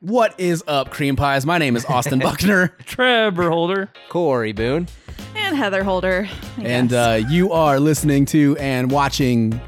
What 0.00 0.38
is 0.38 0.62
up, 0.68 0.90
cream 0.90 1.16
pies? 1.16 1.44
My 1.44 1.58
name 1.58 1.74
is 1.74 1.84
Austin 1.86 2.18
Buckner, 2.20 2.68
Trevor 2.84 3.50
Holder. 3.50 3.90
Corey 4.08 4.52
Bohn. 4.52 4.86
And 5.34 5.56
Heather 5.56 5.82
Holder. 5.82 6.28
I 6.56 6.62
and 6.62 6.90
guess. 6.90 7.24
uh, 7.24 7.28
you 7.28 7.50
are 7.52 7.80
listening 7.80 8.24
to 8.26 8.56
and 8.58 8.92
watching 8.92 9.60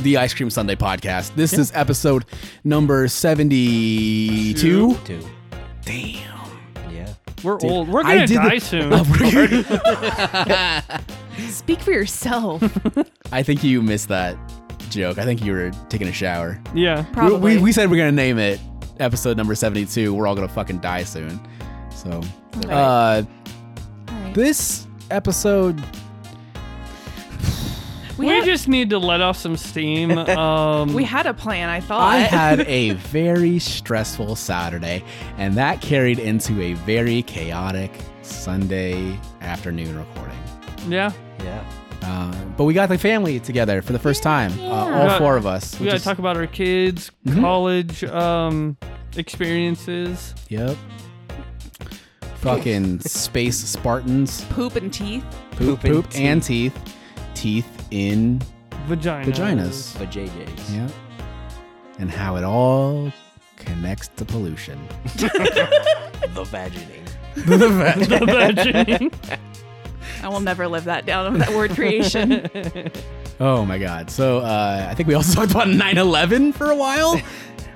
the 0.00 0.18
Ice 0.18 0.34
Cream 0.34 0.50
Sunday 0.50 0.76
podcast. 0.76 1.34
This 1.34 1.54
is 1.54 1.72
episode 1.74 2.26
number 2.62 3.08
72. 3.08 4.94
Two. 5.04 5.20
Damn. 5.86 6.50
Yeah. 6.92 7.14
We're 7.42 7.58
old. 7.62 7.88
We're 7.88 8.02
gonna 8.02 8.26
did 8.26 8.34
die 8.34 8.58
the- 8.58 8.60
soon. 8.60 8.92
speak 11.52 11.80
for 11.80 11.92
yourself. 11.92 12.62
I 13.32 13.42
think 13.42 13.64
you 13.64 13.80
missed 13.80 14.08
that 14.08 14.36
joke. 14.90 15.16
I 15.16 15.24
think 15.24 15.42
you 15.42 15.52
were 15.52 15.70
taking 15.88 16.08
a 16.08 16.12
shower. 16.12 16.60
yeah. 16.74 17.06
We- 17.06 17.12
Probably. 17.14 17.56
We, 17.56 17.62
we 17.62 17.72
said 17.72 17.90
we're 17.90 17.96
going 17.96 18.12
to 18.12 18.16
name 18.16 18.38
it 18.38 18.60
episode 19.00 19.36
number 19.36 19.54
72. 19.54 20.12
We're 20.14 20.26
all 20.26 20.34
going 20.34 20.46
to 20.46 20.52
fucking 20.54 20.78
die 20.78 21.04
soon. 21.04 21.40
So, 21.94 22.22
uh, 22.68 23.22
All 24.08 24.14
right. 24.14 24.34
this 24.34 24.86
episode 25.10 25.82
We, 28.16 28.28
had, 28.28 28.44
just 28.44 28.68
need 28.68 28.90
to 28.90 28.98
let 28.98 29.20
off 29.20 29.36
some 29.36 29.56
steam. 29.56 30.10
Um, 30.28 30.92
we 30.94 31.04
had 31.04 31.26
a 31.26 31.34
plan, 31.34 31.68
I 31.68 31.80
thought. 31.80 32.02
I 32.02 32.18
had 32.18 32.60
a 32.66 32.90
very 32.92 33.58
stressful 33.58 34.36
Saturday, 34.36 35.02
and 35.38 35.56
that 35.56 35.80
carried 35.80 36.18
into 36.18 36.60
a 36.60 36.74
very 36.74 37.22
chaotic 37.22 37.92
Sunday 38.22 39.18
afternoon 39.40 39.98
recording. 39.98 40.38
yeah. 40.88 41.12
Yeah. 41.40 41.64
Uh, 42.02 42.34
but 42.56 42.64
we 42.64 42.72
got 42.74 42.88
the 42.88 42.98
family 42.98 43.38
together 43.40 43.82
for 43.82 43.92
the 43.92 43.98
first 43.98 44.22
time, 44.22 44.52
uh, 44.60 44.64
all 44.64 44.88
Yeah. 45.06 45.18
four 45.18 45.36
of 45.36 45.46
us. 45.46 45.78
We 45.78 45.84
which 45.86 45.92
gotta 45.94 46.04
talk 46.04 46.18
about 46.18 46.36
our 46.36 46.46
kids' 46.46 47.10
Mhm. 47.26 47.40
college 47.40 48.04
um, 48.04 48.76
experiences. 49.16 50.34
Yep. 50.48 50.76
Fucking 52.36 53.00
space 53.06 53.58
Spartans, 53.58 54.44
poop 54.50 54.76
and 54.76 54.92
teeth. 54.92 55.24
poop, 55.52 55.80
Poop 55.80 55.84
and 55.84 55.92
poop, 55.94 56.06
and 56.14 56.42
teeth, 56.42 56.78
teeth 57.34 57.66
in 57.90 58.40
Vaginas. 58.88 59.26
vaginas. 59.26 59.98
But 59.98 60.10
JJ's. 60.10 60.74
Yeah. 60.74 60.88
And 61.98 62.10
how 62.10 62.36
it 62.36 62.44
all 62.44 63.12
connects 63.56 64.08
to 64.16 64.24
pollution. 64.24 64.78
The 66.34 66.44
vagining. 66.44 67.04
the 67.34 67.68
va- 67.68 67.94
The 67.98 68.26
vagining. 68.26 69.10
I 70.22 70.28
will 70.28 70.40
never 70.40 70.68
live 70.68 70.84
that 70.84 71.06
down 71.06 71.26
of 71.26 71.38
that 71.38 71.50
word 71.54 71.72
creation. 71.72 72.48
Oh 73.42 73.64
my 73.64 73.78
god. 73.78 74.10
So 74.10 74.40
uh, 74.40 74.86
I 74.90 74.94
think 74.94 75.08
we 75.08 75.14
also 75.14 75.32
talked 75.46 75.52
about 75.52 75.68
9/11 75.68 76.52
for 76.52 76.70
a 76.70 76.76
while. 76.76 77.18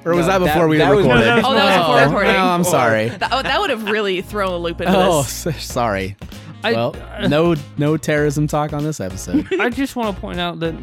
Or 0.05 0.15
was 0.15 0.27
No, 0.27 0.33
that 0.33 0.39
before 0.41 0.63
that- 0.65 0.69
we 0.69 0.77
that 0.77 0.91
was- 0.95 1.07
recorded? 1.07 1.25
No, 1.25 1.25
that 1.25 1.37
was 1.37 1.45
Oh, 1.47 1.55
that 1.55 1.65
was 1.65 1.77
before 1.79 1.97
Oh, 1.97 2.05
recording. 2.05 2.33
no, 2.35 2.45
I'm 2.45 2.65
sorry. 2.65 3.09
that, 3.09 3.29
oh, 3.33 3.43
that 3.43 3.61
would 3.61 3.71
have 3.71 3.89
really 3.91 4.21
thrown 4.21 4.51
a 4.53 4.59
loop 4.59 4.83
into 4.83 4.93
Oh, 4.95 5.23
this. 5.23 5.47
s- 5.47 5.65
sorry. 5.65 6.17
I, 6.63 6.73
Well, 6.73 6.95
no 7.31 7.55
no 7.79 7.97
terrorism 7.97 8.47
talk 8.47 8.75
on 8.75 8.85
this 8.85 9.01
episode. 9.01 9.49
I 9.59 9.71
just 9.71 9.97
want 9.97 10.15
to 10.15 10.21
point 10.21 10.39
out 10.39 10.61
that 10.61 10.75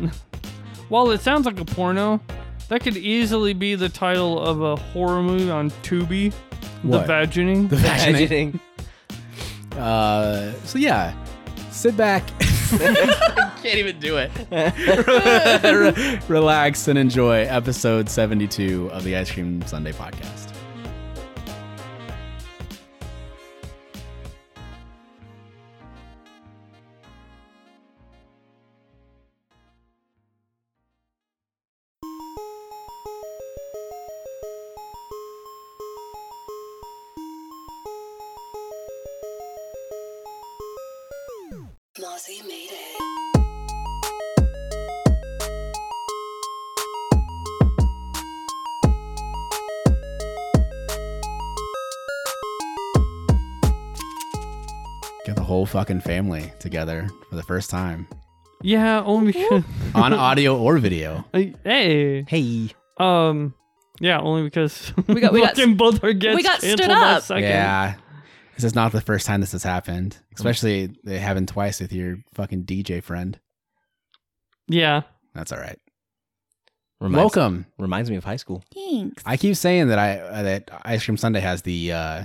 while 0.90 1.12
it 1.12 1.22
sounds 1.22 1.46
like 1.46 1.60
a 1.60 1.66
porno, 1.66 2.20
that 2.70 2.82
could 2.82 2.98
easily 2.98 3.54
be 3.54 3.76
the 3.76 3.88
title 3.90 4.40
of 4.40 4.62
a 4.64 4.76
horror 4.78 5.22
movie 5.22 5.52
on 5.52 5.70
Tubi. 5.84 6.34
What? 6.82 7.02
The 7.06 7.14
vagining. 7.14 7.68
The 7.68 7.76
vagining. 7.76 8.60
Vagining. 9.70 9.80
Uh, 9.80 10.54
so 10.66 10.80
yeah, 10.80 11.14
sit 11.72 11.98
back. 11.98 12.28
Can't 13.62 13.78
even 13.78 14.00
do 14.00 14.18
it. 14.18 14.32
Relax 16.30 16.88
and 16.88 16.98
enjoy 16.98 17.42
episode 17.42 18.10
72 18.10 18.90
of 18.92 19.04
the 19.04 19.16
Ice 19.16 19.32
Cream 19.32 19.62
Sunday 19.64 19.92
podcast. 19.92 20.51
Fucking 55.72 56.02
family 56.02 56.52
together 56.60 57.10
for 57.30 57.36
the 57.36 57.44
first 57.44 57.70
time 57.70 58.08
yeah, 58.64 59.02
only 59.04 59.32
because. 59.32 59.64
on 59.96 60.14
audio 60.14 60.58
or 60.58 60.78
video. 60.78 61.26
hey. 61.34 62.26
Hey. 62.28 62.70
Um. 62.98 63.54
Yeah, 64.00 64.20
only 64.20 64.44
because 64.44 64.94
we 65.08 65.22
got- 65.22 65.34
we 65.34 65.42
got- 65.42 65.56
both 65.78 66.04
our 66.04 66.14
guests 66.14 66.36
we 66.36 66.44
got 66.44 66.60
stood 66.62 66.82
up. 66.90 67.24
Second. 67.24 67.44
Yeah. 67.44 67.96
This 68.56 68.64
is 68.64 68.76
not 68.76 68.92
the 68.92 69.02
first 69.02 69.26
time 69.26 69.42
this 69.42 69.54
has 69.54 69.64
happened, 69.64 70.18
especially 70.36 70.92
it 71.06 71.20
happened 71.20 71.48
twice 71.48 71.80
with 71.80 71.94
your 71.94 72.18
fucking 72.34 72.66
DJ 72.66 73.02
friend. 73.02 73.40
Yeah. 74.68 75.02
That's 75.34 75.52
all 75.52 75.60
right. 75.60 75.80
Reminds, 77.00 77.18
Welcome. 77.36 77.66
Reminds 77.80 78.10
me 78.10 78.18
of 78.18 78.24
high 78.24 78.36
school. 78.36 78.64
Thanks. 78.74 79.24
I 79.26 79.38
keep 79.38 79.56
saying 79.56 79.88
that 79.88 79.98
I 79.98 80.20
uh, 80.20 80.44
that 80.44 80.82
Ice 80.84 81.06
Cream 81.06 81.18
Sunday 81.18 81.40
has 81.40 81.64
the 81.64 81.92
uh 81.92 82.24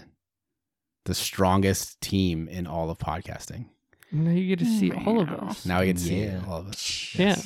the 1.07 1.15
strongest 1.15 2.01
team 2.01 2.47
in 2.49 2.67
all 2.67 2.91
of 2.91 2.99
podcasting. 2.99 3.67
Now 4.13 4.31
you 4.31 4.47
get 4.47 4.61
to 4.61 4.79
see 4.79 4.93
all 4.93 5.21
of 5.21 5.29
us. 5.31 5.67
Now 5.67 5.81
we 5.81 5.87
get 5.87 5.97
to 5.97 6.03
see 6.03 6.23
Yeah. 6.25 6.43
all 6.47 6.59
of 6.59 6.69
us. 6.69 7.15
Yeah. 7.19 7.37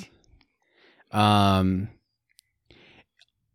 Um 1.12 1.88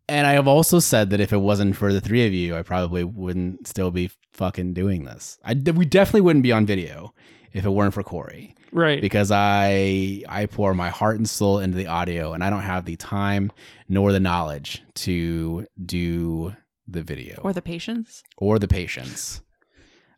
and 0.08 0.26
I 0.26 0.32
have 0.32 0.46
also 0.46 0.78
said 0.78 1.10
that 1.10 1.20
if 1.20 1.32
it 1.32 1.38
wasn't 1.38 1.76
for 1.76 1.92
the 1.92 2.00
three 2.00 2.26
of 2.26 2.32
you, 2.32 2.56
I 2.56 2.62
probably 2.62 3.02
wouldn't 3.04 3.66
still 3.66 3.90
be 3.90 4.10
fucking 4.32 4.72
doing 4.74 5.04
this. 5.04 5.38
I 5.44 5.54
we 5.54 5.84
definitely 5.84 6.20
wouldn't 6.22 6.42
be 6.44 6.52
on 6.52 6.66
video 6.66 7.12
if 7.52 7.64
it 7.64 7.70
weren't 7.70 7.94
for 7.94 8.02
Corey 8.02 8.54
Right. 8.72 9.00
because 9.00 9.30
I 9.32 10.22
I 10.28 10.46
pour 10.46 10.74
my 10.74 10.90
heart 10.90 11.16
and 11.16 11.28
soul 11.28 11.58
into 11.58 11.76
the 11.76 11.86
audio 11.86 12.32
and 12.34 12.44
I 12.44 12.50
don't 12.50 12.62
have 12.62 12.84
the 12.84 12.96
time 12.96 13.50
nor 13.88 14.12
the 14.12 14.20
knowledge 14.20 14.82
to 15.06 15.66
do 15.84 16.54
the 16.86 17.02
video 17.02 17.40
Or 17.42 17.52
the 17.52 17.62
patience. 17.62 18.22
or 18.36 18.58
the 18.58 18.68
patience. 18.68 19.40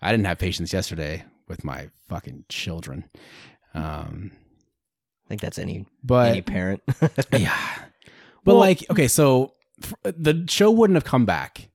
I 0.00 0.10
didn't 0.10 0.26
have 0.26 0.38
patience 0.38 0.72
yesterday 0.72 1.25
with 1.48 1.64
my 1.64 1.88
fucking 2.09 2.44
children. 2.48 3.04
Um, 3.75 4.32
I 5.25 5.28
think 5.28 5.41
that's 5.41 5.59
any 5.59 5.86
but 6.03 6.31
any 6.31 6.42
parent. 6.42 6.82
yeah, 7.32 7.59
but 8.44 8.53
Well- 8.54 8.56
like, 8.58 8.84
okay, 8.91 9.08
so 9.08 9.54
f- 9.82 9.94
the 10.03 10.44
show 10.48 10.70
wouldn't 10.70 10.97
have 10.97 11.04
come 11.04 11.26
back 11.26 11.69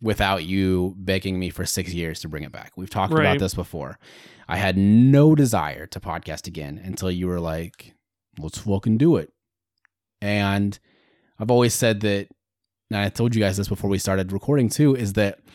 without 0.00 0.44
you 0.44 0.94
begging 0.98 1.38
me 1.38 1.50
for 1.50 1.64
six 1.64 1.92
years 1.94 2.20
to 2.20 2.28
bring 2.28 2.42
it 2.42 2.52
back. 2.52 2.72
We've 2.76 2.90
talked 2.90 3.12
about 3.12 3.38
this 3.38 3.54
before. 3.54 3.98
I 4.46 4.56
had 4.56 4.76
no 4.76 5.34
desire 5.34 5.86
to 5.86 6.00
podcast 6.00 6.46
again 6.46 6.78
until 6.84 7.10
you 7.10 7.26
were 7.26 7.40
like, 7.40 7.94
let's 8.38 8.58
fucking 8.58 8.98
do 8.98 9.16
it. 9.16 9.32
And 10.20 10.78
I've 11.38 11.50
always 11.50 11.72
said 11.74 12.00
that, 12.00 12.28
and 12.90 12.98
I 13.00 13.08
told 13.08 13.34
you 13.34 13.40
guys 13.40 13.56
this 13.56 13.68
before 13.68 13.88
we 13.88 13.98
started 13.98 14.30
recording 14.32 14.68
too, 14.68 14.94
is 14.94 15.14
that 15.14 15.38
i- 15.38 15.50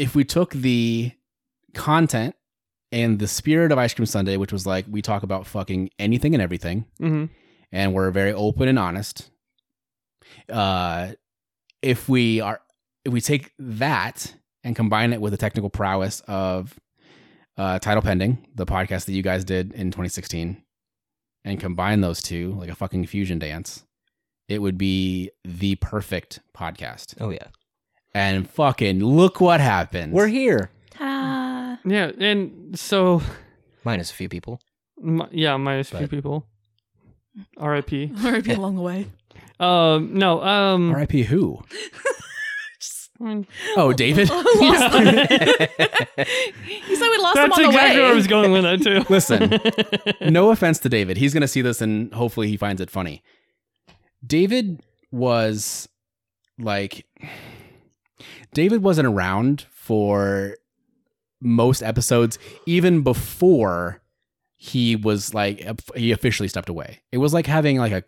if 0.00 0.14
we 0.14 0.24
took 0.24 0.52
the 0.52 1.12
content 1.74 2.34
and 2.90 3.18
the 3.18 3.28
spirit 3.28 3.70
of 3.70 3.76
Ice 3.76 3.92
Cream 3.92 4.06
Sunday, 4.06 4.38
which 4.38 4.50
was 4.50 4.66
like, 4.66 4.86
we 4.88 5.02
talk 5.02 5.22
about 5.22 5.46
fucking 5.46 5.90
anything 5.98 6.34
and 6.34 6.42
everything, 6.42 6.86
hmm 6.98 7.26
and 7.72 7.94
we're 7.94 8.10
very 8.10 8.32
open 8.32 8.66
and 8.66 8.78
honest. 8.80 9.30
Uh, 10.48 11.12
if 11.82 12.08
we 12.08 12.40
are, 12.40 12.60
if 13.04 13.12
we 13.12 13.20
take 13.20 13.52
that 13.60 14.34
and 14.64 14.74
combine 14.74 15.12
it 15.12 15.20
with 15.20 15.32
the 15.32 15.36
technical 15.36 15.70
prowess 15.70 16.20
of 16.26 16.80
uh, 17.56 17.78
Title 17.78 18.02
Pending, 18.02 18.44
the 18.56 18.66
podcast 18.66 19.04
that 19.04 19.12
you 19.12 19.22
guys 19.22 19.44
did 19.44 19.72
in 19.72 19.90
2016, 19.92 20.62
and 21.44 21.60
combine 21.60 22.00
those 22.00 22.22
two 22.22 22.54
like 22.54 22.70
a 22.70 22.74
fucking 22.74 23.06
fusion 23.06 23.38
dance, 23.38 23.84
it 24.48 24.60
would 24.60 24.78
be 24.78 25.30
the 25.44 25.76
perfect 25.76 26.40
podcast. 26.56 27.14
oh 27.20 27.30
yeah. 27.30 27.48
And 28.14 28.48
fucking 28.50 28.98
look 29.04 29.40
what 29.40 29.60
happened. 29.60 30.12
We're 30.12 30.26
here. 30.26 30.70
Ta-da. 30.90 31.76
Yeah, 31.88 32.10
and 32.18 32.78
so 32.78 33.22
Minus 33.84 34.10
a 34.10 34.14
few 34.14 34.28
people. 34.28 34.60
mi- 35.00 35.24
yeah, 35.30 35.56
minus 35.56 35.92
a 35.92 35.98
few 35.98 36.06
But- 36.06 36.10
people. 36.16 36.46
R.I.P. 37.56 38.12
R.I.P. 38.24 38.52
along 38.52 38.74
the 38.76 38.82
way. 38.82 39.06
Um, 39.60 40.14
no, 40.14 40.42
um, 40.42 40.90
R.I.P. 40.92 41.22
Who? 41.24 41.62
Oh, 43.76 43.92
David. 43.92 44.30
Lost 44.30 44.92
them. 44.92 45.04
he 45.04 46.96
said 46.96 47.08
we 47.10 47.18
lost 47.18 47.34
that's 47.34 47.34
them 47.34 47.52
on 47.52 47.64
exactly 47.66 47.66
the 47.66 47.68
way. 47.76 47.96
where 48.00 48.06
I 48.06 48.14
was 48.14 48.26
going 48.26 48.50
with 48.50 48.62
that 48.62 48.82
too. 48.82 49.04
Listen, 49.12 50.32
no 50.32 50.50
offense 50.50 50.78
to 50.78 50.88
David. 50.88 51.18
He's 51.18 51.34
going 51.34 51.42
to 51.42 51.48
see 51.48 51.60
this 51.60 51.82
and 51.82 52.12
hopefully 52.14 52.48
he 52.48 52.56
finds 52.56 52.80
it 52.80 52.88
funny. 52.90 53.22
David 54.26 54.80
was 55.12 55.86
like 56.58 57.04
David 58.52 58.82
wasn't 58.82 59.06
around 59.06 59.66
for 59.70 60.56
most 61.40 61.82
episodes, 61.82 62.38
even 62.66 63.02
before 63.02 64.02
he 64.56 64.94
was 64.94 65.32
like 65.32 65.66
he 65.96 66.12
officially 66.12 66.48
stepped 66.48 66.68
away. 66.68 67.00
It 67.12 67.18
was 67.18 67.32
like 67.32 67.46
having 67.46 67.78
like 67.78 67.92
a 67.92 68.04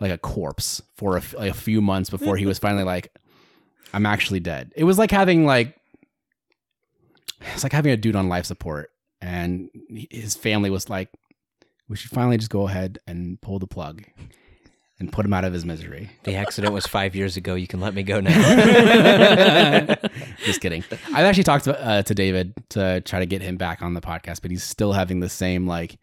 like 0.00 0.10
a 0.10 0.18
corpse 0.18 0.82
for 0.96 1.16
a, 1.16 1.22
like 1.36 1.50
a 1.50 1.54
few 1.54 1.80
months 1.80 2.10
before 2.10 2.36
he 2.36 2.46
was 2.46 2.58
finally 2.58 2.84
like, 2.84 3.12
"I'm 3.94 4.06
actually 4.06 4.40
dead." 4.40 4.72
It 4.76 4.84
was 4.84 4.98
like 4.98 5.10
having 5.10 5.46
like 5.46 5.76
it's 7.40 7.62
like 7.62 7.72
having 7.72 7.92
a 7.92 7.96
dude 7.96 8.16
on 8.16 8.28
life 8.28 8.46
support, 8.46 8.90
and 9.20 9.70
his 10.10 10.34
family 10.34 10.70
was 10.70 10.90
like, 10.90 11.10
"We 11.88 11.96
should 11.96 12.10
finally 12.10 12.36
just 12.36 12.50
go 12.50 12.66
ahead 12.66 12.98
and 13.06 13.40
pull 13.40 13.58
the 13.58 13.66
plug." 13.66 14.02
And 14.98 15.12
put 15.12 15.26
him 15.26 15.34
out 15.34 15.44
of 15.44 15.52
his 15.52 15.66
misery. 15.66 16.08
The 16.24 16.36
accident 16.36 16.72
was 16.72 16.86
five 16.86 17.14
years 17.14 17.36
ago. 17.36 17.54
You 17.54 17.66
can 17.66 17.80
let 17.80 17.92
me 17.94 18.02
go 18.02 18.18
now. 18.20 18.32
Just 20.44 20.62
kidding. 20.62 20.84
I've 21.08 21.26
actually 21.26 21.42
talked 21.42 21.64
to, 21.64 21.78
uh, 21.78 22.00
to 22.02 22.14
David 22.14 22.54
to 22.70 23.02
try 23.02 23.18
to 23.18 23.26
get 23.26 23.42
him 23.42 23.58
back 23.58 23.82
on 23.82 23.92
the 23.92 24.00
podcast, 24.00 24.40
but 24.40 24.50
he's 24.50 24.64
still 24.64 24.94
having 24.94 25.20
the 25.20 25.28
same 25.28 25.66
like, 25.66 25.98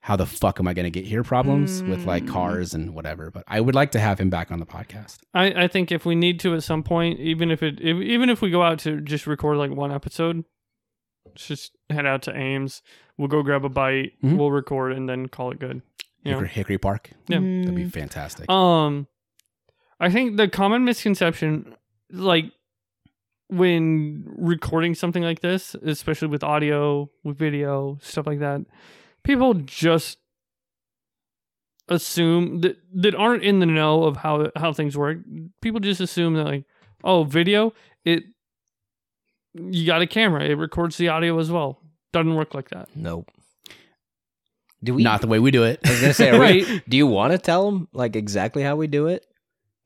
how 0.00 0.14
the 0.16 0.26
fuck 0.26 0.60
am 0.60 0.68
I 0.68 0.74
going 0.74 0.84
to 0.84 0.90
get 0.90 1.04
here 1.04 1.22
problems 1.24 1.82
with 1.82 2.04
like 2.06 2.26
cars 2.28 2.74
and 2.74 2.94
whatever. 2.94 3.30
But 3.30 3.42
I 3.48 3.60
would 3.60 3.74
like 3.74 3.90
to 3.92 3.98
have 4.00 4.20
him 4.20 4.30
back 4.30 4.50
on 4.52 4.60
the 4.60 4.66
podcast. 4.66 5.18
I, 5.34 5.64
I 5.64 5.68
think 5.68 5.90
if 5.90 6.04
we 6.06 6.14
need 6.14 6.38
to 6.40 6.54
at 6.54 6.62
some 6.62 6.82
point, 6.84 7.18
even 7.18 7.50
if 7.50 7.60
it 7.62 7.80
if, 7.80 7.96
even 7.96 8.30
if 8.30 8.40
we 8.40 8.50
go 8.50 8.62
out 8.62 8.78
to 8.80 9.00
just 9.00 9.26
record 9.26 9.56
like 9.56 9.72
one 9.72 9.90
episode, 9.92 10.44
just 11.34 11.72
head 11.90 12.06
out 12.06 12.22
to 12.22 12.36
Ames. 12.36 12.82
We'll 13.18 13.26
go 13.28 13.42
grab 13.42 13.64
a 13.64 13.68
bite. 13.68 14.12
Mhm. 14.22 14.36
We'll 14.36 14.52
record 14.52 14.92
and 14.92 15.08
then 15.08 15.26
call 15.26 15.50
it 15.50 15.58
good. 15.58 15.82
You 16.26 16.32
know? 16.32 16.38
Hickory, 16.40 16.48
Hickory 16.54 16.78
Park. 16.78 17.10
Yeah. 17.28 17.38
That'd 17.38 17.66
Mm. 17.68 17.74
be 17.76 17.88
fantastic. 17.88 18.50
Um, 18.50 19.06
I 20.00 20.10
think 20.10 20.36
the 20.36 20.48
common 20.48 20.84
misconception, 20.84 21.74
like 22.10 22.52
when 23.48 24.24
recording 24.36 24.94
something 24.94 25.22
like 25.22 25.40
this, 25.40 25.74
especially 25.76 26.28
with 26.28 26.42
audio, 26.44 27.08
with 27.24 27.38
video, 27.38 27.98
stuff 28.02 28.26
like 28.26 28.40
that, 28.40 28.62
people 29.22 29.54
just 29.54 30.18
assume 31.88 32.60
that 32.62 32.76
that 32.94 33.14
aren't 33.14 33.44
in 33.44 33.60
the 33.60 33.66
know 33.66 34.04
of 34.04 34.16
how 34.18 34.50
how 34.56 34.72
things 34.72 34.96
work. 34.96 35.18
People 35.62 35.80
just 35.80 36.00
assume 36.00 36.34
that 36.34 36.44
like, 36.44 36.64
oh, 37.04 37.22
video, 37.24 37.72
it 38.04 38.24
you 39.54 39.86
got 39.86 40.02
a 40.02 40.06
camera, 40.06 40.44
it 40.44 40.54
records 40.54 40.96
the 40.96 41.08
audio 41.08 41.38
as 41.38 41.50
well. 41.50 41.80
Doesn't 42.12 42.34
work 42.34 42.54
like 42.54 42.68
that. 42.70 42.88
nope. 42.94 43.30
Do 44.86 44.94
we? 44.94 45.02
Not 45.02 45.20
the 45.20 45.26
way 45.26 45.38
we 45.38 45.50
do 45.50 45.64
it. 45.64 45.80
I 45.84 45.90
was 45.90 46.00
gonna 46.00 46.14
say, 46.14 46.30
are 46.30 46.38
we- 46.38 46.64
Right. 46.64 46.82
do 46.88 46.96
you 46.96 47.06
want 47.06 47.32
to 47.32 47.38
tell 47.38 47.70
them 47.70 47.88
like 47.92 48.16
exactly 48.16 48.62
how 48.62 48.76
we 48.76 48.86
do 48.86 49.06
it, 49.08 49.26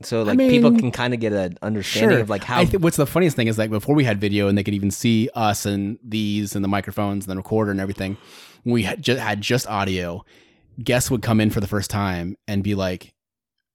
so 0.03 0.21
I 0.21 0.25
like 0.25 0.39
people 0.39 0.71
can 0.77 0.91
kind 0.91 1.13
of 1.15 1.21
get 1.21 1.33
an 1.33 1.59
understanding 1.63 2.11
Sure. 2.17 2.21
of 2.21 2.31
like 2.31 2.45
how 2.45 2.61
I 2.61 2.67
think 2.67 2.83
what's 2.83 2.97
the 2.97 3.07
funniest 3.07 3.35
thing 3.37 3.49
is 3.49 3.59
like 3.59 3.71
before 3.71 3.95
we 3.95 4.05
had 4.05 4.21
video 4.21 4.49
and 4.49 4.57
they 4.57 4.63
could 4.63 4.75
even 4.75 4.91
see 4.91 5.29
us 5.35 5.67
and 5.67 5.99
these 6.05 6.55
and 6.55 6.63
the 6.65 6.69
microphones 6.69 7.25
and 7.27 7.33
the 7.33 7.37
recorder 7.37 7.71
and 7.71 7.81
everything. 7.81 8.17
We 8.65 8.83
had 8.83 9.03
just 9.03 9.21
had 9.21 9.41
just 9.41 9.67
audio, 9.67 10.25
guests 10.83 11.11
would 11.11 11.23
come 11.23 11.41
in 11.41 11.51
for 11.51 11.61
the 11.61 11.67
first 11.67 11.91
time 11.91 12.37
and 12.47 12.63
be 12.63 12.75
like, 12.75 13.15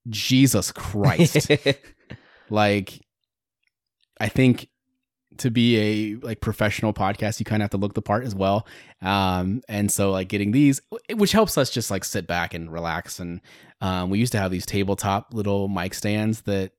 "Jesus 0.10 0.72
Christ!" 0.72 1.50
like, 2.50 3.02
I 4.20 4.30
think 4.30 4.68
to 5.38 5.52
be 5.52 5.78
a 5.78 6.26
like 6.26 6.42
professional 6.42 6.94
podcast, 6.94 7.40
you 7.40 7.46
kind 7.46 7.62
of 7.62 7.66
have 7.66 7.72
to 7.72 7.78
look 7.78 7.94
the 7.94 8.02
part 8.02 8.24
as 8.26 8.34
well. 8.36 8.66
Um, 9.02 9.62
and 9.68 9.92
so 9.92 10.12
like 10.12 10.28
getting 10.30 10.52
these, 10.52 10.82
which 11.14 11.32
helps 11.32 11.58
us 11.58 11.70
just 11.70 11.92
like 11.92 12.04
sit 12.04 12.28
back 12.28 12.54
and 12.54 12.72
relax. 12.72 13.20
And 13.20 13.42
um, 13.82 14.10
we 14.10 14.20
used 14.20 14.32
to 14.32 14.38
have 14.40 14.52
these 14.52 14.66
tabletop 14.66 15.34
little 15.34 15.68
mic 15.68 15.94
stands 15.94 16.42
that 16.44 16.72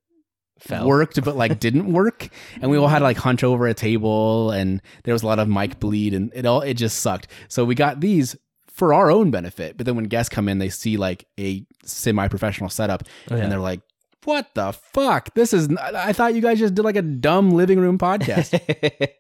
Fell. 0.59 0.87
worked 0.87 1.23
but 1.23 1.37
like 1.37 1.61
didn't 1.61 1.93
work 1.93 2.31
and 2.63 2.71
we 2.71 2.79
all 2.79 2.89
had 2.89 3.01
to 3.01 3.05
like 3.05 3.19
hunch 3.19 3.45
over 3.45 3.67
a 3.67 3.75
table 3.75 4.51
and 4.53 4.81
there 5.05 5.13
was 5.13 5.23
a 5.23 5.27
lot 5.27 5.39
of 5.39 5.47
mic 5.49 5.79
bleed 5.79 6.15
and 6.15 6.33
it 6.35 6.47
all 6.47 6.63
it 6.63 6.73
just 6.79 7.01
sucked 7.01 7.27
so 7.49 7.63
we 7.63 7.75
got 7.75 8.01
these 8.01 8.35
for 8.67 8.95
our 8.95 9.11
own 9.11 9.31
benefit 9.31 9.77
but 9.77 9.85
then 9.85 9.97
when 9.97 10.07
guests 10.07 10.31
come 10.31 10.49
in 10.49 10.57
they 10.59 10.71
see 10.71 10.97
like 10.97 11.27
a 11.39 11.63
semi-professional 11.85 12.71
setup 12.71 13.03
Oh, 13.31 13.37
yeah. 13.37 13.43
and 13.43 13.53
they're 13.53 13.59
like 13.59 13.83
what 14.25 14.49
the 14.55 14.73
fuck 14.73 15.33
this 15.35 15.53
is 15.53 15.69
I 15.77 16.13
thought 16.13 16.35
you 16.35 16.41
guys 16.43 16.59
just 16.59 16.75
did 16.75 16.85
like 16.85 16.97
a 16.97 17.03
dumb 17.03 17.51
living 17.51 17.79
room 17.79 17.99
podcast 17.99 18.59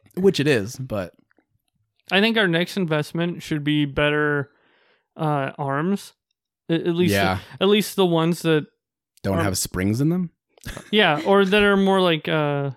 which 0.16 0.40
it 0.40 0.46
is 0.48 0.76
but 0.76 1.12
I 2.10 2.20
think 2.20 2.37
our 2.37 2.48
next 2.48 2.76
investment 2.76 3.43
should 3.43 3.64
be 3.64 3.84
better 3.84 4.50
uh, 5.16 5.50
arms. 5.58 6.12
At, 6.69 6.81
at 6.82 6.94
least, 6.94 7.12
yeah 7.12 7.38
at 7.60 7.69
least 7.69 7.96
the 7.96 8.06
ones 8.06 8.43
that 8.43 8.66
don't 9.22 9.38
Or- 9.38 9.43
have 9.43 9.56
springs 9.58 10.00
in 10.00 10.08
them 10.08 10.31
Yeah, 10.90 11.20
or 11.25 11.44
that 11.44 11.62
are 11.62 11.76
more 11.76 12.00
like 12.00 12.26
uh 12.28 12.70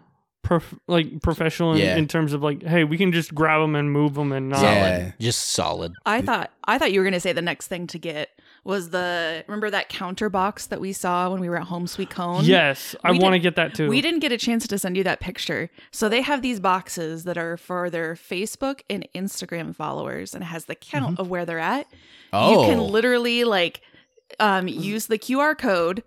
prof- 0.44 0.75
like 0.88 1.21
professional 1.24 1.74
in, 1.74 1.80
Yeah. 1.80 1.95
in 1.98 2.07
terms 2.07 2.33
of 2.33 2.44
like, 2.44 2.62
hey, 2.63 2.83
we 2.83 2.98
can 2.98 3.12
just 3.12 3.33
grab 3.33 3.62
them 3.62 3.75
and 3.75 3.92
move 3.92 4.13
them 4.13 4.31
and 4.31 4.50
not. 4.50 4.62
Yeah. 4.62 5.12
just 5.19 5.50
solid. 5.50 5.94
I 6.06 6.21
thought 6.21 6.51
I 6.63 6.77
thought 6.77 6.92
you 6.92 7.00
were 7.00 7.04
gonna 7.04 7.19
say 7.19 7.33
the 7.33 7.42
next 7.42 7.68
thing 7.68 7.88
to 7.88 7.98
get 8.00 8.30
was 8.63 8.89
the 8.89 9.44
remember 9.47 9.69
that 9.69 9.89
counter 9.89 10.29
box 10.29 10.67
that 10.67 10.79
we 10.81 10.94
saw 10.94 11.29
when 11.31 11.39
we 11.41 11.50
were 11.50 11.57
at 11.57 11.67
Home 11.67 11.88
Sweet 11.88 12.09
Cone. 12.09 12.44
Yes, 12.45 12.95
I 13.03 13.11
want 13.11 13.33
to 13.33 13.39
get 13.39 13.56
that 13.56 13.73
too. 13.75 13.88
We 13.89 14.01
didn't 14.01 14.19
get 14.19 14.31
a 14.31 14.38
chance 14.38 14.67
to 14.67 14.77
send 14.77 14.97
you 14.97 15.03
that 15.06 15.19
picture. 15.19 15.69
So 15.91 16.09
they 16.09 16.21
have 16.21 16.41
these 16.41 16.59
boxes 16.59 17.23
that 17.23 17.38
are 17.38 17.57
for 17.57 17.89
their 17.89 18.15
Facebook 18.15 18.81
and 18.89 19.07
Instagram 19.15 19.75
followers 19.75 20.33
and 20.33 20.44
it 20.44 20.47
has 20.47 20.65
the 20.65 20.75
count 20.75 21.19
of 21.19 21.29
where 21.29 21.45
they're 21.45 21.59
at. 21.59 21.88
oh 22.33 22.61
You 22.61 22.67
can 22.69 22.79
literally 22.79 23.44
like 23.44 23.81
um, 24.39 24.67
use 24.67 25.07
the 25.07 25.17
QR 25.17 25.57
code 25.57 26.03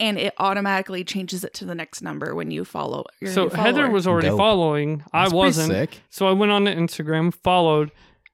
and 0.00 0.18
it 0.18 0.34
automatically 0.38 1.04
changes 1.04 1.44
it 1.44 1.54
to 1.54 1.64
the 1.64 1.74
next 1.74 2.02
number 2.02 2.34
when 2.34 2.50
you 2.50 2.64
follow 2.64 3.04
your 3.20 3.30
So 3.30 3.44
new 3.44 3.50
Heather 3.50 3.88
was 3.88 4.06
already 4.06 4.28
Dope. 4.28 4.38
following. 4.38 5.04
I 5.12 5.20
That's 5.22 5.30
pretty 5.32 5.36
wasn't. 5.36 5.68
sick 5.70 6.00
So 6.10 6.26
I 6.26 6.32
went 6.32 6.50
on 6.50 6.64
to 6.64 6.74
Instagram, 6.74 7.32
followed, 7.32 7.92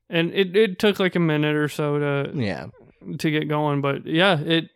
and 0.08 0.32
it, 0.32 0.56
it 0.56 0.78
took 0.78 0.98
like 0.98 1.14
a 1.14 1.20
minute 1.20 1.54
or 1.54 1.68
so 1.68 1.98
to 1.98 2.30
Yeah, 2.34 2.66
to 3.16 3.31
get 3.31 3.49
going. 3.49 3.81
But 3.81 4.06
yeah, 4.06 4.38
it 4.38 4.70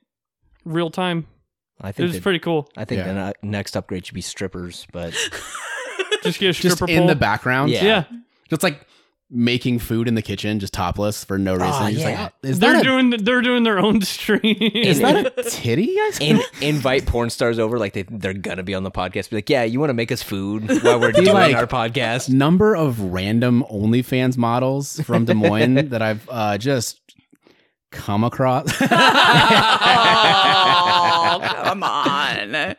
real 0.65 0.91
time. 0.91 1.27
I 1.81 1.91
think 1.93 2.07
was 2.09 2.13
that- 2.17 2.23
pretty 2.23 2.39
cool. 2.39 2.69
I 2.77 2.85
think 2.85 3.01
Yeah. 3.01 3.13
the 3.13 3.15
ne- 3.43 3.51
next 3.51 3.77
upgrade 3.77 4.07
should 4.07 4.15
be 4.15 4.21
strippers, 4.21 4.87
but 4.93 5.13
Just 6.23 6.39
get 6.39 6.51
a 6.51 6.53
just 6.53 6.77
stripper 6.77 6.91
in 6.91 7.07
the 7.09 7.17
background 7.17 7.71
Yeah. 7.73 7.85
Yeah, 7.85 8.05
just 8.49 8.63
like 8.63 8.87
making 9.35 9.79
food 9.79 10.07
in 10.07 10.15
the 10.15 10.21
kitchen 10.23 10.61
just 10.61 10.75
topless 10.75 11.25
for 11.25 11.39
no 11.39 11.55
reason 11.55 11.71
Oh, 11.73 11.81
You're 11.87 11.93
just 11.93 12.07
yeah. 12.07 12.23
like, 12.25 12.33
oh, 12.45 12.49
is 12.49 12.59
they're 12.61 12.75
that 12.75 12.83
a 12.83 12.85
doing 12.85 13.11
they're 13.25 13.41
doing 13.43 13.63
their 13.65 13.79
own 13.81 14.01
stream. 14.03 14.41
Is 14.45 15.01
that 15.01 15.37
a 15.37 15.43
titty 15.51 15.97
ice 16.03 16.19
cream? 16.19 16.37
in, 16.37 16.43
invite 16.69 17.07
porn 17.07 17.31
stars 17.31 17.59
over 17.59 17.77
like 17.79 17.95
they 17.95 18.03
they're 18.05 18.35
gonna 18.35 18.63
be 18.63 18.75
on 18.75 18.85
the 18.85 18.91
podcast. 18.93 19.31
Be 19.31 19.37
like, 19.39 19.51
yeah, 19.51 19.65
you 19.65 19.81
want 19.81 19.91
to 19.91 19.95
make 19.95 20.13
us 20.13 20.23
food 20.23 20.69
while 20.85 21.01
we're 21.01 21.11
doing 21.13 21.33
like- 21.33 21.57
our 21.57 21.67
podcast. 21.67 22.29
Number 22.29 22.77
of 22.77 23.01
random 23.01 23.65
OnlyFans 23.69 24.37
models 24.37 25.01
from 25.01 25.25
Des 25.25 25.35
Moines 25.35 25.89
that 25.89 26.03
I've 26.03 26.29
uh, 26.31 26.57
just 26.59 27.01
come 27.93 28.25
across. 28.25 28.67
oh, 28.81 28.87
come 31.65 31.83
on. 31.85 32.75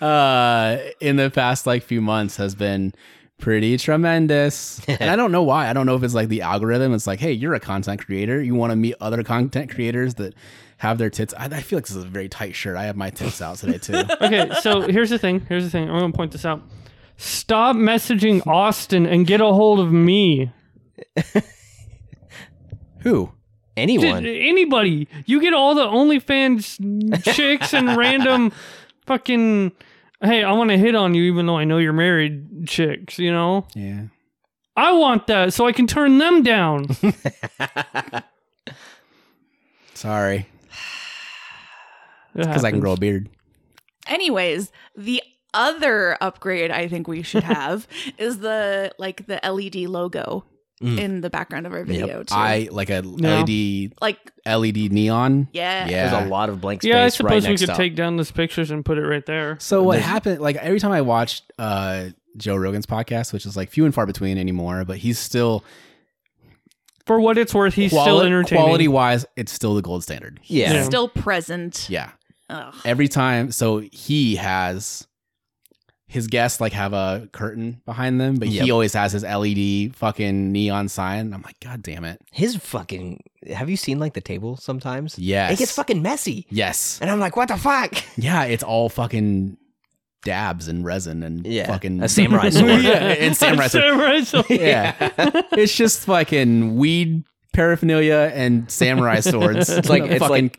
uh, 0.00 0.78
in 1.00 1.16
the 1.16 1.30
past 1.30 1.66
like 1.66 1.82
few 1.84 2.00
months 2.00 2.36
has 2.36 2.54
been 2.54 2.92
pretty 3.38 3.76
tremendous. 3.76 4.80
and 4.88 5.10
I 5.10 5.16
don't 5.16 5.32
know 5.32 5.42
why. 5.42 5.68
I 5.68 5.72
don't 5.72 5.86
know 5.86 5.96
if 5.96 6.02
it's 6.02 6.14
like 6.14 6.28
the 6.28 6.42
algorithm. 6.42 6.92
It's 6.94 7.06
like, 7.06 7.20
hey, 7.20 7.32
you're 7.32 7.54
a 7.54 7.60
content 7.60 8.04
creator. 8.04 8.42
You 8.42 8.54
want 8.54 8.70
to 8.70 8.76
meet 8.76 8.94
other 9.00 9.22
content 9.22 9.70
creators 9.70 10.14
that 10.14 10.34
have 10.78 10.98
their 10.98 11.10
tits. 11.10 11.34
I, 11.36 11.44
I 11.44 11.60
feel 11.60 11.76
like 11.78 11.86
this 11.86 11.96
is 11.96 12.04
a 12.04 12.08
very 12.08 12.28
tight 12.28 12.54
shirt. 12.54 12.76
I 12.76 12.84
have 12.84 12.96
my 12.96 13.10
tits 13.10 13.42
out 13.42 13.58
today 13.58 13.78
too. 13.78 13.94
okay, 14.20 14.50
so 14.60 14.82
here's 14.82 15.10
the 15.10 15.18
thing. 15.18 15.44
Here's 15.48 15.64
the 15.64 15.70
thing. 15.70 15.90
I'm 15.90 15.98
gonna 15.98 16.12
point 16.12 16.32
this 16.32 16.44
out. 16.44 16.62
Stop 17.16 17.76
messaging 17.76 18.46
Austin 18.46 19.04
and 19.04 19.26
get 19.26 19.42
a 19.42 19.46
hold 19.46 19.78
of 19.78 19.92
me. 19.92 20.52
Who? 23.00 23.32
Anyone? 23.80 24.22
Did 24.22 24.42
anybody. 24.42 25.08
You 25.26 25.40
get 25.40 25.54
all 25.54 25.74
the 25.74 25.86
OnlyFans 25.86 27.24
chicks 27.34 27.74
and 27.74 27.96
random 27.96 28.52
fucking. 29.06 29.72
Hey, 30.22 30.44
I 30.44 30.52
want 30.52 30.70
to 30.70 30.76
hit 30.76 30.94
on 30.94 31.14
you, 31.14 31.22
even 31.24 31.46
though 31.46 31.56
I 31.56 31.64
know 31.64 31.78
you're 31.78 31.92
married. 31.94 32.66
Chicks, 32.66 33.18
you 33.18 33.32
know. 33.32 33.66
Yeah. 33.74 34.02
I 34.76 34.92
want 34.92 35.26
that 35.28 35.52
so 35.52 35.66
I 35.66 35.72
can 35.72 35.86
turn 35.86 36.18
them 36.18 36.42
down. 36.42 36.88
Sorry. 39.94 40.46
It 42.34 42.46
Because 42.46 42.64
I 42.64 42.70
can 42.70 42.80
grow 42.80 42.92
a 42.92 42.96
beard. 42.96 43.28
Anyways, 44.06 44.72
the 44.96 45.22
other 45.52 46.16
upgrade 46.20 46.70
I 46.70 46.88
think 46.88 47.08
we 47.08 47.22
should 47.22 47.42
have 47.58 47.86
is 48.18 48.38
the 48.38 48.92
like 48.98 49.26
the 49.26 49.40
LED 49.42 49.88
logo 49.88 50.44
Mm. 50.82 50.98
in 50.98 51.20
the 51.20 51.28
background 51.28 51.66
of 51.66 51.74
our 51.74 51.84
video 51.84 52.22
too. 52.22 52.34
I 52.34 52.68
like 52.72 52.88
a 52.88 53.02
No. 53.02 53.40
LED 53.42 53.92
like 54.00 54.16
LED 54.46 54.90
neon. 54.90 55.48
yeah. 55.52 55.86
Yeah. 55.86 56.08
There's 56.10 56.26
a 56.26 56.28
lot 56.30 56.48
of 56.48 56.60
blank 56.62 56.80
space 56.80 56.88
Yeah, 56.88 57.00
I 57.00 57.02
right 57.02 57.12
suppose 57.12 57.46
we 57.46 57.56
could 57.58 57.66
to 57.66 57.74
take 57.76 57.94
down 57.94 58.16
those 58.16 58.30
pictures 58.30 58.70
and 58.70 58.82
put 58.82 58.96
it 58.96 59.02
right 59.06 59.24
there. 59.26 59.58
So 59.60 59.82
what 59.82 60.00
happened? 60.00 60.40
Like 60.40 60.56
every 60.56 60.80
time 60.80 60.92
I 60.92 61.02
watched 61.02 61.52
uh, 61.58 62.06
Joe 62.38 62.56
Rogan's 62.56 62.86
podcast, 62.86 63.32
which 63.34 63.44
is 63.44 63.58
like 63.58 63.70
few 63.70 63.84
and 63.84 63.94
far 63.94 64.06
between 64.06 64.38
anymore, 64.38 64.84
but 64.86 64.96
he's 64.96 65.18
still 65.18 65.64
For 67.04 67.20
what 67.20 67.36
it's 67.36 67.52
worth, 67.54 67.74
he's 67.74 67.90
still 67.90 68.22
entertaining. 68.22 68.64
Quality 68.64 68.88
wise, 68.88 69.26
it's 69.36 69.52
still 69.52 69.74
the 69.74 69.82
gold 69.82 70.02
standard. 70.02 70.40
Yeah. 70.44 70.72
Yeah. 70.72 70.82
Still 70.84 71.08
present. 71.08 71.88
Yeah. 71.90 72.10
Ugh. 72.48 72.74
Every 72.86 73.08
time, 73.08 73.52
so 73.52 73.80
he 73.92 74.36
has 74.36 75.06
his 76.10 76.26
guests 76.26 76.60
like 76.60 76.72
have 76.72 76.92
a 76.92 77.28
curtain 77.32 77.80
behind 77.86 78.20
them, 78.20 78.34
but 78.36 78.48
Yep. 78.48 78.64
he 78.64 78.70
always 78.72 78.94
has 78.94 79.12
his 79.12 79.22
LED 79.22 79.94
fucking 79.94 80.50
neon 80.50 80.88
sign. 80.88 81.32
I'm 81.32 81.42
like, 81.42 81.60
God 81.60 81.82
damn 81.82 82.04
it. 82.04 82.20
His 82.32 82.56
fucking. 82.56 83.22
Have 83.54 83.70
you 83.70 83.76
seen 83.76 84.00
like 84.00 84.14
the 84.14 84.20
table 84.20 84.56
sometimes? 84.56 85.16
Yes. 85.18 85.52
It 85.52 85.58
gets 85.60 85.72
fucking 85.72 86.02
messy. 86.02 86.46
Yes. 86.50 86.98
And 87.00 87.08
I'm 87.10 87.20
like, 87.20 87.36
what 87.36 87.46
the 87.48 87.56
fuck? 87.56 87.94
Yeah, 88.16 88.42
it's 88.44 88.64
all 88.64 88.88
fucking 88.88 89.56
dabs 90.24 90.66
and 90.68 90.84
resin 90.84 91.22
and 91.22 91.46
Yeah, 91.46 91.66
fucking 91.68 92.02
a 92.02 92.08
samurai 92.08 92.50
sword. 92.50 92.82
yeah, 92.82 92.98
and 92.98 93.36
samurai 93.36 93.68
sword. 93.68 93.84
Samurai 93.88 94.20
sword. 94.22 94.46
Yeah. 94.50 94.94
it's 95.52 95.74
just 95.76 96.00
fucking 96.06 96.74
weed 96.76 97.22
paraphernalia 97.52 98.32
and 98.34 98.70
samurai 98.70 99.20
swords. 99.20 99.70
It's 99.70 99.88
like- 99.88 100.02
it's 100.04 100.18
fucking 100.20 100.50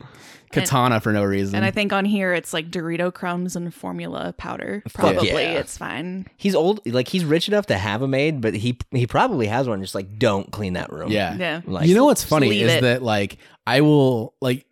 katana 0.52 1.00
for 1.00 1.12
no 1.12 1.24
reason. 1.24 1.56
And 1.56 1.64
I 1.64 1.70
think 1.70 1.92
on 1.92 2.04
here 2.04 2.32
it's 2.32 2.52
like 2.52 2.70
Dorito 2.70 3.12
crumbs 3.12 3.56
and 3.56 3.72
formula 3.74 4.34
powder. 4.36 4.82
Probably 4.92 5.28
yeah. 5.28 5.58
it's 5.58 5.76
fine. 5.76 6.26
He's 6.36 6.54
old. 6.54 6.80
Like 6.86 7.08
he's 7.08 7.24
rich 7.24 7.48
enough 7.48 7.66
to 7.66 7.78
have 7.78 8.02
a 8.02 8.08
maid, 8.08 8.40
but 8.40 8.54
he 8.54 8.78
he 8.90 9.06
probably 9.06 9.46
has 9.46 9.68
one. 9.68 9.80
Just 9.80 9.94
like, 9.94 10.18
don't 10.18 10.50
clean 10.52 10.74
that 10.74 10.92
room. 10.92 11.10
yeah. 11.10 11.36
Yeah. 11.36 11.60
Like, 11.64 11.88
you 11.88 11.94
know 11.94 12.04
what's 12.04 12.24
funny 12.24 12.60
is 12.60 12.72
it. 12.72 12.82
that 12.82 13.02
like 13.02 13.38
I 13.66 13.80
will 13.80 14.34
like 14.40 14.66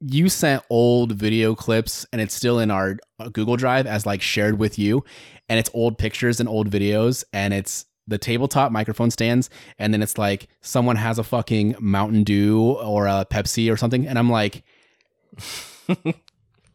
you 0.00 0.28
sent 0.28 0.62
old 0.68 1.12
video 1.12 1.54
clips 1.54 2.06
and 2.12 2.20
it's 2.20 2.34
still 2.34 2.58
in 2.58 2.70
our 2.70 2.98
uh, 3.18 3.28
Google 3.28 3.56
Drive 3.56 3.86
as 3.86 4.04
like 4.04 4.20
shared 4.20 4.58
with 4.58 4.78
you 4.78 5.04
and 5.48 5.58
it's 5.58 5.70
old 5.72 5.98
pictures 5.98 6.40
and 6.40 6.48
old 6.48 6.70
videos 6.70 7.24
and 7.32 7.54
it's 7.54 7.86
the 8.06 8.18
tabletop 8.18 8.70
microphone 8.70 9.10
stands 9.10 9.48
and 9.78 9.94
then 9.94 10.02
it's 10.02 10.18
like 10.18 10.48
someone 10.60 10.96
has 10.96 11.18
a 11.18 11.24
fucking 11.24 11.74
Mountain 11.80 12.24
Dew 12.24 12.72
or 12.72 13.06
a 13.06 13.26
Pepsi 13.30 13.72
or 13.72 13.76
something 13.76 14.06
and 14.06 14.18
I'm 14.18 14.28
like 14.28 14.62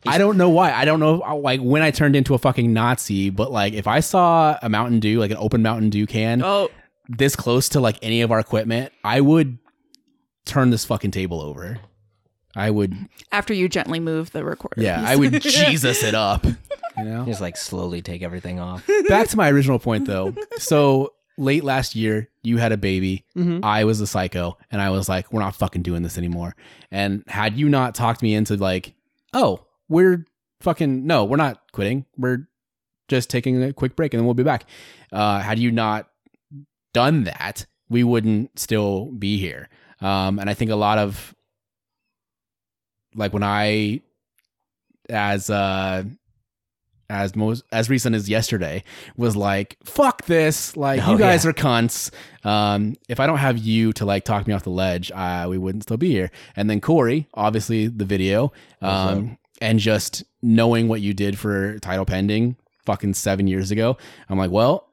I 0.05 0.17
don't 0.17 0.37
know 0.37 0.49
why. 0.49 0.71
I 0.71 0.85
don't 0.85 0.99
know 0.99 1.15
like 1.41 1.59
when 1.59 1.81
I 1.81 1.91
turned 1.91 2.15
into 2.15 2.33
a 2.33 2.37
fucking 2.37 2.71
Nazi, 2.71 3.29
but 3.29 3.51
like 3.51 3.73
if 3.73 3.85
I 3.87 3.99
saw 3.99 4.57
a 4.61 4.69
Mountain 4.69 4.99
Dew, 5.01 5.19
like 5.19 5.31
an 5.31 5.37
open 5.37 5.61
Mountain 5.61 5.89
Dew 5.89 6.07
can, 6.07 6.41
Oh, 6.43 6.69
this 7.09 7.35
close 7.35 7.69
to 7.69 7.79
like 7.79 7.97
any 8.01 8.21
of 8.21 8.31
our 8.31 8.39
equipment, 8.39 8.93
I 9.03 9.19
would 9.21 9.57
turn 10.45 10.69
this 10.69 10.85
fucking 10.85 11.11
table 11.11 11.41
over. 11.41 11.79
I 12.55 12.71
would, 12.71 12.95
after 13.31 13.53
you 13.53 13.69
gently 13.69 13.99
move 13.99 14.31
the 14.31 14.43
recorder. 14.43 14.81
yeah, 14.81 14.99
piece. 15.01 15.09
I 15.09 15.15
would 15.17 15.41
Jesus 15.41 16.01
it 16.03 16.15
up. 16.15 16.45
You 16.97 17.03
know. 17.05 17.25
just 17.25 17.39
like 17.41 17.55
slowly 17.55 18.01
take 18.01 18.23
everything 18.23 18.59
off. 18.59 18.85
Back 19.07 19.27
to 19.29 19.37
my 19.37 19.49
original 19.51 19.79
point 19.79 20.05
though. 20.05 20.33
So 20.57 21.13
late 21.39 21.63
last 21.63 21.95
year, 21.95 22.29
you 22.43 22.57
had 22.57 22.71
a 22.71 22.77
baby. 22.77 23.25
Mhm. 23.35 23.61
I 23.63 23.83
was 23.85 23.99
a 24.01 24.07
psycho, 24.07 24.57
and 24.71 24.81
I 24.81 24.89
was 24.91 25.07
like, 25.09 25.31
"We're 25.33 25.39
not 25.41 25.55
fucking 25.55 25.81
doing 25.81 26.03
this 26.03 26.17
anymore." 26.17 26.55
And 26.91 27.23
had 27.27 27.57
you 27.57 27.69
not 27.69 27.95
talked 27.95 28.21
me 28.21 28.35
into 28.35 28.55
like, 28.57 28.93
"Oh, 29.33 29.65
we're 29.87 30.25
fucking 30.61 31.07
no, 31.07 31.25
we're 31.25 31.37
not 31.37 31.61
quitting. 31.71 32.05
We're 32.17 32.47
just 33.07 33.29
taking 33.29 33.63
a 33.63 33.73
quick 33.73 33.95
break, 33.95 34.13
and 34.13 34.19
then 34.19 34.25
we'll 34.25 34.33
be 34.35 34.43
back." 34.43 34.65
Uh, 35.11 35.39
had 35.39 35.57
you 35.57 35.71
not 35.71 36.07
done 36.93 37.23
that, 37.23 37.65
we 37.89 38.03
wouldn't 38.03 38.59
still 38.59 39.05
be 39.11 39.37
here. 39.37 39.69
Um, 40.01 40.39
and 40.39 40.49
I 40.49 40.53
think 40.53 40.71
a 40.71 40.75
lot 40.75 40.97
of 40.97 41.33
like 43.15 43.33
when 43.33 43.43
I, 43.43 44.01
as 45.09 45.49
uh, 45.49 46.03
as 47.09 47.35
most 47.35 47.63
as 47.71 47.89
recent 47.89 48.15
as 48.15 48.29
yesterday, 48.29 48.83
was 49.17 49.35
like, 49.35 49.77
"Fuck 49.83 50.25
this! 50.25 50.77
Like 50.77 51.05
Oh, 51.07 51.13
you 51.13 51.17
guys 51.17 51.43
yeah. 51.43 51.49
are 51.51 51.53
cunts." 51.53 52.11
Um, 52.43 52.95
if 53.07 53.19
I 53.19 53.27
don't 53.27 53.37
have 53.39 53.57
you 53.57 53.91
to 53.93 54.05
like 54.05 54.23
talk 54.25 54.47
me 54.47 54.53
off 54.53 54.63
the 54.63 54.69
ledge, 54.69 55.11
uh, 55.13 55.47
we 55.49 55.57
wouldn't 55.57 55.83
still 55.83 55.97
be 55.97 56.09
here. 56.11 56.31
And 56.55 56.69
then 56.69 56.79
Corey, 56.81 57.27
obviously 57.33 57.87
the 57.87 58.05
video, 58.05 58.51
um, 58.81 59.37
and 59.61 59.79
just 59.79 60.23
knowing 60.41 60.87
what 60.87 61.01
you 61.01 61.13
did 61.13 61.37
for 61.37 61.77
title 61.79 62.05
pending, 62.05 62.55
fucking 62.85 63.13
seven 63.13 63.47
years 63.47 63.71
ago, 63.71 63.97
I'm 64.29 64.37
like, 64.37 64.51
well, 64.51 64.87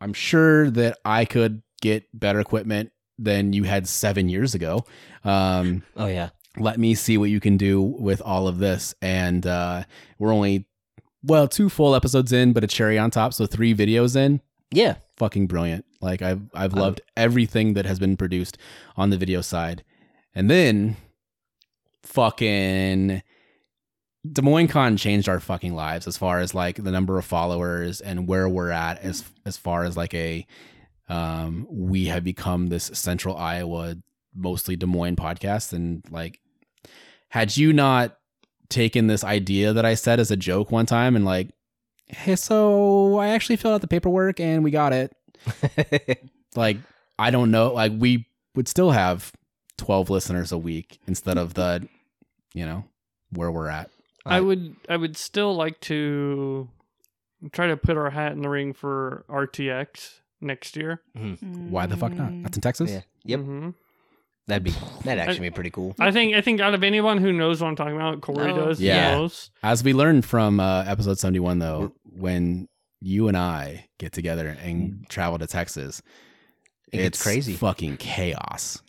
I'm 0.00 0.12
sure 0.12 0.70
that 0.70 0.98
I 1.04 1.24
could 1.24 1.62
get 1.80 2.04
better 2.18 2.38
equipment 2.40 2.92
than 3.18 3.52
you 3.52 3.64
had 3.64 3.86
seven 3.88 4.28
years 4.28 4.54
ago. 4.54 4.84
Um, 5.24 5.82
Oh 5.96 6.06
yeah. 6.06 6.30
let 6.56 6.78
me 6.78 6.94
see 6.94 7.18
what 7.18 7.30
you 7.30 7.40
can 7.40 7.56
do 7.56 7.80
with 7.80 8.20
all 8.22 8.46
of 8.48 8.58
this. 8.58 8.94
And 9.02 9.46
uh, 9.46 9.84
we're 10.18 10.32
only, 10.32 10.66
well, 11.22 11.48
two 11.48 11.68
full 11.68 11.94
episodes 11.94 12.32
in, 12.32 12.52
but 12.52 12.64
a 12.64 12.66
cherry 12.66 12.98
on 12.98 13.10
top. 13.10 13.34
So 13.34 13.46
three 13.46 13.74
videos 13.74 14.16
in. 14.16 14.40
Yeah. 14.70 14.96
Fucking 15.16 15.46
brilliant. 15.46 15.84
Like 16.00 16.22
I've 16.22 16.42
I've 16.54 16.72
loved 16.72 17.00
everything 17.16 17.74
that 17.74 17.86
has 17.86 17.98
been 17.98 18.16
produced 18.16 18.58
on 18.96 19.10
the 19.10 19.16
video 19.16 19.40
side. 19.40 19.84
And 20.34 20.50
then 20.50 20.96
fucking 22.02 23.22
Des 24.30 24.42
Moines 24.42 24.68
Con 24.68 24.96
changed 24.96 25.28
our 25.28 25.40
fucking 25.40 25.74
lives 25.74 26.06
as 26.06 26.16
far 26.16 26.40
as 26.40 26.54
like 26.54 26.82
the 26.82 26.90
number 26.90 27.18
of 27.18 27.24
followers 27.24 28.00
and 28.00 28.26
where 28.26 28.48
we're 28.48 28.70
at 28.70 28.98
as 29.00 29.24
as 29.44 29.56
far 29.56 29.84
as 29.84 29.96
like 29.96 30.14
a 30.14 30.46
um 31.08 31.66
we 31.70 32.06
have 32.06 32.24
become 32.24 32.68
this 32.68 32.84
central 32.94 33.36
Iowa 33.36 33.96
mostly 34.34 34.76
Des 34.76 34.86
Moines 34.86 35.16
podcast 35.16 35.72
and 35.72 36.02
like 36.10 36.40
had 37.28 37.56
you 37.56 37.72
not 37.72 38.16
taken 38.72 39.06
this 39.06 39.22
idea 39.22 39.72
that 39.72 39.84
I 39.84 39.94
said 39.94 40.18
as 40.18 40.30
a 40.30 40.36
joke 40.36 40.70
one 40.72 40.86
time 40.86 41.14
and 41.14 41.24
like 41.24 41.48
hey 42.08 42.34
so 42.36 43.18
I 43.18 43.28
actually 43.28 43.56
filled 43.56 43.74
out 43.74 43.80
the 43.82 43.86
paperwork 43.88 44.40
and 44.40 44.64
we 44.64 44.70
got 44.70 44.92
it 44.92 45.12
like 46.56 46.78
I 47.18 47.30
don't 47.30 47.50
know 47.50 47.72
like 47.72 47.92
we 47.96 48.26
would 48.54 48.68
still 48.68 48.90
have 48.90 49.32
12 49.78 50.10
listeners 50.10 50.52
a 50.52 50.58
week 50.58 50.98
instead 51.06 51.38
of 51.38 51.54
the 51.54 51.86
you 52.54 52.66
know 52.66 52.84
where 53.30 53.50
we're 53.50 53.68
at 53.68 53.90
I 54.24 54.40
would 54.40 54.76
I 54.88 54.96
would 54.96 55.16
still 55.16 55.54
like 55.54 55.80
to 55.82 56.68
try 57.52 57.66
to 57.66 57.76
put 57.76 57.96
our 57.96 58.10
hat 58.10 58.32
in 58.32 58.42
the 58.42 58.48
ring 58.48 58.72
for 58.72 59.24
RTX 59.28 60.20
next 60.40 60.76
year. 60.76 61.00
why 61.70 61.86
the 61.86 61.96
fuck 61.96 62.12
not 62.12 62.30
that's 62.42 62.56
in 62.56 62.60
Texas 62.60 62.90
yeah. 62.90 63.00
Yep. 63.24 63.40
Mhm. 63.40 63.74
That'd 64.48 64.64
be 64.64 64.72
that'd 65.04 65.20
actually 65.22 65.48
be 65.48 65.54
pretty 65.54 65.70
cool. 65.70 65.94
I 66.00 66.10
think 66.10 66.34
I 66.34 66.40
think 66.40 66.60
out 66.60 66.74
of 66.74 66.82
anyone 66.82 67.18
who 67.18 67.32
knows 67.32 67.60
what 67.60 67.68
I'm 67.68 67.76
talking 67.76 67.94
about, 67.96 68.20
Corey 68.22 68.48
No. 68.52 68.66
does 68.66 68.80
Yeah. 68.80 69.12
the 69.12 69.16
most. 69.18 69.50
As 69.62 69.84
we 69.84 69.92
learned 69.92 70.24
from 70.24 70.58
uh, 70.58 70.82
episode 70.86 71.18
71, 71.18 71.60
though, 71.60 71.92
when 72.04 72.68
you 73.00 73.28
and 73.28 73.36
I 73.36 73.88
get 73.98 74.12
together 74.12 74.48
and 74.62 75.06
travel 75.08 75.38
to 75.38 75.46
Texas, 75.46 76.02
It 76.92 77.00
it's 77.00 77.22
crazy. 77.22 77.54
fucking 77.54 77.98
chaos. 77.98 78.82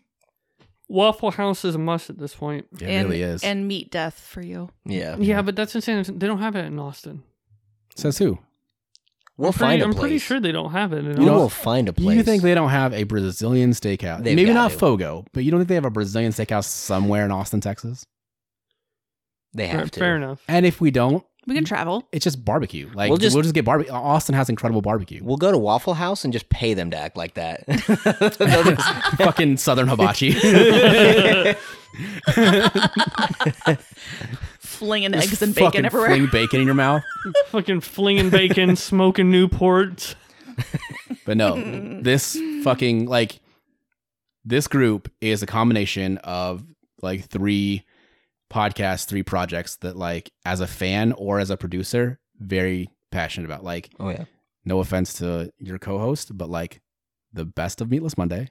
Waffle 0.89 1.31
House 1.31 1.63
is 1.65 1.75
a 1.75 1.79
must 1.79 2.09
at 2.09 2.17
this 2.19 2.35
point. 2.35 2.65
It 2.73 2.83
and, 2.83 3.07
really 3.09 3.21
is. 3.23 3.43
And 3.43 3.67
meat 3.67 3.89
death 3.89 4.19
for 4.19 4.41
you. 4.41 4.69
Yeah. 4.85 5.15
Yeah, 5.17 5.41
but 5.41 5.55
that's 5.55 5.73
insane. 5.75 6.03
They 6.03 6.27
don't 6.27 6.39
have 6.39 6.55
it 6.55 6.65
in 6.65 6.77
Austin. 6.77 7.23
Says 7.95 8.17
who? 8.17 8.39
We'll 9.35 9.47
I'm 9.49 9.53
pretty, 9.53 9.59
find 9.71 9.81
a 9.81 9.85
I'm 9.85 9.91
place. 9.91 9.99
pretty 10.01 10.17
sure 10.19 10.39
they 10.39 10.51
don't 10.51 10.71
have 10.71 10.93
it. 10.93 11.03
We 11.03 11.11
You 11.11 11.25
know- 11.25 11.33
will 11.39 11.49
find 11.49 11.89
a 11.89 11.93
place. 11.93 12.15
You 12.17 12.23
think 12.23 12.43
they 12.43 12.53
don't 12.53 12.69
have 12.69 12.93
a 12.93 13.03
Brazilian 13.03 13.71
steakhouse? 13.71 14.23
They've 14.23 14.35
Maybe 14.35 14.53
not 14.53 14.71
to. 14.71 14.77
Fogo, 14.77 15.25
but 15.33 15.43
you 15.43 15.49
don't 15.51 15.59
think 15.59 15.69
they 15.69 15.75
have 15.75 15.85
a 15.85 15.89
Brazilian 15.89 16.31
steakhouse 16.31 16.65
somewhere 16.65 17.25
in 17.25 17.31
Austin, 17.31 17.59
Texas? 17.61 18.05
they 19.55 19.67
Fair, 19.67 19.79
have 19.79 19.91
to. 19.91 19.99
fair 19.99 20.15
enough. 20.15 20.41
And 20.47 20.65
if 20.65 20.79
we 20.81 20.89
don't, 20.91 21.23
We 21.47 21.53
can 21.55 21.63
travel. 21.65 22.07
it's 22.11 22.23
just 22.23 22.43
barbecue. 22.45 22.87
Like 22.87 23.09
We'll 23.09 23.09
we'll 23.11 23.17
just- 23.17 23.37
just, 23.37 23.53
get 23.53 23.65
barbecue. 23.65 23.91
Austin 23.93 24.33
has 24.35 24.49
incredible 24.49 24.81
barbecue. 24.81 25.19
We'll 25.23 25.37
go 25.37 25.51
to 25.51 25.57
Waffle 25.57 25.93
House 25.95 26.23
and 26.23 26.31
just 26.33 26.49
pay 26.49 26.73
them 26.73 26.89
to 26.91 26.97
act 26.97 27.17
like 27.17 27.33
that. 27.35 27.63
Just- 27.67 28.37
fucking 29.17 29.57
Southern 29.57 29.87
hibachi. 29.87 30.33
Flinging 34.73 35.13
eggs 35.13 35.41
and 35.41 35.53
bacon 35.53 35.65
fucking 35.65 35.85
everywhere. 35.85 36.09
Fling 36.09 36.29
bacon 36.31 36.59
in 36.61 36.65
your 36.65 36.75
mouth. 36.75 37.03
Fucking 37.47 37.81
flinging 37.81 38.29
bacon, 38.29 38.75
smoking 38.75 39.31
Newports. 39.31 40.15
But 41.25 41.37
no, 41.37 41.55
this 42.01 42.37
fucking 42.63 43.07
like 43.07 43.39
this 44.43 44.67
group 44.67 45.11
is 45.21 45.41
a 45.41 45.45
combination 45.45 46.17
of 46.19 46.63
like 47.01 47.25
three 47.25 47.85
podcasts, 48.51 49.05
three 49.05 49.23
projects 49.23 49.77
that 49.77 49.95
like 49.95 50.31
as 50.45 50.59
a 50.59 50.67
fan 50.67 51.13
or 51.13 51.39
as 51.39 51.49
a 51.49 51.57
producer, 51.57 52.19
very 52.39 52.89
passionate 53.11 53.45
about. 53.45 53.63
Like, 53.63 53.89
oh 53.99 54.09
yeah. 54.09 54.25
no 54.65 54.79
offense 54.79 55.13
to 55.15 55.51
your 55.59 55.79
co-host, 55.79 56.37
but 56.37 56.49
like 56.49 56.81
the 57.31 57.45
best 57.45 57.81
of 57.81 57.89
Meatless 57.89 58.17
Monday, 58.17 58.49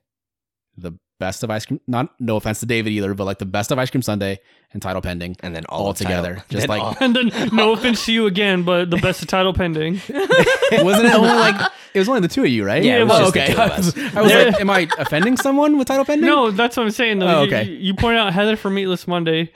the 0.76 0.92
best 1.24 1.42
of 1.44 1.50
ice 1.50 1.64
cream. 1.66 1.80
Not 1.86 2.14
no 2.20 2.36
offense 2.36 2.60
to 2.60 2.66
David 2.66 2.90
either, 2.90 3.14
but 3.14 3.24
like 3.24 3.38
the 3.38 3.46
best 3.46 3.70
of 3.70 3.78
ice 3.78 3.90
cream 3.90 4.02
Sunday 4.02 4.40
and 4.72 4.82
title 4.82 5.00
pending. 5.02 5.36
And 5.42 5.54
then 5.54 5.64
all, 5.68 5.84
All 5.84 5.90
of 5.90 5.96
title- 5.98 6.22
together, 6.22 6.44
just 6.48 6.66
then 6.66 6.68
like- 6.68 6.82
all- 6.82 6.96
And 7.04 7.14
then, 7.16 7.30
no 7.52 7.72
offense 7.72 8.04
to 8.06 8.12
you 8.12 8.26
again, 8.26 8.62
but 8.64 8.90
the 8.90 8.96
best 8.96 9.22
of 9.22 9.28
title 9.28 9.52
pending. 9.54 9.94
Wasn't 10.08 11.06
it 11.06 11.14
only 11.14 11.28
like 11.28 11.70
it 11.94 11.98
was 11.98 12.08
only 12.08 12.20
the 12.22 12.28
two 12.28 12.42
of 12.42 12.48
you, 12.48 12.64
right? 12.64 12.82
Yeah, 12.82 12.98
it 12.98 13.04
was 13.06 13.18
just 13.18 13.34
the 13.34 13.40
okay. 13.42 13.54
two 13.54 13.60
of 13.60 13.70
I 13.70 13.76
was, 13.76 13.88
us. 13.96 14.14
I 14.16 14.22
was 14.22 14.32
like, 14.32 14.60
am 14.60 14.70
I 14.70 14.88
offending 14.98 15.36
someone 15.36 15.76
with 15.78 15.88
title 15.88 16.04
pending? 16.04 16.26
No, 16.26 16.50
that's 16.50 16.76
what 16.76 16.84
I'm 16.84 16.90
saying. 16.90 17.18
Though. 17.20 17.26
Oh, 17.28 17.40
okay. 17.42 17.64
You, 17.64 17.74
you 17.76 17.94
point 17.94 18.16
out 18.18 18.32
Heather 18.32 18.56
for 18.56 18.70
Meatless 18.70 19.06
Monday. 19.06 19.52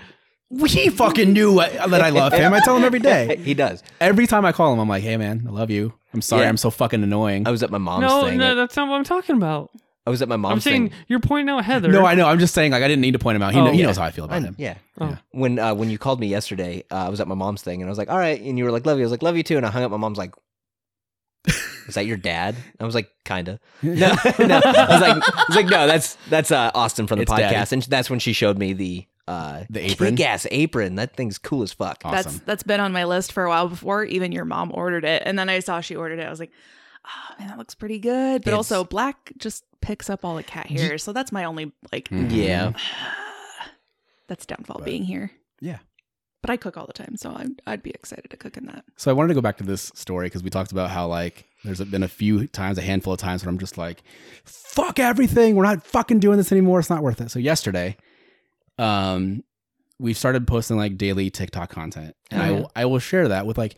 He 0.68 0.90
fucking 0.90 1.32
knew 1.32 1.52
what, 1.52 1.72
that 1.72 2.00
I 2.00 2.10
love 2.10 2.32
him. 2.32 2.52
I 2.54 2.60
tell 2.60 2.76
him 2.76 2.84
every 2.84 3.00
day. 3.00 3.36
he 3.42 3.52
does. 3.54 3.82
Every 4.00 4.28
time 4.28 4.44
I 4.44 4.52
call 4.52 4.72
him, 4.72 4.78
I'm 4.78 4.88
like, 4.88 5.02
"Hey, 5.02 5.16
man, 5.16 5.44
I 5.48 5.50
love 5.50 5.70
you. 5.70 5.92
I'm 6.14 6.22
sorry, 6.22 6.42
Yeah. 6.42 6.50
I'm 6.50 6.56
so 6.56 6.70
fucking 6.70 7.02
annoying." 7.02 7.48
I 7.48 7.50
was 7.50 7.64
at 7.64 7.70
my 7.72 7.78
mom's 7.78 8.02
No, 8.02 8.30
no, 8.30 8.50
at- 8.52 8.54
that's 8.54 8.76
not 8.76 8.88
what 8.88 8.94
I'm 8.96 9.02
talking 9.04 9.34
about. 9.36 9.70
I 10.06 10.10
was 10.10 10.22
at 10.22 10.28
my 10.28 10.36
mom's 10.36 10.52
I'm 10.66 10.70
saying 10.70 10.88
thing. 10.90 10.98
you're 11.08 11.18
pointing 11.20 11.52
out 11.52 11.64
Heather. 11.64 11.88
no, 11.88 12.06
I 12.06 12.14
know. 12.14 12.28
I'm 12.28 12.38
just 12.38 12.54
saying, 12.54 12.70
like, 12.72 12.82
I 12.82 12.88
didn't 12.88 13.00
need 13.02 13.12
to 13.12 13.18
point 13.18 13.34
him 13.36 13.42
out. 13.42 13.52
He, 13.54 13.58
Oh, 13.58 13.64
kn- 13.64 13.74
he 13.74 13.80
yeah. 13.80 13.86
knows 13.86 13.96
how 13.96 14.04
I 14.04 14.10
feel 14.12 14.24
about 14.24 14.36
I- 14.36 14.40
him. 14.46 14.54
yeah. 14.58 14.76
Oh. 15.00 15.18
When 15.32 15.58
uh, 15.58 15.74
when 15.74 15.90
you 15.90 15.98
called 15.98 16.20
me 16.20 16.28
yesterday, 16.28 16.84
uh, 16.90 17.06
I 17.06 17.08
was 17.08 17.20
at 17.20 17.26
my 17.28 17.34
mom's 17.34 17.62
thing 17.62 17.82
and 17.82 17.88
I 17.88 17.90
was 17.90 17.98
like, 17.98 18.08
"All 18.08 18.16
right," 18.18 18.40
and 18.40 18.56
you 18.56 18.64
were 18.64 18.70
like, 18.70 18.86
"Love 18.86 18.98
you." 18.98 19.02
I 19.04 19.06
was 19.06 19.10
like, 19.10 19.22
"Love 19.22 19.36
you 19.36 19.42
too," 19.42 19.56
and 19.56 19.66
I 19.66 19.70
hung 19.70 19.82
up. 19.82 19.90
My 19.90 19.96
mom's 19.96 20.16
like, 20.18 20.32
is 21.88 21.94
that 21.94 22.06
your 22.06 22.16
dad? 22.16 22.56
I 22.80 22.84
was 22.84 22.94
like, 22.94 23.10
kinda. 23.24 23.60
No, 23.82 23.92
no. 24.38 24.60
I 24.64 24.86
was 24.90 25.00
like, 25.00 25.22
I 25.22 25.44
was 25.48 25.56
like, 25.56 25.66
no, 25.66 25.86
that's 25.86 26.16
that's 26.28 26.50
uh, 26.50 26.70
Austin 26.74 27.06
from 27.06 27.18
the 27.18 27.22
It's 27.22 27.32
podcast, 27.32 27.50
Daddy. 27.50 27.74
and 27.76 27.82
that's 27.84 28.10
when 28.10 28.18
she 28.18 28.32
showed 28.32 28.58
me 28.58 28.72
the 28.72 29.06
uh, 29.28 29.64
The 29.70 29.90
apron? 29.92 30.14
gas 30.16 30.46
apron. 30.50 30.96
That 30.96 31.14
thing's 31.16 31.38
cool 31.38 31.62
as 31.62 31.72
fuck. 31.72 32.02
Awesome. 32.04 32.14
That's 32.32 32.38
that's 32.44 32.62
been 32.64 32.80
on 32.80 32.92
my 32.92 33.04
list 33.04 33.32
for 33.32 33.44
a 33.44 33.48
while 33.48 33.68
before 33.68 34.04
even 34.04 34.32
your 34.32 34.44
mom 34.44 34.70
ordered 34.74 35.04
it. 35.04 35.22
And 35.24 35.38
then 35.38 35.48
I 35.48 35.60
saw 35.60 35.80
she 35.80 35.94
ordered 35.94 36.18
it. 36.18 36.26
I 36.26 36.30
was 36.30 36.40
like, 36.40 36.50
oh 37.06 37.34
man, 37.38 37.48
that 37.48 37.58
looks 37.58 37.74
pretty 37.76 37.98
good. 38.00 38.42
But 38.42 38.48
It's- 38.48 38.56
also 38.56 38.82
black 38.84 39.32
just 39.38 39.64
picks 39.86 40.10
up 40.10 40.24
all 40.24 40.34
the 40.36 40.42
cat 40.42 40.66
hairs. 40.66 41.02
So 41.04 41.12
that's 41.12 41.30
my 41.32 41.44
only 41.44 41.72
like 41.92 42.08
Mhm. 42.08 42.30
Yeah, 42.32 42.72
that's 44.28 44.46
downfall 44.46 44.78
But- 44.78 44.84
being 44.86 45.04
here. 45.04 45.30
Yeah. 45.60 45.78
But 46.42 46.50
I 46.50 46.56
cook 46.58 46.76
all 46.76 46.86
the 46.86 46.92
time, 46.92 47.16
so 47.16 47.30
I'd, 47.34 47.60
I'd 47.66 47.82
be 47.82 47.90
excited 47.90 48.30
to 48.30 48.36
cook 48.36 48.56
in 48.56 48.66
that. 48.66 48.84
So 48.96 49.10
I 49.10 49.14
wanted 49.14 49.28
to 49.28 49.34
go 49.34 49.40
back 49.40 49.56
to 49.56 49.64
this 49.64 49.90
story 49.96 50.26
because 50.26 50.44
we 50.44 50.50
talked 50.50 50.70
about 50.70 50.90
how 50.90 51.06
like 51.08 51.46
there's 51.64 51.80
been 51.80 52.04
a 52.04 52.08
few 52.08 52.46
times, 52.46 52.78
a 52.78 52.82
handful 52.82 53.12
of 53.14 53.18
times 53.18 53.44
where 53.44 53.50
I'm 53.50 53.58
just 53.58 53.76
like, 53.78 54.02
"Fuck 54.44 54.98
everything! 55.00 55.56
We're 55.56 55.64
not 55.64 55.84
fucking 55.84 56.20
doing 56.20 56.36
this 56.36 56.52
anymore. 56.52 56.78
It's 56.78 56.90
not 56.90 57.02
worth 57.02 57.20
it." 57.20 57.30
So 57.32 57.40
yesterday, 57.40 57.96
um, 58.78 59.42
we 59.98 60.12
started 60.12 60.46
posting 60.46 60.76
like 60.76 60.96
daily 60.96 61.30
TikTok 61.30 61.70
content, 61.70 62.14
and 62.30 62.42
I 62.42 62.48
Oh, 62.50 62.54
will 62.54 62.70
I 62.76 62.84
will 62.84 62.98
share 63.00 63.26
that 63.28 63.44
with 63.46 63.58
like, 63.58 63.74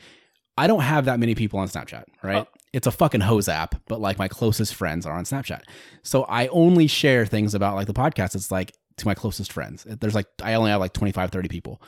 I 0.59 0.67
don't 0.67 0.81
have 0.83 1.07
that 1.07 1.19
many 1.19 1.35
people 1.35 1.61
on 1.61 1.69
Snapchat, 1.69 2.05
right? 2.23 2.47
It's 2.73 2.87
a 2.87 2.91
fucking 2.91 3.23
hose 3.23 3.49
app, 3.49 3.81
but 3.87 4.01
like 4.01 4.19
my 4.19 4.29
closest 4.29 4.75
friends 4.75 5.07
are 5.07 5.17
on 5.17 5.25
Snapchat, 5.25 5.63
so 6.03 6.25
I 6.25 6.49
only 6.49 6.87
share 6.87 7.27
things 7.27 7.55
about 7.55 7.75
like 7.75 7.87
the 7.87 7.95
podcast. 7.95 8.35
It's 8.35 8.51
like 8.51 8.73
to 8.99 9.07
my 9.07 9.15
closest 9.15 9.53
friends. 9.53 9.87
There's 9.89 10.15
like 10.15 10.27
I 10.43 10.55
only 10.55 10.71
have 10.71 10.81
like 10.81 10.93
25, 10.93 11.31
30 11.31 11.49
people, 11.49 11.81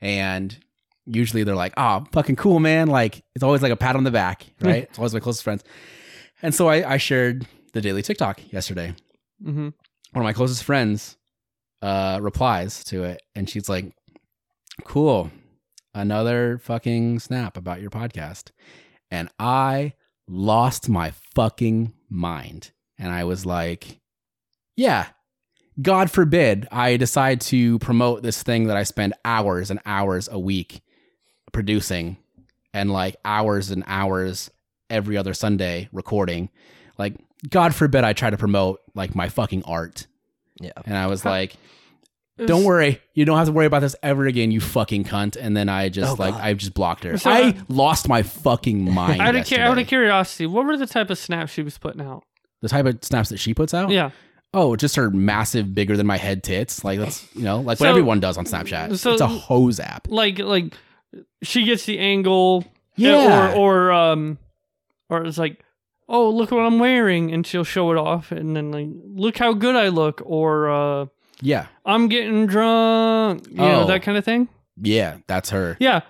and 0.00 0.56
usually 1.06 1.42
they're 1.42 1.56
like, 1.56 1.74
oh, 1.76 2.04
fucking 2.12 2.36
cool, 2.36 2.60
man. 2.60 2.88
Like 2.88 3.24
it's 3.34 3.42
always 3.42 3.62
like 3.62 3.72
a 3.72 3.76
pat 3.76 3.96
on 3.96 4.04
the 4.04 4.10
back, 4.10 4.46
right? 4.60 4.84
it's 4.84 4.98
always 4.98 5.14
my 5.14 5.20
closest 5.20 5.42
friends. 5.44 5.64
And 6.42 6.54
so 6.54 6.68
I, 6.68 6.92
I 6.92 6.96
shared 6.98 7.46
the 7.72 7.80
daily 7.80 8.02
TikTok 8.02 8.52
yesterday. 8.52 8.94
Mm-hmm. 9.42 9.62
One 9.62 9.72
of 10.14 10.22
my 10.22 10.32
closest 10.32 10.64
friends 10.64 11.16
uh, 11.82 12.18
replies 12.22 12.84
to 12.84 13.04
it, 13.04 13.22
and 13.34 13.48
she's 13.48 13.68
like, 13.68 13.92
cool, 14.84 15.30
another 15.94 16.58
fucking 16.58 17.18
snap 17.18 17.56
about 17.56 17.80
your 17.80 17.90
podcast. 17.90 18.50
And 19.10 19.28
I 19.38 19.94
lost 20.28 20.88
my 20.88 21.12
fucking 21.34 21.92
mind. 22.08 22.70
And 22.98 23.12
I 23.12 23.24
was 23.24 23.46
like, 23.46 24.00
yeah, 24.76 25.06
God 25.80 26.10
forbid 26.10 26.66
I 26.70 26.96
decide 26.96 27.40
to 27.42 27.78
promote 27.78 28.22
this 28.22 28.42
thing 28.42 28.66
that 28.66 28.76
I 28.76 28.82
spend 28.82 29.14
hours 29.24 29.70
and 29.70 29.80
hours 29.86 30.28
a 30.30 30.38
week 30.38 30.82
producing 31.52 32.16
and 32.74 32.92
like 32.92 33.16
hours 33.24 33.70
and 33.70 33.84
hours 33.86 34.50
every 34.90 35.16
other 35.16 35.34
Sunday 35.34 35.88
recording. 35.92 36.50
Like, 36.98 37.14
God 37.48 37.74
forbid 37.74 38.04
I 38.04 38.12
try 38.12 38.30
to 38.30 38.36
promote 38.36 38.80
like 38.94 39.14
my 39.14 39.28
fucking 39.28 39.62
art. 39.64 40.06
yeah. 40.60 40.72
And 40.84 40.96
I 40.96 41.06
was 41.06 41.24
like, 41.24 41.56
don't 42.46 42.64
worry, 42.64 43.00
you 43.14 43.24
don't 43.24 43.36
have 43.38 43.46
to 43.48 43.52
worry 43.52 43.66
about 43.66 43.80
this 43.80 43.96
ever 44.02 44.26
again, 44.26 44.50
you 44.50 44.60
fucking 44.60 45.04
cunt. 45.04 45.36
And 45.40 45.56
then 45.56 45.68
I 45.68 45.88
just 45.88 46.12
Oh, 46.12 46.22
like 46.22 46.34
God. 46.34 46.42
I 46.42 46.54
just 46.54 46.74
blocked 46.74 47.04
her. 47.04 47.18
So, 47.18 47.30
I 47.30 47.40
uh, 47.50 47.52
lost 47.68 48.08
my 48.08 48.22
fucking 48.22 48.92
mind. 48.92 49.20
Out 49.20 49.34
of, 49.36 49.46
cu- 49.46 49.56
out 49.56 49.78
of 49.78 49.86
curiosity, 49.86 50.46
what 50.46 50.64
were 50.64 50.76
the 50.76 50.86
type 50.86 51.10
of 51.10 51.18
snaps 51.18 51.52
she 51.52 51.62
was 51.62 51.76
putting 51.78 52.00
out? 52.00 52.24
the 52.60 52.68
type 52.68 52.86
of 52.86 52.98
snaps 53.02 53.28
that 53.28 53.36
she 53.38 53.54
puts 53.54 53.72
out. 53.72 53.90
Yeah. 53.90 54.10
Oh, 54.52 54.74
just 54.74 54.96
her 54.96 55.10
massive, 55.10 55.74
bigger 55.74 55.96
than 55.96 56.06
my 56.06 56.16
head 56.16 56.42
tits. 56.42 56.82
Like 56.82 56.98
that's 56.98 57.26
you 57.36 57.42
know, 57.42 57.60
like 57.60 57.78
So- 57.78 57.84
what 57.84 57.90
everyone 57.90 58.18
does 58.20 58.36
on 58.38 58.44
Snapchat. 58.46 58.96
so- 58.98 59.12
it's 59.12 59.20
a 59.20 59.28
hose 59.28 59.78
app. 59.78 60.08
Like 60.10 60.38
like 60.38 60.74
she 61.42 61.64
gets 61.64 61.84
the 61.84 61.98
angle 61.98 62.64
Yeah. 62.96 63.52
or 63.54 63.90
or 63.90 63.92
um 63.92 64.38
or 65.08 65.24
it's 65.24 65.38
like 65.38 65.62
oh 66.08 66.30
look 66.30 66.50
what 66.50 66.60
I'm 66.62 66.78
wearing 66.78 67.32
and 67.32 67.46
she'll 67.46 67.62
show 67.64 67.92
it 67.92 67.96
off 67.98 68.32
and 68.32 68.56
then 68.56 68.70
like 68.72 68.88
look 68.90 69.36
how 69.38 69.52
good 69.52 69.76
I 69.76 69.88
look 69.88 70.20
or 70.24 70.68
uh 70.70 71.06
Yeah. 71.40 71.66
I'm 71.84 72.08
getting 72.08 72.46
drunk 72.46 73.46
you 73.48 73.56
know 73.56 73.82
Oh. 73.82 73.86
that 73.86 74.02
kind 74.02 74.18
of 74.18 74.24
thing. 74.24 74.48
Yeah. 74.80 75.18
That's 75.26 75.50
her. 75.50 75.76
Yeah. 75.80 76.00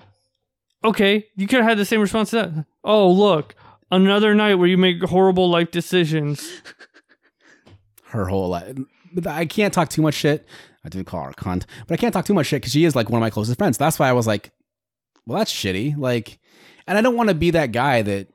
Okay, 0.85 1.27
you 1.35 1.47
could 1.49 1.59
have 1.59 1.69
had 1.69 1.79
the 1.79 1.85
same 1.85 2.01
response 2.01 2.31
to 2.31 2.37
that. 2.37 2.67
Oh, 2.85 3.11
look, 3.11 3.57
another 3.91 4.33
night 4.35 4.55
where 4.55 4.69
you 4.69 4.79
make 4.79 5.03
horrible 5.03 5.51
life 5.51 5.71
decisions. 5.73 6.49
Her 8.05 8.27
whole 8.27 8.49
life. 8.49 8.77
But 9.13 9.27
I 9.27 9.45
can't 9.45 9.75
talk 9.75 9.89
too 9.89 10.03
much 10.03 10.15
shit. 10.15 10.47
I 10.85 10.89
didn't 10.89 11.07
call 11.09 11.25
her 11.25 11.31
a 11.31 11.35
cunt, 11.35 11.65
but 11.87 11.95
I 11.95 11.97
can't 11.97 12.15
talk 12.15 12.25
too 12.25 12.33
much 12.33 12.47
shit 12.47 12.63
because 12.63 12.73
she 12.73 12.85
is 12.85 12.95
like 12.97 13.11
one 13.11 13.19
of 13.21 13.21
my 13.23 13.31
closest 13.31 13.59
friends. 13.59 13.77
That's 13.77 13.99
why 13.99 14.09
I 14.09 14.13
was 14.13 14.27
like, 14.27 14.53
well, 15.27 15.39
that's 15.39 15.53
shitty. 15.53 15.97
Like, 15.99 16.39
and 16.87 16.97
I 16.97 17.01
don't 17.03 17.17
want 17.17 17.29
to 17.29 17.35
be 17.35 17.51
that 17.51 17.73
guy 17.73 18.01
that 18.03 18.29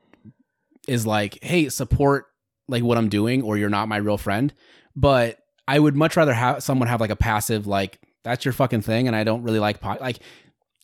is 0.88 1.08
like, 1.08 1.40
hey, 1.42 1.70
support 1.70 2.26
like 2.68 2.84
what 2.84 2.98
I'm 2.98 3.10
doing, 3.10 3.42
or 3.42 3.58
you're 3.58 3.70
not 3.70 3.88
my 3.88 3.98
real 3.98 4.18
friend. 4.18 4.54
But 4.96 5.40
I 5.68 5.80
would 5.80 5.96
much 5.96 6.18
rather 6.18 6.34
have 6.34 6.62
someone 6.64 6.88
have 6.90 7.00
like 7.02 7.10
a 7.10 7.16
passive, 7.16 7.68
like, 7.68 8.00
that's 8.24 8.46
your 8.46 8.54
fucking 8.54 8.82
thing. 8.82 9.08
And 9.08 9.16
I 9.16 9.24
don't 9.24 9.44
really 9.44 9.60
like 9.60 9.80
pod, 9.80 10.00
like 10.02 10.20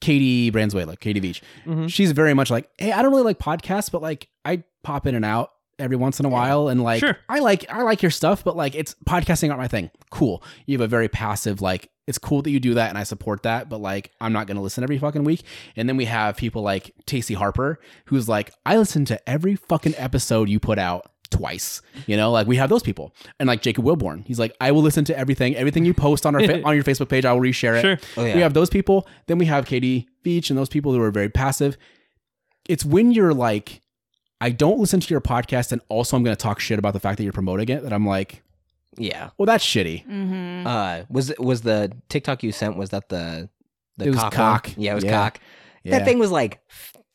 Katie 0.02 0.52
Branzuela, 0.52 0.98
Katie 1.00 1.20
Beach. 1.20 1.42
Mhm. 1.66 1.90
She's 1.90 2.12
very 2.12 2.34
much 2.34 2.50
like, 2.50 2.70
hey, 2.78 2.92
I 2.92 3.02
don't 3.02 3.12
really 3.12 3.24
like 3.24 3.40
podcasts, 3.40 3.92
but 3.92 4.02
like 4.02 4.28
I 4.46 4.64
pop 4.84 5.06
in 5.08 5.16
and 5.16 5.26
out 5.26 5.52
every 5.78 5.96
once 5.98 6.20
in 6.20 6.26
a 6.26 6.30
while 6.30 6.68
and 6.70 6.84
like 6.84 7.00
Sure. 7.00 7.18
I 7.30 7.40
like 7.40 7.66
I 7.70 7.82
like 7.84 8.02
your 8.02 8.12
stuff, 8.12 8.44
but 8.44 8.56
like 8.58 8.76
it's 8.76 8.96
podcasting 9.08 9.50
aren't 9.50 9.60
my 9.60 9.68
thing. 9.68 9.92
Cool. 10.10 10.44
You 10.66 10.78
have 10.78 10.86
a 10.86 10.88
very 10.88 11.08
passive 11.10 11.62
like 11.62 11.90
it's 12.08 12.18
cool 12.18 12.42
that 12.42 12.50
you 12.50 12.60
do 12.60 12.74
that 12.74 12.90
and 12.90 12.98
I 12.98 13.04
support 13.04 13.44
that, 13.44 13.70
but 13.70 13.80
like 13.80 14.12
I'm 14.20 14.34
not 14.34 14.48
gonna 14.48 14.62
listen 14.62 14.84
every 14.84 14.98
fucking 14.98 15.24
week. 15.24 15.44
And 15.76 15.88
then 15.88 15.96
we 15.98 16.06
have 16.06 16.38
people 16.38 16.62
like 16.62 16.94
Tacey 17.06 17.34
Harper, 17.34 17.80
who's 18.06 18.28
like, 18.28 18.52
I 18.66 18.78
listen 18.78 19.06
to 19.06 19.30
every 19.30 19.56
fucking 19.56 19.96
episode 19.98 20.50
you 20.50 20.60
put 20.60 20.80
out 20.80 21.10
twice. 21.32 21.82
You 22.08 22.18
know, 22.18 22.32
like 22.32 22.48
we 22.48 22.56
have 22.58 22.70
those 22.70 22.84
people. 22.84 23.14
And 23.40 23.48
like 23.48 23.62
Jacob 23.62 23.86
Wilborn, 23.86 24.26
he's 24.26 24.40
like, 24.40 24.56
I 24.60 24.72
will 24.72 24.82
listen 24.82 25.06
to 25.06 25.18
everything, 25.18 25.56
everything 25.56 25.86
you 25.86 25.94
post 25.94 26.26
on 26.26 26.36
our 26.36 26.42
fa- 26.42 26.64
on 26.66 26.76
your 26.76 26.84
Facebook 26.84 27.10
page, 27.10 27.26
I 27.26 27.34
will 27.34 27.42
reshare 27.42 27.78
it. 27.78 27.82
Sure. 27.82 27.98
Oh 28.18 28.26
yeah. 28.26 28.36
We 28.36 28.42
have 28.42 28.54
those 28.54 28.70
people. 28.70 29.08
Then 29.28 29.38
we 29.38 29.46
have 29.46 29.66
Katie 29.66 30.08
Beach 30.24 30.50
and 30.50 30.58
those 30.58 30.70
people 30.70 30.94
who 30.94 31.02
are 31.02 31.12
very 31.12 31.30
passive. 31.30 31.78
It's 32.68 32.86
when 32.86 33.12
you're 33.12 33.34
like, 33.34 33.82
I 34.42 34.52
don't 34.52 34.80
listen 34.80 35.00
to 35.00 35.10
your 35.14 35.22
podcast 35.22 35.72
and 35.72 35.82
also 35.90 36.16
I'm 36.16 36.24
going 36.24 36.36
to 36.36 36.42
talk 36.42 36.60
shit 36.60 36.80
about 36.80 36.94
the 36.94 37.00
fact 37.00 37.18
that 37.18 37.24
you're 37.24 37.34
promoting 37.34 37.70
it 37.70 37.84
that 37.84 37.92
I'm 37.94 38.06
like, 38.06 38.42
yeah. 38.98 39.30
well, 39.38 39.46
that's 39.46 39.66
shitty. 39.66 40.06
Mm-hmm. 40.08 40.68
Uh, 40.68 41.02
was 41.10 41.34
was 41.40 41.62
the 41.62 41.92
TikTok 42.10 42.44
you 42.44 42.52
sent? 42.52 42.78
Was 42.78 42.90
that 42.92 43.10
the 43.10 43.50
the 43.98 44.06
It 44.06 44.10
was 44.12 44.20
cock? 44.20 44.34
cock. 44.34 44.70
Yeah, 44.78 44.92
it 44.94 44.96
was 44.96 45.04
Yeah. 45.04 45.12
cock. 45.12 45.40
Yeah. 45.84 45.98
That 46.00 46.06
thing 46.06 46.20
was 46.20 46.32
like 46.32 46.60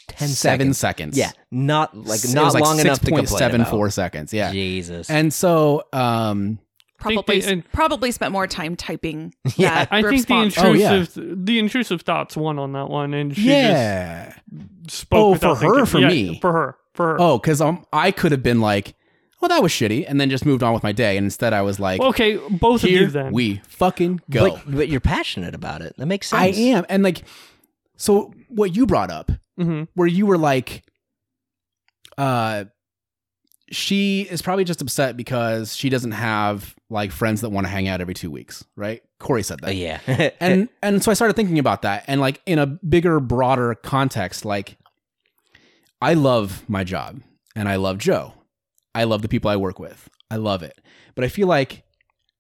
ten 0.09 0.29
Seven 0.29 0.73
seconds. 0.75 0.79
seconds. 0.79 1.19
Yeah, 1.19 1.31
not 1.51 1.97
like 1.97 2.25
It 2.25 2.35
not 2.35 2.45
was 2.47 2.55
like 2.55 2.63
long 2.65 2.79
enough 2.81 3.01
to 3.01 3.07
complain 3.07 3.27
6.74 3.27 3.61
about. 3.85 3.93
seconds. 3.93 4.33
Yeah. 4.33 4.53
Jesus. 4.53 5.09
And 5.11 5.33
so, 5.33 5.85
um, 5.93 6.59
Probably 6.99 7.41
they- 7.41 7.53
and- 7.53 7.73
probably 7.73 8.11
spent 8.13 8.33
more 8.33 8.47
time 8.47 8.77
typing. 8.77 9.35
Yeah, 9.57 9.85
that 9.85 9.89
I 9.93 10.01
think 10.03 10.27
the 10.27 10.35
response. 10.35 10.59
Oh, 10.59 10.73
yeah. 10.73 10.93
intrusive, 10.95 11.47
the 11.47 11.59
intrusive 11.59 12.03
thoughts 12.03 12.37
won 12.37 12.59
on 12.59 12.73
that 12.73 12.89
one, 12.89 13.13
and 13.15 13.35
she 13.37 13.49
yeah. 13.51 14.33
just 14.87 14.99
spoke. 15.01 15.19
Oh, 15.19 15.31
without 15.33 15.59
for 15.59 15.65
her 15.67 15.81
or 15.83 15.87
thinking. 15.87 15.87
for 15.87 15.99
Yeah, 16.01 16.09
me? 16.09 16.39
For 16.41 16.53
her, 16.53 16.77
for 16.95 17.07
her. 17.09 17.17
Oh, 17.21 17.39
because 17.39 17.61
um, 17.61 17.85
I 17.93 18.11
could 18.11 18.33
have 18.33 18.43
been 18.43 18.61
like, 18.63 18.95
well, 19.43 19.51
that 19.51 19.63
was 19.63 19.71
shitty, 19.73 20.07
and 20.09 20.19
then 20.19 20.31
just 20.31 20.47
moved 20.47 20.63
on 20.63 20.73
with 20.73 20.83
my 20.83 20.93
day. 20.93 21.19
And 21.19 21.25
instead, 21.27 21.53
I 21.53 21.61
was 21.61 21.79
like, 21.79 22.01
okay, 22.01 22.37
both 22.49 22.83
of 22.85 22.89
here 22.89 23.03
you 23.03 23.07
then. 23.09 23.33
we 23.33 23.61
fucking 23.69 24.23
go. 24.31 24.53
But, 24.53 24.63
but 24.75 24.89
you're 24.89 25.01
passionate 25.01 25.55
about 25.55 25.83
it. 25.83 25.95
That 25.99 26.07
makes 26.07 26.29
sense. 26.29 26.41
I 26.57 26.59
am. 26.59 26.87
And 26.89 27.03
like, 27.03 27.23
so 27.97 28.33
what 28.49 28.75
you 28.75 28.87
brought 28.87 29.11
up, 29.11 29.31
hmm 29.57 29.85
where 29.95 30.09
you 30.09 30.27
were 30.27 30.39
like, 30.39 30.85
uh, 32.19 32.65
she 33.71 34.23
is 34.23 34.43
probably 34.43 34.65
just 34.65 34.83
upset 34.83 35.17
because 35.17 35.75
she 35.75 35.89
doesn't 35.89 36.13
have 36.13 36.75
like 36.91 37.11
friends 37.11 37.41
that 37.41 37.51
want 37.51 37.67
to 37.67 37.71
hang 37.71 37.89
out 37.89 38.01
every 38.01 38.15
two 38.15 38.31
weeks, 38.31 38.65
right? 38.77 39.03
Corey 39.19 39.43
said 39.43 39.61
that. 39.61 39.69
Uh, 39.69 39.73
yeah. 39.73 40.31
and 40.41 40.69
and 40.83 41.03
so 41.03 41.11
I 41.11 41.15
started 41.15 41.35
thinking 41.35 41.59
about 41.59 41.83
that, 41.83 42.05
and 42.07 42.21
like 42.21 42.41
in 42.47 42.59
a 42.59 42.67
bigger, 42.67 43.21
broader 43.21 43.75
context, 43.75 44.45
like 44.45 44.77
I 46.01 46.15
love 46.15 46.65
my 46.69 46.85
job, 46.85 47.21
and 47.57 47.69
I 47.69 47.77
love 47.77 47.99
Joe. 47.99 48.35
I 48.95 49.05
love 49.05 49.23
the 49.23 49.29
people 49.29 49.51
I 49.51 49.57
work 49.57 49.79
with. 49.79 50.09
I 50.31 50.37
love 50.37 50.63
it, 50.63 50.81
but 51.15 51.25
I 51.25 51.29
feel 51.29 51.49
like 51.49 51.85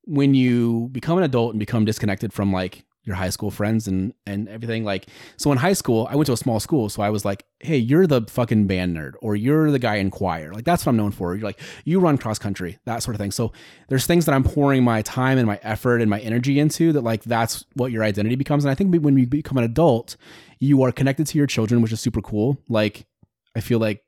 when 0.07 0.35
you 0.35 0.89
become 0.93 1.17
an 1.19 1.25
adult 1.25 1.53
and 1.53 1.59
become 1.59 1.85
disconnected 1.85 2.33
from 2.33 2.53
like 2.53 2.85
your 3.05 3.17
high 3.17 3.29
school 3.31 3.51
friends 3.51 3.87
and 3.87 4.15
and 4.27 4.49
everything 4.49 4.83
like 4.85 5.07
so 5.37 5.53
in 5.53 5.59
high 5.59 5.73
school 5.75 6.07
i 6.11 6.15
went 6.17 6.27
to 6.27 6.33
a 6.33 6.37
small 6.37 6.59
school 6.59 6.89
so 6.89 7.03
i 7.03 7.11
was 7.11 7.25
like 7.25 7.45
hey 7.61 7.77
you're 7.77 8.07
the 8.07 8.23
fucking 8.29 8.67
band 8.67 8.97
nerd 8.97 9.13
or 9.21 9.37
you're 9.37 9.71
the 9.71 9.79
guy 9.79 9.97
in 9.97 10.11
choir 10.11 10.53
like 10.55 10.65
that's 10.65 10.85
what 10.87 10.91
i'm 10.91 10.97
known 10.97 11.11
for 11.13 11.35
you're 11.35 11.45
like 11.45 11.61
you 11.85 12.01
run 12.01 12.17
cross 12.17 12.39
country 12.39 12.79
that 12.87 13.03
sort 13.03 13.15
of 13.15 13.21
thing 13.21 13.31
so 13.31 13.53
there's 13.89 14.07
things 14.07 14.25
that 14.25 14.35
i'm 14.35 14.43
pouring 14.43 14.83
my 14.83 15.03
time 15.03 15.37
and 15.37 15.47
my 15.47 15.59
effort 15.63 16.01
and 16.01 16.09
my 16.09 16.19
energy 16.21 16.59
into 16.59 16.93
that 16.93 17.03
like 17.03 17.23
that's 17.25 17.65
what 17.75 17.93
your 17.93 18.03
identity 18.03 18.37
becomes 18.37 18.65
and 18.65 18.71
i 18.71 18.75
think 18.75 18.95
when 19.03 19.17
you 19.19 19.27
become 19.27 19.59
an 19.59 19.65
adult 19.65 20.17
you 20.61 20.83
are 20.83 20.91
connected 20.91 21.27
to 21.27 21.37
your 21.37 21.47
children 21.47 21.83
which 21.83 21.93
is 21.93 22.01
super 22.01 22.23
cool 22.23 22.57
like 22.69 23.07
i 23.55 23.61
feel 23.61 23.79
like 23.79 24.03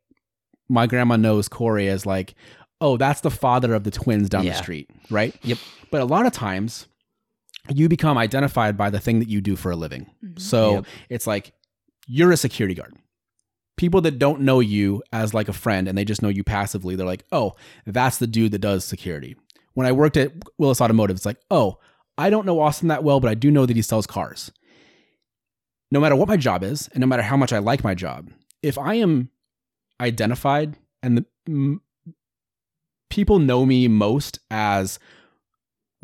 my 0.68 0.86
grandma 0.86 1.16
knows 1.16 1.48
corey 1.48 1.86
as 1.88 2.06
like 2.06 2.34
oh 2.80 2.96
that's 2.96 3.20
the 3.20 3.30
father 3.30 3.74
of 3.74 3.84
the 3.84 3.90
twins 3.90 4.28
down 4.28 4.44
the 4.44 4.52
street 4.54 4.90
right 5.10 5.34
Yep. 5.42 5.58
but 5.90 6.00
a 6.00 6.04
lot 6.06 6.24
of 6.26 6.32
times 6.32 6.86
you 7.74 7.88
become 7.88 8.16
identified 8.18 8.76
by 8.76 8.90
the 8.90 9.00
thing 9.00 9.18
that 9.20 9.28
you 9.28 9.40
do 9.40 9.56
for 9.56 9.70
a 9.70 9.76
living. 9.76 10.06
Mhm. 10.24 10.40
So 10.40 10.72
Yep. 10.74 10.86
it's 11.10 11.26
like 11.26 11.52
you're 12.06 12.32
a 12.32 12.36
security 12.36 12.74
guard. 12.74 12.94
people 13.78 14.00
that 14.00 14.18
don't 14.18 14.40
know 14.40 14.58
you 14.58 15.02
as 15.12 15.34
like 15.34 15.48
a 15.48 15.52
friend 15.52 15.86
and 15.86 15.98
they 15.98 16.04
just 16.04 16.22
know 16.22 16.30
you 16.30 16.42
passively, 16.42 16.96
they're 16.96 17.04
like, 17.04 17.26
oh, 17.30 17.52
that's 17.84 18.16
the 18.16 18.26
dude 18.26 18.50
that 18.52 18.60
does 18.60 18.86
security. 18.86 19.36
When 19.74 19.86
I 19.86 19.92
worked 19.92 20.16
at 20.16 20.32
Willis 20.56 20.80
Automotive, 20.80 21.14
it's 21.16 21.26
like, 21.26 21.36
oh, 21.50 21.78
I 22.16 22.30
don't 22.30 22.46
know 22.46 22.58
Austin 22.60 22.88
that 22.88 23.04
well, 23.04 23.20
but 23.20 23.28
I 23.30 23.34
do 23.34 23.50
know 23.50 23.66
that 23.66 23.76
he 23.76 23.82
sells 23.82 24.06
cars. 24.06 24.50
No 25.90 26.00
matter 26.00 26.16
what 26.16 26.26
my 26.26 26.38
job 26.38 26.64
is, 26.64 26.88
and 26.94 27.00
no 27.02 27.06
matter 27.06 27.22
how 27.22 27.36
much 27.36 27.52
I 27.52 27.58
like 27.58 27.84
my 27.84 27.94
job, 27.94 28.30
if 28.62 28.78
I 28.78 28.94
am 28.94 29.28
identified 30.00 30.76
and 31.02 31.18
the 31.18 31.26
m- 31.46 31.82
people 33.10 33.38
know 33.38 33.66
me 33.66 33.88
most 33.88 34.38
as 34.50 34.98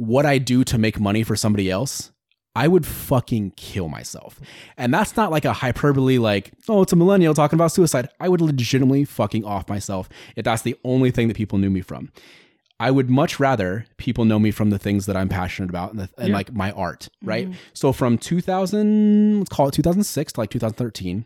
what 0.06 0.26
I 0.26 0.38
do 0.38 0.64
to 0.64 0.78
make 0.78 0.98
money 1.00 1.22
for 1.22 1.36
somebody 1.36 1.70
else, 1.70 2.10
I 2.54 2.68
would 2.68 2.84
fucking 2.84 3.52
kill 3.56 3.88
myself. 3.88 4.38
And 4.76 4.92
that's 4.92 5.16
not 5.16 5.30
like 5.30 5.44
a 5.44 5.52
hyperbole, 5.54 6.18
like, 6.18 6.52
oh, 6.68 6.82
it's 6.82 6.92
a 6.92 6.96
millennial 6.96 7.34
talking 7.34 7.56
about 7.56 7.72
suicide. 7.72 8.08
I 8.20 8.28
would 8.28 8.40
legitimately 8.40 9.04
fucking 9.04 9.44
off 9.44 9.68
myself 9.68 10.08
if 10.36 10.44
that's 10.44 10.62
the 10.62 10.76
only 10.84 11.10
thing 11.10 11.28
that 11.28 11.36
people 11.36 11.58
knew 11.58 11.70
me 11.70 11.80
from. 11.80 12.12
I 12.80 12.90
would 12.90 13.08
much 13.08 13.38
rather 13.38 13.86
people 13.96 14.24
know 14.24 14.38
me 14.40 14.50
from 14.50 14.70
the 14.70 14.78
things 14.78 15.06
that 15.06 15.16
I'm 15.16 15.28
passionate 15.28 15.70
about 15.70 15.92
and, 15.92 16.00
the, 16.00 16.08
and 16.18 16.28
Yeah. 16.28 16.34
like 16.34 16.52
my 16.52 16.72
art, 16.72 17.08
right? 17.22 17.46
Mm-hmm. 17.46 17.58
So 17.74 17.92
from 17.92 18.18
2000, 18.18 19.38
let's 19.38 19.48
call 19.48 19.68
it 19.68 19.72
2006 19.74 20.32
to 20.32 20.40
like 20.40 20.50
2013, 20.50 21.24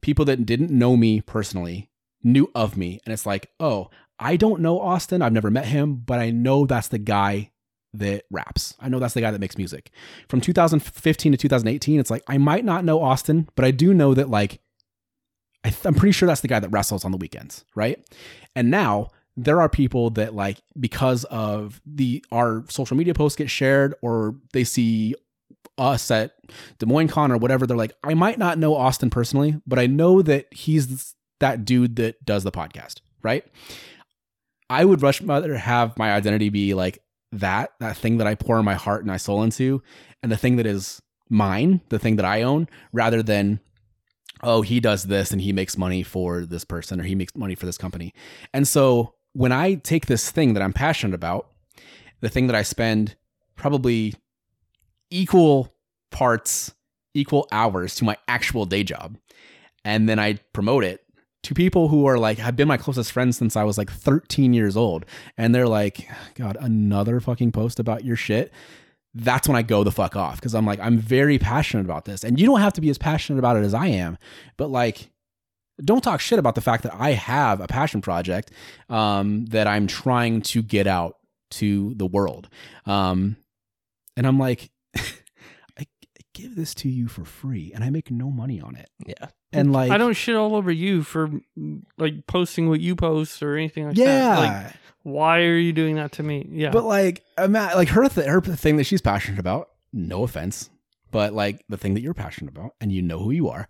people 0.00 0.24
that 0.24 0.46
didn't 0.46 0.70
know 0.70 0.96
me 0.96 1.20
personally 1.20 1.90
knew 2.22 2.50
of 2.54 2.76
me. 2.76 2.98
And 3.04 3.12
it's 3.12 3.26
like, 3.26 3.50
oh, 3.60 3.90
I 4.18 4.36
don't 4.36 4.60
know 4.62 4.80
Austin. 4.80 5.20
I've 5.22 5.32
never 5.32 5.50
met 5.50 5.66
him, 5.66 5.96
but 5.96 6.18
I 6.18 6.30
know 6.30 6.64
that's 6.66 6.88
the 6.88 6.98
guy 6.98 7.50
that 7.98 8.24
raps. 8.30 8.74
I 8.80 8.88
know 8.88 8.98
that's 8.98 9.14
the 9.14 9.20
guy 9.20 9.30
that 9.30 9.40
makes 9.40 9.58
music. 9.58 9.90
From 10.28 10.40
2015 10.40 11.32
to 11.32 11.38
2018, 11.38 12.00
it's 12.00 12.10
like, 12.10 12.22
I 12.28 12.38
might 12.38 12.64
not 12.64 12.84
know 12.84 13.02
Austin, 13.02 13.48
but 13.54 13.64
I 13.64 13.70
do 13.70 13.94
know 13.94 14.14
that, 14.14 14.28
like, 14.28 14.60
I 15.64 15.74
I'm 15.84 15.94
pretty 15.94 16.12
sure 16.12 16.26
that's 16.26 16.42
the 16.42 16.48
guy 16.48 16.60
that 16.60 16.68
wrestles 16.68 17.04
on 17.04 17.10
the 17.10 17.16
weekends, 17.16 17.64
right? 17.74 17.98
And 18.54 18.70
now 18.70 19.08
there 19.36 19.60
are 19.60 19.68
people 19.68 20.10
that, 20.10 20.34
like, 20.34 20.58
because 20.78 21.24
of 21.24 21.80
the 21.86 22.24
our 22.30 22.64
social 22.68 22.96
media 22.96 23.14
posts 23.14 23.36
get 23.36 23.50
shared 23.50 23.94
or 24.02 24.36
they 24.52 24.64
see 24.64 25.14
us 25.78 26.10
at 26.10 26.34
Des 26.78 26.86
Moines 26.86 27.08
Con 27.08 27.32
or 27.32 27.38
whatever, 27.38 27.66
they're 27.66 27.76
like, 27.76 27.94
I 28.04 28.14
might 28.14 28.38
not 28.38 28.58
know 28.58 28.74
Austin 28.74 29.10
personally, 29.10 29.60
but 29.66 29.78
I 29.78 29.86
know 29.86 30.22
that 30.22 30.52
he's 30.52 31.14
that 31.40 31.64
dude 31.64 31.96
that 31.96 32.24
does 32.24 32.44
the 32.44 32.52
podcast, 32.52 33.00
right? 33.22 33.44
I 34.70 34.84
would 34.84 35.02
much 35.02 35.20
rather 35.20 35.56
have 35.56 35.98
my 35.98 36.12
identity 36.12 36.48
be 36.48 36.74
like 36.74 37.00
that, 37.40 37.72
that 37.80 37.96
thing 37.96 38.18
that 38.18 38.26
I 38.26 38.34
pour 38.34 38.62
my 38.62 38.74
heart 38.74 39.00
and 39.00 39.08
my 39.08 39.16
soul 39.16 39.42
into, 39.42 39.82
and 40.22 40.30
the 40.30 40.36
thing 40.36 40.56
that 40.56 40.66
is 40.66 41.02
mine, 41.28 41.80
the 41.88 41.98
thing 41.98 42.16
that 42.16 42.24
I 42.24 42.42
own, 42.42 42.68
rather 42.92 43.22
than, 43.22 43.60
oh, 44.42 44.62
he 44.62 44.80
does 44.80 45.04
this 45.04 45.30
and 45.30 45.40
he 45.40 45.52
makes 45.52 45.76
money 45.76 46.02
for 46.02 46.44
this 46.44 46.64
person 46.64 47.00
or 47.00 47.04
he 47.04 47.14
makes 47.14 47.34
money 47.34 47.54
for 47.54 47.66
this 47.66 47.78
company. 47.78 48.12
And 48.52 48.66
so 48.68 49.14
when 49.32 49.52
I 49.52 49.74
take 49.74 50.06
this 50.06 50.30
thing 50.30 50.54
that 50.54 50.62
I'm 50.62 50.72
passionate 50.72 51.14
about, 51.14 51.50
the 52.20 52.28
thing 52.28 52.46
that 52.46 52.56
I 52.56 52.62
spend 52.62 53.16
probably 53.56 54.14
equal 55.10 55.74
parts, 56.10 56.74
equal 57.14 57.48
hours 57.52 57.94
to 57.96 58.04
my 58.04 58.16
actual 58.28 58.64
day 58.64 58.82
job, 58.82 59.16
and 59.84 60.08
then 60.08 60.18
I 60.18 60.34
promote 60.52 60.84
it 60.84 61.03
to 61.44 61.54
people 61.54 61.88
who 61.88 62.06
are 62.06 62.18
like 62.18 62.38
have 62.38 62.56
been 62.56 62.68
my 62.68 62.76
closest 62.76 63.12
friends 63.12 63.36
since 63.36 63.54
I 63.56 63.64
was 63.64 63.78
like 63.78 63.90
13 63.90 64.52
years 64.52 64.76
old 64.76 65.04
and 65.36 65.54
they're 65.54 65.68
like 65.68 66.08
god 66.34 66.56
another 66.60 67.20
fucking 67.20 67.52
post 67.52 67.78
about 67.78 68.04
your 68.04 68.16
shit 68.16 68.52
that's 69.14 69.46
when 69.46 69.56
I 69.56 69.62
go 69.62 69.84
the 69.84 69.92
fuck 69.92 70.16
off 70.16 70.40
cuz 70.40 70.54
I'm 70.54 70.66
like 70.66 70.80
I'm 70.80 70.98
very 70.98 71.38
passionate 71.38 71.84
about 71.84 72.06
this 72.06 72.24
and 72.24 72.40
you 72.40 72.46
don't 72.46 72.60
have 72.60 72.72
to 72.74 72.80
be 72.80 72.90
as 72.90 72.98
passionate 72.98 73.38
about 73.38 73.56
it 73.56 73.64
as 73.64 73.74
I 73.74 73.86
am 73.88 74.18
but 74.56 74.70
like 74.70 75.10
don't 75.84 76.02
talk 76.02 76.20
shit 76.20 76.38
about 76.38 76.54
the 76.54 76.60
fact 76.60 76.82
that 76.84 76.94
I 76.94 77.10
have 77.12 77.60
a 77.60 77.66
passion 77.66 78.00
project 78.00 78.50
um, 78.88 79.46
that 79.46 79.66
I'm 79.66 79.86
trying 79.86 80.40
to 80.42 80.62
get 80.62 80.86
out 80.86 81.18
to 81.52 81.94
the 81.94 82.06
world 82.06 82.48
um, 82.86 83.36
and 84.16 84.26
I'm 84.26 84.38
like 84.38 84.70
I, 84.96 85.02
I 85.78 85.86
give 86.32 86.54
this 86.56 86.74
to 86.76 86.88
you 86.88 87.08
for 87.08 87.24
free 87.24 87.72
and 87.74 87.82
I 87.84 87.90
make 87.90 88.10
no 88.10 88.30
money 88.30 88.60
on 88.60 88.76
it 88.76 88.88
Yeah. 89.06 89.28
And 89.54 89.72
like 89.72 89.90
I 89.90 89.98
don't 89.98 90.14
shit 90.14 90.34
all 90.34 90.56
over 90.56 90.70
you 90.70 91.02
for 91.02 91.30
like 91.96 92.26
posting 92.26 92.68
what 92.68 92.80
you 92.80 92.96
post 92.96 93.42
or 93.42 93.56
anything 93.56 93.86
like 93.86 93.96
yeah 93.96 94.06
that. 94.06 94.38
Like, 94.64 94.72
why 95.04 95.40
are 95.42 95.56
you 95.56 95.72
doing 95.72 95.96
that 95.96 96.12
to 96.12 96.22
me? 96.22 96.48
Yeah. 96.50 96.70
But 96.70 96.84
like, 96.84 97.22
ima- 97.38 97.72
like 97.74 97.88
her, 97.88 98.08
th- 98.08 98.26
her 98.26 98.40
thing 98.40 98.78
that 98.78 98.84
she's 98.84 99.02
passionate 99.02 99.38
about. 99.38 99.68
No 99.92 100.24
offense, 100.24 100.70
but 101.10 101.32
like 101.34 101.62
the 101.68 101.76
thing 101.76 101.94
that 101.94 102.00
you're 102.00 102.14
passionate 102.14 102.56
about, 102.56 102.72
and 102.80 102.90
you 102.90 103.02
know 103.02 103.18
who 103.18 103.30
you 103.30 103.48
are, 103.48 103.68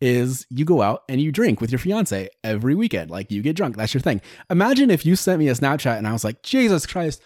is 0.00 0.44
you 0.50 0.64
go 0.64 0.82
out 0.82 1.04
and 1.08 1.20
you 1.20 1.30
drink 1.30 1.60
with 1.60 1.70
your 1.70 1.78
fiance 1.78 2.28
every 2.42 2.74
weekend. 2.74 3.10
Like 3.10 3.30
you 3.30 3.40
get 3.40 3.56
drunk. 3.56 3.76
That's 3.76 3.94
your 3.94 4.00
thing. 4.00 4.20
Imagine 4.50 4.90
if 4.90 5.06
you 5.06 5.14
sent 5.14 5.38
me 5.38 5.48
a 5.48 5.54
Snapchat 5.54 5.96
and 5.96 6.06
I 6.06 6.12
was 6.12 6.24
like, 6.24 6.42
Jesus 6.42 6.84
Christ. 6.84 7.22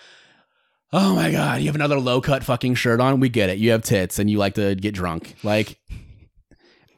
Oh 0.92 1.16
my 1.16 1.32
God, 1.32 1.60
you 1.60 1.66
have 1.66 1.74
another 1.74 1.98
low 1.98 2.20
cut 2.20 2.44
fucking 2.44 2.74
shirt 2.74 3.00
on. 3.00 3.18
We 3.18 3.30
get 3.30 3.48
it. 3.48 3.58
You 3.58 3.72
have 3.72 3.82
tits 3.82 4.18
and 4.18 4.30
you 4.30 4.38
like 4.38 4.54
to 4.54 4.74
get 4.74 4.94
drunk. 4.94 5.34
Like, 5.42 5.78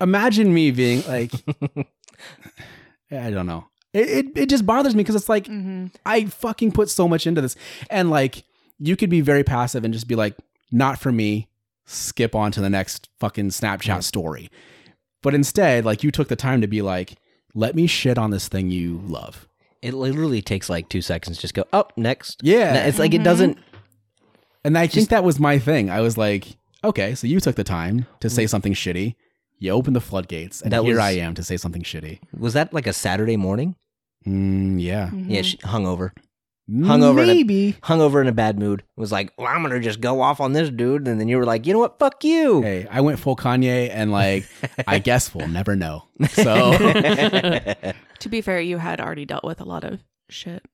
imagine 0.01 0.53
me 0.53 0.71
being 0.71 1.03
like, 1.07 1.33
I 3.11 3.31
don't 3.31 3.47
know. 3.47 3.67
It, 3.95 4.09
it, 4.09 4.27
it 4.37 4.49
just 4.49 4.67
bothers 4.67 4.95
me 4.95 5.03
because 5.03 5.17
it's 5.17 5.29
like, 5.29 5.47
Mm-hmm. 5.47 5.87
I 6.05 6.27
fucking 6.27 6.73
put 6.73 6.91
so 6.91 7.09
much 7.09 7.27
into 7.27 7.41
this. 7.41 7.57
And 7.91 8.11
like, 8.11 8.45
you 8.79 8.97
could 8.97 9.11
be 9.11 9.21
very 9.21 9.45
passive 9.45 9.85
and 9.85 9.93
just 9.95 10.07
be 10.09 10.15
like, 10.15 10.37
not 10.71 10.99
for 10.99 11.11
me, 11.11 11.49
skip 11.87 12.35
on 12.35 12.53
to 12.53 12.61
the 12.61 12.71
next 12.71 13.09
fucking 13.19 13.49
Snapchat 13.49 14.03
story. 14.05 14.51
But 15.23 15.35
instead, 15.35 15.85
like, 15.85 16.05
you 16.05 16.11
took 16.11 16.29
the 16.29 16.37
time 16.37 16.61
to 16.61 16.67
be 16.69 16.83
like, 16.83 17.17
let 17.55 17.75
me 17.75 17.87
shit 17.87 18.19
on 18.19 18.31
this 18.31 18.47
thing 18.47 18.71
you 18.71 19.01
love. 19.05 19.49
It 19.81 19.95
literally 19.95 20.43
takes 20.43 20.69
like 20.69 20.89
two 20.89 21.01
seconds. 21.03 21.39
Just 21.39 21.55
go 21.55 21.65
up 21.73 21.93
next. 21.97 22.41
Yeah. 22.43 22.75
No, 22.75 22.81
It's 22.83 22.99
like 22.99 23.15
it 23.15 23.21
Mhm. 23.23 23.25
doesn't. 23.25 23.59
And 24.65 24.77
I 24.77 24.87
think 24.87 25.09
that 25.09 25.25
was 25.25 25.39
my 25.41 25.59
thing. 25.59 25.89
I 25.89 26.01
was 26.01 26.19
like, 26.19 26.57
okay, 26.85 27.15
so 27.15 27.27
you 27.27 27.41
took 27.41 27.57
the 27.57 27.65
time 27.65 28.07
to 28.21 28.29
say 28.29 28.47
something 28.47 28.75
shitty. 28.75 29.15
You 29.59 29.73
opened 29.73 29.97
the 29.97 30.01
floodgates, 30.01 30.61
and 30.63 30.73
That 30.73 30.83
here 30.85 30.95
was- 30.97 31.05
I 31.05 31.11
am 31.13 31.35
to 31.35 31.43
say 31.43 31.57
something 31.57 31.83
shitty. 31.83 32.21
Was 32.39 32.53
that 32.55 32.73
like 32.73 32.87
a 32.87 32.93
Saturday 32.93 33.37
morning? 33.37 33.75
Mm, 34.27 34.81
yeah. 34.81 35.11
Yeah, 35.13 35.43
she 35.43 35.59
hung 35.65 35.87
over. 35.87 36.13
Hungover 36.71 37.23
in 37.23 37.31
a- 37.31 37.35
Maybe. 37.35 37.77
Hung 37.83 38.03
over 38.03 38.21
in 38.21 38.27
a 38.29 38.33
bad 38.33 38.59
mood. 38.59 38.83
Was 38.95 39.11
like, 39.11 39.33
well, 39.39 39.47
I'm 39.47 39.63
gonna 39.63 39.81
just 39.81 40.01
go 40.03 40.21
off 40.21 40.39
on 40.39 40.53
this 40.53 40.69
dude, 40.69 41.09
and 41.09 41.19
then 41.19 41.27
you 41.27 41.39
were 41.39 41.47
like, 41.47 41.67
you 41.67 41.73
know 41.73 41.79
what? 41.79 41.99
Fuck 41.99 42.23
you. 42.25 42.61
Hey, 42.61 42.87
I 42.91 43.01
went 43.01 43.19
full 43.19 43.37
Kanye, 43.37 43.89
and 43.91 44.13
like, 44.13 44.45
I 44.87 44.99
guess 45.09 45.35
we'll 45.35 45.49
never 45.49 45.75
know. 45.77 46.05
So. 46.31 46.73
To 48.21 48.29
be 48.29 48.41
fair, 48.41 48.61
you 48.61 48.79
had 48.79 49.01
already 49.01 49.25
dealt 49.25 49.45
with 49.45 49.61
a 49.61 49.65
lot 49.65 49.85
of 49.85 50.01
shit. 50.29 50.65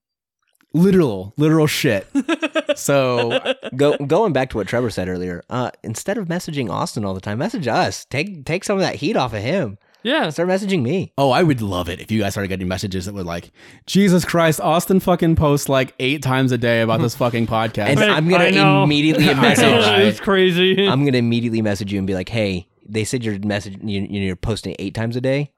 Literal 0.74 1.32
literal 1.36 1.66
shit 1.66 2.06
so 2.76 3.40
Go 3.76 3.96
going 3.98 4.32
back 4.32 4.50
to 4.50 4.56
what 4.58 4.66
Trevor 4.68 4.90
said 4.90 5.08
earlier. 5.08 5.42
Uh, 5.48 5.70
instead 5.82 6.18
of 6.18 6.26
messaging 6.28 6.70
Austin 6.70 7.04
all 7.04 7.14
the 7.14 7.20
time, 7.20 7.38
message 7.38 7.66
us. 7.66 8.04
Take 8.06 8.44
take 8.44 8.64
some 8.64 8.76
of 8.76 8.82
that 8.82 8.96
heat 8.96 9.16
off 9.16 9.32
of 9.32 9.42
him. 9.42 9.78
yeah. 10.02 10.28
Start 10.30 10.48
messaging 10.48 10.82
me. 10.82 11.12
oh 11.18 11.30
i 11.30 11.42
would 11.42 11.62
love 11.62 11.88
it 11.88 12.00
if 12.00 12.10
you 12.10 12.20
guys 12.20 12.32
started 12.34 12.48
getting 12.48 12.68
messages 12.68 13.06
that 13.06 13.14
were 13.14 13.22
like 13.24 13.50
jesus 13.86 14.24
christ 14.24 14.60
austin 14.60 15.00
fucking 15.00 15.34
posts 15.36 15.68
like 15.68 15.94
eight 15.98 16.22
times 16.22 16.52
a 16.52 16.58
day 16.58 16.82
about 16.82 17.00
this 17.00 17.14
fucking 17.14 17.46
podcast 17.46 17.86
And 17.86 18.00
Wait, 18.00 18.10
I'm 18.10 18.28
gonna 18.28 18.82
immediately 18.82 19.26
message. 19.34 19.64
right? 19.84 20.02
It's 20.02 20.20
crazy. 20.20 20.86
I'm 20.86 21.04
gonna 21.04 21.18
immediately 21.18 21.62
message 21.62 21.92
you 21.92 21.98
and 21.98 22.06
be 22.06 22.14
like, 22.14 22.28
hey, 22.28 22.68
they 22.86 23.04
said 23.04 23.24
your 23.24 23.38
message 23.40 23.78
you, 23.82 24.00
you're 24.02 24.36
posting 24.36 24.76
eight 24.78 24.94
times 24.94 25.16
a 25.16 25.20
day. 25.20 25.50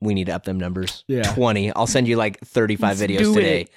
We 0.00 0.12
need 0.14 0.26
to 0.26 0.32
up 0.32 0.44
them 0.44 0.58
numbers. 0.58 1.04
Yeah. 1.08 1.22
twenty. 1.32 1.72
I'll 1.72 1.86
send 1.86 2.06
you 2.06 2.16
like 2.16 2.38
35 2.40 3.00
Let's 3.00 3.02
videos 3.02 3.18
do 3.18 3.34
today. 3.34 3.60
it. 3.62 3.70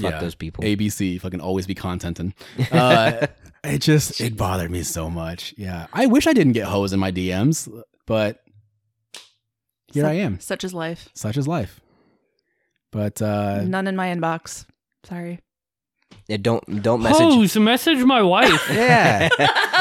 Fuck 0.00 0.12
Yeah. 0.12 0.20
those 0.20 0.34
people. 0.34 0.64
abc 0.64 1.20
fucking 1.20 1.40
always 1.40 1.66
be 1.66 1.74
contenting 1.74 2.34
uh 2.72 3.26
it 3.64 3.78
just 3.80 4.20
it 4.20 4.36
bothered 4.36 4.70
me 4.70 4.82
so 4.82 5.10
much 5.10 5.54
yeah 5.58 5.86
i 5.92 6.06
wish 6.06 6.26
i 6.26 6.32
didn't 6.32 6.52
get 6.54 6.66
hoes 6.66 6.92
in 6.92 6.98
my 7.00 7.12
dms 7.12 7.68
but 8.06 8.42
here 9.92 10.04
Such- 10.04 10.10
i 10.10 10.14
am 10.14 10.40
Such 10.40 10.64
is 10.64 10.72
life. 10.74 11.08
such 11.14 11.36
is 11.36 11.46
life 11.46 11.80
but 12.90 13.20
uh 13.22 13.62
None 13.64 13.86
in 13.86 13.96
my 13.96 14.08
inbox. 14.14 14.66
Sorry. 15.04 15.40
Yeah, 16.28 16.36
don't 16.36 16.82
don't 16.82 17.02
message. 17.02 17.20
Hose, 17.22 17.56
message 17.56 18.04
my 18.04 18.20
wife. 18.22 18.68
yeah 18.70 19.30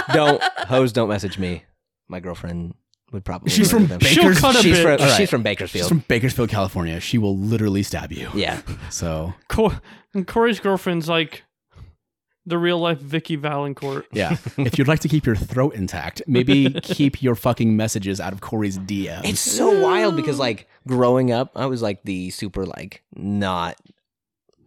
don't 0.13 0.41
hoes. 0.67 0.93
Don't 0.93 1.09
message 1.09 1.37
me. 1.37 1.63
My 2.07 2.21
girlfriend 2.21 2.73
would 3.11 3.25
probably. 3.25 3.49
she's 3.51 3.69
from 3.69 3.87
them. 3.87 3.99
She'll 3.99 4.23
Bakers- 4.23 4.39
cut 4.39 4.55
a 4.55 4.59
she's 4.59 4.77
bit. 4.77 4.81
from 4.83 4.91
All 4.91 4.97
right. 4.99 5.17
she's 5.17 5.29
from 5.29 5.41
she's 5.41 5.43
Bakersfield. 5.43 5.87
from 5.89 6.03
bakersfield 6.07 6.49
california 6.49 7.01
she 7.01 7.17
will 7.17 7.37
literally 7.37 7.83
stab 7.83 8.13
you 8.13 8.29
yeah, 8.33 8.61
so 8.89 9.33
Cor- 9.49 9.81
and 10.13 10.27
Corey's 10.27 10.59
girlfriend's 10.59 11.07
like 11.09 11.43
the 12.45 12.57
real 12.57 12.79
life 12.79 12.99
Vicky 12.99 13.35
Valancourt. 13.35 14.07
Yeah. 14.11 14.37
if 14.57 14.77
you'd 14.77 14.87
like 14.87 15.01
to 15.01 15.07
keep 15.07 15.25
your 15.25 15.35
throat 15.35 15.75
intact, 15.75 16.21
maybe 16.27 16.69
keep 16.81 17.21
your 17.21 17.35
fucking 17.35 17.75
messages 17.75 18.19
out 18.19 18.33
of 18.33 18.41
Corey's 18.41 18.79
DM. 18.79 19.21
it's 19.23 19.39
so 19.39 19.79
wild 19.81 20.15
because 20.15 20.39
like 20.39 20.67
growing 20.87 21.31
up, 21.31 21.51
I 21.55 21.67
was 21.67 21.81
like 21.81 22.03
the 22.03 22.29
super 22.31 22.65
like 22.65 23.03
not. 23.15 23.77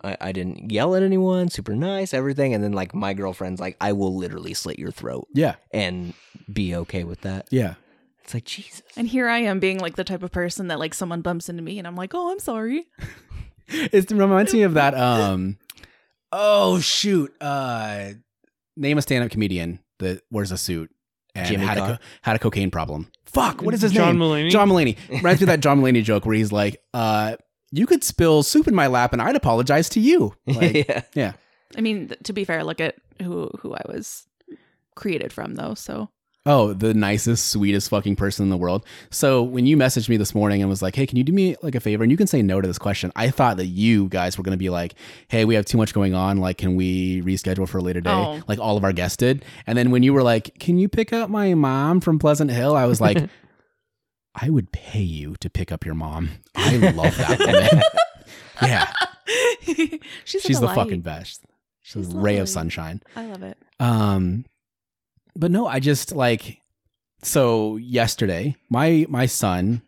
I, 0.02 0.16
I 0.20 0.32
didn't 0.32 0.70
yell 0.70 0.94
at 0.94 1.02
anyone, 1.02 1.48
super 1.48 1.74
nice, 1.74 2.12
everything, 2.12 2.52
and 2.52 2.62
then 2.62 2.72
like 2.72 2.94
my 2.94 3.14
girlfriend's 3.14 3.60
like, 3.60 3.76
I 3.80 3.92
will 3.92 4.14
literally 4.14 4.52
slit 4.52 4.78
your 4.78 4.90
throat 4.90 5.26
yeah. 5.32 5.54
and 5.72 6.12
be 6.52 6.76
okay 6.76 7.04
with 7.04 7.22
that. 7.22 7.48
Yeah. 7.50 7.74
It's 8.24 8.32
like 8.32 8.44
Jesus. 8.44 8.82
And 8.96 9.06
here 9.06 9.28
I 9.28 9.38
am 9.40 9.60
being 9.60 9.78
like 9.78 9.96
the 9.96 10.04
type 10.04 10.22
of 10.22 10.32
person 10.32 10.68
that 10.68 10.78
like 10.78 10.94
someone 10.94 11.20
bumps 11.20 11.50
into 11.50 11.62
me 11.62 11.78
and 11.78 11.86
I'm 11.86 11.94
like, 11.94 12.14
oh, 12.14 12.30
I'm 12.30 12.38
sorry. 12.38 12.86
it 13.68 14.10
reminds 14.10 14.52
me 14.52 14.62
of 14.62 14.74
that. 14.74 14.94
Um, 15.04 15.58
oh 16.32 16.80
shoot, 16.80 17.32
uh, 17.40 18.10
name 18.76 18.98
a 18.98 19.02
stand-up 19.02 19.30
comedian 19.30 19.80
that 19.98 20.22
wears 20.30 20.50
a 20.50 20.58
suit 20.58 20.90
and 21.34 21.46
Jimmy 21.46 21.66
had 21.66 21.78
a, 21.78 21.80
co- 21.80 21.98
had 22.22 22.36
a 22.36 22.38
cocaine 22.38 22.70
problem. 22.70 23.10
Fuck, 23.26 23.62
what 23.62 23.74
is 23.74 23.82
his 23.82 23.92
name? 23.92 23.98
John 23.98 24.18
name? 24.18 24.28
Mulaney? 24.28 24.50
John 24.50 24.68
Mulaney. 24.68 24.96
Reminds 25.08 25.40
me 25.40 25.44
of 25.44 25.48
that 25.48 25.60
John 25.60 25.80
Mulaney 25.80 26.02
joke 26.02 26.26
where 26.26 26.36
he's 26.36 26.52
like, 26.52 26.80
uh, 26.92 27.36
"You 27.72 27.86
could 27.86 28.04
spill 28.04 28.42
soup 28.42 28.68
in 28.68 28.74
my 28.74 28.86
lap, 28.86 29.12
and 29.12 29.20
I'd 29.20 29.36
apologize 29.36 29.88
to 29.90 30.00
you." 30.00 30.34
Like, 30.46 30.74
yeah. 30.88 31.02
yeah. 31.14 31.32
I 31.76 31.80
mean, 31.80 32.08
th- 32.08 32.20
to 32.24 32.32
be 32.32 32.44
fair, 32.44 32.62
look 32.62 32.80
at 32.80 32.96
who 33.22 33.50
who 33.60 33.74
I 33.74 33.82
was 33.86 34.26
created 34.94 35.32
from 35.32 35.54
though. 35.54 35.74
So 35.74 36.08
Oh, 36.46 36.74
the 36.74 36.92
nicest, 36.92 37.50
sweetest 37.50 37.88
fucking 37.88 38.16
person 38.16 38.42
in 38.42 38.50
the 38.50 38.58
world. 38.58 38.84
So 39.10 39.42
when 39.42 39.64
you 39.64 39.78
messaged 39.78 40.10
me 40.10 40.18
this 40.18 40.34
morning 40.34 40.60
and 40.60 40.68
was 40.68 40.82
like, 40.82 40.94
"Hey, 40.94 41.06
can 41.06 41.16
you 41.16 41.24
do 41.24 41.32
me 41.32 41.56
like 41.62 41.74
a 41.74 41.80
favor?" 41.80 42.02
and 42.02 42.10
you 42.10 42.18
can 42.18 42.26
say 42.26 42.42
no 42.42 42.60
to 42.60 42.68
this 42.68 42.76
question, 42.78 43.10
I 43.16 43.30
thought 43.30 43.56
that 43.56 43.66
you 43.66 44.08
guys 44.08 44.36
were 44.36 44.44
going 44.44 44.52
to 44.52 44.58
be 44.58 44.68
like, 44.68 44.94
"Hey, 45.28 45.46
we 45.46 45.54
have 45.54 45.64
too 45.64 45.78
much 45.78 45.94
going 45.94 46.14
on. 46.14 46.36
Like, 46.36 46.58
can 46.58 46.76
we 46.76 47.22
reschedule 47.22 47.66
for 47.66 47.78
a 47.78 47.82
later 47.82 48.02
day?" 48.02 48.10
Oh. 48.10 48.42
Like 48.46 48.58
all 48.58 48.76
of 48.76 48.84
our 48.84 48.92
guests 48.92 49.16
did. 49.16 49.42
And 49.66 49.78
then 49.78 49.90
when 49.90 50.02
you 50.02 50.12
were 50.12 50.22
like, 50.22 50.58
"Can 50.58 50.76
you 50.76 50.86
pick 50.86 51.14
up 51.14 51.30
my 51.30 51.54
mom 51.54 52.00
from 52.00 52.18
Pleasant 52.18 52.50
Hill?" 52.50 52.76
I 52.76 52.84
was 52.84 53.00
like, 53.00 53.16
"I 54.34 54.50
would 54.50 54.70
pay 54.70 55.00
you 55.02 55.36
to 55.40 55.48
pick 55.48 55.72
up 55.72 55.86
your 55.86 55.94
mom. 55.94 56.28
I 56.54 56.76
love 56.76 57.16
that 57.16 57.38
woman. 57.38 57.82
yeah, 58.62 58.92
she's 59.64 60.42
she's 60.42 60.60
the 60.60 60.66
delight. 60.66 60.74
fucking 60.74 61.00
best. 61.00 61.42
She's 61.80 62.04
She's 62.04 62.12
a 62.14 62.18
ray 62.18 62.36
of 62.36 62.50
sunshine." 62.50 63.00
I 63.16 63.24
love 63.24 63.42
it. 63.42 63.56
Um, 63.80 64.44
but 65.36 65.50
no, 65.50 65.66
I 65.66 65.80
just 65.80 66.12
like 66.12 66.60
so 67.22 67.76
yesterday, 67.76 68.56
my 68.68 69.06
my 69.08 69.26
son, 69.26 69.82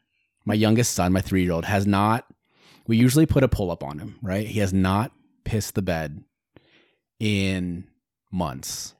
my 0.44 0.54
youngest 0.54 0.92
son, 0.94 1.12
my 1.12 1.20
three 1.20 1.42
year 1.42 1.52
old, 1.52 1.64
has 1.64 1.86
not. 1.86 2.26
We 2.86 2.96
usually 2.96 3.26
put 3.26 3.42
a 3.42 3.48
pull 3.48 3.70
up 3.70 3.82
on 3.82 3.98
him, 3.98 4.18
right? 4.22 4.46
He 4.46 4.60
has 4.60 4.72
not 4.72 5.12
pissed 5.44 5.74
the 5.74 5.82
bed 5.82 6.22
in 7.18 7.84
months. 8.30 8.94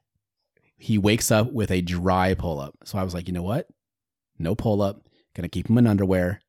He 0.77 0.97
wakes 0.97 1.31
up 1.31 1.51
with 1.51 1.71
a 1.71 1.81
dry 1.81 2.33
pull 2.33 2.59
up. 2.59 2.75
So 2.83 2.97
I 2.97 3.03
was 3.03 3.13
like, 3.13 3.27
you 3.27 3.33
know 3.33 3.43
what? 3.43 3.67
No 4.37 4.55
pull 4.55 4.81
up. 4.81 5.07
Gonna 5.35 5.49
keep 5.49 5.69
him 5.69 5.77
in 5.77 5.87
underwear. 5.87 6.41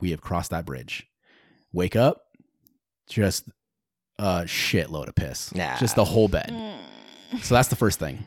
We 0.00 0.10
have 0.10 0.20
crossed 0.20 0.50
that 0.50 0.66
bridge. 0.66 1.06
Wake 1.72 1.96
up, 1.96 2.22
just 3.08 3.48
a 4.18 4.42
shitload 4.42 5.08
of 5.08 5.14
piss. 5.14 5.54
Nah. 5.54 5.76
Just 5.78 5.96
the 5.96 6.04
whole 6.04 6.28
bed. 6.28 6.50
Mm. 6.50 7.42
So 7.42 7.54
that's 7.54 7.68
the 7.68 7.76
first 7.76 7.98
thing. 7.98 8.24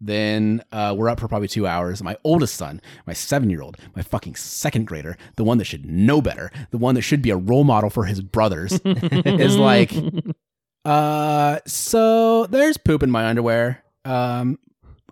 Then 0.00 0.62
uh, 0.72 0.94
we're 0.96 1.08
up 1.08 1.20
for 1.20 1.28
probably 1.28 1.48
two 1.48 1.66
hours. 1.66 2.02
My 2.02 2.16
oldest 2.22 2.54
son, 2.54 2.80
my 3.06 3.12
seven 3.12 3.48
year 3.48 3.62
old, 3.62 3.76
my 3.94 4.02
fucking 4.02 4.36
second 4.36 4.86
grader, 4.86 5.16
the 5.36 5.44
one 5.44 5.58
that 5.58 5.64
should 5.64 5.86
know 5.86 6.20
better, 6.20 6.50
the 6.70 6.78
one 6.78 6.94
that 6.96 7.02
should 7.02 7.22
be 7.22 7.30
a 7.30 7.36
role 7.36 7.64
model 7.64 7.88
for 7.90 8.04
his 8.04 8.20
brothers, 8.20 8.78
is 8.84 9.56
like, 9.56 9.92
uh, 10.84 11.60
so 11.66 12.46
there's 12.46 12.76
poop 12.76 13.02
in 13.02 13.10
my 13.10 13.26
underwear. 13.26 13.82
Um, 14.04 14.58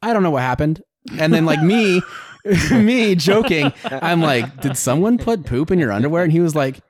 I 0.02 0.12
don't 0.12 0.22
know 0.22 0.30
what 0.30 0.42
happened. 0.42 0.82
And 1.18 1.32
then 1.32 1.46
like 1.46 1.62
me, 1.62 2.02
me 2.70 3.14
joking, 3.14 3.72
I'm 3.84 4.20
like, 4.20 4.60
did 4.60 4.76
someone 4.76 5.16
put 5.18 5.46
poop 5.46 5.70
in 5.70 5.78
your 5.78 5.92
underwear? 5.92 6.24
And 6.24 6.32
he 6.32 6.40
was 6.40 6.54
like, 6.54 6.80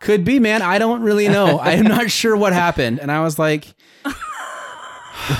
could 0.00 0.24
be, 0.24 0.38
man. 0.38 0.62
I 0.62 0.78
don't 0.78 1.02
really 1.02 1.28
know. 1.28 1.58
I'm 1.60 1.84
not 1.84 2.10
sure 2.10 2.36
what 2.36 2.52
happened. 2.52 2.98
And 3.00 3.10
I 3.10 3.20
was 3.20 3.38
like, 3.38 3.74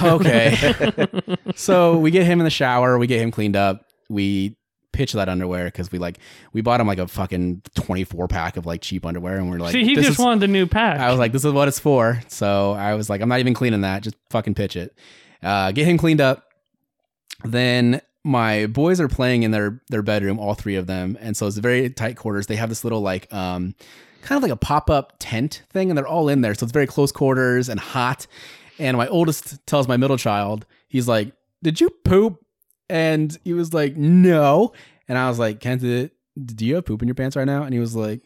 okay. 0.02 1.06
so 1.54 1.98
we 1.98 2.10
get 2.10 2.26
him 2.26 2.40
in 2.40 2.44
the 2.44 2.50
shower. 2.50 2.98
We 2.98 3.06
get 3.06 3.20
him 3.20 3.30
cleaned 3.30 3.56
up. 3.56 3.84
We 4.08 4.56
pitch 4.92 5.12
that 5.14 5.28
underwear 5.28 5.64
because 5.64 5.90
we 5.90 5.98
like 5.98 6.18
we 6.52 6.60
bought 6.60 6.80
him 6.80 6.86
like 6.86 6.98
a 6.98 7.08
fucking 7.08 7.62
24 7.74 8.28
pack 8.28 8.56
of 8.56 8.64
like 8.66 8.80
cheap 8.80 9.04
underwear, 9.04 9.36
and 9.38 9.50
we're 9.50 9.58
like, 9.58 9.72
See, 9.72 9.84
he 9.84 9.94
this 9.94 10.06
just 10.06 10.18
is- 10.18 10.24
wanted 10.24 10.40
the 10.40 10.48
new 10.48 10.66
pack. 10.66 11.00
I 11.00 11.10
was 11.10 11.18
like, 11.18 11.32
this 11.32 11.44
is 11.44 11.52
what 11.52 11.68
it's 11.68 11.78
for. 11.78 12.20
So 12.28 12.72
I 12.72 12.94
was 12.94 13.10
like, 13.10 13.20
I'm 13.20 13.28
not 13.28 13.40
even 13.40 13.54
cleaning 13.54 13.80
that. 13.82 14.02
Just 14.02 14.16
fucking 14.30 14.54
pitch 14.54 14.76
it. 14.76 14.96
Uh, 15.42 15.72
get 15.72 15.86
him 15.86 15.98
cleaned 15.98 16.20
up. 16.20 16.44
Then 17.44 18.00
my 18.22 18.66
boys 18.66 19.00
are 19.00 19.08
playing 19.08 19.42
in 19.42 19.50
their 19.50 19.82
their 19.90 20.02
bedroom, 20.02 20.38
all 20.38 20.54
three 20.54 20.76
of 20.76 20.86
them, 20.86 21.18
and 21.20 21.36
so 21.36 21.46
it's 21.46 21.58
very 21.58 21.90
tight 21.90 22.16
quarters. 22.16 22.46
They 22.46 22.56
have 22.56 22.68
this 22.68 22.84
little 22.84 23.00
like 23.00 23.32
um 23.32 23.74
kind 24.22 24.38
of 24.38 24.42
like 24.42 24.52
a 24.52 24.56
pop 24.56 24.88
up 24.88 25.14
tent 25.18 25.62
thing, 25.70 25.90
and 25.90 25.98
they're 25.98 26.06
all 26.06 26.28
in 26.28 26.40
there, 26.40 26.54
so 26.54 26.64
it's 26.64 26.72
very 26.72 26.86
close 26.86 27.12
quarters 27.12 27.68
and 27.68 27.78
hot. 27.78 28.26
And 28.78 28.96
my 28.96 29.06
oldest 29.08 29.64
tells 29.66 29.86
my 29.88 29.96
middle 29.96 30.16
child, 30.16 30.66
he's 30.88 31.08
like, 31.08 31.32
"Did 31.62 31.80
you 31.80 31.90
poop?" 32.04 32.44
And 32.88 33.36
he 33.44 33.52
was 33.52 33.72
like, 33.72 33.96
"No." 33.96 34.72
And 35.08 35.16
I 35.18 35.28
was 35.28 35.38
like, 35.38 35.60
"Kent, 35.60 35.82
do 35.82 36.10
you 36.66 36.74
have 36.76 36.84
poop 36.84 37.02
in 37.02 37.08
your 37.08 37.14
pants 37.14 37.36
right 37.36 37.44
now?" 37.44 37.62
And 37.62 37.72
he 37.72 37.80
was 37.80 37.94
like, 37.94 38.20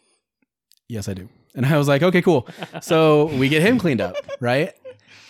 "Yes, 0.88 1.08
I 1.08 1.14
do." 1.14 1.28
And 1.54 1.66
I 1.66 1.76
was 1.76 1.88
like, 1.88 2.02
"Okay, 2.02 2.22
cool." 2.22 2.48
So 2.80 3.26
we 3.36 3.48
get 3.48 3.62
him 3.62 3.78
cleaned 3.78 4.00
up, 4.00 4.16
right? 4.40 4.72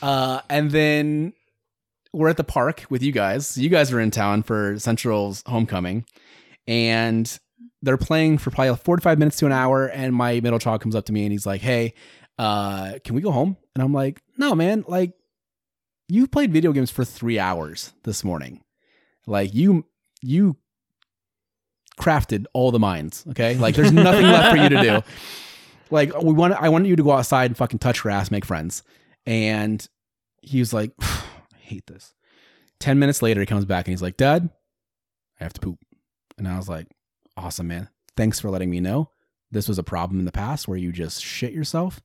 Uh, 0.03 0.41
and 0.49 0.71
then 0.71 1.33
we're 2.13 2.29
at 2.29 2.37
the 2.37 2.45
park 2.45 2.85
with 2.91 3.03
you 3.03 3.13
guys. 3.13 3.59
You 3.59 3.69
guys 3.69 3.93
are 3.93 4.01
in 4.01 4.11
town 4.11 4.43
for 4.43 4.79
Central's 4.79 5.43
homecoming, 5.47 6.05
and 6.67 7.39
they're 7.83 7.97
playing 7.97 8.39
for 8.39 8.51
probably 8.51 8.75
45 8.77 9.19
minutes 9.19 9.37
to 9.39 9.47
an 9.47 9.53
hour. 9.53 9.87
And 9.87 10.15
my 10.15 10.41
middle 10.41 10.59
child 10.59 10.81
comes 10.81 10.95
up 10.95 11.05
to 11.07 11.13
me 11.13 11.25
and 11.25 11.33
he's 11.33 11.47
like, 11.47 11.61
"Hey, 11.61 11.95
uh, 12.39 12.95
can 13.05 13.15
we 13.15 13.21
go 13.21 13.31
home?" 13.33 13.57
And 13.75 13.83
I'm 13.83 13.93
like, 13.93 14.21
"No, 14.39 14.55
man. 14.55 14.85
Like, 14.89 15.13
you 16.09 16.27
played 16.27 16.53
video 16.53 16.73
games 16.73 16.91
for 16.91 17.05
three 17.05 17.39
hours 17.39 17.93
this 18.05 18.25
morning. 18.25 18.63
Like, 19.27 19.53
you 19.55 19.85
you 20.23 20.57
crafted 22.01 22.47
all 22.55 22.71
the 22.71 22.79
mines. 22.79 23.25
Okay, 23.31 23.57
like, 23.57 23.75
there's 23.75 23.93
nothing 23.93 24.25
left 24.25 24.51
for 24.51 24.57
you 24.57 24.69
to 24.71 24.83
do." 24.83 25.03
Like 25.91 26.15
we 26.21 26.33
want, 26.33 26.55
I 26.55 26.69
wanted 26.69 26.89
you 26.89 26.97
to 26.97 27.03
go 27.03 27.13
outside 27.13 27.47
and 27.51 27.57
fucking 27.57 27.79
touch 27.79 28.01
her 28.03 28.11
ass, 28.11 28.31
make 28.31 28.45
friends. 28.45 28.83
And 29.27 29.87
he 30.43 30.59
was 30.59 30.73
like, 30.73 30.93
I 31.01 31.57
hate 31.59 31.87
this. 31.87 32.15
10 32.81 32.99
minutes 32.99 33.23
later, 33.23 33.41
he 33.41 33.47
comes 33.47 33.65
back 33.65 33.87
and 33.87 33.93
he's 33.93 34.03
like, 34.03 34.17
Dad, 34.17 34.51
I 35.41 35.45
have 35.45 35.53
to 35.55 35.61
poop. 35.61 35.79
And 36.37 36.47
I 36.47 36.57
was 36.57 36.69
like, 36.69 36.87
Awesome, 37.37 37.69
man. 37.69 37.89
Thanks 38.17 38.41
for 38.41 38.51
letting 38.51 38.69
me 38.69 38.81
know. 38.81 39.11
This 39.51 39.69
was 39.69 39.79
a 39.79 39.85
problem 39.85 40.19
in 40.19 40.25
the 40.25 40.33
past 40.33 40.67
where 40.67 40.77
you 40.77 40.93
just 40.93 41.23
shit 41.23 41.53
yourself. 41.53 42.01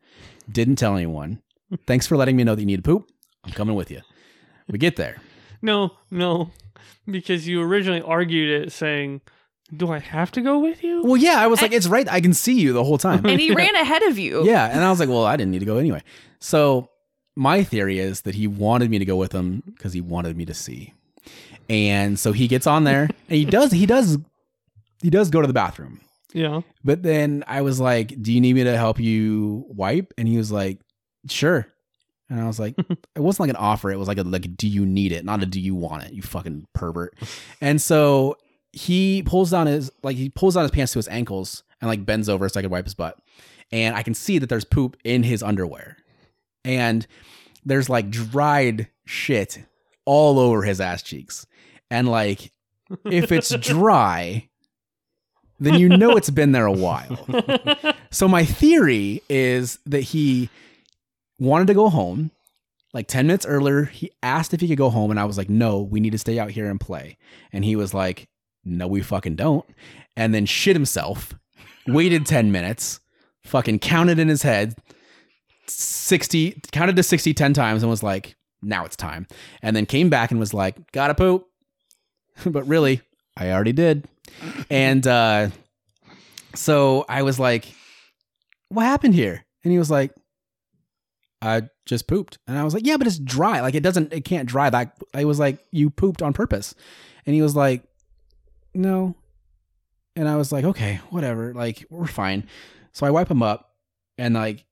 Didn't 0.50 0.76
tell 0.76 0.96
anyone. 0.96 1.42
Thanks 1.88 2.08
for 2.08 2.18
letting 2.18 2.36
me 2.36 2.44
know 2.44 2.56
that 2.56 2.62
you 2.62 2.68
need 2.68 2.78
to 2.78 2.82
poop. 2.84 3.10
I'm 3.44 3.52
coming 3.52 3.76
with 3.76 3.92
you. 3.92 4.02
We 4.68 4.78
get 4.78 4.96
there. 4.96 5.18
no, 5.62 5.92
no, 6.12 6.52
because 7.06 7.48
you 7.48 7.62
originally 7.62 8.02
argued 8.02 8.64
it 8.64 8.72
saying, 8.72 9.22
"Do 9.76 9.92
I 9.92 10.00
have 10.00 10.32
to 10.34 10.42
go 10.42 10.60
with 10.60 10.84
you?" 10.84 11.04
Well, 11.04 11.18
yeah, 11.18 11.40
I 11.40 11.48
was 11.48 11.62
like, 11.62 11.72
It's 11.74 11.88
right. 11.88 12.08
I 12.10 12.22
can 12.22 12.34
see 12.34 12.60
you 12.60 12.74
the 12.74 12.84
whole 12.84 12.98
time. 12.98 13.26
And 13.26 13.40
he 13.40 13.54
ran 13.56 13.76
ahead 13.76 14.04
of 14.04 14.18
you. 14.18 14.46
Yeah. 14.46 14.66
And 14.68 14.82
I 14.82 14.90
was 14.90 15.00
like, 15.00 15.10
Well, 15.10 15.26
I 15.26 15.36
didn't 15.36 15.52
need 15.52 15.60
to 15.60 15.66
go 15.66 15.78
anyway. 15.78 16.02
So 16.40 16.90
my 17.36 17.64
theory 17.64 18.00
is 18.00 18.22
that 18.22 18.36
he 18.36 18.48
wanted 18.48 18.90
me 18.90 19.00
to 19.00 19.06
go 19.06 19.16
with 19.16 19.32
him 19.32 19.64
because 19.66 19.94
he 19.94 20.02
wanted 20.02 20.38
me 20.38 20.46
to 20.46 20.54
see. 20.54 20.94
And 21.70 22.20
so 22.20 22.32
he 22.32 22.48
gets 22.48 22.68
on 22.68 22.84
there 22.84 23.04
and 23.30 23.38
he 23.38 23.46
does, 23.46 23.72
he 23.72 23.86
does, 23.86 24.18
he 25.02 25.10
does 25.10 25.30
go 25.30 25.42
to 25.42 25.48
the 25.48 25.54
bathroom. 25.54 26.02
Yeah. 26.34 26.62
But 26.84 27.04
then 27.04 27.44
I 27.48 27.62
was 27.62 27.80
like, 27.80 28.22
Do 28.22 28.32
you 28.34 28.42
need 28.42 28.54
me 28.54 28.64
to 28.64 28.78
help 28.78 29.00
you 29.00 29.66
wipe? 29.70 30.14
And 30.18 30.28
he 30.28 30.38
was 30.38 30.52
like, 30.52 30.80
Sure. 31.28 31.68
And 32.30 32.40
I 32.42 32.48
was 32.48 32.60
like, 32.60 32.76
It 33.16 33.20
wasn't 33.20 33.42
like 33.42 33.50
an 33.52 33.56
offer. 33.58 33.92
It 33.92 33.98
was 33.98 34.08
like 34.08 34.18
a 34.18 34.24
like, 34.24 34.56
do 34.58 34.68
you 34.68 34.86
need 34.86 35.12
it? 35.12 35.26
Not 35.26 35.44
a 35.44 35.46
do 35.46 35.60
you 35.60 35.76
want 35.76 36.04
it, 36.04 36.14
you 36.14 36.22
fucking 36.22 36.68
pervert. 36.74 37.16
And 37.62 37.82
so 37.82 38.38
he 38.72 39.24
pulls 39.24 39.52
down 39.52 39.68
his 39.68 39.92
like 40.02 40.18
he 40.18 40.30
pulls 40.30 40.56
down 40.56 40.64
his 40.64 40.72
pants 40.72 40.94
to 40.94 41.00
his 41.00 41.08
ankles 41.08 41.64
and 41.80 41.88
like 41.88 42.06
bends 42.06 42.28
over 42.28 42.50
so 42.50 42.60
I 42.60 42.64
could 42.64 42.72
wipe 42.72 42.86
his 42.86 42.96
butt. 42.96 43.18
And 43.72 43.96
I 43.96 44.04
can 44.04 44.14
see 44.14 44.40
that 44.40 44.50
there's 44.50 44.66
poop 44.66 44.98
in 45.04 45.24
his 45.24 45.44
underwear. 45.44 45.98
And 46.66 47.06
there's 47.66 47.90
like 47.90 48.10
dried 48.10 48.88
shit 49.06 49.64
all 50.06 50.40
over 50.40 50.64
his 50.64 50.82
ass 50.82 51.02
cheeks. 51.04 51.46
And 51.92 52.10
like 52.10 52.52
if 53.06 53.32
it's 53.32 53.50
dry, 53.58 54.50
then 55.60 55.80
you 55.80 55.90
know 55.90 56.18
it's 56.18 56.30
been 56.30 56.52
there 56.52 56.66
a 56.66 56.72
while. 56.72 57.26
So 58.12 58.28
my 58.28 58.44
theory 58.46 59.22
is 59.30 59.80
that 59.86 60.02
he 60.02 60.50
wanted 61.40 61.68
to 61.68 61.74
go 61.74 61.90
home. 61.90 62.32
Like 62.94 63.08
10 63.08 63.26
minutes 63.26 63.46
earlier, 63.46 63.86
he 63.86 64.12
asked 64.22 64.54
if 64.54 64.62
he 64.62 64.68
could 64.68 64.78
go 64.78 64.92
home 64.92 65.10
and 65.10 65.20
I 65.20 65.26
was 65.26 65.38
like, 65.38 65.50
"No, 65.50 65.82
we 65.82 66.00
need 66.00 66.12
to 66.12 66.20
stay 66.20 66.38
out 66.38 66.52
here 66.52 66.70
and 66.70 66.80
play." 66.80 67.18
And 67.52 67.66
he 67.66 67.76
was 67.76 67.94
like, 67.94 68.30
"No, 68.64 68.88
we 68.88 69.02
fucking 69.02 69.36
don't." 69.36 69.66
And 70.16 70.34
then 70.34 70.46
shit 70.46 70.76
himself. 70.76 71.34
Waited 71.88 72.26
10 72.28 72.52
minutes, 72.52 73.00
fucking 73.44 73.80
counted 73.80 74.20
in 74.20 74.28
his 74.28 74.44
head 74.44 74.76
60 75.68 76.62
counted 76.72 76.96
to 76.98 77.04
60 77.04 77.34
10 77.34 77.54
times 77.54 77.82
and 77.82 77.90
was 77.90 78.04
like, 78.04 78.36
"Now 78.62 78.86
it's 78.86 78.96
time." 78.96 79.28
And 79.64 79.76
then 79.76 79.88
came 79.88 80.10
back 80.10 80.30
and 80.30 80.40
was 80.40 80.54
like, 80.54 80.92
"Got 80.92 81.08
to 81.08 81.16
poop." 81.16 81.48
but 82.46 82.68
really, 82.68 83.02
I 83.36 83.52
already 83.52 83.74
did. 83.74 84.08
And 84.70 85.06
uh 85.08 85.50
so 86.56 87.06
I 87.10 87.24
was 87.24 87.40
like, 87.40 87.74
what 88.70 88.84
happened 88.84 89.16
here? 89.16 89.46
And 89.64 89.72
he 89.72 89.80
was 89.80 89.90
like, 89.90 90.12
I 91.44 91.64
just 91.86 92.08
pooped. 92.08 92.38
And 92.48 92.58
I 92.58 92.64
was 92.64 92.74
like, 92.74 92.86
yeah, 92.86 92.96
but 92.96 93.06
it's 93.06 93.20
dry. 93.20 93.60
Like 93.60 93.76
it 93.76 93.84
doesn't, 93.84 94.14
it 94.14 94.24
can't 94.24 94.48
dry. 94.48 94.70
That 94.70 94.98
I 95.14 95.26
was 95.26 95.40
like, 95.40 95.60
you 95.72 95.90
pooped 95.90 96.22
on 96.22 96.32
purpose. 96.32 96.74
And 97.26 97.36
he 97.36 97.42
was 97.42 97.54
like, 97.54 97.84
no, 98.74 99.16
And 100.16 100.30
I 100.30 100.36
was 100.36 100.52
like, 100.52 100.66
okay, 100.66 101.00
whatever. 101.10 101.54
Like, 101.54 101.86
we're 101.90 102.06
fine. 102.08 102.48
So 102.92 103.06
I 103.06 103.12
wipe 103.12 103.30
him 103.30 103.42
up 103.42 103.72
and 104.18 104.36
like, 104.36 104.66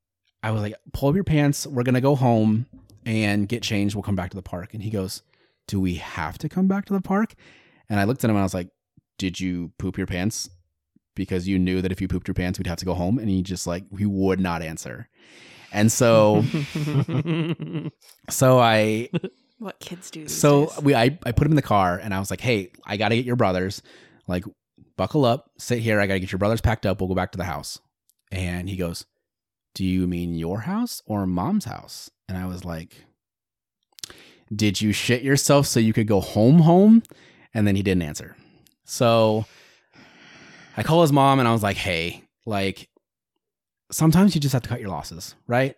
I 0.43 0.51
was 0.51 0.61
like, 0.61 0.75
pull 0.93 1.09
up 1.09 1.15
your 1.15 1.23
pants. 1.23 1.65
We're 1.65 1.83
going 1.83 1.95
to 1.95 2.01
go 2.01 2.15
home 2.15 2.67
and 3.05 3.47
get 3.47 3.63
changed. 3.63 3.95
We'll 3.95 4.03
come 4.03 4.15
back 4.15 4.29
to 4.31 4.35
the 4.35 4.43
park. 4.43 4.73
And 4.73 4.83
he 4.83 4.89
goes, 4.89 5.23
do 5.67 5.79
we 5.79 5.95
have 5.95 6.37
to 6.39 6.49
come 6.49 6.67
back 6.67 6.85
to 6.85 6.93
the 6.93 7.01
park? 7.01 7.33
And 7.89 7.99
I 7.99 8.03
looked 8.03 8.23
at 8.23 8.29
him 8.29 8.35
and 8.35 8.41
I 8.41 8.45
was 8.45 8.53
like, 8.53 8.69
did 9.17 9.39
you 9.39 9.71
poop 9.77 9.97
your 9.97 10.07
pants? 10.07 10.49
Because 11.15 11.47
you 11.47 11.59
knew 11.59 11.81
that 11.81 11.91
if 11.91 12.01
you 12.01 12.07
pooped 12.07 12.27
your 12.27 12.35
pants, 12.35 12.57
we'd 12.57 12.67
have 12.67 12.77
to 12.77 12.85
go 12.85 12.93
home. 12.93 13.17
And 13.17 13.29
he 13.29 13.41
just 13.41 13.67
like, 13.67 13.83
he 13.97 14.05
would 14.05 14.39
not 14.39 14.61
answer. 14.61 15.09
And 15.71 15.91
so, 15.91 16.43
so 18.29 18.59
I, 18.59 19.09
What 19.59 19.79
kids 19.79 20.11
do. 20.11 20.21
these 20.21 20.37
so 20.37 20.67
days. 20.67 20.81
we, 20.81 20.95
I, 20.95 21.17
I 21.23 21.31
put 21.31 21.45
him 21.45 21.51
in 21.53 21.55
the 21.55 21.61
car 21.61 21.97
and 21.97 22.13
I 22.13 22.19
was 22.19 22.29
like, 22.29 22.41
hey, 22.41 22.71
I 22.85 22.97
got 22.97 23.09
to 23.09 23.15
get 23.15 23.25
your 23.25 23.35
brothers. 23.35 23.81
Like, 24.27 24.43
buckle 24.97 25.23
up, 25.25 25.49
sit 25.57 25.79
here. 25.79 25.99
I 25.99 26.07
got 26.07 26.13
to 26.15 26.19
get 26.19 26.31
your 26.31 26.39
brothers 26.39 26.61
packed 26.61 26.85
up. 26.85 26.99
We'll 26.99 27.07
go 27.07 27.15
back 27.15 27.31
to 27.31 27.37
the 27.37 27.43
house. 27.45 27.79
And 28.31 28.69
he 28.69 28.75
goes, 28.75 29.05
do 29.73 29.85
you 29.85 30.07
mean 30.07 30.35
your 30.35 30.61
house 30.61 31.01
or 31.05 31.25
mom's 31.25 31.65
house? 31.65 32.09
And 32.27 32.37
I 32.37 32.45
was 32.45 32.63
like, 32.65 32.95
did 34.53 34.81
you 34.81 34.91
shit 34.91 35.21
yourself 35.21 35.65
so 35.67 35.79
you 35.79 35.93
could 35.93 36.07
go 36.07 36.19
home 36.19 36.59
home? 36.59 37.03
And 37.53 37.65
then 37.65 37.75
he 37.75 37.83
didn't 37.83 38.03
answer. 38.03 38.35
So 38.85 39.45
I 40.75 40.83
call 40.83 41.01
his 41.01 41.11
mom 41.13 41.39
and 41.39 41.47
I 41.47 41.53
was 41.53 41.63
like, 41.63 41.77
hey, 41.77 42.23
like, 42.45 42.89
sometimes 43.91 44.35
you 44.35 44.41
just 44.41 44.53
have 44.53 44.63
to 44.63 44.69
cut 44.69 44.79
your 44.81 44.89
losses, 44.89 45.35
right? 45.47 45.75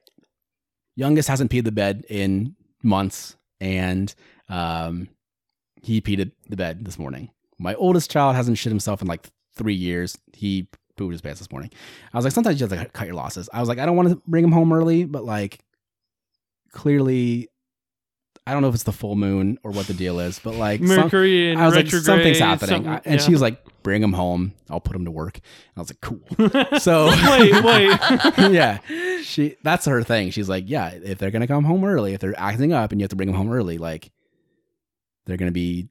Youngest 0.96 1.28
hasn't 1.28 1.52
peed 1.52 1.64
the 1.64 1.72
bed 1.72 2.06
in 2.10 2.56
months, 2.84 3.36
and 3.60 4.14
um, 4.50 5.10
he 5.82 6.02
peed 6.02 6.32
the 6.50 6.56
bed 6.56 6.86
this 6.86 7.00
morning. 7.00 7.30
My 7.58 7.76
oldest 7.76 8.12
child 8.12 8.36
hasn't 8.36 8.58
shit 8.58 8.72
himself 8.72 9.02
in 9.02 9.08
like 9.08 9.30
three 9.56 9.74
years. 9.74 10.18
He 10.34 10.68
pooped 10.98 11.12
his 11.12 11.22
pants 11.22 11.40
this 11.40 11.52
morning. 11.52 11.72
I 12.14 12.18
was 12.18 12.26
like, 12.26 12.34
sometimes 12.34 12.56
you 12.60 12.68
just 12.68 12.78
have 12.78 12.88
to 12.88 12.92
cut 12.92 13.08
your 13.08 13.16
losses. 13.16 13.50
I 13.54 13.60
was 13.60 13.70
like, 13.70 13.80
I 13.80 13.86
don't 13.86 13.96
want 13.96 14.10
to 14.10 14.22
bring 14.28 14.44
him 14.44 14.52
home 14.52 14.72
early, 14.72 15.06
but 15.06 15.26
like, 15.26 15.60
clearly, 16.72 17.50
I 18.46 18.52
don't 18.52 18.62
know 18.62 18.68
if 18.68 18.74
it's 18.76 18.84
the 18.84 18.92
full 18.92 19.16
moon 19.16 19.58
or 19.64 19.72
what 19.72 19.88
the 19.88 19.94
deal 19.94 20.20
is, 20.20 20.40
but 20.40 20.56
like, 20.56 20.80
some- 20.86 20.88
Mercury 20.98 21.52
and 21.52 21.62
I 21.62 21.66
was 21.66 21.76
like, 21.76 21.88
something's 21.90 22.40
happening. 22.40 22.84
something- 22.84 22.92
I- 22.92 23.02
and 23.06 23.20
yeah. 23.20 23.26
she 23.26 23.32
was 23.32 23.42
like, 23.42 23.64
bring 23.84 24.02
him 24.04 24.14
home. 24.14 24.54
I'll 24.70 24.80
put 24.82 24.96
him 24.96 25.06
to 25.06 25.12
work. 25.12 25.36
And 25.38 25.44
I 25.78 25.80
was 25.82 25.90
like, 25.90 26.02
cool. 26.02 26.22
So 26.80 27.08
wait, 27.08 27.64
wait. 27.64 28.00
yeah, 28.54 28.80
she 29.22 29.56
that's 29.64 29.86
her 29.86 30.04
thing. 30.04 30.32
She's 30.32 30.50
like, 30.50 30.66
yeah, 30.68 30.90
if 30.90 31.18
they're 31.20 31.32
gonna 31.32 31.48
come 31.48 31.64
home 31.64 31.84
early, 31.86 32.14
if 32.14 32.20
they're 32.22 32.38
acting 32.40 32.74
up, 32.74 32.92
and 32.92 33.00
you 33.00 33.04
have 33.04 33.10
to 33.12 33.16
bring 33.16 33.28
them 33.28 33.36
home 33.38 33.52
early, 33.52 33.78
like 33.78 34.12
they're 35.26 35.38
gonna 35.38 35.52
be 35.52 35.88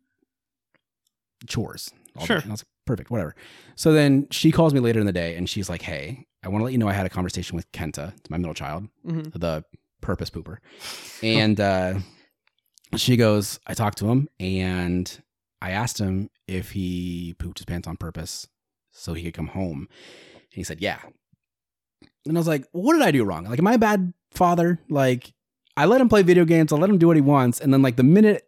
chores. 1.47 1.91
all 2.17 2.27
Sure. 2.27 2.37
day. 2.39 2.43
And 2.43 2.51
I 2.51 2.55
was 2.55 2.61
like, 2.61 2.69
perfect, 2.87 3.11
whatever. 3.11 3.35
So 3.77 3.93
then 3.93 4.27
she 4.31 4.53
calls 4.53 4.75
me 4.75 4.81
later 4.81 5.01
in 5.01 5.07
the 5.07 5.13
day, 5.13 5.37
and 5.37 5.49
she's 5.49 5.69
like, 5.69 5.83
hey, 5.83 6.27
I 6.43 6.49
want 6.49 6.61
to 6.61 6.65
let 6.65 6.73
you 6.73 6.79
know 6.79 6.89
I 6.89 6.93
had 6.93 7.07
a 7.07 7.11
conversation 7.11 7.57
with 7.57 7.71
Kenta, 7.73 8.13
my 8.29 8.37
middle 8.37 8.55
child, 8.55 8.89
Mhm. 9.07 9.33
the 9.39 9.65
purpose 10.01 10.31
pooper, 10.31 10.59
and 11.23 11.61
uh, 11.61 11.95
she 13.01 13.17
goes, 13.17 13.59
I 13.67 13.75
talked 13.75 13.99
to 13.99 14.09
him, 14.09 14.29
and 14.39 15.23
I 15.61 15.71
asked 15.71 15.99
him 15.99 16.31
if 16.47 16.73
he 16.73 17.35
pooped 17.39 17.59
his 17.59 17.65
pants 17.65 17.89
on 17.89 17.97
purpose 17.97 18.49
so 18.91 19.15
he 19.15 19.25
could 19.25 19.35
come 19.35 19.49
home. 19.49 19.89
And 20.33 20.53
he 20.53 20.65
said, 20.65 20.81
yeah. 20.81 20.99
And 22.27 22.37
I 22.37 22.41
was 22.41 22.49
like, 22.49 22.67
what 22.73 22.93
did 22.93 23.03
I 23.03 23.11
do 23.11 23.25
wrong? 23.25 23.45
Like, 23.45 23.59
am 23.59 23.67
I 23.67 23.75
a 23.75 23.79
bad 23.79 24.13
father? 24.33 24.79
Like, 24.89 25.33
I 25.77 25.87
let 25.87 26.01
him 26.01 26.09
play 26.09 26.23
video 26.23 26.45
games. 26.45 26.73
I 26.73 26.77
let 26.77 26.91
him 26.91 26.99
do 26.99 27.07
what 27.07 27.17
he 27.17 27.23
wants. 27.23 27.61
And 27.61 27.73
then, 27.73 27.83
like, 27.83 27.97
the 27.97 28.03
minute 28.03 28.47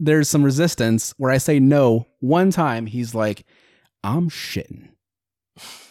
there's 0.00 0.28
some 0.28 0.44
resistance 0.44 1.12
where 1.18 1.30
I 1.30 1.38
say 1.38 1.60
no 1.60 2.06
one 2.20 2.50
time, 2.50 2.86
he's 2.86 3.14
like, 3.14 3.44
I'm 4.02 4.30
shitting. 4.30 4.88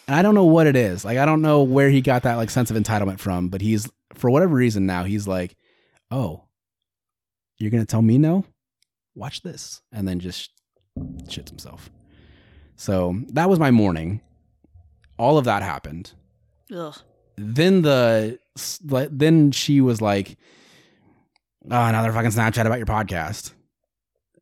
And 0.08 0.16
I 0.16 0.22
don't 0.22 0.36
know 0.36 0.46
what 0.46 0.68
it 0.68 0.76
is. 0.76 1.06
Like, 1.06 1.18
I 1.18 1.26
don't 1.26 1.42
know 1.42 1.62
where 1.62 1.90
he 1.90 2.02
got 2.02 2.24
that, 2.24 2.36
like, 2.36 2.50
sense 2.50 2.72
of 2.72 2.78
entitlement 2.78 3.20
from, 3.20 3.50
but 3.50 3.62
he's, 3.62 3.90
for 4.14 4.30
whatever 4.30 4.56
reason 4.56 4.86
now, 4.86 5.04
he's 5.04 5.28
like, 5.28 5.56
oh, 6.10 6.47
you're 7.60 7.72
going 7.72 7.84
to 7.84 7.90
tell 7.90 8.02
me 8.02 8.18
no? 8.18 8.46
Watch 9.16 9.42
this. 9.42 9.82
And 9.92 10.08
then 10.08 10.20
just 10.20 10.52
shits 11.26 11.50
himself. 11.50 11.90
So 12.76 13.16
that 13.30 13.50
was 13.50 13.60
my 13.60 13.72
morning. 13.72 14.22
All 15.18 15.38
of 15.40 15.46
that 15.46 15.64
happened 15.64 16.12
Ugh. 16.76 16.96
then 17.38 17.82
the 17.82 18.38
then 19.12 19.52
she 19.52 19.82
was 19.82 20.00
like, 20.02 20.38
"Oh, 21.72 21.86
another 21.86 22.12
fucking 22.12 22.30
Snapchat 22.32 22.66
about 22.68 22.78
your 22.78 22.86
podcast," 22.86 23.54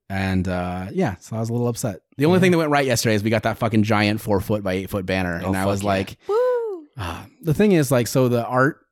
and 0.10 0.46
uh, 0.48 0.88
yeah, 0.92 1.16
so 1.22 1.38
I 1.38 1.40
was 1.40 1.50
a 1.50 1.54
little 1.54 1.70
upset. 1.70 2.02
The 2.18 2.26
only 2.26 2.40
thing 2.42 2.52
that 2.52 2.58
went 2.58 2.72
right 2.72 2.86
yesterday 2.86 3.16
is 3.16 3.24
we 3.24 3.30
got 3.30 3.44
that 3.44 3.58
fucking 3.58 3.84
giant 3.84 4.20
four 4.20 4.42
foot 4.42 4.64
by 4.64 4.74
eight 4.74 4.90
foot 4.90 5.06
banner, 5.06 5.40
Oh, 5.44 5.48
and 5.48 5.56
I 5.58 5.66
was 5.66 5.82
yeah. 5.82 5.88
like, 5.88 6.18
Woo. 6.28 6.86
ah. 6.98 7.26
the 7.42 7.54
thing 7.54 7.72
is 7.72 7.90
like, 7.92 8.08
so 8.08 8.28
the 8.28 8.46
art 8.46 8.85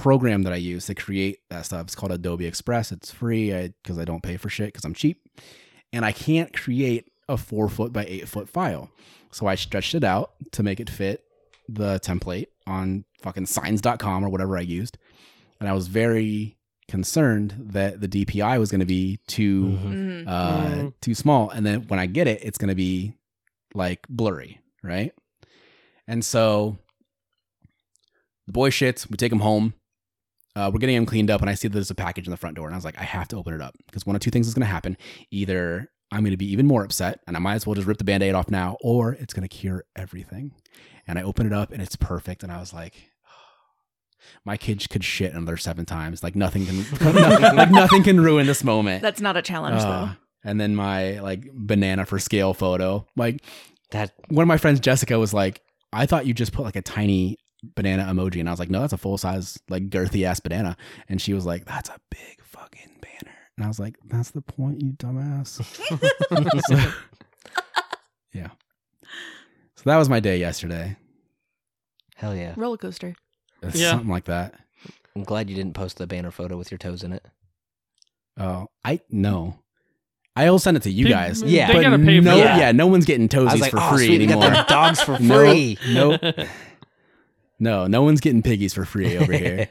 program 0.00 0.42
that 0.44 0.52
I 0.52 0.56
use 0.56 0.86
to 0.86 0.94
create 0.94 1.38
that 1.50 1.66
stuff 1.66 1.82
it's 1.82 1.94
called 1.94 2.12
Adobe 2.12 2.46
Express. 2.46 2.92
It's 2.92 3.10
free 3.10 3.50
because 3.82 3.98
I, 3.98 4.04
don't 4.04 4.22
pay 4.22 4.36
for 4.36 4.48
shit 4.48 4.68
because 4.68 4.84
I'm 4.84 4.94
cheap, 4.94 5.22
and 5.92 6.04
I 6.04 6.12
can't 6.12 6.52
create 6.52 7.10
a 7.28 7.36
four 7.36 7.68
foot 7.68 7.92
by 7.92 8.04
eight 8.06 8.28
foot 8.28 8.48
file. 8.48 8.90
So 9.30 9.46
I 9.46 9.54
stretched 9.54 9.94
it 9.94 10.02
out 10.04 10.32
to 10.52 10.62
make 10.62 10.80
it 10.80 10.90
fit 10.90 11.22
the 11.68 12.00
template 12.00 12.46
on 12.66 13.04
fucking 13.22 13.46
signs.com 13.46 14.24
or 14.24 14.28
whatever 14.28 14.56
I 14.58 14.62
used. 14.62 14.98
And 15.60 15.68
I 15.68 15.72
was 15.72 15.86
very 15.86 16.56
concerned 16.88 17.54
that 17.72 18.00
the 18.00 18.08
DPI 18.08 18.58
was 18.58 18.70
going 18.72 18.80
to 18.80 18.86
be 18.86 19.20
too 19.28 19.64
Mhm. 19.66 20.24
Mhm. 20.24 20.24
uh 20.26 20.66
Mm. 20.66 20.92
too 21.00 21.14
small 21.14 21.48
and 21.50 21.64
then 21.64 21.82
when 21.86 22.00
I 22.00 22.06
get 22.06 22.26
it 22.26 22.42
it's 22.42 22.58
going 22.58 22.70
to 22.70 22.74
be 22.74 23.14
like 23.74 24.00
blurry, 24.08 24.58
right? 24.82 25.12
And 26.08 26.24
so 26.24 26.78
the 28.46 28.52
boy 28.52 28.70
shits, 28.70 29.08
we 29.08 29.16
take 29.16 29.30
him 29.30 29.40
home. 29.40 29.74
Uh, 30.56 30.70
we're 30.72 30.80
getting 30.80 30.96
him 30.96 31.06
cleaned 31.06 31.30
up, 31.30 31.40
and 31.40 31.48
I 31.48 31.54
see 31.54 31.68
that 31.68 31.74
there's 31.74 31.90
a 31.90 31.94
package 31.94 32.26
in 32.26 32.30
the 32.32 32.36
front 32.36 32.56
door, 32.56 32.66
and 32.66 32.74
I 32.74 32.78
was 32.78 32.84
like, 32.84 32.98
I 32.98 33.04
have 33.04 33.28
to 33.28 33.36
open 33.36 33.54
it 33.54 33.60
up 33.60 33.74
because 33.86 34.04
one 34.04 34.16
of 34.16 34.22
two 34.22 34.30
things 34.30 34.48
is 34.48 34.54
going 34.54 34.66
to 34.66 34.72
happen: 34.72 34.96
either 35.30 35.88
I'm 36.12 36.20
going 36.20 36.32
to 36.32 36.36
be 36.36 36.50
even 36.52 36.66
more 36.66 36.82
upset, 36.84 37.20
and 37.26 37.36
I 37.36 37.40
might 37.40 37.54
as 37.54 37.66
well 37.66 37.74
just 37.74 37.86
rip 37.86 37.98
the 37.98 38.04
band-aid 38.04 38.34
off 38.34 38.50
now, 38.50 38.76
or 38.82 39.12
it's 39.14 39.32
going 39.32 39.48
to 39.48 39.54
cure 39.56 39.84
everything. 39.96 40.52
And 41.06 41.18
I 41.18 41.22
open 41.22 41.46
it 41.46 41.52
up, 41.52 41.70
and 41.72 41.80
it's 41.80 41.94
perfect, 41.96 42.42
and 42.42 42.50
I 42.50 42.58
was 42.58 42.72
like, 42.72 42.94
my 44.44 44.56
kids 44.56 44.86
could 44.86 45.04
shit 45.04 45.32
another 45.32 45.56
seven 45.56 45.84
times. 45.86 46.22
Like 46.22 46.34
nothing 46.36 46.66
can, 46.66 46.84
like 47.56 47.70
nothing 47.70 48.02
can 48.02 48.20
ruin 48.20 48.46
this 48.46 48.64
moment. 48.64 49.02
That's 49.02 49.20
not 49.20 49.36
a 49.36 49.42
challenge, 49.42 49.80
Uh, 49.82 50.06
though. 50.06 50.10
and 50.44 50.60
then 50.60 50.74
my 50.74 51.20
like 51.20 51.48
banana 51.52 52.04
for 52.06 52.18
scale 52.18 52.54
photo, 52.54 53.06
like 53.16 53.40
That 53.92 54.12
one 54.28 54.42
of 54.42 54.48
my 54.48 54.56
friends, 54.58 54.80
Jessica, 54.80 55.18
was 55.18 55.32
like, 55.34 55.62
I 55.92 56.06
thought 56.06 56.26
you 56.26 56.34
just 56.34 56.52
put 56.52 56.64
like 56.64 56.76
a 56.76 56.82
tiny 56.82 57.38
banana 57.62 58.04
emoji. 58.04 58.40
And 58.40 58.48
I 58.48 58.52
was 58.52 58.60
like, 58.60 58.70
no, 58.70 58.80
that's 58.80 58.92
a 58.92 58.98
full 58.98 59.18
size, 59.18 59.58
like 59.68 59.90
girthy 59.90 60.24
ass 60.24 60.40
banana. 60.40 60.76
And 61.08 61.20
she 61.20 61.34
was 61.34 61.44
like, 61.46 61.64
that's 61.64 61.88
a 61.88 61.98
big 62.10 62.42
fucking 62.42 62.98
banner. 63.00 63.34
And 63.56 63.64
I 63.64 63.68
was 63.68 63.78
like, 63.78 63.96
that's 64.06 64.30
the 64.30 64.42
point, 64.42 64.82
you 64.82 64.92
dumbass. 64.92 65.60
So- 66.68 66.92
yeah. 68.32 68.48
So 69.76 69.82
that 69.86 69.96
was 69.96 70.08
my 70.08 70.20
day 70.20 70.38
yesterday. 70.38 70.96
hell 72.16 72.34
yeah. 72.36 72.54
Roller 72.56 72.76
coaster. 72.76 73.14
It's 73.62 73.78
Yeah. 73.78 73.90
Something 73.92 74.08
like 74.10 74.24
that. 74.26 74.54
I'm 75.16 75.24
glad 75.24 75.50
you 75.50 75.56
didn't 75.56 75.74
post 75.74 75.98
the 75.98 76.06
banner 76.06 76.30
photo 76.30 76.56
with 76.56 76.70
your 76.70 76.78
toes 76.78 77.02
in 77.02 77.12
it. 77.12 77.24
Oh, 78.38 78.68
I 78.84 79.00
no. 79.10 79.58
I'll 80.36 80.58
send 80.60 80.76
it 80.76 80.84
to 80.84 80.90
you 80.90 81.06
Pe- 81.06 81.10
guys. 81.10 81.42
Yeah. 81.42 81.66
they 81.66 81.74
but 81.74 81.82
gotta 81.82 81.98
pay 81.98 82.18
for 82.20 82.24
no, 82.26 82.36
that. 82.36 82.58
yeah, 82.58 82.72
no 82.72 82.86
one's 82.86 83.04
getting 83.04 83.28
toesies 83.28 83.58
like, 83.60 83.72
for 83.72 83.80
oh, 83.80 83.90
free 83.96 84.06
sweet, 84.06 84.20
we 84.20 84.26
got 84.26 84.42
anymore. 84.44 84.64
dogs 84.68 85.00
for 85.02 85.18
No. 85.20 85.38
free. 85.40 85.76
Nope. 85.88 86.20
No, 87.60 87.86
no 87.86 88.02
one's 88.02 88.20
getting 88.20 88.42
piggies 88.42 88.74
for 88.74 88.84
free 88.84 89.16
over 89.18 89.32
here. 89.32 89.68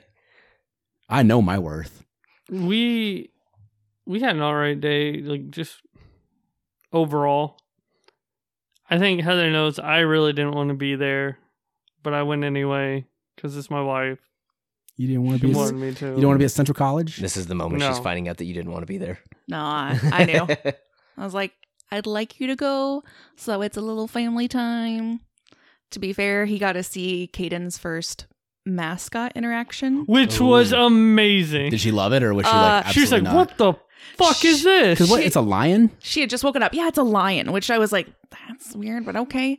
I 1.10 1.24
know 1.24 1.42
my 1.42 1.58
worth. 1.60 2.06
we 2.50 3.32
we 4.06 4.20
had 4.22 4.36
an 4.36 4.42
alright 4.42 4.80
day, 4.80 5.22
like 5.22 5.50
just 5.50 5.82
overall. 6.94 7.58
I 8.90 8.98
think 8.98 9.22
Heather 9.22 9.52
knows 9.52 9.78
I 9.80 10.00
really 10.00 10.34
didn't 10.34 10.54
want 10.56 10.70
to 10.70 10.76
be 10.76 10.96
there, 10.96 11.38
but 12.04 12.14
I 12.14 12.24
went 12.24 12.44
anyway 12.44 13.06
because 13.36 13.56
it's 13.58 13.70
my 13.70 13.82
wife. 13.82 14.20
You 14.98 15.08
didn't 15.08 15.24
want 15.24 15.38
She 15.42 15.48
to 15.48 15.54
be. 15.54 15.54
wanted 15.56 15.76
me 15.76 15.94
to. 15.96 16.06
You 16.08 16.12
don't 16.16 16.26
want 16.28 16.36
to 16.36 16.40
be 16.40 16.46
at 16.46 16.52
Central 16.52 16.76
College. 16.76 17.18
This 17.18 17.38
is 17.38 17.48
the 17.48 17.56
moment 17.56 17.82
she's 17.84 18.00
finding 18.00 18.28
out 18.28 18.38
that 18.38 18.46
you 18.46 18.54
didn't 18.54 18.72
want 18.72 18.82
to 18.82 18.88
be 18.88 18.98
there. 18.98 19.20
No, 19.48 19.58
I, 19.60 20.00
I 20.12 20.26
knew. 20.26 20.48
I 21.18 21.24
was 21.24 21.34
like, 21.34 21.54
I'd 21.92 22.06
like 22.06 22.40
you 22.40 22.48
to 22.48 22.56
go, 22.56 23.04
so 23.36 23.62
it's 23.62 23.78
a 23.78 23.82
little 23.82 24.08
family 24.08 24.48
time. 24.48 25.22
To 25.92 26.00
be 26.00 26.14
fair, 26.14 26.46
he 26.46 26.60
got 26.60 26.74
to 26.74 26.84
see 26.84 27.28
Caden's 27.32 27.78
first 27.78 28.28
mascot 28.66 29.32
interaction. 29.36 30.06
which 30.06 30.40
was 30.40 30.72
amazing. 30.72 31.72
Did 31.72 31.80
she 31.80 31.92
love 31.92 32.14
it 32.14 32.22
or 32.24 32.34
was 32.34 32.46
she 32.46 32.52
Uh, 32.52 32.62
like? 32.62 32.88
She 32.88 33.02
was 33.02 33.12
like, 33.12 33.22
absolutely 33.24 33.38
"What 33.38 33.58
the 33.58 33.74
fuck 34.24 34.46
is 34.46 34.64
this?" 34.64 34.98
Because 35.00 35.10
what? 35.10 35.24
It's 35.24 35.36
a 35.36 35.42
lion. 35.42 35.92
She 36.00 36.22
had 36.22 36.30
just 36.30 36.44
woken 36.44 36.62
up. 36.62 36.74
Yeah, 36.74 36.88
it's 36.88 36.98
a 36.98 37.04
lion, 37.04 37.52
which 37.52 37.72
I 37.72 37.78
was 37.80 37.92
like, 37.92 38.08
that's 38.48 38.76
weird, 38.76 39.06
but 39.06 39.16
okay. 39.16 39.58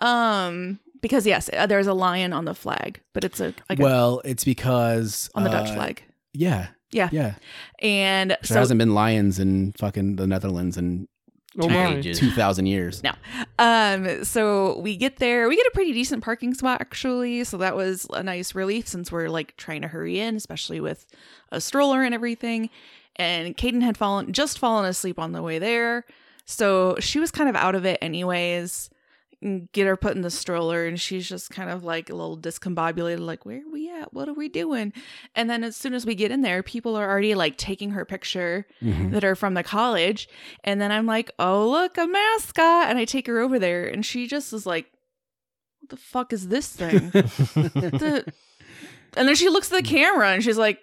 Um, 0.00 0.78
because 1.00 1.26
yes, 1.26 1.48
uh, 1.56 1.66
there's 1.66 1.86
a 1.86 1.94
lion 1.94 2.32
on 2.32 2.44
the 2.44 2.54
flag, 2.54 3.00
but 3.14 3.24
it's 3.24 3.40
a 3.40 3.54
like 3.70 3.80
a, 3.80 3.82
well, 3.82 4.20
it's 4.24 4.44
because 4.44 5.30
on 5.34 5.44
the 5.44 5.50
Dutch 5.50 5.70
uh, 5.70 5.74
flag. 5.74 6.02
Yeah, 6.34 6.68
Yeah, 6.92 7.08
yeah. 7.12 7.34
and 7.80 8.36
There 8.46 8.58
hasn't 8.58 8.78
been 8.78 8.94
lions 8.94 9.38
in 9.38 9.72
fucking 9.78 10.16
the 10.16 10.26
Netherlands 10.26 10.76
in 10.76 11.08
oh 11.58 11.68
my. 11.68 11.96
Ages. 11.96 12.18
two 12.18 12.30
thousand 12.30 12.66
years. 12.66 13.02
No. 13.02 13.12
Um, 13.58 14.24
so 14.24 14.78
we 14.80 14.96
get 14.96 15.16
there. 15.16 15.48
We 15.48 15.56
get 15.56 15.66
a 15.66 15.72
pretty 15.72 15.92
decent 15.92 16.22
parking 16.22 16.54
spot 16.54 16.80
actually. 16.80 17.44
So 17.44 17.56
that 17.58 17.74
was 17.74 18.06
a 18.12 18.22
nice 18.22 18.54
relief 18.54 18.86
since 18.86 19.10
we're 19.10 19.28
like 19.28 19.56
trying 19.56 19.82
to 19.82 19.88
hurry 19.88 20.20
in, 20.20 20.36
especially 20.36 20.80
with 20.80 21.06
a 21.50 21.60
stroller 21.60 22.02
and 22.02 22.14
everything. 22.14 22.70
And 23.16 23.56
Kaden 23.56 23.82
had 23.82 23.96
fallen 23.96 24.32
just 24.32 24.58
fallen 24.58 24.84
asleep 24.84 25.18
on 25.18 25.32
the 25.32 25.42
way 25.42 25.58
there. 25.58 26.04
So 26.46 26.96
she 27.00 27.18
was 27.18 27.30
kind 27.30 27.48
of 27.48 27.56
out 27.56 27.74
of 27.74 27.84
it 27.84 27.98
anyways. 28.00 28.90
Get 29.72 29.86
her 29.86 29.96
put 29.96 30.14
in 30.16 30.20
the 30.20 30.30
stroller 30.30 30.84
and 30.86 31.00
she's 31.00 31.26
just 31.26 31.48
kind 31.48 31.70
of 31.70 31.82
like 31.82 32.10
a 32.10 32.14
little 32.14 32.36
discombobulated, 32.36 33.20
like, 33.20 33.46
where 33.46 33.62
are 33.62 33.70
we 33.72 33.90
at? 33.90 34.12
What 34.12 34.28
are 34.28 34.34
we 34.34 34.50
doing? 34.50 34.92
And 35.34 35.48
then 35.48 35.64
as 35.64 35.76
soon 35.76 35.94
as 35.94 36.04
we 36.04 36.14
get 36.14 36.30
in 36.30 36.42
there, 36.42 36.62
people 36.62 36.94
are 36.94 37.08
already 37.10 37.34
like 37.34 37.56
taking 37.56 37.92
her 37.92 38.04
picture 38.04 38.66
Mhm. 38.82 39.12
that 39.12 39.24
are 39.24 39.34
from 39.34 39.54
the 39.54 39.62
college. 39.62 40.28
And 40.62 40.78
then 40.78 40.92
I'm 40.92 41.06
like, 41.06 41.30
oh, 41.38 41.70
look, 41.70 41.96
a 41.96 42.06
mascot. 42.06 42.88
And 42.90 42.98
I 42.98 43.06
take 43.06 43.26
her 43.28 43.38
over 43.40 43.58
there 43.58 43.86
and 43.86 44.04
she 44.04 44.26
just 44.26 44.52
is 44.52 44.66
like, 44.66 44.86
what 45.80 45.88
the 45.88 45.96
fuck 45.96 46.32
is 46.34 46.48
this 46.48 46.68
thing? 46.68 47.10
The- 47.10 48.30
and 49.16 49.26
then 49.26 49.34
she 49.36 49.48
looks 49.48 49.72
at 49.72 49.76
the 49.82 49.88
camera 49.88 50.28
and 50.32 50.44
she's 50.44 50.58
like, 50.58 50.80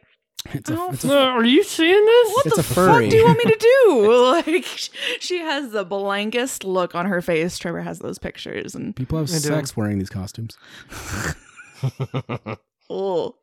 It's 0.53 0.69
a, 0.69 0.77
Oh, 0.79 0.91
it's 0.91 1.03
Uh, 1.03 1.09
a, 1.13 1.17
are 1.17 1.43
you 1.45 1.63
seeing 1.63 2.05
this? 2.05 2.27
what 2.33 2.45
It's 2.45 2.55
the 2.55 2.61
a 2.61 2.63
furry. 2.63 3.03
fuck 3.03 3.11
do 3.11 3.17
you 3.17 3.25
want 3.25 3.37
me 3.43 3.51
to 3.51 3.57
do? 3.59 3.73
Like, 4.27 4.65
she 5.19 5.39
has 5.39 5.71
the 5.71 5.83
blankest 5.83 6.63
look 6.63 6.95
on 6.95 7.05
her 7.07 7.21
face. 7.21 7.57
Trevor 7.57 7.81
has 7.81 7.99
those 7.99 8.17
pictures 8.19 8.75
and, 8.75 8.95
people 8.95 9.17
have 9.17 9.29
I 9.29 9.33
do. 9.33 9.39
sex 9.39 9.75
wearing 9.75 9.97
these 9.99 10.09
costumes. 10.09 10.57
oh. 12.89 13.35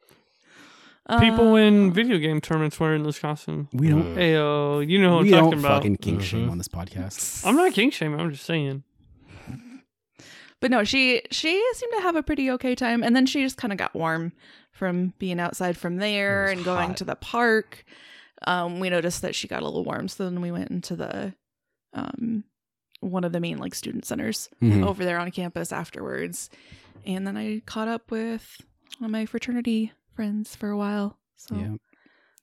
People 1.20 1.52
Uh, 1.52 1.56
in 1.56 1.92
video 1.92 2.16
game 2.18 2.40
tournaments 2.40 2.80
wearing 2.80 3.02
this 3.02 3.18
costume. 3.18 3.68
We 3.74 3.88
don't. 3.88 4.14
Ayo, 4.16 4.88
you 4.88 4.98
know 5.02 5.16
what 5.16 5.24
we 5.24 5.28
I'm 5.28 5.40
don't 5.40 5.44
talking 5.44 5.58
about. 5.58 5.78
fucking 5.82 5.96
kink 5.98 6.22
shame 6.22 6.48
Mhm. 6.48 6.52
on 6.52 6.58
this 6.58 6.68
podcast. 6.68 7.44
I'm 7.46 7.56
not 7.56 7.74
king 7.74 7.90
shaming. 7.90 8.18
I'm 8.20 8.30
just 8.30 8.44
saying. 8.46 8.84
But 10.64 10.70
no, 10.70 10.82
she 10.82 11.20
she 11.30 11.62
seemed 11.74 11.92
to 11.96 12.00
have 12.00 12.16
a 12.16 12.22
pretty 12.22 12.50
okay 12.52 12.74
time, 12.74 13.02
and 13.02 13.14
then 13.14 13.26
she 13.26 13.42
just 13.42 13.58
kind 13.58 13.70
of 13.70 13.76
got 13.76 13.94
warm 13.94 14.32
from 14.72 15.12
being 15.18 15.38
outside 15.38 15.76
from 15.76 15.98
there 15.98 16.46
and 16.46 16.64
going 16.64 16.88
hot. 16.88 16.96
to 16.96 17.04
the 17.04 17.16
park. 17.16 17.84
Um, 18.46 18.80
we 18.80 18.88
noticed 18.88 19.20
that 19.20 19.34
she 19.34 19.46
got 19.46 19.60
a 19.60 19.66
little 19.66 19.84
warm, 19.84 20.08
so 20.08 20.24
then 20.24 20.40
we 20.40 20.50
went 20.50 20.70
into 20.70 20.96
the 20.96 21.34
um 21.92 22.44
one 23.00 23.24
of 23.24 23.32
the 23.32 23.40
main 23.40 23.58
like 23.58 23.74
student 23.74 24.06
centers 24.06 24.48
Mhm. 24.62 24.86
over 24.86 25.04
there 25.04 25.18
on 25.18 25.30
campus 25.32 25.70
afterwards, 25.70 26.48
and 27.04 27.26
then 27.26 27.36
I 27.36 27.60
caught 27.66 27.88
up 27.88 28.10
with 28.10 28.62
one 29.00 29.08
of 29.08 29.12
my 29.12 29.26
fraternity 29.26 29.92
friends 30.16 30.56
for 30.56 30.70
a 30.70 30.78
while. 30.78 31.18
So 31.36 31.56
Yeah. 31.56 31.74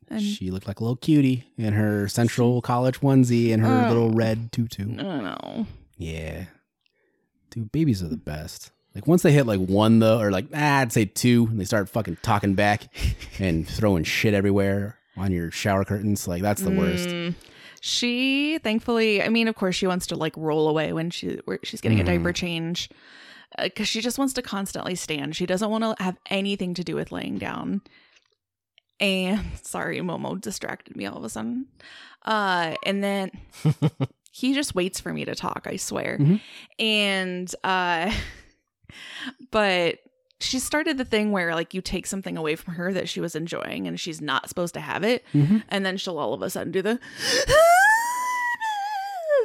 and 0.10 0.22
she 0.22 0.52
looked 0.52 0.68
like 0.68 0.80
a 0.80 0.84
little 0.84 0.96
cutie 0.96 1.46
in 1.58 1.74
her 1.74 2.08
Central 2.08 2.62
College 2.62 3.00
onesie 3.00 3.52
and 3.52 3.64
her 3.64 3.86
Oh. 3.86 3.88
little 3.88 4.12
red 4.12 4.52
tutu. 4.52 4.84
I 4.94 5.02
don't 5.02 5.24
know. 5.24 5.66
Yeah. 5.98 6.46
Dude, 7.52 7.72
babies 7.72 8.02
are 8.02 8.08
the 8.08 8.18
best. 8.18 8.72
Like 8.96 9.08
once 9.08 9.22
they 9.22 9.32
hit 9.32 9.46
like 9.46 9.60
one 9.60 10.00
though, 10.00 10.20
or 10.20 10.32
like 10.32 10.48
ah, 10.54 10.80
I'd 10.80 10.92
say 10.92 11.06
two, 11.06 11.48
and 11.50 11.60
they 11.60 11.64
start 11.66 11.88
fucking 11.90 12.18
talking 12.22 12.56
back 12.56 12.88
and 13.40 13.68
throwing 13.68 14.04
shit 14.04 14.34
everywhere 14.34 14.98
on 15.16 15.32
your 15.32 15.52
shower 15.52 15.86
curtains. 15.86 16.28
Like 16.28 16.42
that's 16.42 16.62
the 16.62 16.72
worst. 16.72 17.08
Mm, 17.10 17.36
She 17.82 18.58
thankfully, 18.60 19.22
I 19.24 19.30
mean, 19.30 19.48
of 19.48 19.56
course, 19.56 19.76
she 19.76 19.88
wants 19.88 20.08
to 20.08 20.16
like 20.16 20.34
roll 20.36 20.68
away 20.68 20.92
when 20.94 21.10
she 21.10 21.40
where 21.46 21.60
she's 21.64 21.80
getting 21.82 22.00
Mhm. 22.00 22.02
a 22.02 22.06
diaper 22.06 22.34
change 22.34 22.90
because 23.62 23.88
she 23.88 24.02
just 24.02 24.18
wants 24.18 24.34
to 24.34 24.42
constantly 24.42 24.96
stand. 24.96 25.36
She 25.36 25.46
doesn't 25.46 25.70
want 25.70 25.84
to 25.84 26.04
have 26.04 26.18
anything 26.30 26.74
to 26.76 26.84
do 26.84 26.96
with 26.96 27.12
laying 27.12 27.38
down. 27.38 27.82
And 29.00 29.42
sorry, 29.62 30.00
Momo 30.00 30.40
distracted 30.40 30.96
me 30.96 31.06
all 31.06 31.18
of 31.18 31.24
a 31.24 31.30
sudden. 31.30 31.68
Uh, 32.24 32.76
and 32.86 33.04
then 33.04 33.32
he 34.32 34.54
just 34.54 34.74
waits 34.76 35.00
for 35.00 35.14
me 35.14 35.26
to 35.26 35.36
talk. 35.36 35.68
I 35.70 35.76
swear. 35.76 36.18
Mhm. 36.20 36.42
And 36.80 37.54
uh, 37.64 38.12
but 39.52 40.00
she 40.40 40.58
started 40.58 40.98
the 40.98 41.06
thing 41.06 41.32
where 41.32 41.54
like 41.54 41.74
you 41.74 41.82
take 41.82 42.08
something 42.08 42.36
away 42.38 42.56
from 42.56 42.74
her 42.74 42.92
that 42.94 43.08
she 43.08 43.20
was 43.22 43.36
enjoying 43.36 43.88
and 43.88 44.00
she's 44.00 44.22
not 44.22 44.50
supposed 44.50 44.74
to 44.74 44.80
have 44.80 45.04
it 45.04 45.24
Mhm. 45.34 45.62
and 45.70 45.86
then 45.86 45.98
she'll 45.98 46.18
all 46.18 46.34
of 46.34 46.42
a 46.42 46.50
sudden 46.50 46.72
do 46.72 46.82
the 46.82 47.00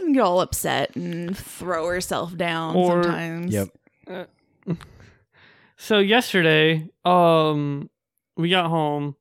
and 0.02 0.14
get 0.14 0.20
all 0.22 0.40
upset 0.40 0.94
and 0.96 1.36
throw 1.36 1.86
herself 1.88 2.34
down 2.36 2.74
Or- 2.76 3.02
sometimes. 3.02 3.52
Yep. 3.52 3.68
So 5.78 5.98
yesterday, 5.98 6.88
um, 7.04 7.90
we 8.38 8.48
got 8.48 8.70
home, 8.70 9.14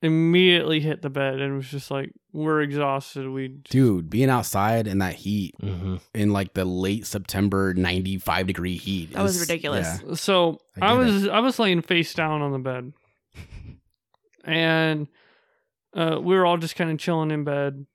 immediately 0.00 0.80
hit 0.80 1.02
the 1.02 1.10
bed, 1.10 1.40
and 1.40 1.56
was 1.56 1.68
just 1.68 1.90
like, 1.90 2.12
we're 2.32 2.60
exhausted. 2.60 3.28
We 3.28 3.48
just- 3.48 3.70
Dude, 3.70 4.08
being 4.10 4.30
outside 4.30 4.86
in 4.86 4.98
that 4.98 5.14
heat 5.14 5.54
hmm 5.60 5.96
in 6.14 6.32
like 6.32 6.54
the 6.54 6.64
late 6.64 7.06
September 7.06 7.74
95 7.74 8.46
degree 8.46 8.76
heat. 8.76 9.12
That 9.12 9.22
was 9.22 9.40
ridiculous. 9.40 10.00
yeah. 10.06 10.14
So 10.14 10.58
I 10.80 10.86
I, 10.86 10.96
get 10.96 10.98
was 10.98 11.28
I 11.28 11.40
was 11.40 11.58
laying 11.58 11.82
face 11.82 12.14
down 12.14 12.42
on 12.42 12.52
the 12.52 12.58
bed, 12.58 12.92
and 14.44 15.08
uh, 15.94 16.18
we 16.20 16.34
were 16.36 16.46
all 16.46 16.56
just 16.58 16.76
kind 16.76 16.90
of 16.90 16.98
chilling 16.98 17.30
in 17.30 17.44
bed. 17.44 17.86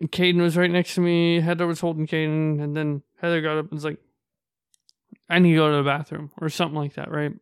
And 0.00 0.12
Caden 0.12 0.40
was 0.40 0.56
right 0.56 0.70
next 0.70 0.94
to 0.94 1.00
me. 1.00 1.40
Heather 1.40 1.66
was 1.66 1.80
holding 1.80 2.06
Caden, 2.06 2.62
and 2.62 2.76
then 2.76 3.02
Heather 3.20 3.40
got 3.40 3.58
up 3.58 3.64
and 3.64 3.72
was 3.72 3.84
like, 3.84 3.98
"I 5.28 5.40
need 5.40 5.52
to 5.52 5.56
go 5.56 5.70
to 5.70 5.76
the 5.78 5.82
bathroom" 5.82 6.30
or 6.40 6.48
something 6.48 6.78
like 6.78 6.94
that, 6.94 7.10
right? 7.10 7.32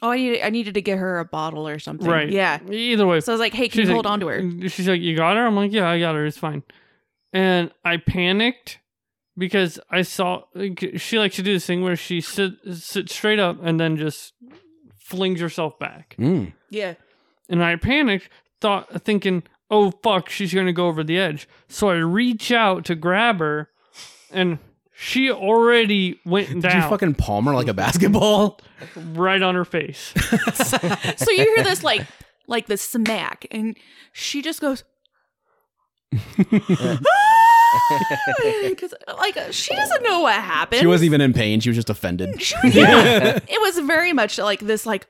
Oh, 0.00 0.10
I 0.10 0.16
needed, 0.16 0.42
I 0.44 0.50
needed 0.50 0.74
to 0.74 0.82
get 0.82 0.98
her 0.98 1.18
a 1.18 1.24
bottle 1.24 1.66
or 1.66 1.78
something. 1.78 2.06
Right. 2.08 2.30
Yeah. 2.30 2.60
Either 2.70 3.06
way, 3.06 3.20
So 3.20 3.32
I 3.32 3.34
was 3.34 3.40
like, 3.40 3.52
hey, 3.54 3.68
can 3.68 3.80
She's 3.80 3.88
you 3.88 3.94
hold 3.94 4.04
like- 4.04 4.12
on 4.12 4.20
to 4.20 4.26
her? 4.28 4.68
She's 4.68 4.88
like, 4.88 5.00
"You 5.00 5.16
got 5.16 5.36
her?" 5.36 5.44
I'm 5.46 5.56
like, 5.56 5.72
"Yeah, 5.72 5.88
I 5.88 5.98
got 5.98 6.14
her. 6.14 6.24
It's 6.24 6.38
fine." 6.38 6.62
And 7.32 7.72
I 7.84 7.96
panicked 7.96 8.78
because 9.36 9.78
I 9.90 10.02
saw 10.02 10.42
she 10.96 11.18
likes 11.18 11.36
to 11.36 11.42
do 11.42 11.52
this 11.52 11.66
thing 11.66 11.82
where 11.82 11.96
she 11.96 12.20
sit 12.20 12.52
sits 12.72 13.14
straight 13.14 13.38
up 13.40 13.58
and 13.62 13.78
then 13.80 13.96
just 13.96 14.34
flings 14.98 15.40
herself 15.40 15.78
back. 15.78 16.14
Mm. 16.18 16.52
Yeah. 16.70 16.94
And 17.48 17.62
I 17.64 17.76
panicked, 17.76 18.28
thought 18.60 19.02
thinking, 19.02 19.42
"Oh 19.70 19.90
fuck, 20.02 20.28
she's 20.28 20.54
gonna 20.54 20.72
go 20.72 20.86
over 20.86 21.02
the 21.02 21.18
edge." 21.18 21.48
So 21.68 21.90
I 21.90 21.96
reach 21.96 22.52
out 22.52 22.84
to 22.86 22.94
grab 22.94 23.40
her, 23.40 23.68
and 24.30 24.58
she 25.00 25.30
already 25.30 26.18
went 26.24 26.48
down. 26.48 26.60
Did 26.60 26.68
down 26.70 26.82
you 26.82 26.88
fucking 26.88 27.14
palm 27.14 27.46
her 27.46 27.54
like 27.54 27.68
a 27.68 27.74
basketball? 27.74 28.60
right 28.96 29.40
on 29.40 29.54
her 29.54 29.64
face. 29.64 30.12
so 30.54 31.30
you 31.30 31.54
hear 31.54 31.62
this 31.62 31.84
like 31.84 32.04
like 32.48 32.66
the 32.66 32.76
smack 32.76 33.46
and 33.52 33.76
she 34.12 34.42
just 34.42 34.60
goes 34.60 34.82
ah! 36.32 36.98
because 38.68 38.92
like 39.18 39.38
she 39.52 39.72
doesn't 39.76 40.02
know 40.02 40.20
what 40.20 40.34
happened 40.34 40.80
she 40.80 40.86
wasn't 40.86 41.06
even 41.06 41.20
in 41.20 41.32
pain. 41.32 41.60
She 41.60 41.68
was 41.68 41.76
just 41.76 41.90
offended. 41.90 42.42
She- 42.42 42.56
yeah 42.64 43.38
it 43.46 43.60
was 43.60 43.78
very 43.86 44.12
much 44.12 44.36
like 44.38 44.60
this 44.60 44.84
like 44.84 45.06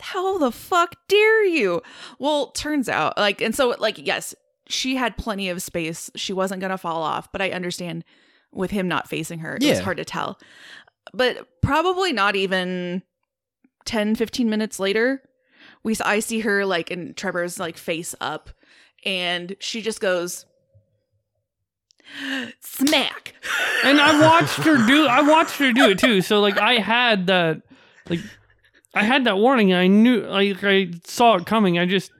how 0.00 0.38
the 0.38 0.50
fuck 0.50 0.96
dare 1.06 1.44
you 1.44 1.82
well 2.18 2.48
turns 2.48 2.88
out 2.88 3.16
like 3.16 3.40
and 3.40 3.54
so 3.54 3.76
like 3.78 4.04
yes 4.04 4.34
she 4.66 4.96
had 4.96 5.16
plenty 5.16 5.48
of 5.50 5.62
space 5.62 6.10
she 6.16 6.32
wasn't 6.32 6.60
gonna 6.60 6.78
fall 6.78 7.02
off 7.02 7.30
but 7.32 7.42
i 7.42 7.50
understand 7.50 8.02
with 8.52 8.70
him 8.70 8.88
not 8.88 9.08
facing 9.08 9.40
her 9.40 9.56
it 9.56 9.68
was 9.68 9.80
hard 9.80 9.96
to 9.96 10.04
tell 10.04 10.38
but 11.12 11.46
probably 11.62 12.12
not 12.12 12.36
even 12.36 13.02
10 13.84 14.14
15 14.14 14.50
minutes 14.50 14.78
later 14.78 15.22
we 15.82 15.96
i 16.04 16.18
see 16.18 16.40
her 16.40 16.64
like 16.64 16.90
in 16.90 17.14
trevor's 17.14 17.58
like 17.58 17.76
face 17.76 18.14
up 18.20 18.50
and 19.04 19.56
she 19.60 19.80
just 19.80 20.00
goes 20.00 20.46
smack 22.60 23.34
and 23.84 24.00
I 24.00 24.20
watched 24.20 24.58
her 24.58 24.76
do. 24.86 25.06
I 25.06 25.22
watched 25.22 25.56
her 25.58 25.72
do 25.72 25.90
it 25.90 25.98
too. 25.98 26.20
So 26.22 26.40
like 26.40 26.58
I 26.58 26.74
had 26.74 27.26
that, 27.28 27.62
like 28.08 28.20
I 28.94 29.04
had 29.04 29.24
that 29.24 29.38
warning. 29.38 29.72
I 29.72 29.86
knew, 29.86 30.20
like 30.22 30.62
I 30.62 30.90
saw 31.04 31.36
it 31.36 31.46
coming. 31.46 31.78
I 31.78 31.86
just 31.86 32.10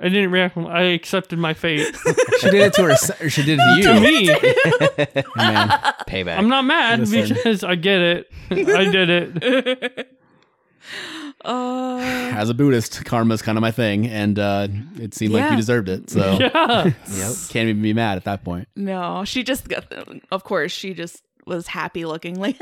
I 0.00 0.08
didn't 0.08 0.30
react. 0.30 0.56
I 0.56 0.82
accepted 0.82 1.38
my 1.38 1.52
fate. 1.54 1.94
She 2.40 2.48
did 2.50 2.62
it 2.62 2.72
to 2.74 2.84
her. 2.84 2.96
Or 3.26 3.28
she 3.28 3.42
did 3.42 3.58
it 3.62 3.62
to 3.62 3.76
you. 3.76 3.82
to 3.82 4.00
me, 4.00 5.22
Man, 5.36 5.68
Payback. 6.08 6.38
I'm 6.38 6.48
not 6.48 6.62
mad 6.64 7.00
Listen. 7.00 7.36
because 7.36 7.62
I 7.62 7.74
get 7.74 8.00
it. 8.00 8.30
I 8.50 8.84
did 8.90 9.10
it. 9.10 10.16
uh 11.44 11.98
as 12.34 12.48
a 12.48 12.54
Buddhist, 12.54 13.04
karma's 13.04 13.42
kind 13.42 13.58
of 13.58 13.62
my 13.62 13.70
thing, 13.70 14.06
and 14.06 14.38
uh, 14.38 14.68
it 14.96 15.12
seemed 15.14 15.34
like 15.34 15.50
you 15.50 15.56
deserved 15.56 15.88
it. 15.90 16.08
So 16.08 16.38
Yeah. 16.40 16.84
Yep. 16.84 17.32
can't 17.50 17.68
even 17.68 17.82
be 17.82 17.92
mad 17.92 18.16
at 18.16 18.24
that 18.24 18.42
point. 18.44 18.68
No, 18.74 19.24
she 19.26 19.42
just 19.42 19.68
got. 19.68 19.84
Of 20.32 20.44
course, 20.44 20.72
she 20.72 20.94
just 20.94 21.22
was 21.46 21.66
happy 21.66 22.06
looking. 22.06 22.40
Like 22.40 22.56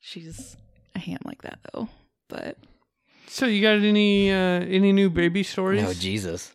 she's 0.00 0.56
a 0.94 0.98
ham 0.98 1.18
like 1.26 1.42
that 1.42 1.58
though. 1.72 1.88
But 2.28 2.56
So 3.28 3.46
you 3.46 3.62
got 3.62 3.84
any 3.84 4.30
uh 4.30 4.60
any 4.62 4.92
new 4.92 5.10
baby 5.10 5.42
stories? 5.42 5.82
No, 5.82 5.92
Jesus. 5.92 6.54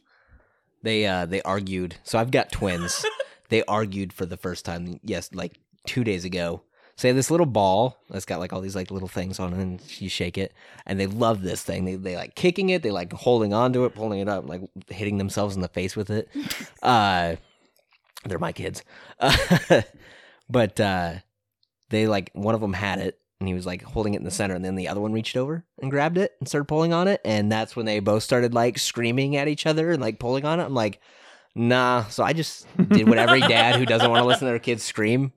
They 0.81 1.05
uh 1.05 1.25
they 1.25 1.41
argued. 1.43 1.95
So 2.03 2.19
I've 2.19 2.31
got 2.31 2.51
twins. 2.51 3.05
they 3.49 3.63
argued 3.65 4.11
for 4.13 4.25
the 4.25 4.37
first 4.37 4.65
time. 4.65 4.99
Yes, 5.03 5.29
like 5.33 5.57
two 5.87 6.03
days 6.03 6.25
ago. 6.25 6.63
So 6.95 7.03
they 7.03 7.09
have 7.09 7.15
this 7.15 7.31
little 7.31 7.47
ball 7.47 7.97
that's 8.09 8.25
got 8.25 8.39
like 8.39 8.53
all 8.53 8.61
these 8.61 8.75
like 8.75 8.91
little 8.91 9.07
things 9.07 9.39
on 9.39 9.53
it, 9.53 9.59
and 9.59 9.81
you 10.01 10.09
shake 10.09 10.37
it, 10.37 10.53
and 10.85 10.99
they 10.99 11.07
love 11.07 11.41
this 11.41 11.63
thing. 11.63 11.85
They 11.85 11.95
they 11.95 12.15
like 12.15 12.35
kicking 12.35 12.69
it. 12.69 12.83
They 12.83 12.91
like 12.91 13.11
holding 13.13 13.53
onto 13.53 13.85
it, 13.85 13.95
pulling 13.95 14.19
it 14.19 14.29
up, 14.29 14.47
like 14.47 14.61
hitting 14.89 15.17
themselves 15.17 15.55
in 15.55 15.61
the 15.61 15.67
face 15.67 15.95
with 15.95 16.09
it. 16.09 16.29
Uh, 16.83 17.37
They're 18.25 18.39
my 18.39 18.51
kids. 18.51 18.83
Uh, 19.19 19.81
but 20.49 20.77
uh, 20.79 21.13
they 21.89 22.07
like 22.07 22.29
one 22.33 22.55
of 22.55 22.61
them 22.61 22.73
had 22.73 22.99
it 22.99 23.19
and 23.39 23.47
he 23.47 23.53
was 23.53 23.65
like 23.65 23.81
holding 23.83 24.13
it 24.13 24.17
in 24.17 24.23
the 24.23 24.31
center 24.31 24.55
and 24.55 24.63
then 24.63 24.75
the 24.75 24.87
other 24.87 25.01
one 25.01 25.11
reached 25.13 25.35
over 25.37 25.65
and 25.81 25.91
grabbed 25.91 26.17
it 26.17 26.31
and 26.39 26.47
started 26.47 26.65
pulling 26.65 26.93
on 26.93 27.07
it 27.07 27.19
and 27.25 27.51
that's 27.51 27.75
when 27.75 27.85
they 27.85 27.99
both 27.99 28.23
started 28.23 28.53
like 28.53 28.77
screaming 28.79 29.35
at 29.35 29.47
each 29.47 29.65
other 29.65 29.91
and 29.91 30.01
like 30.01 30.19
pulling 30.19 30.45
on 30.45 30.59
it. 30.59 30.63
I'm 30.63 30.73
like, 30.73 30.99
nah. 31.55 32.05
So 32.05 32.23
I 32.23 32.33
just 32.33 32.65
did 32.89 33.07
what 33.09 33.17
every 33.17 33.41
dad 33.41 33.75
who 33.75 33.85
doesn't 33.85 34.09
want 34.09 34.21
to 34.21 34.25
listen 34.27 34.41
to 34.41 34.51
their 34.51 34.59
kids 34.59 34.83
scream. 34.83 35.33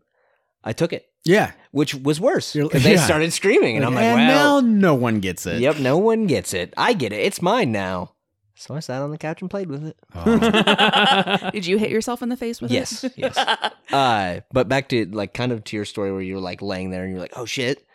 I 0.64 0.72
took 0.72 0.92
it, 0.92 1.06
Yeah. 1.24 1.52
which 1.70 1.94
was 1.94 2.20
worse 2.20 2.52
because 2.52 2.82
they 2.82 2.94
yeah. 2.94 3.04
started 3.04 3.32
screaming 3.32 3.76
and 3.76 3.84
I'm 3.84 3.94
like, 3.94 4.04
and 4.04 4.28
well, 4.28 4.62
now 4.62 4.66
no 4.68 4.94
one 4.94 5.20
gets 5.20 5.46
it. 5.46 5.60
yep, 5.60 5.78
no 5.78 5.96
one 5.98 6.26
gets 6.26 6.54
it. 6.54 6.74
I 6.76 6.92
get 6.92 7.12
it. 7.12 7.20
It's 7.20 7.40
mine 7.42 7.70
now. 7.72 8.12
So 8.58 8.74
I 8.74 8.80
sat 8.80 9.02
on 9.02 9.10
the 9.10 9.18
couch 9.18 9.42
and 9.42 9.50
played 9.50 9.68
with 9.68 9.84
it. 9.84 9.96
Oh. 10.14 11.50
Did 11.52 11.66
you 11.66 11.76
hit 11.76 11.90
yourself 11.90 12.22
in 12.22 12.30
the 12.30 12.38
face 12.38 12.60
with 12.62 12.70
Yes, 12.70 13.04
it? 13.04 13.12
Yes, 13.14 13.34
yes. 13.36 13.72
Uh, 13.92 14.40
but 14.50 14.66
back 14.66 14.88
to 14.88 15.04
like 15.06 15.34
kind 15.34 15.52
of 15.52 15.62
to 15.64 15.76
your 15.76 15.84
story 15.84 16.10
where 16.10 16.22
you 16.22 16.34
were 16.36 16.40
like 16.40 16.62
laying 16.62 16.90
there 16.90 17.02
and 17.04 17.12
you're 17.12 17.20
like, 17.20 17.34
oh 17.36 17.44
shit. 17.44 17.85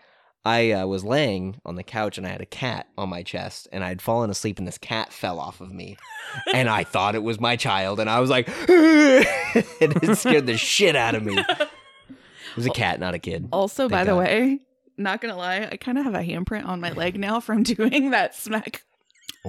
I 0.43 0.71
uh, 0.71 0.85
was 0.87 1.03
laying 1.03 1.61
on 1.65 1.75
the 1.75 1.83
couch 1.83 2.17
and 2.17 2.25
I 2.25 2.31
had 2.31 2.41
a 2.41 2.45
cat 2.47 2.87
on 2.97 3.09
my 3.09 3.21
chest 3.21 3.67
and 3.71 3.83
I'd 3.83 4.01
fallen 4.01 4.29
asleep 4.31 4.57
and 4.57 4.67
this 4.67 4.77
cat 4.79 5.13
fell 5.13 5.39
off 5.39 5.61
of 5.61 5.71
me. 5.71 5.97
and 6.53 6.67
I 6.69 6.83
thought 6.83 7.13
it 7.15 7.21
was 7.23 7.39
my 7.39 7.55
child 7.55 7.99
and 7.99 8.09
I 8.09 8.19
was 8.19 8.29
like, 8.29 8.47
and 8.69 9.25
it 10.03 10.17
scared 10.17 10.47
the 10.47 10.57
shit 10.57 10.95
out 10.95 11.13
of 11.15 11.23
me. 11.23 11.37
It 11.37 12.55
was 12.55 12.65
a 12.65 12.71
cat, 12.71 12.99
not 12.99 13.13
a 13.13 13.19
kid. 13.19 13.47
Also, 13.51 13.83
Thank 13.83 13.91
by 13.91 14.03
the 14.03 14.11
God. 14.11 14.19
way, 14.19 14.59
not 14.97 15.21
gonna 15.21 15.37
lie, 15.37 15.69
I 15.71 15.77
kind 15.77 15.97
of 15.97 16.03
have 16.05 16.15
a 16.15 16.19
handprint 16.23 16.65
on 16.65 16.81
my 16.81 16.91
leg 16.91 17.19
now 17.19 17.39
from 17.39 17.61
doing 17.63 18.09
that 18.11 18.33
smack. 18.35 18.83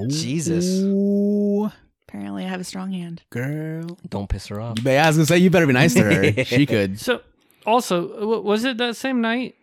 Jesus. 0.08 0.66
Ooh, 0.82 1.70
Apparently, 2.08 2.44
I 2.44 2.48
have 2.48 2.60
a 2.60 2.64
strong 2.64 2.92
hand. 2.92 3.22
girl. 3.30 3.98
Don't 4.08 4.28
piss 4.28 4.46
her 4.48 4.60
off. 4.60 4.78
You 4.78 4.84
be- 4.84 4.96
I 4.98 5.06
was 5.06 5.16
gonna 5.16 5.26
say 5.26 5.38
you 5.38 5.48
better 5.50 5.66
be 5.66 5.72
nice 5.72 5.94
to 5.94 6.02
her. 6.02 6.44
she 6.44 6.66
could. 6.66 7.00
So, 7.00 7.22
also, 7.66 8.08
w- 8.08 8.40
was 8.42 8.64
it 8.64 8.76
that 8.78 8.96
same 8.96 9.20
night 9.22 9.54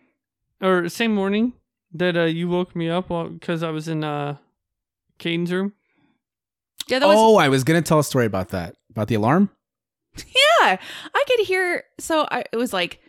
or 0.60 0.88
same 0.88 1.14
morning 1.14 1.54
that 1.92 2.16
uh, 2.16 2.24
you 2.24 2.48
woke 2.48 2.74
me 2.76 2.88
up 2.88 3.08
because 3.08 3.62
I 3.62 3.70
was 3.70 3.88
in 3.88 4.04
uh, 4.04 4.36
Caden's 5.18 5.52
room? 5.52 5.72
Yeah, 6.88 6.98
that 6.98 7.06
was. 7.06 7.16
oh, 7.18 7.36
I 7.36 7.48
was 7.48 7.64
gonna 7.64 7.82
tell 7.82 7.98
a 7.98 8.04
story 8.04 8.26
about 8.26 8.48
that. 8.50 8.76
About 8.90 9.08
the 9.08 9.14
alarm. 9.14 9.50
Yeah, 10.62 10.76
I 11.14 11.24
could 11.26 11.46
hear. 11.46 11.84
So 11.98 12.28
I, 12.30 12.44
it 12.52 12.56
was 12.58 12.74
like, 12.74 13.00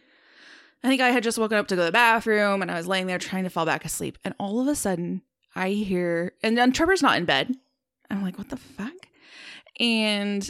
I 0.85 0.87
think 0.87 1.01
I 1.01 1.09
had 1.09 1.21
just 1.21 1.37
woken 1.37 1.57
up 1.57 1.67
to 1.67 1.75
go 1.75 1.81
to 1.81 1.85
the 1.87 1.91
bathroom, 1.91 2.61
and 2.61 2.71
I 2.71 2.77
was 2.77 2.87
laying 2.87 3.07
there 3.07 3.17
trying 3.17 3.43
to 3.43 3.49
fall 3.49 3.65
back 3.65 3.83
asleep, 3.83 4.17
and 4.23 4.33
all 4.39 4.61
of 4.61 4.67
a 4.69 4.75
sudden 4.75 5.21
I 5.53 5.71
hear, 5.71 6.31
and 6.41 6.57
then 6.57 6.71
Trevor's 6.71 7.01
not 7.01 7.17
in 7.17 7.25
bed. 7.25 7.53
I'm 8.09 8.23
like, 8.23 8.37
what 8.37 8.47
the 8.47 8.55
fuck? 8.55 8.93
And 9.81 10.49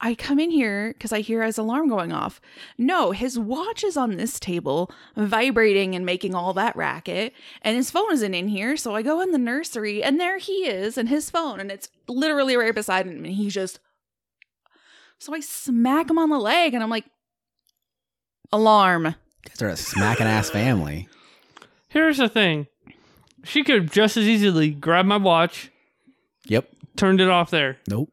I 0.00 0.14
come 0.14 0.38
in 0.38 0.50
here 0.50 0.92
because 0.92 1.12
I 1.12 1.20
hear 1.20 1.42
his 1.42 1.58
alarm 1.58 1.88
going 1.88 2.12
off. 2.12 2.40
No, 2.76 3.10
his 3.10 3.36
watch 3.36 3.82
is 3.82 3.96
on 3.96 4.16
this 4.16 4.38
table, 4.38 4.90
vibrating 5.16 5.96
and 5.96 6.06
making 6.06 6.34
all 6.36 6.52
that 6.54 6.76
racket, 6.76 7.32
and 7.62 7.76
his 7.76 7.90
phone 7.90 8.12
isn't 8.12 8.34
in 8.34 8.46
here. 8.48 8.76
So 8.76 8.94
I 8.94 9.02
go 9.02 9.20
in 9.20 9.32
the 9.32 9.38
nursery, 9.38 10.02
and 10.02 10.20
there 10.20 10.38
he 10.38 10.66
is, 10.68 10.96
and 10.96 11.08
his 11.08 11.30
phone, 11.30 11.58
and 11.58 11.72
it's 11.72 11.88
literally 12.06 12.56
right 12.56 12.74
beside 12.74 13.06
him, 13.06 13.24
and 13.24 13.34
he's 13.34 13.54
just. 13.54 13.80
So 15.18 15.34
I 15.34 15.40
smack 15.40 16.08
him 16.08 16.18
on 16.18 16.30
the 16.30 16.38
leg, 16.38 16.74
and 16.74 16.82
I'm 16.82 16.90
like, 16.90 17.06
alarm. 18.52 19.16
Guys 19.44 19.62
are 19.62 19.68
a 19.68 19.76
smacking 19.76 20.26
ass 20.26 20.48
family. 20.48 21.08
Here's 21.88 22.18
the 22.18 22.28
thing 22.28 22.68
she 23.44 23.64
could 23.64 23.82
have 23.82 23.92
just 23.92 24.16
as 24.16 24.26
easily 24.28 24.70
grabbed 24.70 25.08
my 25.08 25.16
watch, 25.16 25.70
Yep. 26.46 26.68
turned 26.96 27.20
it 27.20 27.28
off 27.28 27.50
there. 27.50 27.78
Nope. 27.88 28.10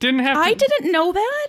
Didn't 0.00 0.20
have 0.20 0.36
to. 0.36 0.40
I 0.42 0.54
didn't 0.54 0.90
know 0.92 1.12
that. 1.12 1.46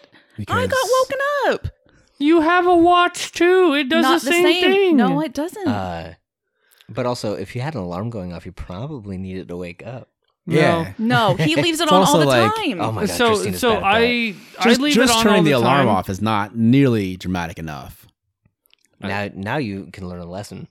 I 0.48 0.68
got 0.68 0.90
woken 1.00 1.18
up. 1.48 1.74
You 2.20 2.42
have 2.42 2.68
a 2.68 2.76
watch 2.76 3.32
too. 3.32 3.74
It 3.74 3.90
does 3.90 4.04
Not 4.04 4.22
the 4.22 4.28
same, 4.32 4.44
thing. 4.44 4.62
thing. 4.62 4.98
No, 4.98 5.22
it 5.22 5.34
doesn't. 5.34 5.68
Uh, 5.68 6.14
but 6.88 7.06
also, 7.06 7.34
if 7.34 7.56
you 7.56 7.62
had 7.62 7.74
an 7.74 7.82
alarm 7.82 8.10
going 8.10 8.32
off, 8.34 8.46
you 8.46 8.52
probably 8.52 9.18
needed 9.18 9.48
to 9.48 9.58
wake 9.58 9.86
up. 9.86 10.10
No. 10.46 10.56
Yeah. 10.60 10.94
no, 10.98 11.36
he 11.36 11.56
leaves 11.62 11.80
it 11.80 11.84
It's 11.84 11.92
on 11.92 12.00
all 12.00 12.06
also 12.06 12.20
the 12.20 12.26
like- 12.26 12.56
time. 12.56 12.82
Oh 12.82 12.92
my 12.92 13.06
god, 13.06 13.16
so 13.16 13.28
Christina's 13.30 13.60
so 13.60 13.76
bad 13.76 13.84
at. 13.84 13.86
I 14.04 14.36
Just, 14.64 14.80
I 14.80 14.84
leave 14.84 14.94
just 14.96 15.14
it 15.14 15.18
on 15.18 15.24
turning 15.24 15.38
all 15.40 15.44
the, 15.44 15.50
the, 15.52 15.58
alarm 15.58 15.86
time. 15.86 15.96
off 15.96 16.10
is 16.10 16.22
not 16.22 16.56
nearly 16.56 17.16
dramatic 17.16 17.58
enough. 17.60 18.06
now 19.00 19.30
now 19.34 19.58
you 19.58 19.90
can 19.94 20.08
learn 20.10 20.20
a 20.20 20.26
lesson. 20.26 20.68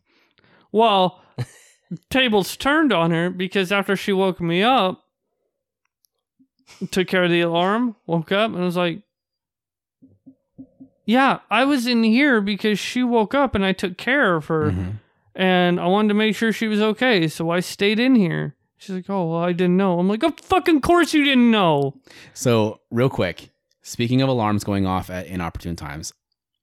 Well, 0.73 1.21
tables 2.11 2.57
turned 2.57 2.93
on 2.93 3.11
her 3.13 3.31
because 3.31 3.73
after 3.73 3.97
she 3.97 4.13
woke 4.13 4.41
me 4.41 4.63
up, 4.63 5.05
took 6.91 7.09
care 7.09 7.25
of 7.25 7.31
the 7.31 7.41
alarm, 7.41 7.97
woke 8.07 8.33
up, 8.33 8.53
and 8.53 8.61
was 8.63 8.77
like, 8.77 9.03
"Yeah, 11.07 11.41
I 11.51 11.65
was 11.65 11.87
in 11.87 12.03
here 12.05 12.41
because 12.41 12.79
she 12.79 13.03
woke 13.03 13.35
up 13.35 13.55
and 13.55 13.65
I 13.65 13.73
took 13.73 13.97
care 13.97 14.37
of 14.37 14.47
her, 14.47 14.71
Mhm. 14.71 14.93
and 15.35 15.81
I 15.81 15.87
wanted 15.87 16.09
to 16.09 16.15
make 16.15 16.37
sure 16.37 16.53
she 16.53 16.69
was 16.69 16.81
okay, 16.81 17.27
so 17.29 17.51
I 17.51 17.61
stayed 17.61 17.99
in 17.99 18.15
here." 18.15 18.55
She's 18.79 18.95
like, 18.97 19.11
"Oh, 19.11 19.27
well, 19.31 19.43
I 19.43 19.53
didn't 19.53 19.77
know." 19.77 19.99
I'm 19.99 20.09
like, 20.09 20.23
"Of 20.23 20.39
fucking 20.41 20.81
course 20.81 21.13
you 21.13 21.25
didn't 21.25 21.51
know." 21.51 21.95
So, 22.33 22.81
real 22.91 23.11
quick, 23.11 23.51
speaking 23.83 24.23
of 24.23 24.29
alarms 24.29 24.65
going 24.65 24.87
off 24.87 25.11
at 25.11 25.27
inopportune 25.27 25.77
times, 25.77 26.13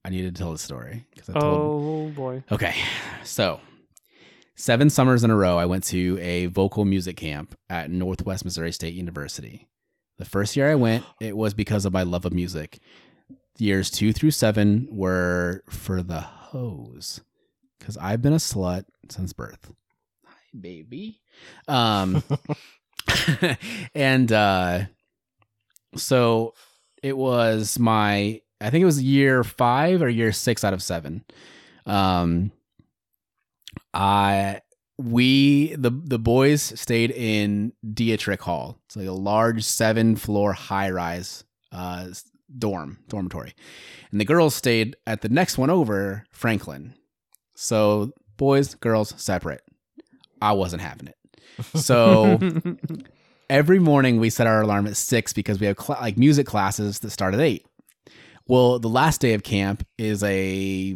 I 0.03 0.09
needed 0.09 0.35
to 0.35 0.41
tell 0.41 0.51
the 0.53 0.57
story. 0.57 1.05
I 1.29 1.33
told, 1.39 1.43
Oh 1.43 2.09
boy. 2.15 2.43
Okay, 2.51 2.73
so 3.23 3.59
seven 4.55 4.89
summers 4.89 5.23
in 5.23 5.29
a 5.29 5.35
row, 5.35 5.57
I 5.57 5.65
went 5.65 5.83
to 5.85 6.17
a 6.21 6.45
vocal 6.47 6.85
music 6.85 7.17
camp 7.17 7.55
at 7.69 7.91
Northwest 7.91 8.45
Missouri 8.45 8.71
State 8.71 8.93
University. 8.95 9.67
The 10.17 10.25
first 10.25 10.55
year 10.55 10.69
I 10.69 10.75
went, 10.75 11.05
it 11.19 11.37
was 11.37 11.53
because 11.53 11.85
of 11.85 11.93
my 11.93 12.03
love 12.03 12.25
of 12.25 12.33
music. 12.33 12.79
Years 13.59 13.89
two 13.89 14.13
through 14.13 14.31
seven 14.31 14.87
were 14.91 15.63
for 15.69 16.01
the 16.01 16.21
hoes, 16.21 17.21
because 17.79 17.97
I've 17.97 18.21
been 18.21 18.33
a 18.33 18.37
slut 18.37 18.85
since 19.09 19.33
birth. 19.33 19.71
Hi, 20.25 20.59
baby. 20.59 21.21
Um, 21.67 22.23
and 23.95 24.31
uh, 24.31 24.81
so 25.95 26.53
it 27.03 27.17
was 27.17 27.79
my, 27.79 28.41
I 28.59 28.69
think 28.69 28.81
it 28.81 28.85
was 28.85 29.01
year 29.01 29.43
five 29.43 30.01
or 30.01 30.09
year 30.09 30.31
six 30.31 30.63
out 30.63 30.73
of 30.73 30.83
seven. 30.83 31.23
Um, 31.85 32.51
I 33.93 34.61
we 34.97 35.75
the 35.75 35.91
the 35.91 36.19
boys 36.19 36.61
stayed 36.79 37.11
in 37.11 37.73
Dieterich 37.85 38.39
Hall. 38.41 38.79
It's 38.85 38.95
like 38.95 39.07
a 39.07 39.11
large 39.11 39.63
seven 39.63 40.15
floor 40.15 40.53
high 40.53 40.89
rise 40.89 41.43
uh 41.71 42.07
dorm 42.57 42.99
dormitory, 43.07 43.53
and 44.11 44.19
the 44.19 44.25
girls 44.25 44.55
stayed 44.55 44.95
at 45.05 45.21
the 45.21 45.29
next 45.29 45.57
one 45.57 45.69
over, 45.69 46.25
Franklin. 46.31 46.93
So 47.55 48.11
boys 48.37 48.75
girls 48.75 49.13
separate. 49.17 49.61
I 50.41 50.53
wasn't 50.53 50.81
having 50.81 51.07
it. 51.07 51.15
So 51.75 52.39
every 53.49 53.79
morning 53.79 54.19
we 54.19 54.29
set 54.29 54.47
our 54.47 54.61
alarm 54.61 54.87
at 54.87 54.97
six 54.97 55.33
because 55.33 55.59
we 55.59 55.67
have 55.67 55.79
cl- 55.79 55.99
like 55.99 56.17
music 56.17 56.45
classes 56.45 56.99
that 56.99 57.09
start 57.11 57.33
at 57.33 57.39
eight. 57.39 57.65
Well, 58.47 58.79
the 58.79 58.89
last 58.89 59.19
day 59.19 59.33
of 59.33 59.43
camp 59.43 59.85
is 59.97 60.23
a 60.23 60.95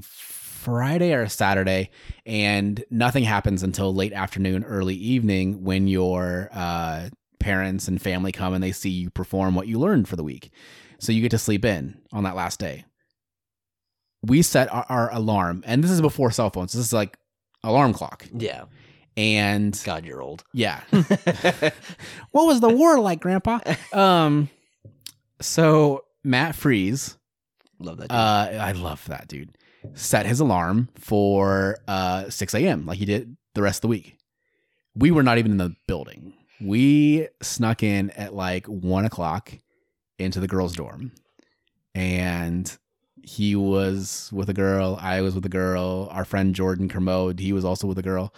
Friday 0.62 1.14
or 1.14 1.24
a 1.24 1.30
Saturday, 1.30 1.90
and 2.26 2.84
nothing 2.90 3.24
happens 3.24 3.64
until 3.64 3.94
late 3.94 4.14
afternoon, 4.14 4.64
early 4.64 4.96
evening 4.96 5.64
when 5.64 5.88
your 5.88 6.50
uh, 6.54 7.10
parents 7.40 7.88
and 7.88 8.02
family 8.02 8.32
come 8.32 8.54
and 8.54 8.64
they 8.64 8.72
see 8.72 8.90
you 8.90 9.10
perform 9.10 9.56
what 9.56 9.68
you 9.68 9.80
learned 9.80 10.08
for 10.08 10.16
the 10.16 10.24
week. 10.24 10.52
So 11.00 11.12
you 11.12 11.22
get 11.22 11.32
to 11.32 11.38
sleep 11.40 11.66
in 11.66 12.00
on 12.14 12.24
that 12.24 12.36
last 12.36 12.60
day. 12.60 12.86
We 14.24 14.44
set 14.44 14.72
our, 14.72 14.86
our 14.88 15.14
alarm, 15.14 15.64
and 15.66 15.84
this 15.84 15.90
is 15.92 16.00
before 16.02 16.30
cell 16.32 16.52
phones. 16.52 16.74
This 16.74 16.86
is 16.86 16.94
like 16.94 17.18
alarm 17.64 17.94
clock, 17.94 18.28
Yeah. 18.38 18.66
and 19.18 19.80
God, 19.84 20.06
you're 20.06 20.22
old. 20.22 20.44
yeah. 20.54 20.82
what 20.92 22.46
was 22.46 22.60
the 22.60 22.70
war 22.70 23.00
like, 23.00 23.20
Grandpa? 23.20 23.60
Um, 23.92 24.48
so 25.42 26.04
Matt 26.24 26.54
Freeze, 26.56 27.18
Love 27.80 27.98
that. 27.98 28.12
uh. 28.12 28.50
I 28.62 28.74
love 28.74 29.04
that 29.08 29.28
dude. 29.28 29.58
Set 29.94 30.26
his 30.26 30.40
alarm 30.40 30.90
for 30.96 31.78
uh 31.88 32.30
6 32.30 32.54
a.m. 32.54 32.86
like 32.86 33.00
he 33.00 33.06
did 33.06 33.36
the 33.56 33.62
rest 33.62 33.78
of 33.78 33.82
the 33.82 33.88
week. 33.88 34.18
We 34.96 35.12
were 35.12 35.24
not 35.24 35.38
even 35.38 35.52
in 35.52 35.58
the 35.58 35.76
building. 35.88 36.34
We 36.60 37.28
snuck 37.42 37.82
in 37.82 38.12
at 38.12 38.34
like 38.34 38.68
one 38.68 39.06
o'clock 39.06 39.52
into 40.20 40.40
the 40.40 40.48
girls' 40.48 40.76
dorm, 40.76 41.12
and 41.96 42.78
he 43.24 43.56
was 43.56 44.30
with 44.32 44.50
a 44.50 44.54
girl. 44.54 44.98
I 45.02 45.22
was 45.22 45.34
with 45.34 45.46
a 45.46 45.50
girl. 45.50 46.08
Our 46.12 46.26
friend 46.26 46.54
Jordan 46.54 46.90
Kermode, 46.90 47.40
he 47.40 47.54
was 47.54 47.66
also 47.66 47.88
with 47.88 47.98
a 47.98 48.04
girl. 48.04 48.34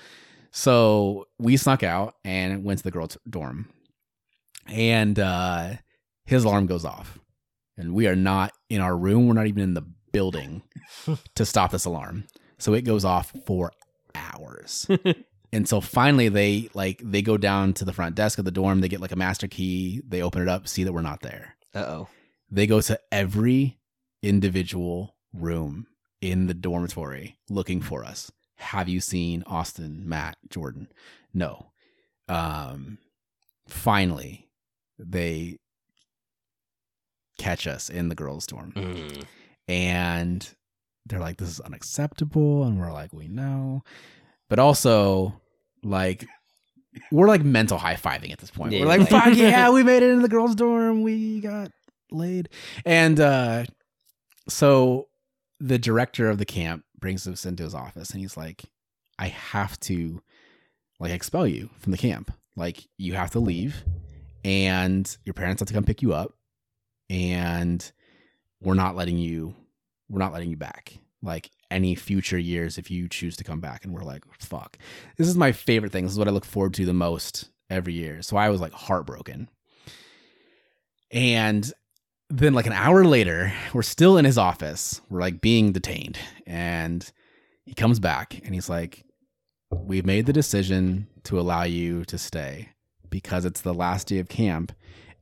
So 0.51 1.27
we 1.39 1.57
snuck 1.57 1.83
out 1.83 2.15
and 2.23 2.63
went 2.63 2.79
to 2.79 2.83
the 2.83 2.91
girls' 2.91 3.17
dorm, 3.29 3.69
and 4.67 5.19
uh, 5.19 5.73
his 6.25 6.43
alarm 6.43 6.67
goes 6.67 6.85
off, 6.85 7.19
and 7.77 7.93
we 7.93 8.07
are 8.07 8.15
not 8.15 8.53
in 8.69 8.79
our 8.79 8.95
room. 8.95 9.27
We're 9.27 9.33
not 9.33 9.47
even 9.47 9.63
in 9.63 9.73
the 9.73 9.83
building 10.13 10.61
to 11.35 11.45
stop 11.45 11.71
this 11.71 11.83
alarm. 11.83 12.23
So 12.57 12.73
it 12.73 12.83
goes 12.83 13.03
off 13.03 13.33
for 13.45 13.73
hours. 14.15 14.87
and 15.51 15.67
so 15.67 15.81
finally 15.81 16.29
they 16.29 16.69
like 16.73 17.01
they 17.03 17.21
go 17.21 17.35
down 17.35 17.73
to 17.73 17.83
the 17.85 17.91
front 17.91 18.15
desk 18.15 18.39
of 18.39 18.45
the 18.45 18.51
dorm, 18.51 18.79
they 18.79 18.87
get 18.87 19.01
like 19.01 19.11
a 19.11 19.17
master 19.17 19.47
key, 19.47 20.01
they 20.07 20.21
open 20.21 20.41
it 20.41 20.47
up, 20.47 20.67
see 20.69 20.85
that 20.85 20.93
we're 20.93 21.01
not 21.01 21.19
there. 21.21 21.57
Uh 21.75 21.79
oh. 21.79 22.07
They 22.49 22.67
go 22.67 22.79
to 22.79 22.97
every 23.11 23.79
individual 24.21 25.15
room 25.33 25.87
in 26.21 26.47
the 26.47 26.53
dormitory 26.53 27.37
looking 27.49 27.81
for 27.81 28.05
us. 28.05 28.31
Have 28.55 28.87
you 28.87 29.01
seen 29.01 29.43
Austin, 29.45 30.07
Matt, 30.07 30.37
Jordan? 30.49 30.87
No. 31.33 31.71
Um, 32.29 32.99
finally, 33.67 34.47
they 34.97 35.57
catch 37.37 37.67
us 37.67 37.89
in 37.89 38.07
the 38.09 38.15
girls' 38.15 38.47
dorm 38.47 38.71
Mm. 38.73 39.25
And 39.67 40.47
they're 41.05 41.19
like 41.19 41.37
this 41.37 41.49
is 41.49 41.59
unacceptable 41.59 42.63
and 42.63 42.79
we're 42.79 42.91
like 42.91 43.13
we 43.13 43.27
know. 43.27 43.83
But 44.49 44.59
also 44.59 45.39
like 45.83 46.25
we're 47.11 47.27
like 47.27 47.43
mental 47.43 47.77
high-fiving 47.77 48.31
at 48.31 48.39
this 48.39 48.51
point. 48.51 48.73
Yeah, 48.73 48.81
we're 48.81 48.85
like 48.87 48.99
like- 49.01 49.09
fuck 49.09 49.35
yeah 49.35 49.69
we 49.71 49.83
made 49.83 50.03
it 50.03 50.09
in 50.11 50.21
the 50.21 50.29
girls 50.29 50.55
dorm. 50.55 51.01
We 51.03 51.39
got 51.41 51.71
laid. 52.11 52.49
And 52.85 53.19
uh 53.19 53.65
so 54.49 55.07
the 55.59 55.79
director 55.79 56.29
of 56.29 56.37
the 56.37 56.45
camp 56.45 56.83
brings 56.99 57.27
us 57.27 57.45
into 57.45 57.63
his 57.63 57.73
office 57.73 58.11
and 58.11 58.19
he's 58.19 58.35
like 58.37 58.63
i 59.19 59.27
have 59.27 59.79
to 59.79 60.21
like 60.99 61.11
expel 61.11 61.45
you 61.47 61.69
from 61.79 61.91
the 61.91 61.97
camp. 61.97 62.31
Like 62.55 62.83
you 62.97 63.13
have 63.13 63.31
to 63.31 63.39
leave 63.39 63.83
and 64.45 65.17
your 65.25 65.33
parents 65.33 65.59
have 65.61 65.67
to 65.67 65.73
come 65.73 65.83
pick 65.83 66.01
you 66.01 66.13
up 66.13 66.33
and 67.09 67.91
we're 68.63 68.73
not 68.73 68.95
letting 68.95 69.17
you 69.17 69.55
we're 70.09 70.19
not 70.19 70.33
letting 70.33 70.49
you 70.49 70.57
back. 70.57 70.93
Like 71.21 71.49
any 71.71 71.95
future 71.95 72.37
years 72.37 72.77
if 72.77 72.91
you 72.91 73.07
choose 73.07 73.35
to 73.37 73.43
come 73.43 73.59
back 73.59 73.83
and 73.83 73.93
we're 73.93 74.03
like 74.03 74.23
fuck. 74.39 74.77
This 75.17 75.27
is 75.27 75.37
my 75.37 75.51
favorite 75.51 75.91
thing. 75.91 76.03
This 76.03 76.13
is 76.13 76.19
what 76.19 76.27
i 76.27 76.31
look 76.31 76.45
forward 76.45 76.73
to 76.75 76.85
the 76.85 76.93
most 76.93 77.49
every 77.69 77.93
year. 77.93 78.21
So 78.21 78.37
i 78.37 78.49
was 78.49 78.61
like 78.61 78.73
heartbroken. 78.73 79.49
And 81.11 81.71
then 82.29 82.53
like 82.53 82.65
an 82.65 82.73
hour 82.73 83.05
later 83.05 83.53
we're 83.73 83.83
still 83.83 84.17
in 84.17 84.25
his 84.25 84.37
office. 84.37 85.01
We're 85.09 85.21
like 85.21 85.41
being 85.41 85.71
detained. 85.71 86.17
And 86.45 87.09
he 87.65 87.73
comes 87.73 87.99
back 87.99 88.39
and 88.43 88.53
he's 88.53 88.69
like 88.69 89.05
we've 89.71 90.05
made 90.05 90.27
the 90.27 90.33
decision 90.33 91.07
to 91.23 91.39
allow 91.39 91.63
you 91.63 92.05
to 92.05 92.17
stay 92.17 92.69
because 93.09 93.45
it's 93.45 93.61
the 93.61 93.73
last 93.73 94.07
day 94.07 94.19
of 94.19 94.29
camp. 94.29 94.71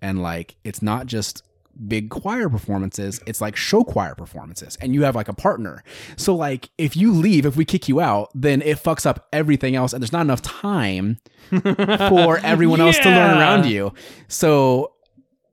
And 0.01 0.21
like 0.21 0.55
it's 0.63 0.81
not 0.81 1.05
just 1.05 1.43
big 1.87 2.09
choir 2.09 2.49
performances 2.49 3.19
it's 3.25 3.41
like 3.41 3.55
show 3.55 3.83
choir 3.83 4.13
performances 4.15 4.77
and 4.81 4.93
you 4.93 5.03
have 5.03 5.15
like 5.15 5.27
a 5.27 5.33
partner. 5.33 5.83
So 6.17 6.35
like 6.35 6.69
if 6.77 6.95
you 6.95 7.11
leave 7.11 7.45
if 7.45 7.55
we 7.55 7.65
kick 7.65 7.87
you 7.87 7.99
out 7.99 8.29
then 8.35 8.61
it 8.61 8.77
fucks 8.77 9.05
up 9.05 9.27
everything 9.33 9.75
else 9.75 9.93
and 9.93 10.01
there's 10.01 10.11
not 10.11 10.21
enough 10.21 10.41
time 10.41 11.17
for 11.49 12.37
everyone 12.43 12.81
else 12.81 12.97
to 12.99 13.09
learn 13.09 13.37
around 13.37 13.65
you. 13.65 13.93
So 14.27 14.93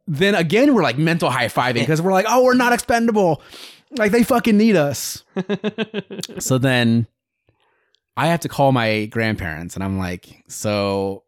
then 0.07 0.35
again 0.35 0.75
we're 0.75 0.83
like 0.83 0.99
mental 0.99 1.31
high-fiving 1.31 1.75
because 1.75 2.01
we're 2.03 2.12
like 2.12 2.27
oh 2.29 2.43
we're 2.45 2.55
not 2.55 2.73
expendable. 2.73 3.43
Like 3.91 4.12
they 4.12 4.23
fucking 4.23 4.57
need 4.57 4.77
us. 4.77 5.25
So 6.39 6.59
then 6.59 7.07
i 8.16 8.27
have 8.27 8.41
to 8.41 8.49
call 8.49 8.73
my 8.73 9.07
grandparents 9.07 9.77
and 9.77 9.85
i'm 9.85 9.97
like 9.97 10.43
so 10.49 11.23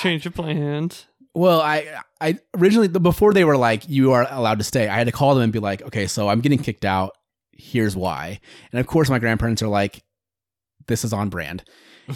Change 0.00 0.26
of 0.26 0.34
plans. 0.34 1.06
well, 1.34 1.60
I 1.60 1.86
I 2.20 2.38
originally 2.56 2.88
before 2.88 3.32
they 3.32 3.44
were 3.44 3.56
like 3.56 3.88
you 3.88 4.12
are 4.12 4.26
allowed 4.30 4.58
to 4.58 4.64
stay, 4.64 4.88
I 4.88 4.96
had 4.96 5.06
to 5.06 5.12
call 5.12 5.34
them 5.34 5.44
and 5.44 5.52
be 5.52 5.58
like, 5.60 5.82
okay, 5.82 6.06
so 6.06 6.28
I'm 6.28 6.40
getting 6.40 6.58
kicked 6.58 6.84
out. 6.84 7.12
Here's 7.52 7.96
why. 7.96 8.40
And 8.72 8.80
of 8.80 8.86
course, 8.86 9.08
my 9.10 9.18
grandparents 9.18 9.62
are 9.62 9.68
like, 9.68 10.02
this 10.86 11.04
is 11.04 11.12
on 11.12 11.28
brand, 11.28 11.64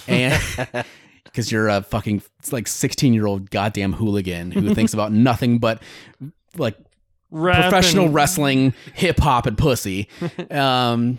and 0.08 0.40
because 1.24 1.50
you're 1.52 1.68
a 1.68 1.82
fucking 1.82 2.22
like 2.50 2.66
16 2.68 3.14
year 3.14 3.26
old 3.26 3.50
goddamn 3.50 3.92
hooligan 3.92 4.50
who 4.50 4.74
thinks 4.74 4.92
about 4.94 5.12
nothing 5.12 5.58
but 5.58 5.82
like 6.56 6.76
Rap 7.30 7.70
professional 7.70 8.06
and- 8.06 8.14
wrestling, 8.14 8.74
hip 8.94 9.18
hop, 9.18 9.46
and 9.46 9.56
pussy. 9.56 10.08
Um, 10.50 11.18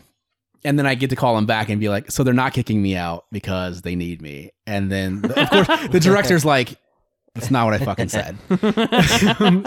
and 0.64 0.78
then 0.78 0.86
I 0.86 0.96
get 0.96 1.10
to 1.10 1.16
call 1.16 1.36
them 1.36 1.46
back 1.46 1.70
and 1.70 1.80
be 1.80 1.90
like, 1.90 2.12
so 2.12 2.24
they're 2.24 2.34
not 2.34 2.54
kicking 2.54 2.82
me 2.82 2.96
out 2.96 3.26
because 3.32 3.82
they 3.82 3.96
need 3.96 4.22
me. 4.22 4.52
And 4.68 4.92
then, 4.92 5.26
of 5.26 5.50
course, 5.50 5.68
the 5.90 6.00
director's 6.00 6.46
like, 6.46 6.78
that's 7.36 7.52
not 7.52 7.66
what 7.66 7.74
I 7.74 7.80
fucking 7.80 8.10
said. 8.10 8.38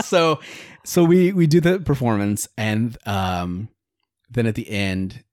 so, 0.04 0.40
so 0.84 1.04
we 1.04 1.32
we 1.32 1.46
do 1.46 1.60
the 1.60 1.80
performance, 1.80 2.48
and 2.56 2.96
um, 3.06 3.68
then 4.30 4.46
at 4.46 4.54
the 4.54 4.68
end, 4.68 5.24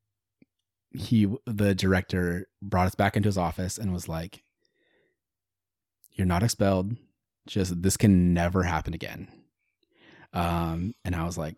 he 0.91 1.27
the 1.45 1.75
director 1.75 2.47
brought 2.61 2.87
us 2.87 2.95
back 2.95 3.15
into 3.15 3.27
his 3.27 3.37
office 3.37 3.77
and 3.77 3.93
was 3.93 4.07
like, 4.07 4.43
"You're 6.11 6.27
not 6.27 6.43
expelled. 6.43 6.95
Just 7.47 7.81
this 7.81 7.97
can 7.97 8.33
never 8.33 8.63
happen 8.63 8.93
again." 8.93 9.27
Um, 10.33 10.95
and 11.05 11.15
I 11.15 11.25
was 11.25 11.37
like, 11.37 11.55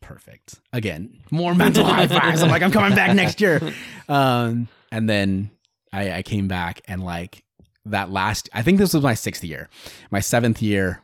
perfect. 0.00 0.60
Again, 0.72 1.22
more 1.30 1.54
mental 1.54 1.84
high 1.84 2.06
fives. 2.06 2.42
I'm 2.42 2.50
like, 2.50 2.62
I'm 2.62 2.70
coming 2.70 2.94
back 2.94 3.14
next 3.14 3.40
year. 3.40 3.60
Um, 4.08 4.68
and 4.92 5.10
then 5.10 5.50
I, 5.92 6.18
I 6.18 6.22
came 6.22 6.46
back 6.46 6.80
and 6.86 7.02
like 7.02 7.42
that 7.90 8.10
last, 8.10 8.48
I 8.52 8.62
think 8.62 8.78
this 8.78 8.94
was 8.94 9.02
my 9.02 9.14
sixth 9.14 9.44
year, 9.44 9.68
my 10.10 10.20
seventh 10.20 10.62
year, 10.62 11.02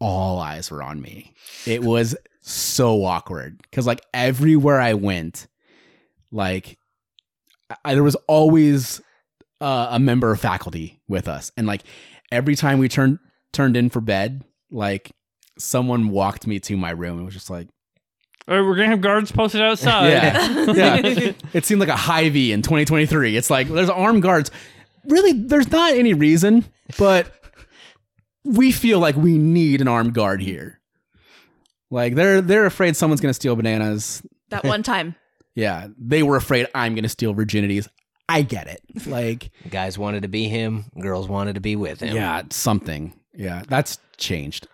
all 0.00 0.38
eyes 0.38 0.70
were 0.70 0.82
on 0.82 1.00
me. 1.00 1.34
It 1.66 1.82
was 1.82 2.16
so 2.40 3.04
awkward 3.04 3.60
because 3.62 3.86
like 3.86 4.00
everywhere 4.14 4.80
I 4.80 4.94
went, 4.94 5.48
like 6.30 6.78
I, 7.84 7.94
there 7.94 8.02
was 8.02 8.16
always 8.26 9.00
uh, 9.60 9.88
a 9.90 9.98
member 9.98 10.30
of 10.30 10.40
faculty 10.40 11.00
with 11.08 11.28
us, 11.28 11.50
and 11.56 11.66
like 11.66 11.82
every 12.30 12.54
time 12.54 12.78
we 12.78 12.88
turned 12.88 13.18
turned 13.52 13.76
in 13.76 13.90
for 13.90 14.00
bed, 14.00 14.44
like 14.70 15.12
someone 15.58 16.08
walked 16.10 16.46
me 16.46 16.60
to 16.60 16.76
my 16.76 16.90
room 16.90 17.16
and 17.16 17.24
was 17.24 17.34
just 17.34 17.50
like, 17.50 17.68
All 18.46 18.54
right, 18.56 18.62
we're 18.62 18.76
gonna 18.76 18.90
have 18.90 19.00
guards 19.00 19.32
posted 19.32 19.60
outside. 19.62 20.08
Yeah. 20.10 20.72
yeah. 20.72 21.32
It 21.52 21.64
seemed 21.64 21.80
like 21.80 21.88
a 21.88 21.96
high 21.96 22.28
V 22.28 22.52
in 22.52 22.62
2023. 22.62 23.36
It's 23.36 23.50
like 23.50 23.68
there's 23.68 23.90
armed 23.90 24.22
guards. 24.22 24.50
Really, 25.06 25.32
there's 25.32 25.70
not 25.70 25.92
any 25.94 26.14
reason, 26.14 26.64
but 26.98 27.32
we 28.44 28.72
feel 28.72 28.98
like 28.98 29.16
we 29.16 29.36
need 29.38 29.80
an 29.80 29.88
armed 29.88 30.14
guard 30.14 30.40
here. 30.40 30.80
Like 31.90 32.14
they're 32.14 32.40
they're 32.40 32.66
afraid 32.66 32.96
someone's 32.96 33.20
gonna 33.20 33.34
steal 33.34 33.56
bananas. 33.56 34.22
that 34.50 34.64
one 34.64 34.82
time. 34.94 35.14
Yeah, 35.54 35.88
they 35.98 36.22
were 36.22 36.36
afraid 36.36 36.66
I'm 36.74 36.94
gonna 36.94 37.08
steal 37.08 37.34
virginities. 37.34 37.88
I 38.30 38.42
get 38.42 38.66
it. 38.68 38.82
Like, 39.06 39.50
Guys 39.70 39.96
wanted 39.96 40.20
to 40.22 40.28
be 40.28 40.48
him. 40.48 40.84
Girls 41.00 41.28
wanted 41.28 41.54
to 41.54 41.60
be 41.62 41.76
with 41.76 42.00
him. 42.00 42.14
yeah, 42.14 42.42
something. 42.50 43.14
Yeah, 43.34 43.62
that's 43.66 43.98
changed. 44.18 44.66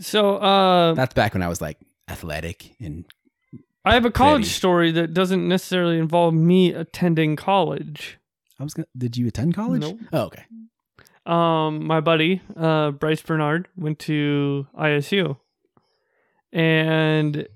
So, 0.00 0.36
uh, 0.36 0.94
That's 0.94 1.14
back 1.14 1.32
when 1.32 1.42
I 1.42 1.48
was 1.48 1.60
like 1.60 1.78
athletic 2.10 2.74
and 2.80 3.04
I 3.84 3.94
have 3.94 4.04
a 4.04 4.10
college 4.10 4.42
Pretty. 4.42 4.50
story 4.50 4.90
that 4.92 5.14
doesn't 5.14 5.46
necessarily 5.46 5.98
involve 5.98 6.34
me 6.34 6.72
attending 6.74 7.36
college. 7.36 8.18
I 8.58 8.64
was 8.64 8.74
gonna. 8.74 8.86
Did 8.96 9.16
you 9.16 9.26
attend 9.26 9.54
college? 9.54 9.82
Nope. 9.82 9.98
Oh, 10.12 10.22
okay. 10.24 10.44
Um, 11.26 11.86
my 11.86 12.00
buddy, 12.00 12.40
uh, 12.56 12.90
Bryce 12.90 13.20
Bernard, 13.20 13.68
went 13.76 13.98
to 14.00 14.66
ISU, 14.78 15.36
and 16.52 17.46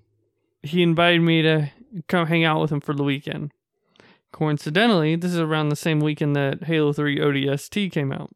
he 0.62 0.82
invited 0.82 1.22
me 1.22 1.42
to 1.42 1.70
come 2.06 2.26
hang 2.26 2.44
out 2.44 2.60
with 2.60 2.70
him 2.70 2.80
for 2.80 2.94
the 2.94 3.02
weekend. 3.02 3.52
Coincidentally, 4.30 5.16
this 5.16 5.32
is 5.32 5.38
around 5.38 5.70
the 5.70 5.76
same 5.76 6.00
weekend 6.00 6.36
that 6.36 6.64
Halo 6.64 6.92
3 6.92 7.18
ODST 7.18 7.90
came 7.92 8.12
out. 8.12 8.30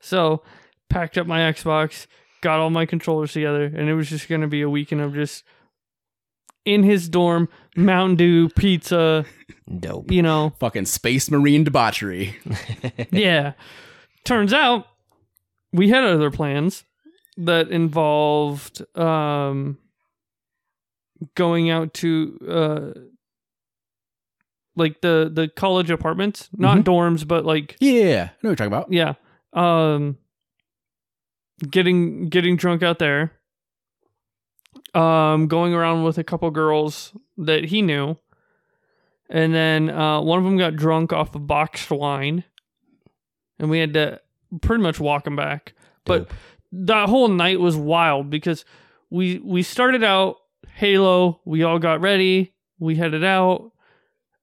So, 0.00 0.42
packed 0.88 1.18
up 1.18 1.26
my 1.26 1.40
Xbox, 1.40 2.06
got 2.40 2.60
all 2.60 2.70
my 2.70 2.86
controllers 2.86 3.32
together, 3.32 3.64
and 3.64 3.88
it 3.88 3.94
was 3.94 4.08
just 4.08 4.28
going 4.28 4.40
to 4.40 4.46
be 4.46 4.62
a 4.62 4.70
weekend 4.70 5.00
of 5.00 5.14
just 5.14 5.44
in 6.64 6.82
his 6.82 7.08
dorm, 7.08 7.48
Mountain 7.78 8.16
Dew, 8.16 8.48
pizza, 8.50 9.24
Dope. 9.78 10.10
you 10.10 10.22
know, 10.22 10.52
Fucking 10.60 10.86
space 10.86 11.30
marine 11.30 11.64
debauchery. 11.64 12.36
yeah. 13.10 13.52
Turns 14.24 14.52
out 14.52 14.86
we 15.72 15.88
had 15.88 16.04
other 16.04 16.30
plans 16.30 16.84
that 17.36 17.68
involved 17.68 18.82
um 18.98 19.78
going 21.34 21.70
out 21.70 21.94
to 21.94 22.38
uh 22.48 23.00
like 24.76 25.00
the 25.00 25.30
the 25.32 25.48
college 25.48 25.90
apartments, 25.90 26.48
not 26.56 26.78
Mhm. 26.78 26.84
dorms, 26.84 27.26
but 27.26 27.44
like 27.44 27.76
Yeah, 27.80 27.92
I 27.92 27.96
know 27.96 28.10
what 28.10 28.42
you're 28.42 28.56
talking 28.56 28.66
about. 28.72 28.92
yeah. 28.92 29.14
Um 29.52 30.18
getting 31.70 32.28
getting 32.28 32.56
drunk 32.56 32.82
out 32.82 32.98
there. 32.98 33.32
Um 34.94 35.46
going 35.48 35.74
around 35.74 36.04
with 36.04 36.18
a 36.18 36.24
couple 36.24 36.50
girls 36.50 37.12
that 37.36 37.64
he 37.64 37.82
knew. 37.82 38.16
And 39.28 39.54
then 39.54 39.90
uh 39.90 40.20
one 40.20 40.38
of 40.38 40.44
them 40.44 40.56
got 40.56 40.76
drunk 40.76 41.12
off 41.12 41.34
of 41.34 41.46
boxed 41.46 41.90
wine. 41.90 42.44
And 43.58 43.70
we 43.70 43.78
had 43.78 43.94
to 43.94 44.20
pretty 44.60 44.82
much 44.82 45.00
walk 45.00 45.26
him 45.26 45.36
back. 45.36 45.74
But 46.04 46.30
that 46.72 47.08
whole 47.08 47.28
night 47.28 47.60
was 47.60 47.76
wild 47.76 48.30
because 48.30 48.64
we 49.10 49.38
we 49.38 49.62
started 49.62 50.02
out 50.02 50.36
Halo, 50.74 51.40
we 51.44 51.64
all 51.64 51.78
got 51.78 52.00
ready, 52.00 52.54
we 52.78 52.96
headed 52.96 53.24
out. 53.24 53.72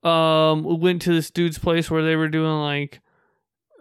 Um 0.04 0.64
we 0.64 0.76
went 0.76 1.02
to 1.04 1.14
this 1.14 1.32
dude's 1.32 1.58
place 1.58 1.89
where 1.89 2.04
they 2.04 2.16
were 2.16 2.30
doing 2.30 2.60
like 2.60 3.02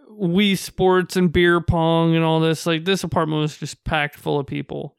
Wii 0.09 0.57
Sports 0.57 1.15
and 1.15 1.31
beer 1.31 1.59
pong 1.61 2.15
and 2.15 2.23
all 2.23 2.39
this. 2.39 2.65
Like 2.65 2.85
this 2.85 3.03
apartment 3.03 3.41
was 3.41 3.57
just 3.57 3.83
packed 3.83 4.15
full 4.15 4.39
of 4.39 4.47
people. 4.47 4.95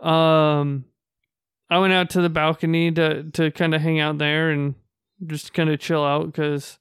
Um, 0.00 0.84
I 1.70 1.78
went 1.78 1.92
out 1.92 2.10
to 2.10 2.20
the 2.20 2.28
balcony 2.28 2.92
to 2.92 3.24
to 3.30 3.50
kind 3.50 3.74
of 3.74 3.80
hang 3.80 4.00
out 4.00 4.18
there 4.18 4.50
and 4.50 4.74
just 5.26 5.54
kind 5.54 5.70
of 5.70 5.80
chill 5.80 6.04
out 6.04 6.26
because 6.26 6.78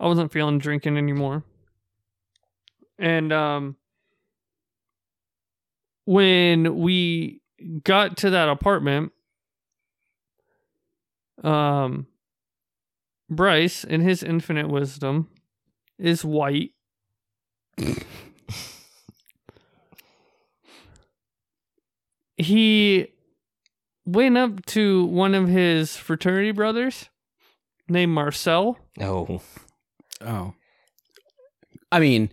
I 0.00 0.06
wasn't 0.06 0.32
feeling 0.32 0.58
drinking 0.58 0.96
anymore. 0.96 1.44
And 2.98 3.32
um, 3.32 3.76
when 6.04 6.78
we 6.78 7.40
got 7.82 8.16
to 8.18 8.30
that 8.30 8.48
apartment, 8.48 9.12
um, 11.42 12.06
Bryce, 13.28 13.84
in 13.84 14.00
his 14.00 14.22
infinite 14.22 14.68
wisdom, 14.68 15.28
is 15.98 16.24
white. 16.24 16.72
he 22.36 23.08
went 24.06 24.36
up 24.36 24.64
to 24.66 25.04
one 25.06 25.34
of 25.34 25.48
his 25.48 25.96
fraternity 25.96 26.52
brothers 26.52 27.08
named 27.88 28.12
Marcel. 28.12 28.78
Oh, 29.00 29.40
Oh. 30.20 30.54
I 31.92 32.00
mean, 32.00 32.30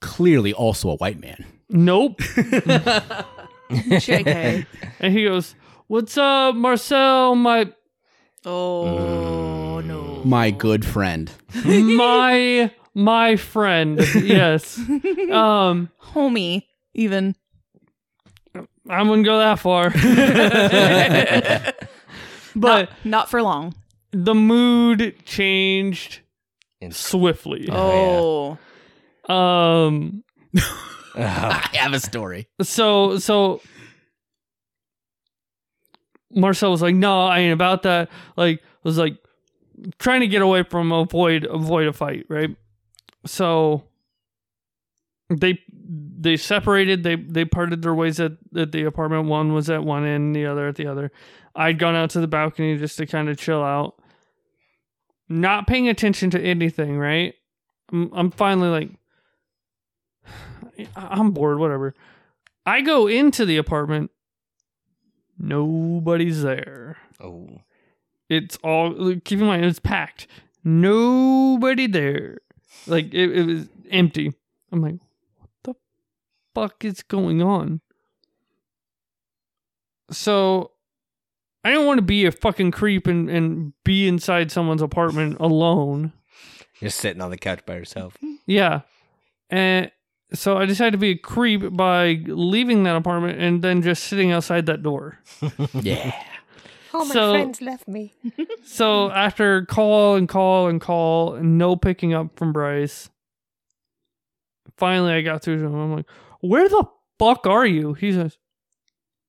clearly 0.00 0.52
also 0.52 0.90
a 0.90 0.96
white 0.96 1.18
man. 1.20 1.44
Nope. 1.68 2.18
JK. 3.70 4.66
and 5.00 5.12
he 5.14 5.24
goes, 5.24 5.54
What's 5.86 6.16
up, 6.16 6.54
Marcel? 6.54 7.34
My 7.34 7.72
Oh 8.44 9.80
no. 9.84 10.22
My 10.24 10.50
good 10.50 10.84
friend. 10.84 11.30
my 11.64 12.70
my 12.94 13.36
friend. 13.36 13.98
Yes. 14.14 14.78
Um 15.30 15.90
Homie, 16.12 16.62
even. 16.94 17.34
I 18.88 19.02
wouldn't 19.02 19.24
go 19.24 19.38
that 19.38 19.60
far. 19.60 19.90
but 22.56 22.90
not, 22.90 23.04
not 23.04 23.30
for 23.30 23.42
long. 23.42 23.74
the 24.10 24.34
mood 24.34 25.14
changed 25.24 26.20
And- 26.80 26.94
swiftly. 26.94 27.68
Oh. 27.70 28.58
Um 29.28 30.24
I 31.14 31.68
have 31.74 31.92
a 31.92 32.00
story. 32.00 32.48
so 32.62 33.18
so 33.18 33.60
Marcel 36.34 36.70
was 36.70 36.82
like, 36.82 36.94
"No, 36.94 37.26
I 37.26 37.40
ain't 37.40 37.52
about 37.52 37.82
that." 37.82 38.08
Like, 38.36 38.62
was 38.84 38.96
like 38.98 39.18
trying 39.98 40.20
to 40.20 40.28
get 40.28 40.42
away 40.42 40.62
from 40.62 40.90
avoid 40.90 41.44
avoid 41.44 41.86
a 41.86 41.92
fight, 41.92 42.24
right? 42.28 42.56
So 43.26 43.84
they 45.28 45.60
they 46.22 46.36
separated. 46.36 47.02
They 47.02 47.16
they 47.16 47.44
parted 47.44 47.82
their 47.82 47.94
ways 47.94 48.20
at, 48.20 48.32
at 48.56 48.72
the 48.72 48.84
apartment. 48.84 49.26
One 49.26 49.52
was 49.52 49.70
at 49.70 49.84
one 49.84 50.04
end, 50.04 50.34
the 50.34 50.46
other 50.46 50.68
at 50.68 50.76
the 50.76 50.86
other. 50.86 51.10
I'd 51.54 51.78
gone 51.78 51.94
out 51.94 52.10
to 52.10 52.20
the 52.20 52.28
balcony 52.28 52.78
just 52.78 52.96
to 52.98 53.06
kind 53.06 53.28
of 53.28 53.38
chill 53.38 53.62
out, 53.62 54.00
not 55.28 55.66
paying 55.66 55.88
attention 55.88 56.30
to 56.30 56.40
anything. 56.40 56.98
Right? 56.98 57.34
I'm, 57.92 58.10
I'm 58.14 58.30
finally 58.30 58.68
like, 58.68 58.90
I'm 60.96 61.32
bored. 61.32 61.58
Whatever. 61.58 61.94
I 62.64 62.80
go 62.80 63.08
into 63.08 63.44
the 63.44 63.56
apartment. 63.56 64.10
Nobody's 65.38 66.42
there. 66.42 66.98
oh, 67.20 67.48
It's 68.28 68.56
all 68.62 68.94
keep 69.24 69.40
in 69.40 69.46
mind 69.46 69.64
it's 69.64 69.80
packed. 69.80 70.28
Nobody 70.62 71.88
there. 71.88 72.38
Like 72.86 73.12
it, 73.12 73.36
it 73.36 73.46
was 73.46 73.68
empty. 73.90 74.32
I'm 74.70 74.80
like, 74.80 74.94
fuck 76.54 76.84
is 76.84 77.02
going 77.02 77.42
on? 77.42 77.80
So 80.10 80.72
I 81.64 81.70
don't 81.70 81.86
want 81.86 81.98
to 81.98 82.02
be 82.02 82.26
a 82.26 82.32
fucking 82.32 82.70
creep 82.72 83.06
and, 83.06 83.30
and 83.30 83.72
be 83.84 84.08
inside 84.08 84.50
someone's 84.50 84.82
apartment 84.82 85.38
alone. 85.40 86.12
you're 86.80 86.90
sitting 86.90 87.22
on 87.22 87.30
the 87.30 87.38
couch 87.38 87.60
by 87.66 87.76
yourself. 87.76 88.16
Yeah. 88.46 88.80
And 89.48 89.90
so 90.34 90.56
I 90.58 90.64
decided 90.66 90.92
to 90.92 90.98
be 90.98 91.10
a 91.10 91.16
creep 91.18 91.74
by 91.76 92.22
leaving 92.26 92.84
that 92.84 92.96
apartment 92.96 93.38
and 93.40 93.62
then 93.62 93.82
just 93.82 94.04
sitting 94.04 94.32
outside 94.32 94.66
that 94.66 94.82
door. 94.82 95.18
Yeah. 95.74 96.12
All 96.94 97.06
my 97.06 97.14
So- 97.14 97.32
friends 97.32 97.62
left 97.62 97.88
me. 97.88 98.12
So 98.64 99.10
after 99.10 99.64
call 99.66 100.16
and 100.16 100.28
call 100.28 100.68
and 100.68 100.80
call 100.80 101.34
and 101.34 101.58
no 101.58 101.74
picking 101.76 102.12
up 102.14 102.36
from 102.38 102.52
Bryce, 102.52 103.08
finally 104.76 105.12
I 105.12 105.20
got 105.22 105.42
through 105.42 105.58
to 105.60 105.66
him. 105.66 105.74
I'm 105.74 105.92
like, 105.96 106.06
"Where 106.42 106.68
the 106.68 106.84
fuck 107.18 107.46
are 107.46 107.64
you?" 107.66 107.94
He 107.94 108.12
says, 108.12 108.36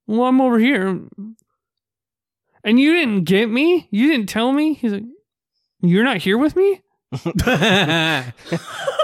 "Well, 0.05 0.23
I'm 0.27 0.41
over 0.41 0.59
here." 0.59 0.99
And 2.65 2.79
you 2.79 2.93
didn't 2.93 3.23
get 3.23 3.49
me? 3.49 3.87
You 3.91 4.09
didn't 4.09 4.27
tell 4.27 4.51
me? 4.51 4.73
He's 4.73 4.91
like, 4.91 5.03
"You're 5.81 6.03
not 6.03 6.17
here 6.17 6.37
with 6.37 6.55
me?" 6.57 6.81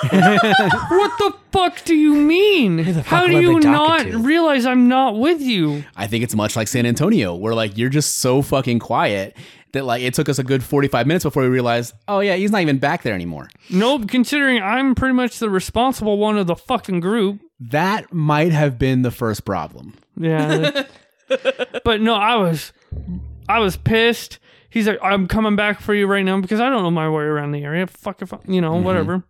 What 0.01 1.11
the 1.17 1.33
fuck 1.51 1.83
do 1.85 1.95
you 1.95 2.15
mean? 2.15 2.79
How 2.79 3.27
do 3.27 3.39
you 3.39 3.59
not 3.59 4.03
to? 4.03 4.17
realize 4.17 4.65
I'm 4.65 4.87
not 4.87 5.17
with 5.19 5.41
you? 5.41 5.83
I 5.95 6.07
think 6.07 6.23
it's 6.23 6.35
much 6.35 6.55
like 6.55 6.67
San 6.67 6.85
Antonio, 6.85 7.35
where 7.35 7.53
like 7.53 7.77
you're 7.77 7.89
just 7.89 8.17
so 8.19 8.41
fucking 8.41 8.79
quiet 8.79 9.35
that 9.73 9.85
like 9.85 10.01
it 10.01 10.13
took 10.13 10.29
us 10.29 10.39
a 10.39 10.43
good 10.43 10.63
45 10.63 11.05
minutes 11.05 11.23
before 11.23 11.43
we 11.43 11.49
realized, 11.49 11.93
oh 12.07 12.21
yeah, 12.21 12.35
he's 12.35 12.51
not 12.51 12.61
even 12.61 12.79
back 12.79 13.03
there 13.03 13.13
anymore. 13.13 13.49
Nope, 13.69 14.07
considering 14.07 14.61
I'm 14.61 14.95
pretty 14.95 15.13
much 15.13 15.39
the 15.39 15.49
responsible 15.49 16.17
one 16.17 16.37
of 16.37 16.47
the 16.47 16.55
fucking 16.55 17.01
group. 17.01 17.41
That 17.59 18.13
might 18.13 18.51
have 18.51 18.79
been 18.79 19.01
the 19.01 19.11
first 19.11 19.45
problem. 19.45 19.95
Yeah. 20.17 20.85
but 21.83 22.01
no, 22.01 22.15
I 22.15 22.35
was 22.35 22.71
I 23.47 23.59
was 23.59 23.77
pissed. 23.77 24.39
He's 24.69 24.87
like, 24.87 24.99
I'm 25.01 25.27
coming 25.27 25.55
back 25.55 25.81
for 25.81 25.93
you 25.93 26.05
right 26.07 26.23
now 26.23 26.39
because 26.39 26.59
I 26.59 26.69
don't 26.69 26.83
know 26.83 26.91
my 26.91 27.09
way 27.09 27.23
around 27.23 27.51
the 27.51 27.63
area. 27.63 27.87
Fuck 27.87 28.21
if 28.21 28.33
I, 28.33 28.39
you 28.47 28.61
know, 28.61 28.75
whatever. 28.75 29.23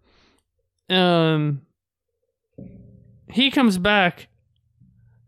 Um 0.90 1.62
he 3.32 3.52
comes 3.52 3.78
back 3.78 4.28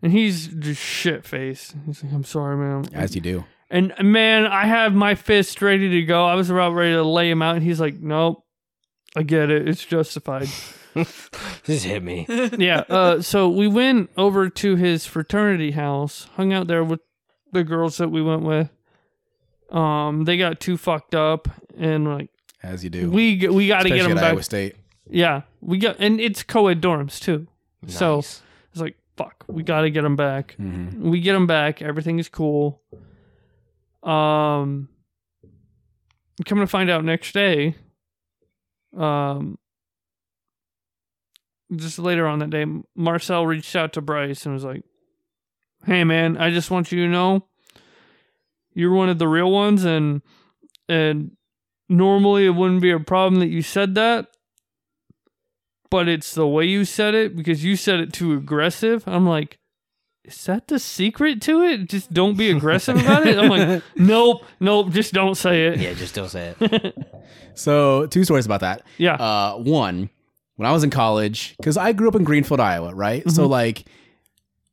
and 0.02 0.12
he's 0.12 0.48
just 0.48 0.82
shit 0.82 1.26
faced. 1.26 1.76
He's 1.86 2.04
like, 2.04 2.14
I'm 2.14 2.24
sorry, 2.24 2.58
man. 2.58 2.86
As 2.94 3.16
you 3.16 3.22
do. 3.22 3.46
And 3.70 3.94
man, 4.02 4.46
I 4.46 4.66
have 4.66 4.94
my 4.94 5.16
fist 5.16 5.62
ready 5.62 5.90
to 5.90 6.02
go. 6.04 6.26
I 6.26 6.36
was 6.36 6.50
about 6.50 6.74
ready 6.74 6.94
to 6.94 7.04
lay 7.04 7.30
him 7.30 7.42
out, 7.42 7.56
and 7.56 7.64
he's 7.64 7.80
like, 7.80 8.00
Nope. 8.00 8.44
I 9.16 9.24
get 9.24 9.50
it. 9.50 9.68
It's 9.68 9.84
justified. 9.84 10.48
Just 11.64 11.86
hit 11.86 12.04
me. 12.04 12.26
yeah. 12.58 12.84
Uh, 12.90 13.22
so 13.22 13.48
we 13.50 13.68
went 13.68 14.10
over 14.18 14.50
to 14.50 14.76
his 14.76 15.06
fraternity 15.06 15.72
house, 15.72 16.28
hung 16.36 16.52
out 16.54 16.68
there 16.68 16.84
with 16.84 17.00
the 17.52 17.64
girls 17.64 17.98
that 17.98 18.10
we 18.10 18.22
went 18.22 18.42
with. 18.44 18.70
Um, 19.72 20.26
they 20.26 20.38
got 20.38 20.60
too 20.60 20.78
fucked 20.78 21.16
up, 21.16 21.48
and 21.78 22.06
like 22.06 22.30
As 22.64 22.84
you 22.84 22.90
do. 22.90 23.10
we 23.10 23.48
we 23.48 23.68
got 23.68 23.84
to 23.84 23.90
get 23.90 24.04
them 24.04 24.12
at 24.18 24.22
back. 24.22 24.32
Iowa 24.34 24.44
State. 24.44 24.76
Yeah, 25.10 25.42
we 25.62 25.78
got, 25.78 25.98
and 26.00 26.20
it's 26.22 26.44
co-ed 26.44 26.82
dorms 26.82 27.20
too. 27.20 27.48
So 27.88 28.20
it's 28.20 28.42
like 28.76 28.96
fuck, 29.18 29.44
we 29.48 29.64
got 29.64 29.82
to 29.82 29.90
get 29.90 30.02
them 30.04 30.16
back. 30.16 30.56
hmm 30.56 31.10
We 31.10 31.20
get 31.22 31.34
them 31.34 31.48
back. 31.48 31.82
Everything 31.82 32.20
is 32.20 32.28
cool. 32.30 32.82
Um, 34.04 34.90
coming 36.46 36.64
to 36.64 36.68
find 36.68 36.90
out 36.90 37.04
next 37.06 37.34
day, 37.34 37.76
um, 38.98 39.58
just 41.76 42.00
later 42.00 42.28
on 42.28 42.40
that 42.40 42.50
day, 42.50 42.66
Marcel 42.96 43.46
reached 43.46 43.76
out 43.76 43.94
to 43.94 44.02
Bryce 44.02 44.46
and 44.46 44.54
was 44.54 44.64
like, 44.64 44.84
"Hey, 45.86 46.04
man, 46.04 46.38
I 46.38 46.50
just 46.52 46.72
want 46.72 46.92
you 46.92 47.04
to 47.06 47.12
know 47.12 47.46
you're 48.74 48.94
one 48.94 49.10
of 49.10 49.20
the 49.20 49.28
real 49.28 49.52
ones, 49.52 49.84
and 49.86 50.22
and 50.90 51.32
normally 51.90 52.46
it 52.46 52.52
wouldn't 52.52 52.82
be 52.82 52.92
a 52.92 53.00
problem 53.00 53.40
that 53.40 53.48
you 53.50 53.62
said 53.62 53.96
that." 53.96 54.28
But 55.90 56.08
it's 56.08 56.34
the 56.34 56.48
way 56.48 56.66
you 56.66 56.86
said 56.86 57.16
it 57.16 57.36
because 57.36 57.64
you 57.66 57.76
said 57.76 58.00
it 58.00 58.14
too 58.14 58.34
aggressive. 58.34 59.04
I'm 59.06 59.28
like, 59.28 59.58
is 60.24 60.42
that 60.46 60.70
the 60.70 60.80
secret 60.80 61.42
to 61.42 61.64
it? 61.64 61.90
Just 61.90 62.14
don't 62.14 62.38
be 62.38 62.50
aggressive 62.50 62.96
about 62.96 63.28
it. 63.28 63.38
I'm 63.38 63.50
like, 63.50 63.84
nope, 63.98 64.46
nope, 64.62 64.92
just 64.92 65.12
don't 65.14 65.36
say 65.36 65.66
it. 65.68 65.80
Yeah, 65.80 65.94
just 65.94 66.16
don't 66.16 66.30
say 66.30 66.56
it. 66.60 66.98
So, 67.54 68.06
two 68.08 68.24
stories 68.24 68.46
about 68.46 68.62
that. 68.62 68.82
Yeah, 68.98 69.16
Uh, 69.16 69.58
one, 69.58 70.10
when 70.62 70.70
I 70.70 70.74
was 70.74 70.84
in 70.84 70.92
college, 70.92 71.56
because 71.58 71.76
I 71.76 71.92
grew 71.92 72.08
up 72.08 72.14
in 72.14 72.24
Greenfield, 72.24 72.60
Iowa, 72.60 72.94
right? 72.94 73.28
So, 73.32 73.42
mm-hmm. 73.42 73.52
like, 73.52 73.88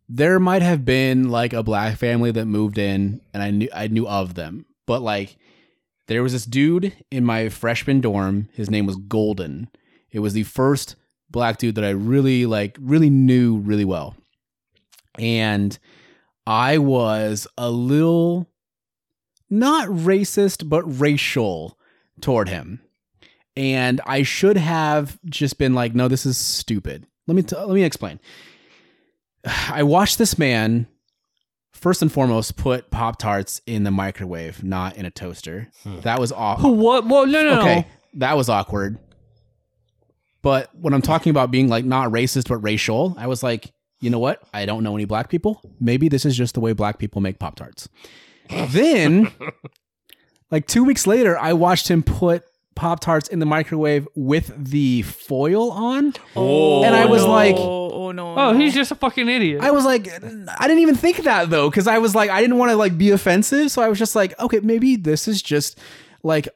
there 0.07 0.39
might 0.39 0.61
have 0.61 0.85
been 0.85 1.31
like 1.31 1.55
a 1.55 1.63
black 1.63 1.97
family 1.97 2.31
that 2.31 2.45
moved 2.45 2.77
in, 2.77 3.23
and 3.33 3.43
I 3.43 3.51
knew 3.51 3.69
I 3.73 3.89
knew 3.89 4.07
of 4.07 4.35
them, 4.35 4.67
but 4.87 5.01
like, 5.01 5.39
there 6.07 6.23
was 6.23 6.35
this 6.35 6.45
dude 6.45 6.95
in 7.11 7.25
my 7.25 7.49
freshman 7.49 8.03
dorm. 8.03 8.51
His 8.53 8.69
name 8.69 8.85
was 8.85 8.97
Golden. 8.97 9.71
It 10.11 10.19
was 10.19 10.35
the 10.35 10.43
first 10.43 10.95
black 11.31 11.57
dude 11.57 11.77
that 11.77 11.85
I 11.85 11.91
really 11.91 12.45
like, 12.45 12.77
really 12.79 13.09
knew 13.09 13.57
really 13.57 13.87
well, 13.87 14.15
and 15.19 15.79
I 16.47 16.77
was 16.77 17.47
a 17.57 17.71
little 17.71 18.47
not 19.49 19.89
racist, 19.89 20.69
but 20.69 20.83
racial 20.83 21.79
toward 22.21 22.51
him 22.51 22.83
and 23.59 24.01
I 24.07 24.23
should 24.23 24.57
have 24.57 25.19
just 25.27 25.59
been 25.59 25.75
like, 25.75 25.95
"No, 25.95 26.07
this 26.07 26.25
is 26.25 26.39
stupid." 26.39 27.07
Let 27.27 27.35
me 27.35 27.43
t- 27.43 27.57
let 27.57 27.71
me 27.71 27.83
explain. 27.83 28.21
I 29.45 29.83
watched 29.83 30.17
this 30.17 30.39
man 30.39 30.87
first 31.73 32.01
and 32.01 32.11
foremost, 32.11 32.57
put 32.57 32.91
Pop 32.91 33.19
Tarts 33.19 33.61
in 33.67 33.83
the 33.83 33.91
microwave, 33.91 34.63
not 34.63 34.97
in 34.97 35.05
a 35.05 35.11
toaster. 35.11 35.69
Hmm. 35.83 36.01
That 36.01 36.21
was 36.21 36.31
off. 36.31 36.63
What? 36.63 37.07
Well, 37.07 37.27
no, 37.27 37.43
no, 37.43 37.61
okay, 37.61 37.81
no. 37.81 37.85
that 38.15 38.37
was 38.37 38.49
awkward. 38.49 38.99
But 40.41 40.71
when 40.75 40.95
I'm 40.95 41.03
talking 41.03 41.31
about 41.31 41.51
being 41.51 41.69
like 41.69 41.85
not 41.85 42.11
racist 42.11 42.49
but 42.49 42.59
racial, 42.59 43.17
I 43.19 43.27
was 43.27 43.43
like, 43.43 43.73
you 44.01 44.09
know 44.09 44.21
what? 44.21 44.41
I 44.55 44.67
don't 44.67 44.85
know 44.85 44.95
any 44.95 45.05
black 45.05 45.29
people. 45.29 45.61
Maybe 45.81 46.09
this 46.09 46.25
is 46.25 46.37
just 46.37 46.55
the 46.55 46.61
way 46.61 46.73
black 46.75 46.99
people 46.99 47.21
make 47.21 47.41
Pop 47.41 47.57
Tarts. 47.57 47.89
then, 48.69 49.33
like 50.53 50.69
two 50.69 50.85
weeks 50.85 51.09
later, 51.09 51.37
I 51.37 51.55
watched 51.55 51.89
him 51.89 52.05
put 52.05 52.45
Pop 52.79 53.01
Tarts 53.01 53.29
in 53.29 53.41
the 53.41 53.47
microwave 53.47 54.07
with 54.15 54.53
the 54.57 55.03
foil 55.03 55.71
on. 55.73 56.15
Oh, 56.37 56.85
And 56.85 56.95
I 56.95 57.05
was 57.07 57.23
no. 57.25 57.31
like- 57.31 57.57
oh 57.59 58.13
no, 58.13 58.35
Oh, 58.39 58.53
he's 58.55 58.73
just 58.73 58.91
a 58.91 58.95
fucking 58.95 59.29
idiot. 59.29 59.61
I 59.63 59.71
was 59.73 59.85
like, 59.85 60.07
I 60.09 60.69
didn't 60.69 60.79
even 60.79 60.95
think 60.95 61.19
that 61.25 61.51
though, 61.51 61.69
because 61.69 61.87
I 61.87 61.99
was 61.99 62.15
like, 62.15 62.31
I 62.31 62.41
didn't 62.41 62.57
want 62.57 62.71
to 62.71 62.77
like 62.77 62.97
be 62.97 63.11
offensive, 63.11 63.71
so 63.71 63.83
I 63.83 63.89
was 63.89 63.99
just 63.99 64.15
like, 64.17 64.39
okay, 64.41 64.61
maybe 64.61 64.97
this 64.97 65.27
is 65.29 65.43
just 65.43 65.79
like, 66.23 66.49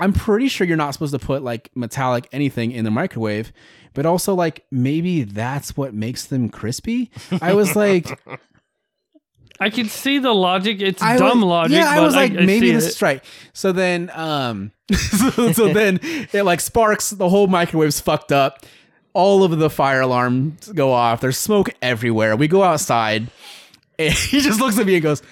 I'm 0.00 0.12
pretty 0.12 0.48
sure 0.48 0.66
you're 0.66 0.76
not 0.76 0.92
supposed 0.94 1.12
to 1.12 1.18
put 1.20 1.42
like 1.44 1.70
metallic 1.76 2.26
anything 2.32 2.72
in 2.72 2.84
the 2.84 2.90
microwave, 2.90 3.52
but 3.92 4.06
also 4.06 4.34
like 4.34 4.64
maybe 4.72 5.22
that's 5.22 5.76
what 5.76 5.94
makes 5.94 6.24
them 6.26 6.48
crispy. 6.48 7.10
I 7.40 7.52
was 7.54 7.76
like, 7.76 8.18
I 9.60 9.70
can 9.70 9.88
see 9.88 10.18
the 10.18 10.32
logic. 10.32 10.80
It's 10.80 11.02
I 11.02 11.16
dumb 11.16 11.40
was, 11.40 11.48
logic. 11.48 11.76
Yeah, 11.76 11.88
I 11.88 12.00
was 12.00 12.14
like, 12.14 12.32
I 12.32 12.44
maybe 12.44 12.68
see 12.68 12.72
this 12.72 12.86
it. 12.86 12.88
is 12.88 13.02
right. 13.02 13.24
So 13.52 13.72
then, 13.72 14.10
um, 14.14 14.72
so, 14.92 15.52
so 15.52 15.68
then 15.72 16.00
it 16.02 16.44
like 16.44 16.60
sparks. 16.60 17.10
The 17.10 17.28
whole 17.28 17.46
microwave's 17.46 18.00
fucked 18.00 18.32
up. 18.32 18.64
All 19.12 19.44
of 19.44 19.56
the 19.58 19.70
fire 19.70 20.00
alarms 20.00 20.72
go 20.72 20.92
off. 20.92 21.20
There's 21.20 21.38
smoke 21.38 21.70
everywhere. 21.80 22.34
We 22.34 22.48
go 22.48 22.62
outside, 22.64 23.28
and 23.98 24.12
he 24.12 24.40
just 24.40 24.60
looks 24.60 24.78
at 24.78 24.86
me 24.86 24.94
and 24.94 25.02
goes, 25.02 25.22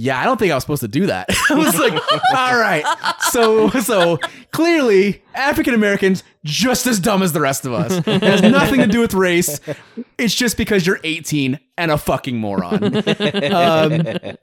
"Yeah, 0.00 0.20
I 0.20 0.24
don't 0.24 0.38
think 0.38 0.52
I 0.52 0.54
was 0.54 0.64
supposed 0.64 0.82
to 0.82 0.88
do 0.88 1.06
that." 1.06 1.28
I 1.50 1.54
was 1.54 1.78
like, 1.78 1.92
"All 2.34 2.58
right." 2.58 2.84
So, 3.30 3.70
so 3.70 4.18
clearly, 4.50 5.22
African 5.34 5.74
Americans 5.74 6.22
just 6.44 6.86
as 6.86 6.98
dumb 7.00 7.22
as 7.22 7.32
the 7.32 7.40
rest 7.40 7.66
of 7.66 7.72
us. 7.72 8.06
It 8.06 8.22
has 8.22 8.42
nothing 8.42 8.80
to 8.80 8.86
do 8.86 9.00
with 9.00 9.14
race. 9.14 9.60
It's 10.18 10.34
just 10.34 10.56
because 10.56 10.86
you're 10.86 11.00
18 11.04 11.58
and 11.76 11.90
a 11.90 11.98
fucking 11.98 12.36
moron. 12.38 12.96
Um, 13.52 14.36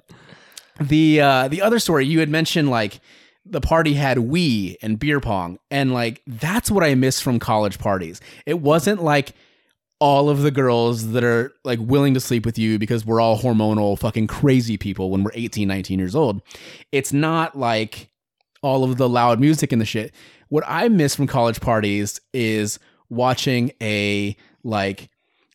the 0.79 1.21
uh 1.21 1.47
the 1.47 1.61
other 1.61 1.79
story 1.79 2.05
you 2.05 2.19
had 2.19 2.29
mentioned 2.29 2.69
like 2.69 2.99
the 3.45 3.61
party 3.61 3.93
had 3.93 4.17
Wii 4.17 4.75
and 4.81 4.99
beer 4.99 5.19
pong 5.19 5.57
and 5.71 5.93
like 5.93 6.21
that's 6.27 6.69
what 6.69 6.83
I 6.83 6.93
miss 6.95 7.19
from 7.19 7.39
college 7.39 7.79
parties. 7.79 8.21
It 8.45 8.59
wasn't 8.59 9.01
like 9.01 9.33
all 9.99 10.29
of 10.29 10.41
the 10.43 10.51
girls 10.51 11.11
that 11.11 11.23
are 11.23 11.53
like 11.63 11.79
willing 11.79 12.13
to 12.13 12.19
sleep 12.19 12.45
with 12.45 12.57
you 12.57 12.77
because 12.77 13.05
we're 13.05 13.19
all 13.19 13.39
hormonal 13.39 13.97
fucking 13.97 14.27
crazy 14.27 14.77
people 14.77 15.09
when 15.09 15.23
we're 15.23 15.31
18 15.33 15.67
19 15.67 15.99
years 15.99 16.15
old. 16.15 16.41
It's 16.91 17.11
not 17.11 17.57
like 17.57 18.09
all 18.61 18.83
of 18.83 18.97
the 18.97 19.09
loud 19.09 19.39
music 19.39 19.71
and 19.71 19.81
the 19.81 19.85
shit. 19.85 20.13
What 20.49 20.63
I 20.67 20.87
miss 20.89 21.15
from 21.15 21.27
college 21.27 21.59
parties 21.61 22.19
is 22.33 22.79
watching 23.09 23.71
a 23.81 24.35
like 24.63 25.09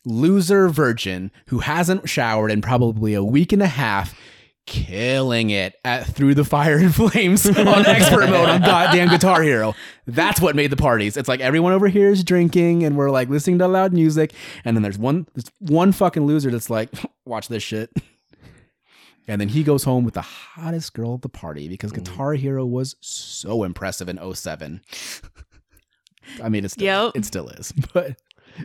loser 0.05 0.67
virgin 0.69 1.31
who 1.47 1.59
hasn't 1.59 2.09
showered 2.09 2.51
in 2.51 2.61
probably 2.61 3.13
a 3.13 3.23
week 3.23 3.53
and 3.53 3.61
a 3.61 3.67
half 3.67 4.17
killing 4.65 5.49
it 5.49 5.75
at 5.83 6.05
through 6.07 6.33
the 6.35 6.45
fire 6.45 6.77
and 6.77 6.93
flames 6.95 7.45
on 7.45 7.55
expert 7.85 8.29
mode 8.29 8.47
on 8.49 8.61
goddamn 8.61 9.09
guitar 9.09 9.41
hero. 9.41 9.73
That's 10.07 10.39
what 10.39 10.55
made 10.55 10.71
the 10.71 10.77
parties. 10.77 11.17
It's 11.17 11.27
like 11.27 11.39
everyone 11.41 11.73
over 11.73 11.87
here 11.87 12.09
is 12.09 12.23
drinking 12.23 12.83
and 12.83 12.95
we're 12.95 13.11
like 13.11 13.29
listening 13.29 13.59
to 13.59 13.67
loud 13.67 13.93
music 13.93 14.33
and 14.63 14.75
then 14.77 14.81
there's 14.81 14.97
one 14.97 15.27
there's 15.33 15.51
one 15.59 15.91
fucking 15.91 16.25
loser 16.25 16.49
that's 16.51 16.69
like 16.69 16.89
watch 17.25 17.47
this 17.49 17.63
shit. 17.63 17.91
And 19.27 19.39
then 19.39 19.47
he 19.49 19.63
goes 19.63 19.85
home 19.85 20.03
with 20.03 20.15
the 20.15 20.21
hottest 20.21 20.93
girl 20.93 21.13
at 21.15 21.21
the 21.21 21.29
party 21.29 21.69
because 21.69 21.91
guitar 21.93 22.33
hero 22.33 22.65
was 22.65 22.95
so 22.99 23.63
impressive 23.63 24.09
in 24.09 24.19
07 24.35 24.81
i 26.41 26.49
mean 26.49 26.63
it's 26.65 26.73
still, 26.73 27.05
Yep. 27.07 27.15
it 27.15 27.25
still 27.25 27.47
is 27.49 27.73
but 27.93 28.17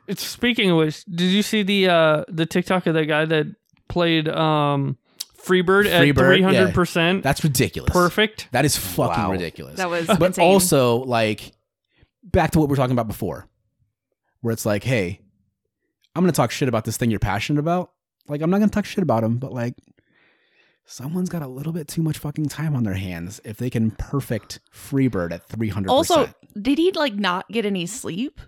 It's 0.06 0.24
speaking 0.26 0.70
of 0.70 0.76
which, 0.78 1.04
did 1.06 1.30
you 1.30 1.42
see 1.42 1.62
the 1.62 1.88
uh 1.88 2.24
the 2.28 2.44
TikTok 2.46 2.86
of 2.86 2.94
that 2.94 3.06
guy 3.06 3.24
that 3.24 3.46
played 3.88 4.28
um 4.28 4.96
Freebird 5.42 5.86
at 5.86 6.02
Freebird, 6.02 6.16
three 6.16 6.40
yeah. 6.40 6.46
hundred 6.46 6.74
percent 6.74 7.22
that's 7.22 7.42
ridiculous 7.44 7.92
perfect? 7.92 8.48
that 8.52 8.64
is 8.64 8.76
fucking 8.76 9.22
Wow. 9.24 9.32
ridiculous 9.32 9.76
that 9.76 9.88
was 9.88 10.06
but 10.06 10.22
insane. 10.22 10.44
also 10.44 10.98
like 11.04 11.52
back 12.22 12.50
to 12.52 12.58
what 12.58 12.68
we 12.68 12.72
were 12.72 12.76
talking 12.76 12.92
about 12.92 13.06
before 13.08 13.46
where 14.40 14.52
it's 14.52 14.66
like 14.66 14.84
hey 14.84 15.20
i'm 16.14 16.22
gonna 16.22 16.32
talk 16.32 16.50
shit 16.50 16.68
about 16.68 16.84
this 16.84 16.96
thing 16.96 17.10
you're 17.10 17.18
passionate 17.20 17.60
about 17.60 17.92
like 18.28 18.42
i'm 18.42 18.50
not 18.50 18.58
gonna 18.58 18.70
talk 18.70 18.84
shit 18.84 19.02
about 19.02 19.22
them 19.22 19.38
but 19.38 19.52
like 19.52 19.74
someone's 20.84 21.28
got 21.28 21.42
a 21.42 21.46
little 21.46 21.72
bit 21.72 21.86
too 21.86 22.02
much 22.02 22.18
fucking 22.18 22.46
time 22.46 22.74
on 22.74 22.82
their 22.82 22.94
hands 22.94 23.40
if 23.44 23.56
they 23.58 23.70
can 23.70 23.90
perfect 23.92 24.58
freebird 24.74 25.32
at 25.32 25.46
300 25.46 25.88
also 25.90 26.28
did 26.60 26.78
he 26.78 26.90
like 26.92 27.14
not 27.14 27.48
get 27.50 27.64
any 27.64 27.86
sleep? 27.86 28.40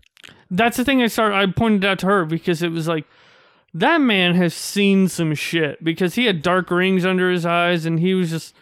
That's 0.51 0.77
the 0.77 0.85
thing 0.85 1.01
I 1.03 1.07
started. 1.07 1.37
I 1.37 1.47
pointed 1.47 1.85
out 1.85 2.01
to 2.01 2.07
her 2.07 2.25
because 2.25 2.63
it 2.63 2.71
was 2.71 2.89
like 2.89 3.07
that 3.75 4.01
man 4.01 4.35
has 4.35 4.53
seen 4.55 5.09
some 5.09 5.35
shit 5.35 5.83
because 5.85 6.15
he 6.15 6.27
had 6.27 6.43
dark 6.43 6.71
rings 6.71 7.05
under 7.05 7.31
his 7.31 7.47
eyes 7.47 7.87
and 7.87 8.01
he 8.01 8.15
was 8.15 8.31
just 8.31 8.55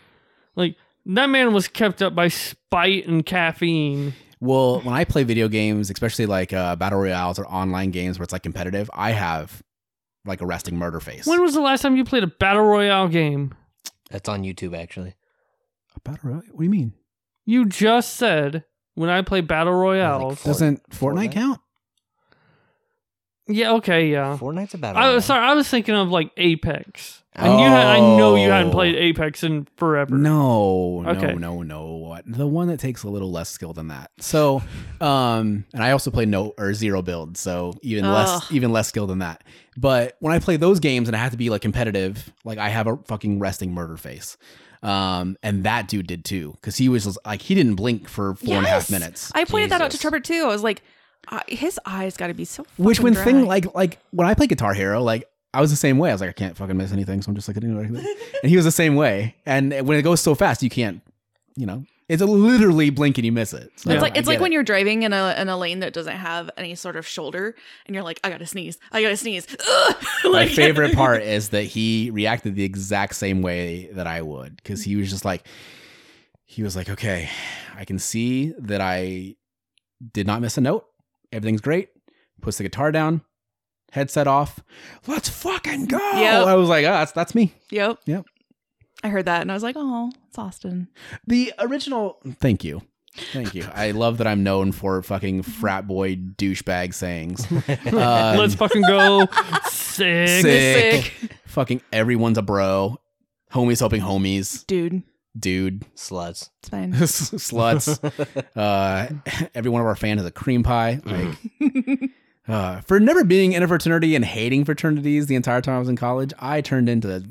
like 0.56 0.76
that 1.06 1.30
man 1.30 1.52
was 1.54 1.68
kept 1.68 2.02
up 2.02 2.14
by 2.14 2.28
spite 2.28 3.06
and 3.06 3.24
caffeine. 3.24 4.12
well 4.40 4.80
when 4.80 4.94
i 4.94 5.04
play 5.04 5.22
video 5.24 5.48
games 5.48 5.88
especially 5.90 6.26
like 6.26 6.52
uh, 6.52 6.76
battle 6.76 6.98
royales 7.00 7.38
or 7.38 7.46
online 7.46 7.90
games 7.90 8.18
where 8.18 8.24
it's 8.24 8.32
like 8.32 8.42
competitive 8.42 8.90
i 8.92 9.12
have 9.12 9.62
like 10.24 10.40
a 10.42 10.46
resting 10.46 10.76
murder 10.76 11.00
face 11.00 11.26
When 11.26 11.40
was 11.40 11.54
the 11.54 11.60
last 11.62 11.80
time 11.80 11.96
you 11.96 12.04
played 12.04 12.22
a 12.24 12.26
battle 12.26 12.64
royale 12.64 13.08
game? 13.08 13.54
That's 14.10 14.28
on 14.28 14.42
YouTube 14.42 14.76
actually. 14.76 15.14
a 15.96 16.00
battle 16.00 16.30
royale 16.30 16.42
what 16.50 16.58
do 16.58 16.64
you 16.64 16.70
mean 16.70 16.92
You 17.46 17.64
just 17.64 18.14
said 18.16 18.64
when 18.94 19.08
I 19.08 19.22
play 19.22 19.40
battle 19.40 19.72
royales. 19.74 20.40
Fort- 20.40 20.44
doesn't 20.44 20.90
fortnite 20.90 21.28
Fortnite? 21.28 21.32
count 21.32 21.60
yeah, 23.48 23.72
okay, 23.74 24.10
yeah. 24.10 24.36
Fortnite's 24.38 24.74
a 24.74 24.76
about. 24.76 24.96
I 24.96 25.14
was 25.14 25.24
sorry. 25.24 25.44
I 25.46 25.54
was 25.54 25.68
thinking 25.68 25.94
of 25.94 26.08
like 26.10 26.30
Apex, 26.36 27.22
and 27.34 27.58
you. 27.60 27.66
Had, 27.66 27.86
I 27.86 27.98
know 28.00 28.34
you 28.36 28.50
hadn't 28.50 28.68
Oh. 28.68 28.72
played 28.72 28.94
Apex 28.96 29.42
in 29.42 29.66
forever. 29.76 30.16
No, 30.16 31.04
Okay. 31.06 31.34
no, 31.34 31.62
no, 31.62 31.62
no. 31.62 32.18
The 32.26 32.46
one 32.46 32.68
that 32.68 32.78
takes 32.80 33.04
a 33.04 33.08
little 33.08 33.30
less 33.30 33.48
skill 33.48 33.72
than 33.72 33.88
that. 33.88 34.10
So, 34.20 34.62
um, 35.00 35.64
and 35.72 35.82
I 35.82 35.92
also 35.92 36.10
play 36.10 36.26
no 36.26 36.52
or 36.58 36.74
zero 36.74 37.00
build, 37.02 37.36
so 37.38 37.74
even 37.82 38.10
less, 38.12 38.50
even 38.52 38.70
less 38.72 38.88
skill 38.88 39.06
than 39.06 39.20
that. 39.20 39.44
But 39.76 40.16
when 40.20 40.32
I 40.34 40.38
play 40.40 40.56
those 40.56 40.80
games 40.80 41.08
and 41.08 41.16
I 41.16 41.20
have 41.20 41.30
to 41.32 41.38
be 41.38 41.48
like 41.50 41.62
competitive, 41.62 42.32
like 42.44 42.58
I 42.58 42.68
have 42.68 42.86
a 42.86 42.96
fucking 43.06 43.38
resting 43.38 43.72
murder 43.72 43.96
face. 43.96 44.36
Um, 44.82 45.36
and 45.42 45.64
that 45.64 45.88
dude 45.88 46.06
did 46.06 46.24
too, 46.24 46.52
because 46.60 46.76
he 46.76 46.88
was 46.88 47.04
just, 47.04 47.18
like 47.26 47.42
he 47.42 47.54
didn't 47.54 47.74
blink 47.76 48.08
for 48.08 48.34
four 48.34 48.56
and 48.56 48.66
a 48.66 48.68
half 48.68 48.82
Yes. 48.82 48.90
minutes. 48.90 49.32
I 49.34 49.44
pointed 49.44 49.70
that 49.70 49.80
out 49.80 49.90
to 49.92 49.98
Trevor 49.98 50.20
too. 50.20 50.42
I 50.44 50.48
was 50.48 50.62
like, 50.62 50.82
uh, 51.26 51.40
his 51.48 51.78
eyes 51.84 52.16
got 52.16 52.28
to 52.28 52.34
be 52.34 52.44
so. 52.44 52.64
Which 52.76 52.98
fucking 52.98 53.14
when 53.14 53.24
thing 53.24 53.46
like 53.46 53.74
like 53.74 53.98
when 54.10 54.26
I 54.28 54.34
play 54.34 54.46
Guitar 54.46 54.74
Hero, 54.74 55.02
like 55.02 55.28
I 55.52 55.60
was 55.60 55.70
the 55.70 55.76
same 55.76 55.98
way. 55.98 56.10
I 56.10 56.12
was 56.12 56.20
like, 56.20 56.30
I 56.30 56.34
can't 56.34 56.56
fucking 56.56 56.76
miss 56.76 56.92
anything, 56.92 57.22
so 57.22 57.30
I'm 57.30 57.34
just 57.34 57.48
like, 57.48 57.56
and 57.56 58.00
he 58.42 58.56
was 58.56 58.64
the 58.64 58.70
same 58.70 58.96
way. 58.96 59.34
And 59.46 59.72
when 59.86 59.98
it 59.98 60.02
goes 60.02 60.20
so 60.20 60.34
fast, 60.34 60.62
you 60.62 60.70
can't, 60.70 61.02
you 61.56 61.66
know, 61.66 61.84
it's 62.08 62.22
a 62.22 62.26
literally 62.26 62.90
blink 62.90 63.18
and 63.18 63.24
you 63.24 63.32
miss 63.32 63.52
it. 63.52 63.70
So 63.76 63.90
Yeah, 63.90 63.96
It's 63.96 64.02
like 64.02 64.16
I 64.16 64.18
it's 64.18 64.26
like 64.28 64.36
get 64.36 64.42
when 64.42 64.52
you're 64.52 64.62
driving 64.62 65.02
in 65.02 65.12
a 65.12 65.34
in 65.38 65.48
a 65.48 65.56
lane 65.56 65.80
that 65.80 65.92
doesn't 65.92 66.16
have 66.16 66.50
any 66.56 66.74
sort 66.74 66.96
of 66.96 67.06
shoulder, 67.06 67.54
and 67.86 67.94
you're 67.94 68.04
like, 68.04 68.20
I 68.24 68.30
gotta 68.30 68.46
sneeze, 68.46 68.78
I 68.92 69.02
gotta 69.02 69.16
sneeze. 69.16 69.46
Ugh! 69.68 69.96
My 70.32 70.46
favorite 70.46 70.94
part 70.94 71.22
is 71.22 71.50
that 71.50 71.64
he 71.64 72.10
reacted 72.10 72.54
the 72.54 72.64
exact 72.64 73.14
same 73.14 73.42
way 73.42 73.90
that 73.92 74.06
I 74.06 74.22
would 74.22 74.56
because 74.56 74.82
he 74.82 74.96
was 74.96 75.10
just 75.10 75.24
like, 75.24 75.46
he 76.44 76.62
was 76.62 76.76
like, 76.76 76.88
okay, 76.88 77.28
I 77.76 77.84
can 77.84 77.98
see 77.98 78.54
that 78.58 78.80
I 78.80 79.36
did 80.12 80.26
not 80.26 80.40
miss 80.40 80.56
a 80.56 80.60
note. 80.60 80.86
Everything's 81.32 81.60
great. 81.60 81.90
Puts 82.40 82.58
the 82.58 82.64
guitar 82.64 82.92
down, 82.92 83.22
headset 83.92 84.26
off. 84.26 84.60
Let's 85.06 85.28
fucking 85.28 85.86
go. 85.86 85.98
Yep. 85.98 86.46
I 86.46 86.54
was 86.54 86.68
like, 86.68 86.84
oh, 86.84 86.90
that's 86.90 87.12
that's 87.12 87.34
me. 87.34 87.52
Yep. 87.70 87.98
Yep. 88.06 88.26
I 89.02 89.08
heard 89.08 89.26
that 89.26 89.42
and 89.42 89.50
I 89.50 89.54
was 89.54 89.62
like, 89.62 89.76
oh, 89.78 90.10
it's 90.28 90.38
Austin. 90.38 90.88
The 91.26 91.52
original. 91.58 92.18
Thank 92.40 92.64
you. 92.64 92.82
Thank 93.32 93.54
you. 93.54 93.66
I 93.72 93.90
love 93.92 94.18
that 94.18 94.26
I'm 94.26 94.42
known 94.42 94.70
for 94.72 95.02
fucking 95.02 95.42
frat 95.42 95.86
boy 95.86 96.16
douchebag 96.16 96.94
sayings. 96.94 97.46
Um, 97.88 98.36
Let's 98.36 98.54
fucking 98.54 98.82
go. 98.82 99.26
Sick. 99.70 100.28
sick. 100.28 101.12
Fucking 101.46 101.80
everyone's 101.92 102.38
a 102.38 102.42
bro. 102.42 103.00
Homies 103.52 103.80
helping 103.80 104.02
homies. 104.02 104.66
Dude, 104.66 105.02
Dude. 105.38 105.84
Sluts. 105.94 106.50
it's 106.60 106.68
fine. 106.68 106.92
Sluts. 106.94 107.98
Uh, 108.56 109.08
every 109.54 109.70
one 109.70 109.80
of 109.80 109.86
our 109.86 109.94
fans 109.96 110.20
is 110.20 110.26
a 110.26 110.30
cream 110.32 110.62
pie. 110.62 111.00
Like, 111.04 112.10
uh, 112.48 112.80
for 112.80 112.98
never 112.98 113.24
being 113.24 113.52
in 113.52 113.62
a 113.62 113.68
fraternity 113.68 114.14
and 114.16 114.24
hating 114.24 114.64
fraternities 114.64 115.26
the 115.26 115.34
entire 115.36 115.60
time 115.60 115.76
I 115.76 115.78
was 115.78 115.88
in 115.88 115.96
college, 115.96 116.32
I 116.40 116.60
turned 116.60 116.88
into 116.88 117.22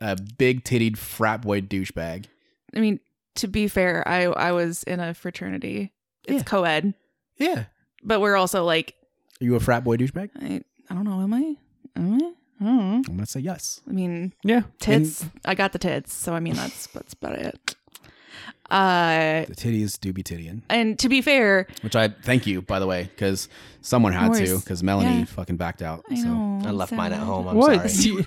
a 0.00 0.16
big 0.38 0.64
tittied 0.64 0.96
frat 0.96 1.42
boy 1.42 1.60
douchebag. 1.62 2.26
I 2.74 2.80
mean, 2.80 3.00
to 3.36 3.48
be 3.48 3.66
fair, 3.68 4.06
I 4.06 4.24
I 4.24 4.52
was 4.52 4.82
in 4.84 5.00
a 5.00 5.12
fraternity. 5.14 5.92
It's 6.26 6.38
Yeah. 6.38 6.42
co-ed, 6.44 6.94
Yeah. 7.38 7.64
but 8.04 8.20
we're 8.20 8.36
also 8.36 8.64
like, 8.64 8.94
Are 9.40 9.44
you 9.44 9.56
a 9.56 9.60
frat 9.60 9.82
boy 9.82 9.96
douchebag? 9.96 10.30
I 10.40 10.62
I 10.90 10.94
don't 10.94 11.04
know, 11.04 11.20
am 11.20 11.32
I? 11.34 11.56
Am 11.96 12.14
I? 12.14 12.32
Mm, 12.60 12.68
I'm 12.96 13.02
gonna 13.02 13.26
say 13.26 13.40
yes. 13.40 13.80
I 13.88 13.92
mean, 13.92 14.32
Yeah. 14.44 14.62
tits. 14.80 15.24
I 15.44 15.54
got 15.54 15.72
the 15.72 15.78
tits, 15.78 16.12
so 16.12 16.34
I 16.34 16.40
mean 16.40 16.54
that's 16.54 16.86
that's 16.88 17.14
about 17.14 17.36
it. 17.36 17.74
Uh, 18.70 19.44
The 19.46 19.56
titties 19.56 19.98
do 19.98 20.12
be 20.12 20.22
tittying, 20.22 20.62
and 20.70 20.96
to 21.00 21.08
be 21.08 21.22
fair, 21.22 21.66
which 21.82 21.96
I 21.96 22.08
thank 22.08 22.46
you 22.46 22.62
by 22.62 22.78
the 22.78 22.86
way, 22.86 23.04
because 23.04 23.48
someone 23.80 24.12
had 24.12 24.30
Of 24.30 24.36
to, 24.38 24.58
because 24.58 24.82
Melanie 24.82 25.20
Yeah. 25.20 25.24
fucking 25.24 25.56
backed 25.56 25.82
out. 25.82 26.04
I 26.08 26.14
so 26.14 26.28
know 26.28 26.68
I 26.68 26.70
left 26.70 26.92
mine 26.92 27.12
at 27.12 27.18
home. 27.18 27.48
I'm 27.48 27.56
What? 27.56 27.90
sorry. 27.90 28.24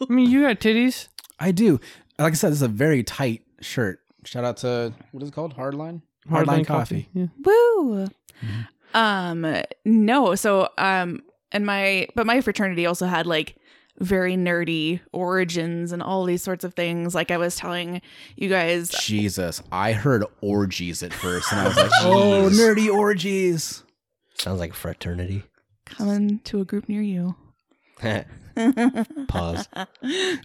I 0.08 0.12
mean, 0.12 0.30
you 0.30 0.42
got 0.42 0.60
titties. 0.60 1.08
I 1.38 1.50
do. 1.50 1.78
Like 2.18 2.32
I 2.32 2.36
said, 2.36 2.50
this 2.52 2.58
is 2.58 2.62
a 2.62 2.68
very 2.68 3.02
tight 3.02 3.42
shirt. 3.60 3.98
Shout 4.24 4.44
out 4.44 4.56
to 4.58 4.94
what 5.10 5.22
is 5.22 5.28
it 5.28 5.34
called? 5.34 5.56
Hardline. 5.56 6.00
Hardline 6.30 6.64
coffee. 6.66 7.08
Yeah. 7.12 7.26
Woo. 7.44 8.06
Mm-hmm. 8.06 8.96
Um, 8.96 9.62
no. 9.84 10.34
So, 10.36 10.68
um, 10.78 11.20
and 11.50 11.66
my, 11.66 12.06
but 12.14 12.26
my 12.26 12.40
fraternity 12.40 12.86
also 12.86 13.06
had 13.06 13.26
like 13.26 13.56
very 14.02 14.36
nerdy 14.36 15.00
origins 15.12 15.92
and 15.92 16.02
all 16.02 16.24
these 16.24 16.42
sorts 16.42 16.64
of 16.64 16.74
things. 16.74 17.14
Like 17.14 17.30
I 17.30 17.36
was 17.38 17.56
telling 17.56 18.02
you 18.36 18.48
guys, 18.48 18.90
Jesus, 18.90 19.62
I 19.72 19.92
heard 19.92 20.24
orgies 20.40 21.02
at 21.02 21.12
first, 21.12 21.50
and 21.52 21.60
I 21.60 21.68
was 21.68 21.76
like, 21.76 21.90
oh, 22.02 22.50
nerdy 22.52 22.92
orgies. 22.92 23.84
Sounds 24.34 24.58
like 24.60 24.72
a 24.72 24.74
fraternity. 24.76 25.44
coming 25.86 26.40
to 26.40 26.60
a 26.60 26.64
group 26.64 26.88
near 26.88 27.02
you. 27.02 27.36
Pause. 29.28 29.68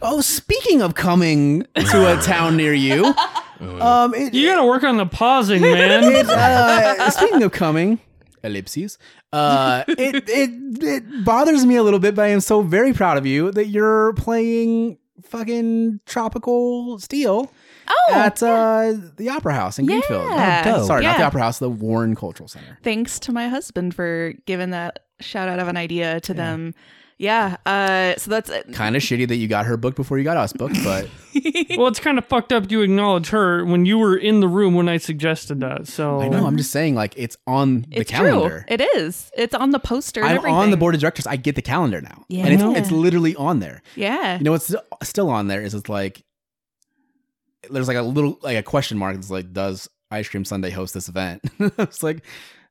Oh, 0.02 0.22
speaking 0.22 0.82
of 0.82 0.96
coming 0.96 1.64
to 1.76 2.18
a 2.18 2.22
town 2.22 2.56
near 2.56 2.74
you, 2.74 3.06
um, 3.60 4.14
it, 4.14 4.34
You 4.34 4.48
gotta 4.48 4.66
work 4.66 4.84
on 4.84 4.98
the 4.98 5.06
pausing, 5.08 5.62
man. 5.62 6.04
it, 6.04 6.30
uh, 6.30 7.10
speaking 7.10 7.42
of 7.44 7.52
coming, 7.52 8.00
ellipses. 8.48 8.98
Uh, 9.32 9.84
it 9.88 10.28
it 10.28 10.84
it 10.84 11.26
bothers 11.26 11.66
me 11.66 11.76
a 11.76 11.84
little 11.84 12.00
bit, 12.00 12.16
but 12.16 12.26
I 12.26 12.30
am 12.30 12.40
so 12.42 12.62
very 12.62 12.94
proud 12.94 13.18
of 13.18 13.26
you 13.26 13.52
that 13.52 13.68
you're 13.68 14.14
playing 14.14 14.98
fucking 15.24 16.00
tropical 16.06 16.98
steel 17.00 17.52
Oh, 17.90 18.14
at 18.14 18.44
uh, 18.44 18.94
the 19.16 19.30
Opera 19.30 19.54
House 19.54 19.80
in 19.80 19.86
Greenfield. 19.86 20.22
Oh. 20.30 20.86
Sorry, 20.86 21.04
not 21.04 21.18
the 21.18 21.24
Opera 21.24 21.42
House, 21.42 21.60
the 21.60 21.70
Warren 21.70 22.16
Cultural 22.16 22.50
Center. 22.50 22.78
thanks 22.84 23.18
to 23.20 23.32
my 23.32 23.48
husband 23.48 23.96
for 23.96 24.34
giving 24.46 24.72
that 24.72 25.06
shout 25.22 25.48
out 25.48 25.60
of 25.60 25.68
an 25.70 25.78
idea 25.78 26.20
to 26.22 26.34
them. 26.34 26.74
Yeah. 27.20 27.58
Uh, 27.66 28.16
so 28.18 28.30
that's 28.30 28.52
Kind 28.74 28.96
of 28.96 29.02
shitty 29.02 29.28
that 29.28 29.38
you 29.38 29.48
got 29.48 29.66
her 29.66 29.76
booked 29.76 29.96
before 29.98 30.20
you 30.20 30.24
got 30.24 30.38
us 30.38 30.54
booked, 30.54 30.76
but 30.84 31.10
well, 31.78 31.88
it's 31.88 32.00
kind 32.00 32.20
of 32.20 32.26
fucked 32.26 32.54
up. 32.54 32.70
You 32.70 32.82
acknowledge 32.82 33.30
her 33.30 33.66
when 33.66 33.86
you 33.88 33.98
were 33.98 34.16
in 34.16 34.40
the 34.40 34.48
room 34.48 34.76
when 34.76 34.88
I 34.88 34.98
suggested 34.98 35.60
that. 35.62 35.88
So 35.88 36.22
I 36.22 36.28
know. 36.28 36.46
I'm 36.46 36.58
just 36.58 36.70
saying, 36.72 36.94
like, 36.94 37.16
it's 37.18 37.36
on 37.48 37.82
the 37.90 38.02
it's 38.02 38.12
calendar. 38.12 38.66
true. 38.68 38.76
It 38.76 38.82
is. 38.98 39.32
It's 39.36 39.56
on 39.56 39.72
the 39.72 39.80
poster. 39.80 40.22
and 40.22 40.30
I'm 40.30 40.38
everything. 40.38 40.56
on 40.56 40.70
the 40.72 40.78
board 40.78 40.94
of 40.94 41.02
directors. 41.02 41.26
I 41.26 41.38
get 41.38 41.56
the 41.56 41.62
calendar 41.64 42.02
now, 42.02 42.24
Yeah. 42.30 42.46
and 42.46 42.54
it's 42.54 42.64
it's 42.80 42.92
literally 42.92 43.36
on 43.36 43.60
there. 43.62 43.82
Yeah. 43.96 44.38
You 44.38 44.44
know 44.44 44.52
what's 44.52 44.74
still 45.04 45.30
on 45.32 45.48
there 45.48 45.62
is 45.64 45.74
it's 45.74 45.90
like 45.90 46.24
there's 47.72 47.88
like 47.88 47.98
a 47.98 48.02
little 48.04 48.38
like 48.44 48.58
a 48.58 48.64
question 48.64 48.98
mark 48.98 49.16
that's 49.16 49.32
like 49.32 49.52
does 49.54 49.90
Ice 50.12 50.30
Cream 50.30 50.46
Sunday 50.46 50.70
host 50.70 50.94
this 50.94 51.10
event? 51.10 51.42
it's 51.60 52.04
like 52.04 52.18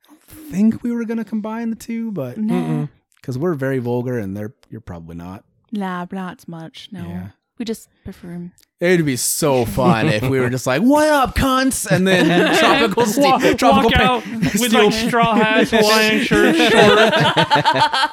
I 0.08 0.12
don't 0.12 0.22
think 0.52 0.82
we 0.84 0.92
were 0.92 1.04
gonna 1.04 1.24
combine 1.24 1.70
the 1.70 1.76
two, 1.76 2.12
but 2.12 2.38
Nah, 2.38 2.86
because 3.26 3.36
we're 3.36 3.54
very 3.54 3.78
vulgar 3.78 4.16
and 4.20 4.36
they're 4.36 4.54
you're 4.70 4.80
probably 4.80 5.16
not. 5.16 5.42
nah, 5.72 6.06
not 6.12 6.46
much. 6.46 6.88
No, 6.92 7.00
Yeah. 7.08 7.28
we 7.58 7.64
just 7.64 7.88
prefer. 8.04 8.52
It'd 8.78 9.04
be 9.04 9.16
so 9.16 9.64
fun 9.80 10.06
if 10.08 10.22
we 10.22 10.38
were 10.38 10.48
just 10.50 10.64
like, 10.66 10.80
"What 10.82 11.08
up, 11.08 11.34
cunts?" 11.34 11.90
and 11.90 12.06
then 12.06 12.54
tropical 12.56 13.04
walk, 13.22 13.40
tropical 13.58 13.90
walk 13.90 13.92
pa- 13.94 14.02
out 14.02 14.26
with 14.26 14.54
steel- 14.70 14.84
like 14.84 14.92
straw 14.92 15.34
hats, 15.34 15.70
Hawaiian 15.74 16.22
shirts, 16.22 16.58
shorts, 16.58 17.16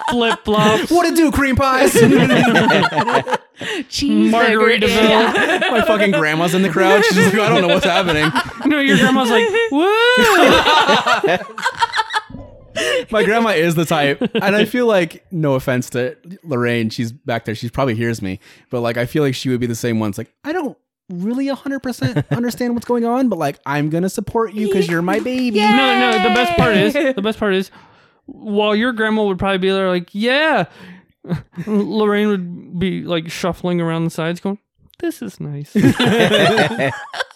flip 0.09 0.39
flops. 0.45 0.89
What 0.89 1.07
to 1.09 1.15
do, 1.15 1.31
cream 1.31 1.55
pies? 1.57 1.93
Cheese 3.89 4.31
Margaritaville. 4.33 5.69
My 5.71 5.81
fucking 5.85 6.11
grandma's 6.11 6.53
in 6.55 6.63
the 6.63 6.69
crowd. 6.69 7.05
She's 7.05 7.17
like, 7.17 7.35
I 7.35 7.49
don't 7.49 7.61
know 7.61 7.73
what's 7.73 7.85
happening. 7.85 8.31
No, 8.65 8.79
your 8.79 8.97
grandma's 8.97 9.29
like, 9.29 9.47
whoa. 9.71 11.37
My 13.11 13.23
grandma 13.23 13.49
is 13.49 13.75
the 13.75 13.85
type, 13.85 14.21
and 14.21 14.55
I 14.55 14.65
feel 14.65 14.87
like, 14.87 15.25
no 15.31 15.53
offense 15.55 15.89
to 15.91 16.17
Lorraine, 16.43 16.89
she's 16.89 17.11
back 17.11 17.45
there. 17.45 17.55
She 17.55 17.69
probably 17.69 17.95
hears 17.95 18.21
me, 18.21 18.39
but 18.69 18.81
like, 18.81 18.97
I 18.97 19.05
feel 19.05 19.23
like 19.23 19.35
she 19.35 19.49
would 19.49 19.59
be 19.59 19.67
the 19.67 19.75
same 19.75 19.99
one. 19.99 20.09
It's 20.09 20.17
like, 20.17 20.33
I 20.43 20.53
don't 20.53 20.77
really 21.09 21.47
100% 21.47 22.29
understand 22.31 22.73
what's 22.73 22.85
going 22.85 23.05
on, 23.05 23.29
but 23.29 23.39
like, 23.39 23.59
I'm 23.65 23.89
gonna 23.89 24.09
support 24.09 24.53
you 24.53 24.67
because 24.67 24.87
you're 24.87 25.01
my 25.01 25.19
baby. 25.19 25.57
Yeah. 25.57 25.75
No, 25.75 26.11
no. 26.11 26.29
The 26.29 26.35
best 26.35 26.57
part 26.57 26.75
is 26.75 26.93
the 26.93 27.21
best 27.21 27.39
part 27.39 27.53
is 27.53 27.71
while 28.25 28.75
your 28.75 28.93
grandma 28.93 29.25
would 29.25 29.39
probably 29.39 29.57
be 29.59 29.69
there, 29.69 29.89
like, 29.89 30.09
yeah. 30.13 30.65
Lorraine 31.67 32.27
would 32.27 32.79
be 32.79 33.03
like 33.03 33.31
shuffling 33.31 33.79
around 33.79 34.03
the 34.03 34.09
sides, 34.09 34.41
going, 34.41 34.59
"This 34.99 35.21
is 35.21 35.39
nice." 35.39 35.73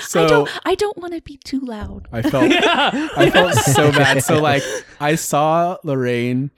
So 0.00 0.24
I 0.24 0.28
don't. 0.28 0.50
I 0.66 0.74
don't 0.74 0.96
want 0.98 1.14
to 1.14 1.20
be 1.22 1.36
too 1.38 1.60
loud. 1.60 2.08
I 2.12 2.22
felt 2.22 2.52
I 2.52 3.30
felt 3.30 3.54
so 3.54 3.90
bad. 3.92 4.22
So 4.22 4.40
like 4.40 4.62
I 5.00 5.14
saw 5.14 5.78
Lorraine 5.84 6.50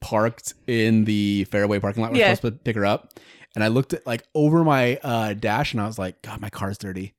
parked 0.00 0.54
in 0.66 1.04
the 1.04 1.44
fairway 1.44 1.78
parking 1.78 2.02
lot. 2.02 2.12
We're 2.12 2.18
Yeah. 2.18 2.34
supposed 2.34 2.54
to 2.54 2.58
pick 2.60 2.76
her 2.76 2.84
up. 2.86 3.14
And 3.54 3.62
I 3.62 3.68
looked 3.68 3.92
at 3.92 4.06
like 4.06 4.24
over 4.34 4.64
my 4.64 4.96
uh, 5.02 5.34
dash 5.34 5.72
and 5.72 5.80
I 5.82 5.86
was 5.86 5.98
like, 5.98 6.20
God, 6.22 6.40
my 6.40 6.48
car's 6.50 6.78
dirty. 6.78 7.14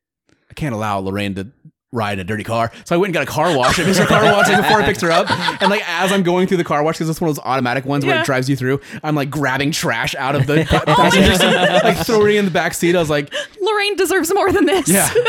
I 0.50 0.54
can't 0.56 0.74
allow 0.74 0.98
Lorraine 1.00 1.36
to 1.36 1.48
ride 1.92 2.18
a 2.18 2.24
dirty 2.24 2.44
car. 2.44 2.72
So 2.86 2.96
I 2.96 2.98
went 2.98 3.10
and 3.10 3.14
got 3.14 3.22
a 3.22 3.28
car 3.28 3.56
wash. 3.56 3.78
I 3.80 3.84
fixed 3.84 4.00
her 4.00 4.08
car 4.08 4.24
wash 4.24 4.48
before 4.50 4.82
I 4.82 4.84
picked 4.84 5.02
her 5.02 5.12
up. 5.12 5.30
And 5.62 5.70
like 5.70 5.88
as 5.88 6.12
I'm 6.12 6.24
going 6.24 6.48
through 6.48 6.58
the 6.58 6.64
car 6.64 6.82
wash, 6.82 6.96
because 6.98 7.08
it's 7.08 7.22
one 7.22 7.30
of 7.30 7.36
those 7.36 7.46
automatic 7.46 7.86
ones 7.86 8.04
where 8.04 8.16
Yeah. 8.16 8.22
it 8.22 8.26
drives 8.26 8.50
you 8.50 8.56
through, 8.56 8.82
I'm 9.04 9.14
like 9.14 9.30
grabbing 9.30 9.72
trash 9.72 10.16
out 10.16 10.34
of 10.36 10.48
the 10.48 10.66
pa- 10.68 10.84
passenger 10.88 11.36
seat, 11.36 11.54
like 11.84 12.04
throwing 12.04 12.36
it 12.36 12.40
in 12.40 12.46
the 12.46 12.52
back 12.52 12.74
seat. 12.74 12.96
I 12.96 13.00
was 13.00 13.12
like, 13.12 13.32
Lorraine 13.74 13.96
deserves 13.96 14.34
more 14.34 14.52
than 14.52 14.66
this. 14.66 14.88
Yeah. 14.88 15.12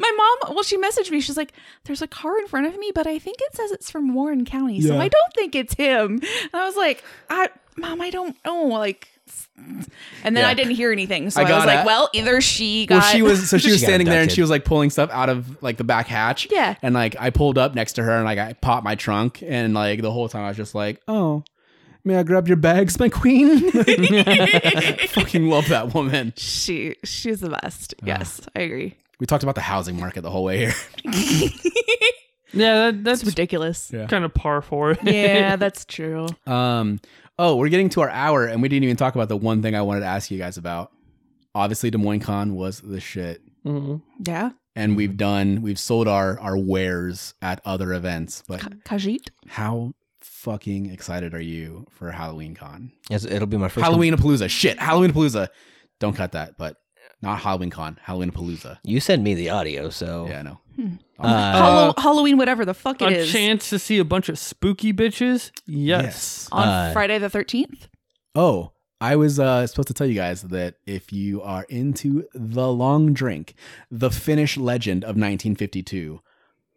My 0.00 0.12
mom, 0.16 0.54
well, 0.54 0.62
she 0.62 0.76
messaged 0.78 1.10
me. 1.10 1.20
She's 1.20 1.36
like, 1.36 1.52
"There's 1.84 2.02
a 2.02 2.06
car 2.06 2.38
in 2.38 2.46
front 2.46 2.66
of 2.66 2.76
me, 2.78 2.92
but 2.94 3.06
I 3.06 3.18
think 3.18 3.38
it 3.40 3.54
says 3.56 3.70
it's 3.72 3.90
from 3.90 4.14
Warren 4.14 4.44
County, 4.44 4.80
so 4.80 4.94
Yeah. 4.94 5.00
I 5.00 5.08
don't 5.08 5.34
think 5.34 5.54
it's 5.54 5.74
him." 5.74 6.20
And 6.22 6.54
I 6.54 6.64
was 6.66 6.76
like, 6.76 7.02
"I, 7.30 7.48
mom, 7.76 8.00
I 8.00 8.10
don't 8.10 8.36
know." 8.44 8.64
Like, 8.66 9.08
and 9.56 10.36
then 10.36 10.44
Yeah. 10.44 10.48
I 10.48 10.54
didn't 10.54 10.74
hear 10.76 10.92
anything, 10.92 11.30
so 11.30 11.40
I 11.40 11.44
I, 11.44 11.52
was 11.54 11.64
got 11.64 11.66
like, 11.66 11.80
it. 11.80 11.86
"Well, 11.86 12.10
either 12.12 12.40
she 12.40 12.86
got." 12.86 13.02
well, 13.02 13.12
she 13.12 13.22
was 13.22 13.48
so 13.50 13.58
she 13.58 13.62
She 13.68 13.72
was 13.72 13.80
got 13.80 13.86
standing 13.88 14.06
there 14.06 14.16
and 14.16 14.22
abducted. 14.24 14.34
she 14.36 14.40
was 14.42 14.50
like 14.50 14.64
pulling 14.64 14.90
stuff 14.90 15.10
out 15.12 15.28
of 15.28 15.62
like 15.62 15.76
the 15.76 15.84
back 15.84 16.06
hatch. 16.06 16.48
Yeah. 16.50 16.74
And 16.82 16.94
like 16.94 17.16
I 17.18 17.30
pulled 17.30 17.58
up 17.58 17.74
next 17.74 17.94
to 17.94 18.02
her 18.02 18.12
and 18.12 18.24
like 18.24 18.38
I 18.38 18.52
popped 18.54 18.84
my 18.84 18.94
trunk 18.94 19.42
and 19.46 19.74
like 19.74 20.02
the 20.02 20.12
whole 20.12 20.28
time 20.28 20.44
I 20.44 20.48
was 20.48 20.56
just 20.56 20.74
like, 20.74 21.00
oh, 21.08 21.42
may 22.08 22.16
I 22.16 22.22
grab 22.24 22.48
your 22.48 22.56
bags, 22.56 22.98
my 22.98 23.08
queen? 23.08 23.70
Fucking 25.08 25.48
love 25.48 25.68
that 25.68 25.94
woman. 25.94 26.32
she 26.36 26.96
she's 27.04 27.40
the 27.40 27.50
best. 27.62 27.94
Yes, 28.02 28.40
I 28.56 28.60
agree. 28.62 28.96
We 29.20 29.26
talked 29.26 29.42
about 29.42 29.54
the 29.54 29.60
housing 29.60 29.98
market 29.98 30.22
the 30.22 30.30
whole 30.30 30.44
way 30.44 30.58
here. 30.58 30.74
yeah, 32.52 32.90
that, 32.90 33.04
that's 33.04 33.20
It's 33.22 33.30
ridiculous. 33.30 33.90
Yeah. 33.92 34.06
kind 34.06 34.24
of 34.24 34.32
par 34.34 34.62
for 34.62 34.92
it. 34.92 34.98
Yeah, 35.02 35.56
that's 35.56 35.84
true. 35.84 36.26
Um, 36.46 37.00
oh, 37.38 37.56
we're 37.56 37.68
getting 37.68 37.88
to 37.90 38.00
our 38.00 38.10
hour 38.10 38.46
and 38.46 38.62
we 38.62 38.68
didn't 38.68 38.84
even 38.84 38.96
talk 38.96 39.14
about 39.14 39.28
the 39.28 39.36
one 39.36 39.60
thing 39.62 39.74
I 39.74 39.82
wanted 39.82 40.00
to 40.00 40.06
ask 40.06 40.30
you 40.30 40.38
guys 40.38 40.56
about. 40.56 40.92
Obviously, 41.54 41.90
Des 41.90 41.98
Moines 41.98 42.20
Con 42.20 42.54
was 42.54 42.80
the 42.80 43.00
shit. 43.00 43.42
Mhm. 43.66 44.02
Yeah, 44.24 44.50
And 44.76 44.96
we've 44.96 45.16
done, 45.16 45.62
we've 45.62 45.78
sold 45.80 46.06
our 46.08 46.38
our 46.38 46.56
wares 46.56 47.34
at 47.42 47.60
other 47.64 47.92
events, 47.92 48.44
but 48.46 48.60
Kajit. 48.84 49.30
how 49.48 49.92
fucking 50.42 50.90
excited 50.90 51.34
are 51.34 51.40
you 51.40 51.86
for 51.90 52.10
Halloween 52.10 52.54
Con? 52.54 52.92
Yes, 53.10 53.24
it'll 53.24 53.46
be 53.46 53.56
my 53.56 53.68
first 53.68 53.84
Halloween 53.84 54.14
Palooza. 54.14 54.48
Shit, 54.48 54.78
Halloween 54.78 55.12
Palooza. 55.12 55.48
Don't 56.00 56.14
cut 56.16 56.32
that, 56.32 56.56
but 56.56 56.76
not 57.22 57.40
Halloween 57.40 57.70
Con. 57.70 57.98
Halloween 58.02 58.30
Palooza. 58.30 58.78
You 58.84 59.00
send 59.00 59.24
me 59.24 59.34
the 59.34 59.50
audio, 59.50 59.90
so 59.90 60.26
Yeah, 60.28 60.38
I 60.40 60.42
know. 60.42 60.60
Uh, 61.18 61.26
Hallow- 61.52 61.94
Halloween, 61.98 62.38
whatever 62.38 62.64
the 62.64 62.74
fuck 62.74 63.02
it 63.02 63.08
A 63.12 63.16
is, 63.18 63.32
chance 63.32 63.68
to 63.70 63.78
see 63.80 63.98
a 63.98 64.04
bunch 64.04 64.28
of 64.28 64.38
spooky 64.38 64.92
bitches? 64.92 65.50
Yes. 65.66 66.48
on 66.52 66.68
Uh, 66.68 66.90
Friday 66.92 67.18
the 67.18 67.28
thirteenth. 67.28 67.88
Oh, 68.36 68.70
I 69.00 69.16
was 69.16 69.40
uh, 69.40 69.66
supposed 69.66 69.88
to 69.88 69.94
tell 69.94 70.06
you 70.06 70.14
guys 70.14 70.42
that 70.42 70.74
if 70.86 71.12
you 71.12 71.42
are 71.42 71.64
into 71.68 72.24
the 72.34 72.68
long 72.72 73.12
drink, 73.12 73.54
the 73.90 74.10
Finnish 74.10 74.56
legend 74.56 75.02
of 75.02 75.16
1952, 75.16 76.20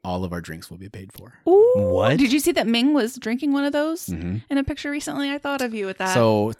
all 0.03 0.23
of 0.23 0.33
our 0.33 0.41
drinks 0.41 0.69
will 0.69 0.77
be 0.77 0.89
paid 0.89 1.11
for. 1.13 1.33
Ooh, 1.47 1.73
What? 1.75 2.17
Did 2.17 2.31
you 2.33 2.39
see 2.39 2.51
that 2.53 2.67
Ming 2.67 2.93
was 2.93 3.17
drinking 3.17 3.53
one 3.53 3.63
of 3.65 3.73
those 3.73 4.07
hmm 4.07 4.37
in 4.49 4.57
a 4.57 4.63
picture 4.63 4.89
recently? 4.91 5.29
I 5.31 5.37
thought 5.37 5.61
of 5.61 5.73
you 5.73 5.85
with 5.85 5.97
that. 5.99 6.13
So, 6.13 6.53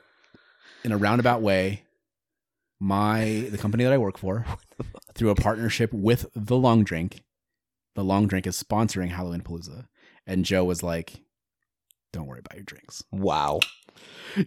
in 0.84 0.92
a 0.92 0.98
roundabout 0.98 1.42
way, 1.42 1.84
my 2.80 3.48
the 3.52 3.58
company 3.58 3.84
that 3.84 3.94
I 3.94 3.98
work 3.98 4.18
for, 4.18 4.46
through 5.16 5.30
a 5.30 5.36
partnership 5.36 5.92
with 5.94 6.26
the 6.36 6.56
Long 6.58 6.84
Drink, 6.84 7.22
the 7.96 8.04
Long 8.04 8.28
Drink 8.28 8.48
is 8.48 8.62
sponsoring 8.62 9.10
Halloween 9.10 9.42
Palooza, 9.42 9.88
and 10.26 10.46
Joe 10.46 10.64
was 10.64 10.82
like, 10.84 11.22
"Don't 12.14 12.28
worry 12.28 12.40
about 12.40 12.56
your 12.56 12.64
drinks." 12.64 13.04
wow. 13.12 13.60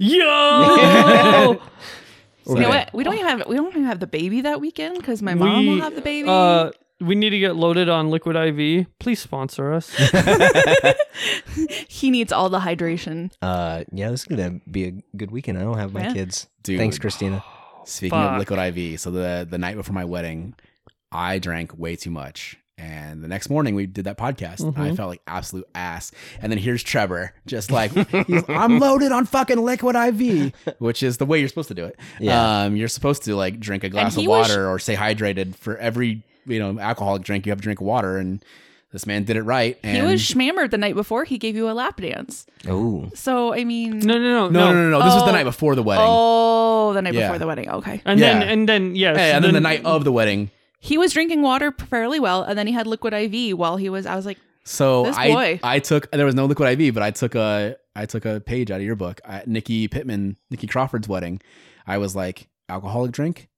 Yo! 0.01 1.61
We're 2.47 2.57
you 2.57 2.63
know 2.63 2.69
what? 2.69 2.93
We 2.95 3.05
don't 3.05 3.15
even 3.15 3.27
have 3.27 3.47
we 3.47 3.57
don't 3.57 3.69
even 3.69 3.85
have 3.85 4.01
the 4.01 4.07
baby 4.07 4.41
that 4.43 4.61
weekend 4.61 4.97
because 4.97 5.23
my 5.23 5.35
mom 5.35 5.67
We, 5.67 5.69
will 5.75 5.81
have 5.81 5.95
the 5.95 6.01
baby. 6.01 6.29
Uh, 6.29 6.71
we 7.01 7.15
need 7.15 7.31
to 7.31 7.39
get 7.39 7.57
loaded 7.57 7.89
on 7.89 8.11
liquid 8.11 8.37
IV. 8.37 8.87
Please 8.99 9.21
sponsor 9.21 9.73
us. 9.73 9.95
he 11.89 12.11
needs 12.11 12.33
all 12.33 12.49
the 12.49 12.61
hydration. 12.61 13.33
uh, 13.43 13.85
yeah, 13.93 14.11
this 14.11 14.21
is 14.23 14.27
gonna 14.27 14.61
be 14.71 14.85
a 14.87 14.93
good 15.17 15.31
weekend. 15.31 15.59
I 15.59 15.63
don't 15.63 15.79
have 15.79 15.93
my 15.93 16.03
Yeah. 16.03 16.13
kids. 16.13 16.49
Dude. 16.63 16.79
Thanks, 16.79 16.99
Christina. 16.99 17.45
Speaking 17.85 18.19
Fuck. 18.19 18.33
of 18.33 18.39
liquid 18.39 18.59
IV, 18.77 19.01
so 19.01 19.11
the 19.11 19.47
the 19.49 19.59
night 19.59 19.77
before 19.77 19.95
my 19.95 20.05
wedding, 20.05 20.55
I 21.13 21.39
drank 21.39 21.77
way 21.79 21.97
too 21.97 22.11
much. 22.11 22.57
And 22.77 23.23
the 23.23 23.29
next 23.29 23.51
morning 23.51 23.77
we 23.77 23.87
did 23.87 24.07
that 24.07 24.19
podcast. 24.19 24.59
and 24.61 24.77
I 24.77 24.91
Mhm. 24.91 24.97
felt 24.97 25.09
like 25.11 25.21
absolute 25.29 25.67
ass. 25.77 26.11
And 26.43 26.51
then 26.51 26.59
here's 26.59 26.83
Trevor, 26.83 27.33
just 27.47 27.71
like 27.71 27.93
he's, 28.27 28.43
I'm 28.49 28.81
loaded 28.81 29.13
on 29.13 29.27
fucking 29.27 29.59
liquid 29.59 29.95
IV, 29.95 30.53
which 30.81 31.05
is 31.05 31.19
the 31.19 31.25
way 31.27 31.39
you're 31.39 31.49
supposed 31.49 31.69
to 31.69 31.75
do 31.75 31.85
it. 31.85 32.01
Yeah. 32.19 32.65
Um, 32.65 32.75
you're 32.75 32.89
supposed 32.89 33.23
to 33.25 33.37
like 33.37 33.61
drink 33.61 33.85
a 33.85 33.89
glass 33.91 34.17
of 34.17 34.23
he 34.23 34.27
was- 34.29 34.49
water 34.49 34.69
or 34.69 34.81
stay 34.81 34.97
hydrated 34.97 35.55
for 35.55 35.77
every 35.77 36.25
you 36.47 36.59
know 36.59 36.79
alcoholic 36.79 37.23
drink. 37.23 37.47
You 37.47 37.51
have 37.51 37.59
to 37.61 37.63
drink 37.65 37.81
water, 37.81 38.17
and 38.17 38.45
this 38.93 39.07
man 39.07 39.25
did 39.25 39.37
it 39.37 39.43
right. 39.43 39.79
And 39.83 39.97
He 39.97 40.03
was 40.03 40.21
schmammered 40.23 40.71
the 40.71 40.79
night 40.79 40.95
before 40.95 41.25
he 41.25 41.37
gave 41.39 41.57
you 41.57 41.69
a 41.69 41.73
lap 41.73 42.01
dance. 42.01 42.47
Oh, 42.69 43.11
So 43.15 43.53
I 43.53 43.65
mean, 43.65 43.99
No, 43.99 44.19
no, 44.19 44.21
no, 44.21 44.49
no, 44.49 44.73
no, 44.73 44.73
no, 44.73 44.91
no. 44.91 44.99
This 45.05 45.15
was 45.15 45.25
the 45.25 45.31
Oh. 45.31 45.33
night 45.33 45.45
before 45.45 45.75
the 45.75 45.83
wedding. 45.83 46.07
Oh, 46.09 46.93
the 46.93 47.03
night 47.03 47.15
Yeah. 47.15 47.23
before 47.29 47.39
the 47.39 47.47
wedding. 47.47 47.69
Okay. 47.71 48.01
And 48.05 48.21
then 48.21 48.43
and 48.43 48.69
then 48.69 48.95
yes, 48.95 49.17
Hey, 49.17 49.33
and 49.33 49.45
then 49.45 49.55
the 49.55 49.61
night 49.61 49.85
of 49.85 50.05
the 50.05 50.13
wedding. 50.13 50.51
He 50.81 50.99
was 50.99 51.13
drinking 51.13 51.41
water 51.43 51.73
fairly 51.73 52.21
well, 52.21 52.43
and 52.43 52.59
then 52.59 52.67
he 52.67 52.73
had 52.75 52.87
liquid 52.87 53.15
IV 53.15 53.57
while 53.59 53.77
he 53.79 53.89
was. 53.89 54.05
I 54.07 54.17
was 54.17 54.27
like, 54.27 54.39
So 54.65 55.05
This 55.05 55.17
I 55.17 55.29
boy. 55.33 55.61
I 55.63 55.79
took 55.79 56.11
there 56.11 56.27
was 56.27 56.35
no 56.35 56.45
liquid 56.47 56.79
IV, 56.81 56.95
but 56.95 57.03
I 57.03 57.11
took 57.11 57.35
a 57.35 57.77
I 57.97 58.07
took 58.07 58.25
a 58.25 58.41
page 58.41 58.71
out 58.71 58.81
of 58.81 58.87
your 58.87 58.97
book. 58.97 59.21
At 59.25 59.47
Nikki 59.49 59.89
Pittman, 59.89 60.37
Nikki 60.51 60.67
Crawford's 60.67 61.09
wedding. 61.09 61.41
I 61.87 61.99
was 61.99 62.15
like, 62.17 62.49
alcoholic 62.69 63.13
drink, 63.13 63.49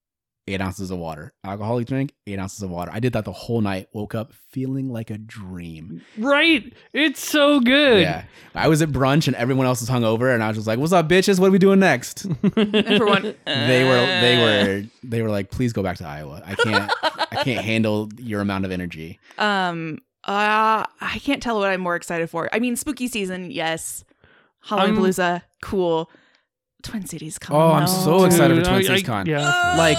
eight 0.48 0.60
ounces 0.60 0.90
of 0.90 0.98
water. 0.98 1.32
Alcoholic 1.44 1.86
drink, 1.86 2.12
eight 2.26 2.38
ounces 2.38 2.62
of 2.62 2.70
water. 2.70 2.90
I 2.94 3.00
did 3.00 3.12
that 3.14 3.24
the 3.24 3.32
whole 3.32 3.60
night. 3.60 3.88
Woke 3.92 4.14
up 4.14 4.32
feeling 4.50 4.88
like 4.90 5.10
a 5.10 5.18
dream. 5.18 6.02
right. 6.18 6.72
It's 6.92 7.20
so 7.20 7.60
good. 7.60 8.02
Yeah. 8.02 8.24
I 8.54 8.68
was 8.68 8.80
at 8.82 8.90
brunch 8.90 9.26
and 9.26 9.36
everyone 9.36 9.66
else 9.66 9.80
was 9.80 9.90
hungover, 9.90 10.32
and 10.32 10.42
I 10.42 10.48
was 10.48 10.56
just 10.56 10.66
like, 10.66 10.78
"What's 10.78 10.92
up, 10.92 11.08
bitches? 11.08 11.38
What 11.40 11.48
are 11.48 11.50
we 11.52 11.58
doing 11.58 11.80
next?" 11.80 12.26
everyone. 12.56 13.34
they 13.44 13.84
were 13.84 14.06
they 14.20 14.36
were 14.38 14.82
they 15.02 15.22
were 15.22 15.30
like, 15.30 15.50
"Please 15.50 15.72
go 15.72 15.82
back 15.82 15.96
to 15.98 16.06
Iowa. 16.06 16.42
I 16.46 16.54
can't 16.54 16.92
I 17.02 17.42
can't 17.44 17.64
handle 17.64 18.08
your 18.18 18.40
amount 18.40 18.64
of 18.64 18.70
energy." 18.70 19.18
Um. 19.38 19.98
Uh. 20.24 20.84
I 21.00 21.18
can't 21.20 21.42
tell 21.42 21.58
what 21.58 21.70
I'm 21.70 21.80
more 21.80 21.96
excited 21.96 22.28
for. 22.30 22.48
I 22.52 22.58
mean, 22.58 22.76
spooky 22.76 23.08
season. 23.08 23.50
Yes. 23.50 24.04
Halloween 24.60 24.94
I'm- 24.94 25.02
Palooza. 25.04 25.42
Cool. 25.62 26.10
Twin 26.86 27.06
Cities 27.06 27.38
coming. 27.38 27.60
Oh, 27.62 27.72
I'm 27.72 27.86
though. 27.86 27.92
so 28.20 28.24
excited 28.24 28.54
for 28.54 28.60
Dude, 28.62 28.64
Twin 28.64 28.78
I- 28.78 28.82
Cities 28.82 29.02
I- 29.02 29.06
Con. 29.06 29.26
Yeah. 29.26 29.74
like 29.76 29.98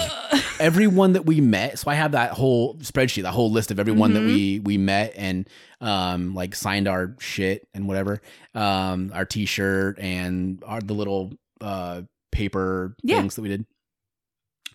everyone 0.60 1.14
that 1.14 1.24
we 1.26 1.40
met 1.40 1.78
so 1.78 1.90
i 1.92 1.94
have 1.94 2.14
that 2.14 2.32
whole 2.32 2.74
spreadsheet 2.78 3.22
that 3.22 3.32
whole 3.32 3.52
list 3.52 3.70
of 3.70 3.80
everyone 3.80 4.14
that 4.16 4.24
we 4.24 4.60
we 4.60 4.76
met 4.76 5.14
and 5.16 5.48
um 5.82 6.34
like 6.34 6.56
signed 6.56 6.88
our 6.88 7.16
shit 7.20 7.68
and 7.76 7.88
whatever 7.88 8.20
um 8.56 9.12
our 9.14 9.24
t-shirt 9.24 10.00
and 10.00 10.64
our 10.66 10.82
the 10.82 10.94
little 10.96 11.32
uh 11.62 12.02
paper 12.32 12.96
Yeah. 13.04 13.20
things 13.20 13.36
that 13.36 13.44
we 13.44 13.50
did 13.50 13.66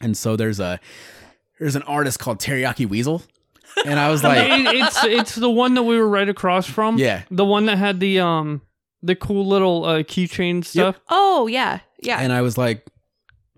and 0.00 0.16
so 0.16 0.36
there's 0.36 0.60
a 0.60 0.78
there's 1.58 1.74
an 1.76 1.82
artist 1.82 2.20
called 2.20 2.38
teriyaki 2.38 2.88
weasel 2.88 3.22
and 3.84 3.98
i 3.98 4.08
was 4.08 4.22
like 4.24 4.38
It- 4.38 4.76
it's 4.76 5.04
it's 5.04 5.34
the 5.34 5.50
one 5.50 5.74
that 5.74 5.82
we 5.82 5.96
were 5.98 6.08
right 6.08 6.28
across 6.28 6.66
from. 6.66 6.96
yeah 6.98 7.22
The 7.30 7.44
one 7.44 7.66
that 7.66 7.78
had 7.78 7.98
the 7.98 8.20
um 8.20 8.62
the 9.02 9.16
cool 9.16 9.44
little 9.48 9.84
uh, 9.84 9.98
keychain 10.04 10.64
stuff. 10.64 11.00
Oh 11.08 11.48
yeah. 11.48 11.80
Yeah. 12.02 12.18
and 12.20 12.32
i 12.32 12.42
was 12.42 12.58
like 12.58 12.86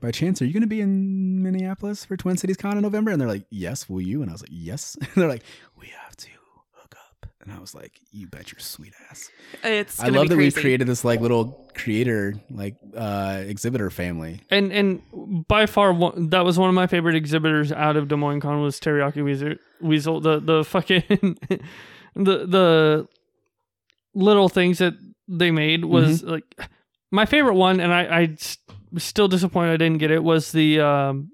by 0.01 0.11
chance 0.11 0.41
are 0.43 0.45
you 0.47 0.53
going 0.53 0.61
to 0.63 0.67
be 0.67 0.81
in 0.81 1.43
minneapolis 1.43 2.05
for 2.05 2.17
twin 2.17 2.37
cities 2.37 2.57
con 2.57 2.77
in 2.77 2.83
november 2.83 3.11
and 3.11 3.21
they're 3.21 3.29
like 3.29 3.47
yes 3.51 3.89
will 3.89 4.01
you 4.03 4.21
and 4.23 4.31
i 4.31 4.33
was 4.35 4.43
like 4.43 4.51
yes 4.53 4.97
and 5.01 5.09
they're 5.17 5.29
like 5.29 5.43
we 5.81 5.87
have 5.89 6.15
to 6.17 6.29
hook 6.75 6.95
up 6.97 7.27
and 7.41 7.51
i 7.53 7.59
was 7.59 7.75
like 7.75 7.99
you 8.11 8.27
bet 8.27 8.53
your 8.53 8.59
sweet 8.61 8.93
ass 9.11 9.31
it's. 9.63 9.99
I 10.01 10.07
gonna 10.07 10.19
love 10.19 10.25
be 10.27 10.29
that 10.31 10.37
we've 10.37 10.55
created 10.55 10.87
this 10.87 11.05
like 11.05 11.21
little 11.21 11.71
creator 11.75 12.35
like 12.51 12.77
uh 12.95 13.43
exhibitor 13.47 13.89
family. 13.89 14.41
And 14.51 14.71
and 14.73 15.01
by 15.49 15.65
far 15.67 15.93
one, 15.93 16.29
that 16.31 16.45
was 16.45 16.59
one 16.59 16.69
of 16.69 16.75
my 16.75 16.87
favorite 16.87 17.15
exhibitors 17.17 17.73
out 17.73 17.97
of 17.97 18.09
Des 18.09 18.17
Moines 18.17 18.41
Con 18.41 18.61
was 18.61 18.79
Teriyaki 18.79 19.25
Weasel. 19.25 19.55
Weasel 19.81 20.21
the 20.21 20.39
the 20.41 20.65
fucking 20.65 21.03
the 22.15 22.47
the 22.47 23.09
little 24.15 24.49
things 24.51 24.79
that 24.79 24.95
they 25.29 25.51
made 25.51 25.85
was 25.87 26.21
Mm-hmm. 26.23 26.31
like 26.31 26.71
my 27.15 27.27
favorite 27.27 27.55
one, 27.55 27.81
and 27.81 27.93
I 27.95 28.03
I 28.05 28.23
s- 28.33 28.59
was 28.93 29.05
still 29.05 29.29
disappointed 29.29 29.73
I 29.73 29.77
didn't 29.77 29.99
get 29.99 30.11
it 30.11 30.23
was 30.23 30.53
the 30.53 30.81
um 30.81 31.31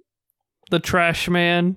the 0.71 0.79
trash 0.81 1.29
man. 1.29 1.77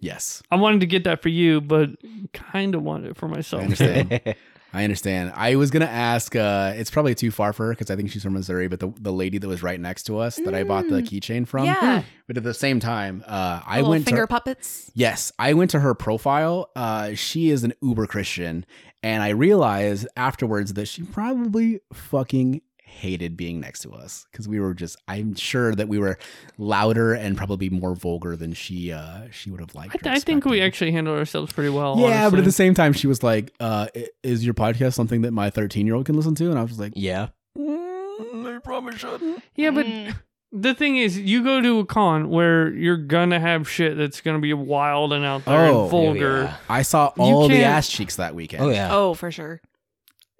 Yes, 0.00 0.42
I 0.50 0.56
wanted 0.56 0.80
to 0.80 0.86
get 0.86 1.04
that 1.04 1.22
for 1.22 1.28
you, 1.28 1.60
but 1.60 1.90
kind 2.32 2.74
of 2.74 2.82
wanted 2.82 3.10
it 3.10 3.16
for 3.16 3.28
myself. 3.28 3.60
I 3.60 3.64
understand. 3.64 4.36
I 4.74 4.84
understand. 4.84 5.32
I 5.36 5.56
was 5.56 5.70
gonna 5.70 5.84
ask. 5.84 6.34
uh 6.34 6.72
It's 6.76 6.90
probably 6.90 7.14
too 7.14 7.30
far 7.30 7.52
for 7.52 7.66
her 7.66 7.72
because 7.72 7.90
I 7.90 7.96
think 7.96 8.10
she's 8.10 8.22
from 8.22 8.32
Missouri. 8.32 8.68
But 8.68 8.80
the 8.80 8.92
the 9.00 9.12
lady 9.12 9.38
that 9.38 9.46
was 9.48 9.62
right 9.62 9.78
next 9.78 10.04
to 10.04 10.18
us 10.18 10.36
that 10.36 10.54
I 10.54 10.64
bought 10.64 10.88
the 10.88 11.02
Mm. 11.02 11.08
keychain 11.08 11.46
from. 11.46 11.64
Yeah. 11.66 12.02
But 12.26 12.36
at 12.38 12.42
the 12.44 12.54
same 12.54 12.80
time, 12.80 13.22
uh 13.26 13.60
I 13.66 13.82
went 13.82 14.04
finger 14.06 14.22
to 14.22 14.26
puppets. 14.28 14.90
yes, 14.94 15.32
I 15.38 15.52
went 15.54 15.70
to 15.72 15.80
her 15.80 15.94
profile. 15.94 16.70
Uh 16.74 17.14
She 17.14 17.50
is 17.50 17.64
an 17.64 17.74
uber 17.82 18.06
Christian, 18.06 18.64
and 19.02 19.22
I 19.22 19.30
realized 19.30 20.06
afterwards 20.16 20.72
that 20.74 20.86
she 20.88 21.02
probably 21.02 21.80
fucking 21.92 22.62
hated 22.92 23.36
being 23.36 23.58
next 23.60 23.80
to 23.80 23.92
us 23.92 24.26
because 24.30 24.46
we 24.46 24.60
were 24.60 24.74
just 24.74 24.96
i'm 25.08 25.34
sure 25.34 25.74
that 25.74 25.88
we 25.88 25.98
were 25.98 26.18
louder 26.58 27.14
and 27.14 27.36
probably 27.36 27.68
more 27.70 27.94
vulgar 27.94 28.36
than 28.36 28.52
she 28.52 28.92
uh 28.92 29.22
she 29.30 29.50
would 29.50 29.60
have 29.60 29.74
liked 29.74 30.06
I, 30.06 30.10
or 30.10 30.12
I 30.12 30.18
think 30.18 30.44
we 30.44 30.60
actually 30.60 30.92
handled 30.92 31.18
ourselves 31.18 31.52
pretty 31.52 31.70
well. 31.70 31.98
Yeah, 31.98 32.30
but 32.30 32.38
at 32.38 32.44
the 32.44 32.52
same 32.52 32.74
time, 32.74 32.92
she 32.92 33.06
was 33.06 33.22
like, 33.22 33.52
uh, 33.60 33.86
"Is 34.22 34.44
your 34.44 34.54
podcast 34.54 34.92
something 34.94 35.22
that 35.22 35.32
my 35.32 35.50
13 35.50 35.86
year 35.86 35.96
old 35.96 36.06
can 36.06 36.14
listen 36.16 36.34
to?" 36.36 36.50
And 36.50 36.58
I 36.58 36.62
was 36.62 36.78
like, 36.78 36.92
yeah. 36.94 37.28
mm, 37.58 38.56
"I 38.56 38.58
probably 38.58 38.96
shouldn't." 38.96 39.42
yeah, 39.56 39.70
but 39.70 39.86
Mm. 39.86 40.14
the 40.52 40.74
thing 40.74 40.96
is, 40.98 41.18
you 41.18 41.42
go 41.42 41.60
to 41.60 41.78
a 41.80 41.86
con 41.86 42.28
where 42.30 42.68
you're 42.72 42.96
gonna 42.96 43.40
have 43.40 43.68
shit 43.68 43.96
that's 43.96 44.20
gonna 44.20 44.38
be 44.38 44.52
wild 44.52 45.12
and 45.12 45.24
out 45.24 45.44
there 45.44 45.66
Oh, 45.66 45.82
and 45.82 45.90
vulgar. 45.90 46.42
yeah. 46.44 46.56
I 46.68 46.82
saw 46.82 47.12
all 47.18 47.48
the 47.48 47.62
ass 47.64 47.88
cheeks 47.88 48.16
that 48.16 48.34
weekend. 48.34 48.62
Oh 48.64 48.68
yeah. 48.70 48.88
Oh, 48.92 49.14
for 49.14 49.30
sure. 49.30 49.60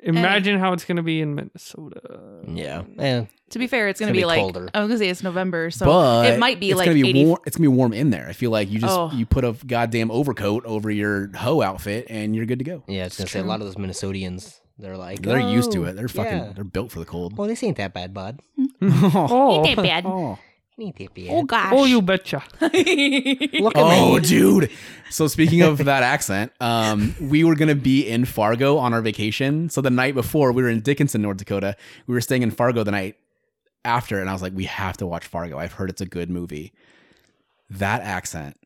Imagine 0.03 0.59
how 0.59 0.73
it's 0.73 0.85
gonna 0.85 1.03
be 1.03 1.21
in 1.21 1.35
Minnesota. 1.35 2.01
Yeah. 2.47 2.83
And 2.99 3.29
To 3.51 3.59
be 3.59 3.67
fair, 3.67 3.89
it's 3.89 4.01
gonna, 4.01 4.09
gonna 4.11 4.17
be, 4.17 4.23
be 4.23 4.27
like 4.27 4.41
colder. 4.41 4.69
I 4.75 4.81
was 4.81 4.89
gonna 4.89 4.99
say 4.99 5.09
it's 5.09 5.23
November, 5.23 5.71
so 5.71 5.87
but 5.87 6.27
it 6.27 6.39
might 6.39 6.59
be 6.61 6.71
it's 6.71 6.79
like 6.79 6.87
gonna 6.87 7.01
be 7.01 7.09
80 7.09 7.25
warm. 7.27 7.39
It's 7.47 7.57
gonna 7.57 7.71
be 7.71 7.77
warm 7.77 7.93
in 7.93 8.11
there. 8.11 8.27
I 8.29 8.33
feel 8.33 8.51
like 8.51 8.71
you 8.71 8.79
just 8.81 8.93
Oh. 8.99 9.11
you 9.13 9.27
put 9.27 9.45
a 9.45 9.53
goddamn 9.67 10.11
overcoat 10.11 10.65
over 10.67 10.91
your 10.91 11.31
hoe 11.37 11.63
outfit 11.63 12.07
and 12.11 12.35
you're 12.35 12.47
good 12.47 12.59
to 12.59 12.65
go. 12.65 12.83
yeah, 12.89 13.05
it's 13.07 13.17
gonna 13.17 13.29
say 13.29 13.41
a 13.41 13.45
lot 13.45 13.61
of 13.61 13.67
those 13.67 13.77
Minnesotians. 13.77 14.59
They're 14.79 14.97
like, 14.97 15.23
They're 15.23 15.39
used 15.39 15.71
to 15.73 15.85
"Oh, 15.85 15.89
it. 15.89 15.97
They're 15.97 16.09
fucking. 16.09 16.33
yeah. 16.39 16.53
They're 16.55 16.65
built 16.65 16.91
for 16.91 16.99
the 16.99 17.05
cold. 17.05 17.37
Well, 17.37 17.47
this 17.47 17.63
ain't 17.63 17.77
that 17.77 17.93
bad, 17.95 18.13
bud. 18.13 18.41
Hmm. 18.57 18.67
Oh, 19.15 19.65
Ain't 19.65 19.77
that 19.77 19.83
bad. 19.83 20.07
Oh. 20.07 20.39
It 20.79 20.85
ain't 21.01 21.15
that. 21.15 21.29
Oh 21.31 21.43
gosh. 21.45 21.73
oh, 21.77 21.85
you 21.85 22.01
betcha. 22.03 22.43
Look 22.61 22.73
at 22.75 23.83
Oh, 23.83 24.15
me. 24.15 24.21
dude. 24.21 24.71
So 25.11 25.27
speaking 25.29 25.63
of 25.63 25.79
that 25.85 26.03
accent, 26.03 26.53
um, 26.61 27.15
we 27.21 27.45
were 27.45 27.55
gonna 27.55 27.75
be 27.75 28.09
in 28.09 28.25
Fargo 28.25 28.79
on 28.79 28.95
our 28.95 29.03
vacation. 29.03 29.69
So 29.69 29.81
the 29.81 29.91
night 29.91 30.15
before, 30.15 30.51
we 30.53 30.63
were 30.63 30.71
in 30.71 30.81
Dickinson, 30.81 31.21
North 31.23 31.37
Dakota. 31.37 31.77
We 32.07 32.15
were 32.15 32.21
staying 32.23 32.43
in 32.43 32.51
Fargo 32.51 32.83
the 32.85 32.91
night 32.91 33.17
after, 33.85 34.19
and 34.21 34.31
I 34.31 34.33
was 34.33 34.41
like, 34.43 34.55
we 34.55 34.65
have 34.65 34.97
to 34.99 35.07
watch 35.07 35.27
Fargo. 35.27 35.59
I've 35.59 35.73
heard 35.75 35.91
it's 35.91 36.01
a 36.01 36.07
good 36.07 36.31
movie. 36.31 36.73
That 37.71 38.03
accent, 38.03 38.57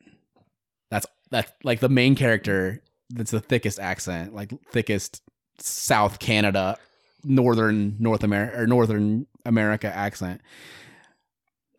that's 0.90 1.06
that's 1.30 1.50
like 1.64 1.80
the 1.80 1.88
main 1.88 2.14
character. 2.14 2.82
That's 3.10 3.30
the 3.32 3.40
thickest 3.40 3.78
accent, 3.80 4.34
like 4.34 4.52
thickest 4.70 5.22
South 5.58 6.18
Canada, 6.18 6.76
Northern 7.24 7.96
North 7.98 8.22
America 8.24 8.60
or 8.62 8.66
Northern 8.66 9.26
America 9.44 9.92
accent. 9.94 10.40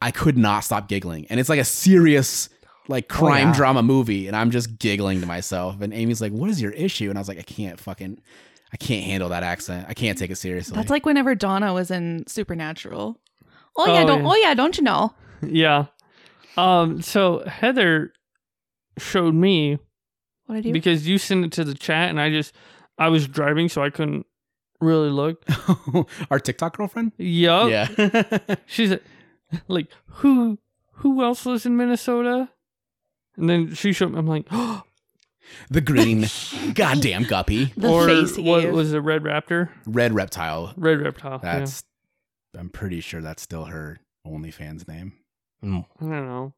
I 0.01 0.11
could 0.11 0.37
not 0.37 0.61
stop 0.61 0.87
giggling, 0.87 1.25
and 1.29 1.39
it's 1.39 1.49
like 1.49 1.59
a 1.59 1.65
serious 1.65 2.49
like 2.87 3.07
crime 3.09 3.47
yeah. 3.49 3.53
drama 3.53 3.83
movie, 3.83 4.27
and 4.27 4.35
I'm 4.35 4.51
just 4.51 4.79
giggling 4.79 5.19
to 5.21 5.25
myself. 5.27 5.81
And 5.81 5.93
Amy's 5.93 6.21
like, 6.21 6.31
"What 6.31 6.49
is 6.49 6.61
your 6.61 6.71
issue?" 6.71 7.09
And 7.09 7.17
I 7.17 7.21
was 7.21 7.27
like, 7.27 7.39
"I 7.39 7.43
can't 7.43 7.79
fucking, 7.79 8.21
I 8.71 8.77
can't 8.77 9.05
handle 9.05 9.29
that 9.29 9.43
accent. 9.43 9.87
I 9.89 9.93
can't 9.93 10.17
take 10.17 10.31
it 10.31 10.37
seriously." 10.37 10.75
That's 10.75 10.89
like 10.89 11.05
whenever 11.05 11.35
Donna 11.35 11.73
was 11.73 11.91
in 11.91 12.25
Supernatural. 12.27 13.19
Oh 13.75 13.85
yeah, 13.85 14.03
Oh, 14.03 14.07
don't 14.07 14.21
yeah. 14.23 14.29
oh 14.29 14.35
yeah, 14.35 14.53
don't 14.53 14.77
you 14.77 14.83
know? 14.83 15.13
Yeah. 15.43 15.85
Um. 16.57 17.01
So 17.01 17.43
Heather 17.45 18.11
showed 18.97 19.35
me 19.35 19.77
What 20.47 20.55
I 20.57 20.61
do? 20.61 20.73
because 20.73 21.07
you 21.07 21.17
sent 21.19 21.45
it 21.45 21.51
to 21.53 21.63
the 21.63 21.75
chat, 21.75 22.09
and 22.09 22.19
I 22.19 22.31
just 22.31 22.55
I 22.97 23.09
was 23.09 23.27
driving, 23.27 23.69
so 23.69 23.83
I 23.83 23.91
couldn't 23.91 24.25
really 24.81 25.09
look. 25.09 25.43
our 26.31 26.39
TikTok 26.39 26.77
girlfriend. 26.77 27.11
Yup. 27.17 27.69
Yeah, 27.69 28.55
She's 28.65 28.91
like, 28.91 29.03
like 29.67 29.87
who 30.05 30.59
who 30.93 31.23
else 31.23 31.45
lives 31.45 31.65
in 31.65 31.77
Minnesota? 31.77 32.49
And 33.35 33.49
then 33.49 33.73
she 33.75 33.93
showed 33.93 34.11
me. 34.11 34.19
I'm 34.19 34.27
like, 34.27 34.47
the 35.69 35.81
green, 35.81 36.25
goddamn 36.73 37.23
guppy, 37.23 37.73
the 37.77 37.89
or 37.89 38.07
face 38.07 38.35
he 38.35 38.41
what 38.41 38.61
gave. 38.61 38.73
was 38.73 38.93
it? 38.93 38.99
Red 38.99 39.23
Raptor, 39.23 39.69
red 39.85 40.13
reptile. 40.13 40.73
Red 40.75 41.01
Reptile. 41.01 41.39
That's, 41.39 41.83
I'm 42.57 42.69
pretty 42.69 42.99
sure 43.01 43.21
that's 43.21 43.43
still 43.43 43.65
her 43.65 43.99
OnlyFans 44.25 44.87
name. 44.87 45.13
Mm. 45.63 45.85
I 45.99 46.03
don't 46.03 46.27
know. 46.27 46.53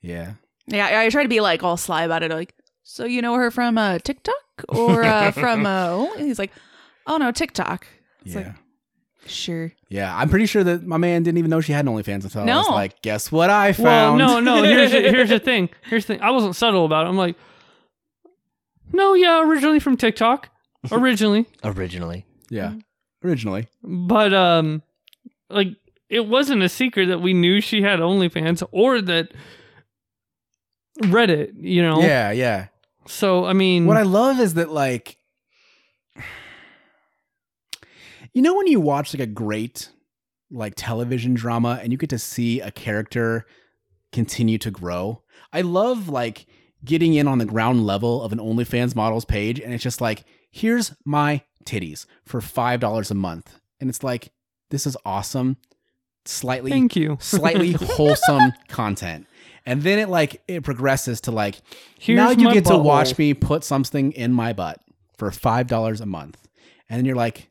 Yeah, 0.00 0.34
Yeah, 0.66 0.86
I, 0.86 1.06
I 1.06 1.08
try 1.10 1.22
to 1.22 1.28
be 1.28 1.40
like 1.40 1.62
all 1.62 1.76
sly 1.76 2.04
about 2.04 2.22
it. 2.22 2.30
Like, 2.30 2.54
so 2.82 3.04
you 3.04 3.20
know 3.20 3.34
her 3.34 3.50
from 3.50 3.76
uh, 3.76 3.98
TikTok 3.98 4.34
or 4.68 5.02
uh, 5.02 5.32
from 5.32 5.66
uh, 5.66 5.88
Only? 5.88 6.24
He's 6.24 6.38
like, 6.38 6.52
oh 7.06 7.16
no, 7.18 7.30
TikTok. 7.32 7.86
It's 8.24 8.34
yeah. 8.34 8.40
like, 8.40 8.54
sure. 9.28 9.72
yeah, 9.88 10.16
I'm 10.16 10.28
pretty 10.28 10.46
sure 10.46 10.64
that 10.64 10.86
my 10.86 10.96
man 10.96 11.22
didn't 11.22 11.38
even 11.38 11.50
know 11.50 11.60
she 11.60 11.72
had 11.72 11.84
an 11.86 11.92
OnlyFans 11.92 12.24
until 12.24 12.42
I 12.42 12.56
was 12.56 12.68
like, 12.68 13.02
guess 13.02 13.30
what 13.32 13.50
I 13.50 13.72
found?" 13.72 14.18
Well, 14.18 14.40
no, 14.40 14.60
no. 14.60 14.62
Here's 14.68 14.92
the, 14.92 15.00
here's 15.00 15.28
the 15.28 15.38
thing. 15.38 15.68
Here's 15.84 16.06
the 16.06 16.14
thing. 16.14 16.22
I 16.22 16.30
wasn't 16.30 16.56
subtle 16.56 16.84
about 16.84 17.06
it. 17.06 17.08
I'm 17.08 17.16
like, 17.16 17.36
no, 18.92 19.14
yeah, 19.14 19.42
originally 19.46 19.80
from 19.80 19.96
TikTok, 19.96 20.48
originally, 20.92 21.46
Originally, 21.64 22.24
Yeah. 22.50 22.74
Originally. 23.24 23.66
but 23.82 24.32
um, 24.32 24.82
like 25.50 25.68
it 26.08 26.26
wasn't 26.28 26.62
a 26.62 26.68
secret 26.68 27.06
that 27.06 27.20
we 27.20 27.34
knew 27.34 27.60
she 27.60 27.82
had 27.82 27.98
OnlyFans 27.98 28.62
or 28.70 29.00
that 29.02 29.32
Reddit. 31.02 31.52
You 31.58 31.82
know. 31.82 32.00
Yeah, 32.00 32.30
yeah. 32.30 32.68
So 33.06 33.44
I 33.44 33.52
mean, 33.52 33.86
What 33.86 33.96
I 33.96 34.02
love 34.02 34.40
is 34.40 34.54
that 34.54 34.70
like 34.70 35.18
you 38.36 38.42
know 38.42 38.54
when 38.54 38.66
you 38.66 38.80
watch 38.80 39.14
like 39.14 39.22
a 39.22 39.26
great 39.26 39.88
like 40.50 40.74
television 40.76 41.32
drama 41.32 41.80
and 41.82 41.90
you 41.90 41.96
get 41.96 42.10
to 42.10 42.18
see 42.18 42.60
a 42.60 42.70
character 42.70 43.46
continue 44.12 44.58
to 44.58 44.70
grow. 44.70 45.22
I 45.54 45.62
love 45.62 46.10
like 46.10 46.44
getting 46.84 47.14
in 47.14 47.26
on 47.26 47.38
the 47.38 47.46
ground 47.46 47.86
level 47.86 48.22
of 48.22 48.32
an 48.32 48.38
OnlyFans 48.38 48.94
models 48.94 49.24
page 49.24 49.58
and 49.58 49.72
it's 49.72 49.82
just 49.82 50.02
like 50.02 50.24
here's 50.50 50.94
my 51.06 51.44
titties 51.64 52.04
for 52.26 52.42
$5 52.42 53.10
a 53.10 53.14
month. 53.14 53.58
And 53.80 53.88
it's 53.88 54.04
like 54.04 54.30
this 54.68 54.86
is 54.86 54.98
awesome. 55.06 55.56
Slightly 56.26 56.70
thank 56.70 56.94
you. 56.94 57.16
slightly 57.22 57.72
wholesome 57.72 58.52
content. 58.68 59.26
And 59.64 59.80
then 59.80 59.98
it 59.98 60.10
like 60.10 60.42
it 60.46 60.62
progresses 60.62 61.22
to 61.22 61.30
like 61.30 61.62
Here's 61.98 62.18
now 62.18 62.32
you 62.32 62.52
get 62.52 62.66
to 62.66 62.76
watch 62.76 63.16
me 63.16 63.32
put 63.32 63.64
something 63.64 64.12
in 64.12 64.34
my 64.34 64.52
butt 64.52 64.78
for 65.16 65.30
five 65.30 65.68
dollars 65.68 66.02
a 66.02 66.06
month, 66.06 66.46
and 66.90 66.98
then 66.98 67.06
you're 67.06 67.16
like, 67.16 67.48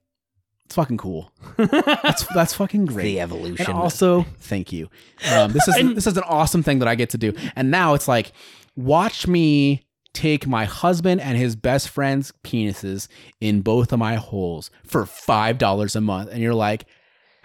it's 0.65 0.75
fucking 0.75 0.97
cool. 0.97 1.31
That's 1.57 2.25
that's 2.33 2.53
fucking 2.55 2.85
great. 2.87 3.03
the 3.03 3.19
And 3.19 3.31
evolution. 3.31 3.71
also, 3.73 4.25
thank 4.39 4.71
you. 4.73 4.89
Um, 5.31 5.51
this 5.53 5.67
is 5.67 5.75
And- 5.79 5.95
this 5.95 6.07
is 6.07 6.17
an 6.17 6.23
awesome 6.23 6.63
thing 6.63 6.79
that 6.79 6.87
I 6.87 6.95
get 6.95 7.09
to 7.11 7.17
do. 7.17 7.33
And 7.55 7.69
now 7.71 7.93
it's 7.93 8.07
like, 8.07 8.31
watch 8.75 9.27
me 9.27 9.83
take 10.13 10.47
my 10.47 10.63
husband 10.65 11.19
and 11.21 11.37
his 11.37 11.55
best 11.57 11.89
friend's 11.89 12.31
penises 12.43 13.07
in 13.41 13.61
both 13.61 13.91
of 13.91 13.99
my 13.99 14.15
holes 14.15 14.71
for 14.85 15.05
five 15.05 15.57
dollars 15.57 15.95
a 15.95 16.01
month, 16.01 16.29
and 16.31 16.41
you're 16.41 16.53
like. 16.53 16.85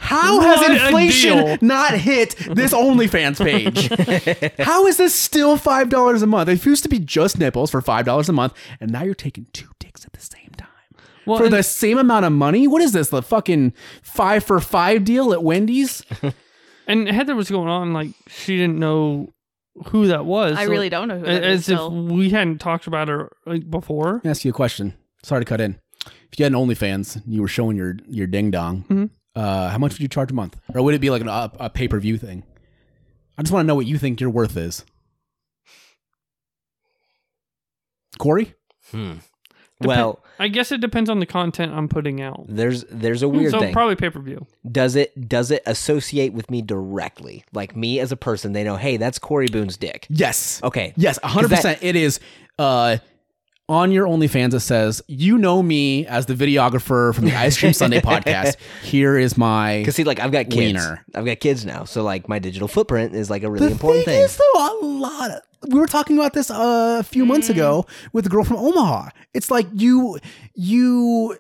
How 0.02 0.38
What 0.38 0.58
has 0.66 0.80
inflation 0.86 1.58
not 1.60 1.92
hit 1.92 2.34
this 2.54 2.72
OnlyFans 2.72 3.36
page? 3.36 4.50
How 4.58 4.86
is 4.86 4.96
this 4.96 5.14
still 5.14 5.58
five 5.58 5.90
dollars 5.90 6.22
a 6.22 6.26
month? 6.26 6.48
It 6.48 6.64
used 6.64 6.84
to 6.84 6.88
be 6.88 6.98
just 6.98 7.38
nipples 7.38 7.70
for 7.70 7.82
five 7.82 8.06
dollars 8.06 8.30
a 8.30 8.32
month, 8.32 8.54
and 8.80 8.90
now 8.90 9.02
you're 9.02 9.12
taking 9.14 9.46
two 9.52 9.68
dicks 9.78 10.06
at 10.06 10.14
the 10.14 10.20
same 10.22 10.46
time 10.46 10.49
well, 11.30 11.38
for 11.38 11.48
the 11.48 11.62
same 11.62 11.98
amount 11.98 12.24
of 12.26 12.32
money. 12.32 12.66
What 12.68 12.82
is 12.82 12.92
this? 12.92 13.08
The 13.08 13.22
fucking 13.22 13.72
five 14.02 14.44
for 14.44 14.60
five 14.60 15.04
deal 15.04 15.32
at 15.32 15.42
Wendy's? 15.42 16.02
and 16.86 17.08
Heather 17.08 17.34
was 17.34 17.50
going 17.50 17.68
on 17.68 17.92
like 17.92 18.10
she 18.28 18.56
didn't 18.56 18.78
know 18.78 19.28
who 19.88 20.08
that 20.08 20.24
was. 20.26 20.56
I 20.56 20.64
so- 20.64 20.70
really 20.70 20.88
don't 20.88 21.08
know 21.08 21.18
who 21.18 21.26
that 21.26 21.42
as 21.44 21.60
is 21.62 21.68
if 21.70 21.76
still. 21.78 21.90
we 22.06 22.30
hadn't 22.30 22.58
talked 22.58 22.86
about 22.86 23.08
her 23.08 23.30
like 23.46 23.68
before. 23.70 24.14
Let 24.14 24.24
me 24.24 24.30
ask 24.30 24.44
you 24.44 24.50
a 24.50 24.54
question. 24.54 24.94
Sorry 25.22 25.40
to 25.42 25.44
cut 25.48 25.60
in. 25.60 25.78
If 26.32 26.38
you 26.38 26.44
had 26.44 26.52
an 26.52 26.58
OnlyFans, 26.58 27.16
and 27.24 27.34
you 27.34 27.40
were 27.42 27.48
showing 27.48 27.76
your 27.76 27.96
your 28.08 28.26
ding 28.26 28.50
dong. 28.50 28.84
Mhm. 28.88 29.10
Uh, 29.34 29.68
how 29.68 29.78
much 29.78 29.92
would 29.92 30.00
you 30.00 30.08
charge 30.08 30.30
a 30.32 30.34
month, 30.34 30.56
or 30.74 30.82
would 30.82 30.94
it 30.94 31.00
be 31.00 31.08
like 31.10 31.22
an, 31.22 31.28
a, 31.28 31.50
a 31.60 31.70
pay 31.70 31.86
per 31.88 31.98
view 32.00 32.18
thing? 32.18 32.42
I 33.38 33.42
just 33.42 33.52
want 33.52 33.64
to 33.64 33.66
know 33.68 33.74
what 33.76 33.86
you 33.86 33.96
think 33.96 34.20
your 34.20 34.30
worth 34.30 34.56
is. 34.56 34.84
Corey, 38.18 38.54
Hmm. 38.90 39.14
Well, 39.80 40.22
I 40.40 40.48
guess 40.48 40.72
it 40.72 40.80
depends 40.80 41.08
on 41.10 41.20
the 41.20 41.26
content 41.26 41.72
I'm 41.72 41.88
putting 41.88 42.20
out. 42.20 42.46
there's 42.48 42.84
there's 42.90 43.22
a 43.22 43.28
weird 43.28 43.52
so 43.52 43.60
thing. 43.60 43.72
probably 43.72 43.94
pay 43.94 44.10
per 44.10 44.20
view. 44.20 44.46
does 44.70 44.96
it 44.96 45.28
does 45.28 45.50
it 45.50 45.62
associate 45.66 46.32
with 46.32 46.50
me 46.50 46.62
directly? 46.62 47.44
Like 47.52 47.76
me 47.76 48.00
as 48.00 48.10
a 48.10 48.16
person, 48.16 48.52
they 48.52 48.64
know, 48.64 48.76
hey, 48.76 48.96
that's 48.96 49.18
Corey 49.18 49.46
Bohn's 49.48 49.76
dick. 49.76 50.06
yes, 50.08 50.60
Okay. 50.64 50.94
yes, 50.96 51.18
hundred 51.22 51.50
percent. 51.50 51.78
It 51.82 51.94
is. 51.94 52.18
Uh, 52.58 52.98
on 53.70 53.92
your 53.92 54.06
OnlyFans, 54.06 54.52
it 54.52 54.60
says, 54.60 55.00
"You 55.06 55.38
know 55.38 55.62
me 55.62 56.04
as 56.06 56.26
the 56.26 56.34
videographer 56.34 57.14
from 57.14 57.24
the 57.24 57.34
Ice 57.36 57.56
Cream 57.58 57.72
Sunday 57.72 58.00
podcast. 58.02 58.56
Here 58.82 59.16
is 59.16 59.38
my 59.38 59.78
Because 59.78 59.94
see, 59.94 60.04
like 60.04 60.18
I've 60.18 60.32
got 60.32 60.50
kids. 60.50 60.56
Wiener. 60.74 61.04
I've 61.14 61.24
got 61.24 61.38
kids 61.40 61.64
now, 61.64 61.84
so 61.84 62.02
like 62.02 62.28
my 62.28 62.38
digital 62.38 62.66
footprint 62.68 63.14
is 63.14 63.30
like 63.30 63.44
a 63.44 63.50
really 63.50 63.66
the 63.68 63.72
important 63.72 64.04
thing 64.04 64.16
thing. 64.16 64.24
is 64.24 64.36
though 64.36 64.80
a 64.80 64.84
lot 64.84 65.30
of, 65.30 65.40
we 65.72 65.78
were 65.78 65.86
talking 65.86 66.18
about 66.18 66.32
this 66.32 66.50
uh, 66.50 66.96
a 67.00 67.02
few 67.04 67.24
months 67.24 67.48
ago 67.48 67.86
with 68.12 68.24
the 68.24 68.30
girl 68.30 68.44
from 68.44 68.56
omaha 68.56 69.08
it's 69.34 69.50
like 69.50 69.66
you 69.74 70.18
you 70.54 71.36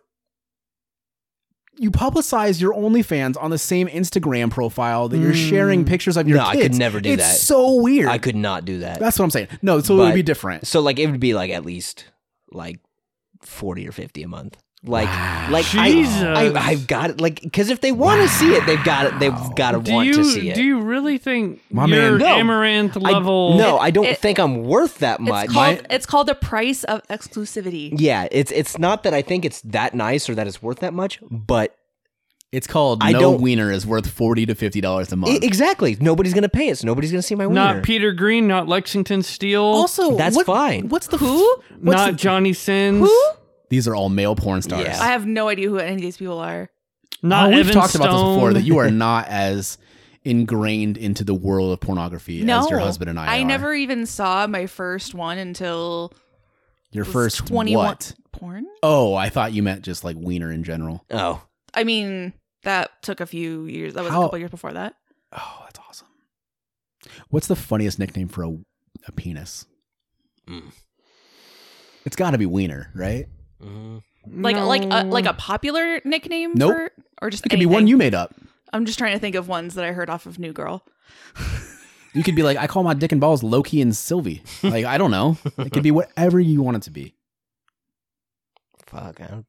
you 1.78 1.90
publicize 1.90 2.60
your 2.60 2.74
OnlyFans 2.74 3.42
on 3.42 3.50
the 3.50 3.56
same 3.58 3.88
Instagram 3.88 4.50
profile 4.50 5.08
that 5.08 5.16
you're 5.18 5.32
sharing 5.34 5.86
pictures 5.86 6.18
of 6.18 6.28
your 6.28 6.36
No, 6.38 6.44
I 6.44 6.52
kids. 6.56 6.68
could 6.68 6.78
never 6.78 7.00
do 7.00 7.08
that. 7.16 7.20
it's 7.20 7.40
that. 7.40 7.46
so 7.46 7.74
weird. 7.80 8.08
I 8.10 8.18
could 8.18 8.36
not 8.36 8.66
do 8.66 8.80
that. 8.80 9.00
That's 9.00 9.18
what 9.18 9.24
I'm 9.24 9.30
saying. 9.30 9.48
No, 9.62 9.80
so 9.80 9.94
it 9.94 9.98
would 9.98 10.08
But- 10.10 10.14
be 10.16 10.22
different. 10.22 10.66
So 10.66 10.80
like 10.80 10.98
it 10.98 11.10
would 11.10 11.20
be 11.20 11.32
like 11.32 11.50
at 11.50 11.64
least 11.64 12.04
like 12.52 12.80
forty 13.42 13.86
or 13.88 13.92
fifty 13.92 14.22
a 14.22 14.28
month. 14.28 14.56
Like 14.82 15.08
Wow. 15.08 15.48
like 15.50 15.66
Jesus. 15.66 16.22
I, 16.22 16.46
I 16.46 16.58
I've 16.58 16.86
got 16.86 17.10
it. 17.10 17.20
Like 17.20 17.42
because 17.42 17.68
if 17.68 17.82
they 17.82 17.92
want 17.92 18.22
to 18.22 18.28
see 18.28 18.54
it, 18.54 18.64
they've 18.64 18.82
got 18.82 19.04
it. 19.06 19.18
They've 19.18 19.54
got 19.54 19.72
to 19.72 19.80
Do 19.80 19.92
want 19.92 20.06
you 20.06 20.14
to 20.14 20.24
see 20.24 20.48
it. 20.48 20.54
do 20.54 20.62
you 20.62 20.80
really 20.80 21.18
think 21.18 21.60
My 21.70 21.84
your 21.84 22.12
man- 22.12 22.18
No. 22.18 22.36
amaranth 22.38 22.96
I- 22.96 23.00
level? 23.00 23.58
no, 23.58 23.78
I 23.78 23.90
don't 23.90 24.06
It- 24.06 24.16
think 24.18 24.38
I'm 24.38 24.62
worth 24.64 24.98
that 25.00 25.20
much. 25.20 25.44
It's 25.44 25.52
called 25.52 25.86
it's 25.90 26.06
called 26.06 26.28
the 26.28 26.34
price 26.34 26.84
of 26.84 27.02
exclusivity. 27.08 27.92
yeah, 27.98 28.26
it's 28.32 28.50
it's 28.52 28.78
not 28.78 29.02
that 29.02 29.12
I 29.12 29.20
think 29.20 29.44
it's 29.44 29.60
that 29.62 29.94
nice 29.94 30.30
or 30.30 30.34
that 30.34 30.46
it's 30.46 30.62
worth 30.62 30.78
that 30.78 30.94
much, 30.94 31.18
but 31.30 31.76
It's 32.52 32.66
called 32.66 32.98
I 33.02 33.12
No 33.12 33.20
don't- 33.20 33.40
Wiener 33.40 33.70
is 33.70 33.86
worth 33.86 34.08
forty 34.10 34.44
to 34.46 34.54
fifty 34.56 34.80
dollars 34.80 35.12
a 35.12 35.16
month. 35.16 35.42
I- 35.42 35.46
exactly, 35.46 35.96
nobody's 36.00 36.34
gonna 36.34 36.48
pay 36.48 36.68
it. 36.68 36.78
So 36.78 36.86
nobody's 36.86 37.12
gonna 37.12 37.22
see 37.22 37.34
my 37.36 37.46
wiener. 37.46 37.74
not 37.74 37.82
Peter 37.84 38.12
Green, 38.12 38.48
not 38.48 38.66
Lexington 38.66 39.22
Steele, 39.22 39.62
also, 39.62 40.16
That's 40.16 40.34
what- 40.34 40.46
fine. 40.46 40.88
What's 40.88 41.06
the 41.06 41.18
Who? 41.18 41.38
What's 41.80 41.96
not 41.96 42.10
the- 42.12 42.16
Johnny 42.16 42.52
Sins, 42.52 43.00
Who? 43.08 43.22
These 43.68 43.86
are 43.86 43.94
all 43.94 44.08
male 44.08 44.34
porn 44.34 44.62
stars. 44.62 44.84
Yeah. 44.84 45.00
I 45.00 45.06
have 45.08 45.26
no 45.26 45.48
idea 45.48 45.68
who 45.68 45.78
any 45.78 45.94
of 45.94 46.00
these 46.00 46.16
people 46.16 46.38
are. 46.40 46.68
not 47.22 47.46
Oh, 47.46 47.50
we've 47.50 47.58
Evan 47.60 47.74
talked 47.74 47.90
Stone. 47.90 48.02
about 48.02 48.12
this 48.26 48.34
before 48.34 48.52
that 48.54 48.62
you 48.64 48.78
are 48.78 48.90
not 48.90 49.28
as 49.28 49.78
ingrained 50.24 50.96
into 50.96 51.22
the 51.22 51.34
world 51.34 51.72
of 51.72 51.78
pornography 51.80 52.42
No, 52.42 52.60
as 52.64 52.70
your 52.70 52.78
husband 52.80 53.10
and 53.10 53.18
I. 53.20 53.26
Are. 53.26 53.28
I 53.28 53.40
are. 53.42 53.44
never 53.44 53.74
even 53.74 54.06
saw 54.06 54.46
my 54.46 54.66
first 54.66 55.14
one 55.14 55.38
until 55.38 56.12
your 56.92 57.04
was 57.04 57.12
first 57.12 57.46
21 57.46 57.86
what? 57.86 58.14
porn. 58.32 58.66
Oh, 58.82 59.14
I 59.14 59.28
thought 59.28 59.52
you 59.52 59.62
meant 59.62 59.82
just 59.82 60.02
like 60.02 60.16
wiener 60.18 60.50
in 60.50 60.64
general. 60.64 61.04
oh, 61.10 61.42
I 61.74 61.84
mean, 61.84 62.32
that 62.62 62.90
took 63.02 63.20
a 63.20 63.26
few 63.26 63.64
years. 63.66 63.94
That 63.94 64.04
was 64.04 64.12
How- 64.12 64.22
a 64.22 64.24
couple 64.26 64.38
years 64.38 64.50
before 64.50 64.72
that. 64.72 64.94
Oh, 65.32 65.58
that's 65.64 65.78
awesome. 65.88 66.08
What's 67.28 67.46
the 67.46 67.56
funniest 67.56 67.98
nickname 67.98 68.28
for 68.28 68.44
a, 68.44 68.56
a 69.06 69.12
penis? 69.12 69.66
Mm. 70.48 70.72
It's 72.04 72.16
got 72.16 72.32
to 72.32 72.38
be 72.38 72.46
wiener, 72.46 72.90
right? 72.94 73.26
Mhm. 73.62 74.02
Like 74.26 74.56
like 74.56 74.82
a, 74.84 75.04
like 75.06 75.26
a 75.26 75.32
popular 75.34 76.00
nickname 76.04 76.52
Nope. 76.54 76.72
for 76.74 76.90
or 77.22 77.30
just 77.30 77.46
It 77.46 77.48
could 77.48 77.58
be 77.58 77.66
one 77.66 77.86
you 77.86 77.96
made 77.96 78.14
up. 78.14 78.34
I'm 78.72 78.84
just 78.86 78.98
trying 78.98 79.12
to 79.14 79.18
think 79.18 79.34
of 79.34 79.48
ones 79.48 79.74
that 79.74 79.84
I 79.84 79.92
heard 79.92 80.10
off 80.10 80.26
of 80.26 80.38
New 80.38 80.52
Girl. 80.52 80.84
You 82.12 82.24
could 82.24 82.34
be 82.34 82.42
like, 82.42 82.58
I 82.58 82.66
call 82.66 82.82
my 82.82 82.92
dick 82.94 83.12
and 83.12 83.20
balls 83.20 83.44
Loki 83.44 83.80
and 83.80 83.94
Sylvie. 83.94 84.42
Like, 84.64 84.84
I 84.84 84.98
don't 84.98 85.12
know. 85.12 85.38
It 85.58 85.72
could 85.72 85.84
be 85.84 85.92
whatever 85.92 86.40
you 86.40 86.60
want 86.60 86.76
it 86.78 86.82
to 86.82 86.90
be. 86.90 87.14
fuck. 88.86 89.20
I 89.20 89.26
don't- 89.28 89.46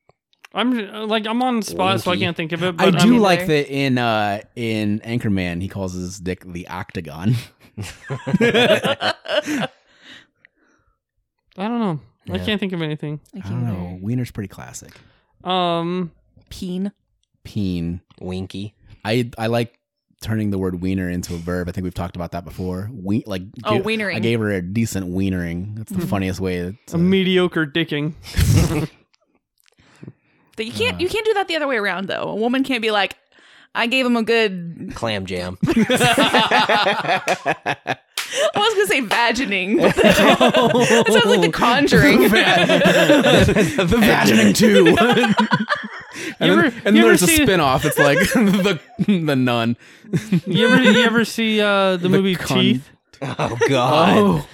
I'm 0.53 1.07
like 1.07 1.25
I'm 1.27 1.41
on 1.43 1.61
the 1.61 1.65
spot, 1.65 2.01
so 2.01 2.11
I 2.11 2.17
can't 2.17 2.35
think 2.35 2.51
of 2.51 2.61
it. 2.63 2.75
I 2.79 2.91
do 2.91 2.97
I'm- 2.97 3.17
like 3.19 3.39
either. 3.41 3.47
that 3.63 3.69
in 3.73 3.97
uh 3.97 4.41
in 4.55 4.99
Anchorman 4.99 5.61
he 5.61 5.67
calls 5.67 5.93
his 5.93 6.19
dick 6.19 6.43
the 6.45 6.67
octagon. 6.67 7.35
I 11.57 11.67
don't 11.67 11.79
know. 11.79 11.99
I 12.29 12.37
can't 12.39 12.59
think 12.59 12.73
of 12.73 12.81
anything. 12.81 13.19
I 13.35 13.39
don't 13.49 13.65
know. 13.65 13.99
Wiener's 14.01 14.31
pretty 14.31 14.47
classic. 14.47 14.93
Um, 15.43 16.11
Peen. 16.49 16.91
Peen. 17.43 18.01
Winky. 18.19 18.75
I 19.03 19.31
I 19.37 19.47
like 19.47 19.77
turning 20.21 20.51
the 20.51 20.57
word 20.59 20.81
wiener 20.81 21.09
into 21.09 21.33
a 21.33 21.37
verb. 21.37 21.67
I 21.67 21.71
think 21.71 21.83
we've 21.83 21.93
talked 21.93 22.15
about 22.15 22.31
that 22.33 22.45
before. 22.45 22.89
We 22.93 23.23
like 23.25 23.41
Oh, 23.63 23.77
gi- 23.77 23.83
wienering. 23.83 24.15
I 24.15 24.19
gave 24.19 24.39
her 24.39 24.51
a 24.51 24.61
decent 24.61 25.07
wienering. 25.07 25.75
That's 25.77 25.91
the 25.91 26.05
funniest 26.05 26.39
way. 26.39 26.59
a 26.59 26.73
To, 26.87 26.97
mediocre 26.99 27.65
dicking. 27.65 28.13
That 30.61 30.65
you 30.65 30.73
can't 30.73 31.01
you 31.01 31.09
can't 31.09 31.25
do 31.25 31.33
that 31.33 31.47
the 31.47 31.55
other 31.55 31.65
way 31.67 31.77
around 31.77 32.05
though. 32.07 32.21
A 32.21 32.35
woman 32.35 32.63
can't 32.63 32.83
be 32.83 32.91
like, 32.91 33.17
I 33.73 33.87
gave 33.87 34.05
him 34.05 34.15
a 34.15 34.21
good. 34.21 34.91
Clam 34.93 35.25
jam. 35.25 35.57
I 37.33 37.97
was 38.55 38.73
gonna 38.75 38.85
say 38.87 39.01
vagining. 39.01 39.77
that 39.77 39.95
sounds 41.09 41.25
like 41.25 41.41
The 41.41 41.49
Conjuring. 41.51 42.21
the 42.29 43.97
vagining 43.99 44.53
too. 44.53 44.95
and 44.95 44.95
You 44.95 44.95
then, 46.39 46.49
ever- 46.51 46.63
and 46.63 46.73
you 46.75 46.81
then 46.83 46.97
ever 46.97 47.07
there's 47.07 47.23
a 47.23 47.27
see- 47.27 47.41
spin-off. 47.43 47.83
It's 47.85 47.97
like 47.97 48.19
the 48.19 48.79
the 49.07 49.35
nun. 49.35 49.75
You 50.45 50.67
ever 50.67 50.81
you 50.83 51.03
ever 51.03 51.25
see 51.25 51.59
uh, 51.59 51.97
the, 51.97 52.07
movie 52.09 52.35
con- 52.35 52.57
Teeth? 52.59 52.89
Oh 53.23 53.57
God. 53.67 54.45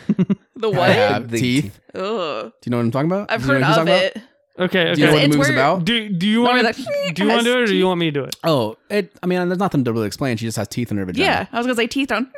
The 0.56 0.70
I 0.72 0.78
what? 0.78 0.90
have 0.90 1.30
The 1.30 1.40
teeth. 1.40 1.80
Ugh. 1.94 2.02
Do 2.02 2.52
you 2.66 2.72
know 2.72 2.78
what 2.78 2.84
I'm 2.84 2.92
talking 2.92 3.12
about? 3.12 3.30
I've 3.32 3.42
Do 3.42 3.48
you 3.48 3.54
heard 3.54 3.62
know 3.62 3.82
of 3.82 3.88
it. 3.90 4.14
talking 4.14 4.24
it. 4.58 4.64
Okay, 4.64 4.94
Do 4.96 5.02
you 5.02 5.08
know 5.08 5.14
what 5.14 5.18
okay. 5.20 5.22
the 5.22 5.28
It's 5.28 5.36
movie's 5.38 5.50
where- 5.50 5.58
about? 5.58 5.86
Do, 5.86 6.10
do 6.10 6.28
you 6.28 6.42
Remember 6.48 6.64
want 6.64 6.76
that 6.78 7.16
do 7.16 7.24
you 7.24 7.30
want 7.30 7.40
to 7.42 7.46
do 7.46 7.58
it 7.58 7.62
or 7.62 7.66
do 7.68 7.76
you 7.76 7.86
want 7.86 8.00
me 8.00 8.06
to 8.08 8.12
do 8.12 8.24
it? 8.24 8.36
Oh, 8.44 8.78
it. 8.90 9.14
I 9.22 9.26
mean, 9.28 9.48
there's 9.50 9.60
nothing 9.60 9.84
to 9.86 9.94
really 9.94 10.08
explain. 10.08 10.38
She 10.38 10.46
just 10.46 10.58
has 10.58 10.68
teeth 10.68 10.92
in 10.92 10.98
her 10.98 11.06
vagina. 11.06 11.26
Yeah, 11.26 11.46
I 11.52 11.58
was 11.58 11.66
gonna 11.68 11.76
say 11.76 11.88
teeth 11.88 12.12
on. 12.12 12.32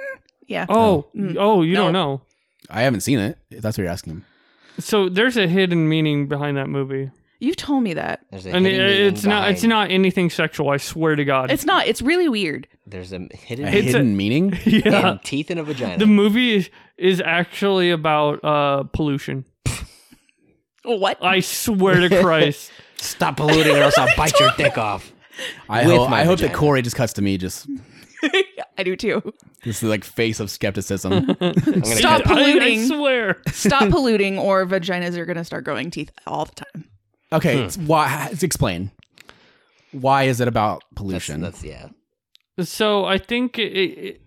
Yeah. 0.47 0.65
Oh, 0.69 1.07
Mm. 1.15 1.35
oh, 1.39 1.61
you 1.61 1.75
don't 1.75 1.93
know. 1.93 2.21
I 2.69 2.81
haven't 2.81 3.01
seen 3.01 3.19
it. 3.19 3.37
If 3.51 3.61
that's 3.61 3.77
what 3.77 3.83
you're 3.83 3.91
asking. 3.91 4.23
So 4.79 5.09
there's 5.09 5.37
a 5.37 5.47
hidden 5.47 5.87
meaning 5.89 6.27
behind 6.27 6.57
that 6.57 6.67
movie, 6.69 7.11
You've 7.41 7.55
told 7.55 7.83
me 7.83 7.93
that. 7.93 8.19
There's 8.31 8.45
a 8.45 8.49
and 8.51 8.65
hidden 8.65 8.81
it, 8.81 8.83
meaning 8.89 9.07
it's 9.13 9.23
not 9.23 9.49
it's 9.49 9.61
behind- 9.61 9.69
not 9.89 9.91
anything 9.95 10.29
sexual. 10.29 10.69
I 10.71 10.77
swear 10.77 11.15
to 11.15 11.23
God. 11.23 11.49
It's 11.51 11.63
not. 11.65 11.87
It's 11.87 12.01
really 12.01 12.27
weird. 12.27 12.67
There's 12.85 13.13
a 13.13 13.27
hidden, 13.33 13.65
A 13.65 13.69
It's 13.69 13.77
a- 13.77 13.81
hidden 13.97 14.17
meaning. 14.17 14.49
yeah. 14.65 14.81
hidden 14.81 15.19
teeth 15.23 15.49
in 15.49 15.57
a 15.57 15.63
vagina. 15.63 15.97
The 15.99 16.05
movie 16.05 16.55
is, 16.55 16.69
is 16.97 17.21
actually 17.21 17.91
about 17.91 18.43
uh 18.43 18.83
pollution. 18.91 19.45
What? 20.83 21.23
I 21.23 21.39
swear 21.41 22.07
to 22.07 22.21
Christ. 22.21 22.71
Stop 22.97 23.37
polluting, 23.37 23.75
or 23.75 23.79
else 23.83 23.97
I'll 23.97 24.15
bite 24.17 24.37
your 24.39 24.51
dick 24.57 24.77
off. 24.77 25.11
I 25.69 25.85
With 25.87 25.95
hope. 25.95 26.09
my 26.09 26.21
I 26.21 26.23
hope 26.25 26.39
that 26.39 26.47
vagina. 26.47 26.57
Corey 26.59 26.81
just 26.81 26.95
cuts 26.95 27.13
to 27.13 27.21
me. 27.21 27.37
Just 27.37 27.67
I 28.77 28.83
do 28.83 28.95
too. 28.97 29.21
this 29.63 29.81
is 29.81 29.89
like 29.89 30.03
face 30.03 30.39
of 30.41 30.51
skepticism. 30.51 31.13
I'm 31.13 31.25
gonna 31.25 31.85
Stop 31.85 32.23
cut- 32.23 32.37
I, 32.37 32.41
I 32.41 32.51
polluting. 32.51 32.85
swear. 32.87 33.41
Stop 33.47 33.89
polluting, 33.89 34.37
or 34.37 34.65
vaginas 34.65 35.15
are 35.15 35.25
gonna 35.25 35.45
start 35.45 35.63
growing 35.63 35.91
teeth 35.91 36.11
all 36.27 36.45
the 36.45 36.55
time. 36.55 36.89
Okay, 37.31 37.61
it's 37.63 37.77
why? 37.77 38.27
Let's 38.29 38.43
explain. 38.43 38.91
Why 39.91 40.23
is 40.23 40.41
it 40.41 40.47
about 40.47 40.83
That's, 40.91 40.95
pollution? 40.97 41.41
that's 41.41 41.63
yeah. 41.63 41.89
So 42.61 43.05
I 43.05 43.17
think 43.17 43.57
it, 43.57 43.71
it 43.71 44.21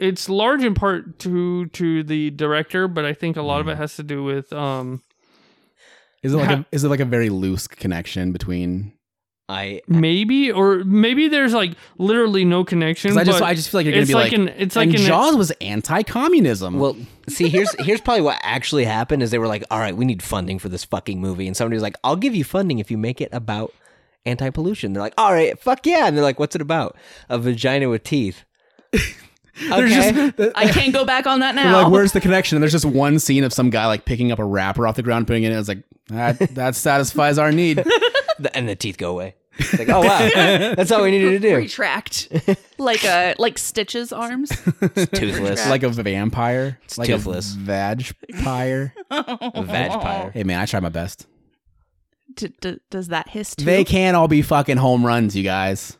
it's 0.00 0.28
large 0.28 0.64
in 0.64 0.74
part 0.74 1.20
to 1.20 1.66
to 1.66 2.02
the 2.02 2.30
director, 2.30 2.88
but 2.88 3.04
I 3.04 3.12
think 3.14 3.36
a 3.36 3.42
lot 3.42 3.60
of 3.60 3.68
it 3.68 3.76
has 3.76 3.94
to 3.96 4.02
do 4.02 4.24
with 4.24 4.52
um 4.52 5.02
is 6.22 6.34
it 6.34 6.36
like 6.36 6.50
a, 6.50 6.66
is 6.72 6.84
it 6.84 6.88
like 6.88 7.00
a 7.00 7.04
very 7.04 7.30
loose 7.30 7.66
connection 7.66 8.32
between? 8.32 8.92
I 9.48 9.82
maybe 9.88 10.52
or 10.52 10.84
maybe 10.84 11.28
there's 11.28 11.52
like 11.52 11.74
literally 11.98 12.44
no 12.44 12.64
connection. 12.64 13.10
Because 13.10 13.20
I 13.20 13.24
just 13.24 13.40
but 13.40 13.46
I 13.46 13.54
just 13.54 13.70
feel 13.70 13.80
like 13.80 13.86
you're 13.86 13.92
gonna 13.92 14.02
it's 14.02 14.10
be 14.10 14.14
like, 14.14 14.32
like, 14.32 14.40
an 14.40 14.48
it's 14.48 14.76
like 14.76 14.88
and 14.90 14.98
an 14.98 15.04
Jaws 15.04 15.36
was 15.36 15.50
anti-communism. 15.60 16.78
well 16.78 16.96
see 17.28 17.48
here's 17.48 17.74
here's 17.80 18.00
probably 18.00 18.22
what 18.22 18.38
actually 18.42 18.84
happened 18.84 19.22
is 19.22 19.30
they 19.30 19.38
were 19.38 19.48
like, 19.48 19.64
all 19.70 19.78
right, 19.78 19.96
we 19.96 20.04
need 20.04 20.22
funding 20.22 20.58
for 20.58 20.68
this 20.68 20.84
fucking 20.84 21.20
movie, 21.20 21.46
and 21.46 21.56
somebody 21.56 21.74
was 21.74 21.82
like, 21.82 21.96
I'll 22.04 22.16
give 22.16 22.34
you 22.34 22.44
funding 22.44 22.78
if 22.78 22.90
you 22.90 22.96
make 22.96 23.20
it 23.20 23.28
about 23.32 23.74
anti-pollution. 24.24 24.92
They're 24.92 25.02
like, 25.02 25.14
all 25.18 25.32
right, 25.32 25.58
fuck 25.58 25.84
yeah, 25.84 26.06
and 26.06 26.16
they're 26.16 26.24
like, 26.24 26.38
what's 26.38 26.54
it 26.54 26.62
about? 26.62 26.96
A 27.28 27.38
vagina 27.38 27.88
with 27.88 28.04
teeth. 28.04 28.44
There's 29.60 29.92
okay. 29.92 30.32
just, 30.36 30.52
I 30.56 30.68
can't 30.70 30.92
go 30.92 31.04
back 31.04 31.26
on 31.26 31.40
that 31.40 31.54
now. 31.56 31.82
like, 31.82 31.92
where's 31.92 32.12
the 32.12 32.20
connection? 32.20 32.56
And 32.56 32.62
there's 32.62 32.72
just 32.72 32.84
one 32.86 33.18
scene 33.18 33.44
of 33.44 33.52
some 33.52 33.70
guy 33.70 33.86
like 33.86 34.04
picking 34.04 34.32
up 34.32 34.38
a 34.38 34.44
wrapper 34.44 34.86
off 34.86 34.96
the 34.96 35.02
ground, 35.02 35.26
putting 35.26 35.42
it 35.42 35.52
in. 35.52 35.58
It's 35.58 35.68
like 35.68 35.82
that 36.08 36.38
that 36.54 36.74
satisfies 36.74 37.38
our 37.38 37.52
need. 37.52 37.78
The- 38.38 38.50
and 38.54 38.68
the 38.68 38.74
teeth 38.76 38.96
go 38.98 39.10
away. 39.10 39.34
It's 39.58 39.78
like, 39.78 39.90
oh 39.90 40.00
wow, 40.00 40.18
that's 40.74 40.90
all 40.90 41.02
we 41.02 41.10
needed 41.10 41.42
to 41.42 41.50
do. 41.50 41.56
Retract, 41.56 42.56
like 42.78 43.04
uh, 43.04 43.34
like 43.36 43.58
Stitch's 43.58 44.10
arms. 44.10 44.48
Toothless, 44.48 45.68
like 45.68 45.82
a 45.82 45.90
vampire, 45.90 46.78
It's 46.84 46.96
like 46.96 47.08
toothless. 47.08 47.54
a 47.54 47.58
vagpire. 47.58 48.94
a 49.10 49.62
vampire. 49.62 50.30
hey 50.32 50.44
man, 50.44 50.58
I 50.58 50.64
try 50.64 50.80
my 50.80 50.88
best. 50.88 51.26
D- 52.34 52.54
d- 52.62 52.80
does 52.88 53.08
that 53.08 53.28
hiss 53.28 53.54
too? 53.54 53.66
They 53.66 53.84
can't 53.84 54.16
all 54.16 54.26
be 54.28 54.40
fucking 54.40 54.78
home 54.78 55.04
runs, 55.04 55.36
you 55.36 55.42
guys. 55.42 55.98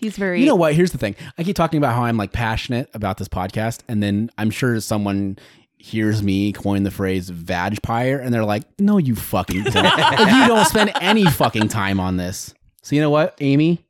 He's 0.00 0.16
very. 0.16 0.40
You 0.40 0.46
know 0.46 0.54
what? 0.54 0.74
Here's 0.74 0.92
the 0.92 0.98
thing. 0.98 1.16
I 1.36 1.42
keep 1.44 1.56
talking 1.56 1.78
about 1.78 1.94
how 1.94 2.04
I'm 2.04 2.16
like 2.16 2.32
passionate 2.32 2.88
about 2.94 3.18
this 3.18 3.28
podcast, 3.28 3.80
and 3.88 4.02
then 4.02 4.30
I'm 4.38 4.50
sure 4.50 4.80
someone 4.80 5.38
hears 5.76 6.22
me 6.22 6.52
coin 6.52 6.82
the 6.82 6.90
phrase 6.90 7.30
vagpire, 7.30 8.18
and 8.18 8.32
they're 8.32 8.44
like, 8.44 8.64
"No, 8.78 8.98
you 8.98 9.14
fucking 9.14 9.64
don't. 9.64 9.74
like, 9.84 10.18
you 10.18 10.46
don't 10.46 10.66
spend 10.66 10.92
any 11.00 11.24
fucking 11.26 11.68
time 11.68 12.00
on 12.00 12.16
this." 12.16 12.54
So 12.82 12.94
you 12.94 13.02
know 13.02 13.10
what, 13.10 13.36
Amy? 13.40 13.84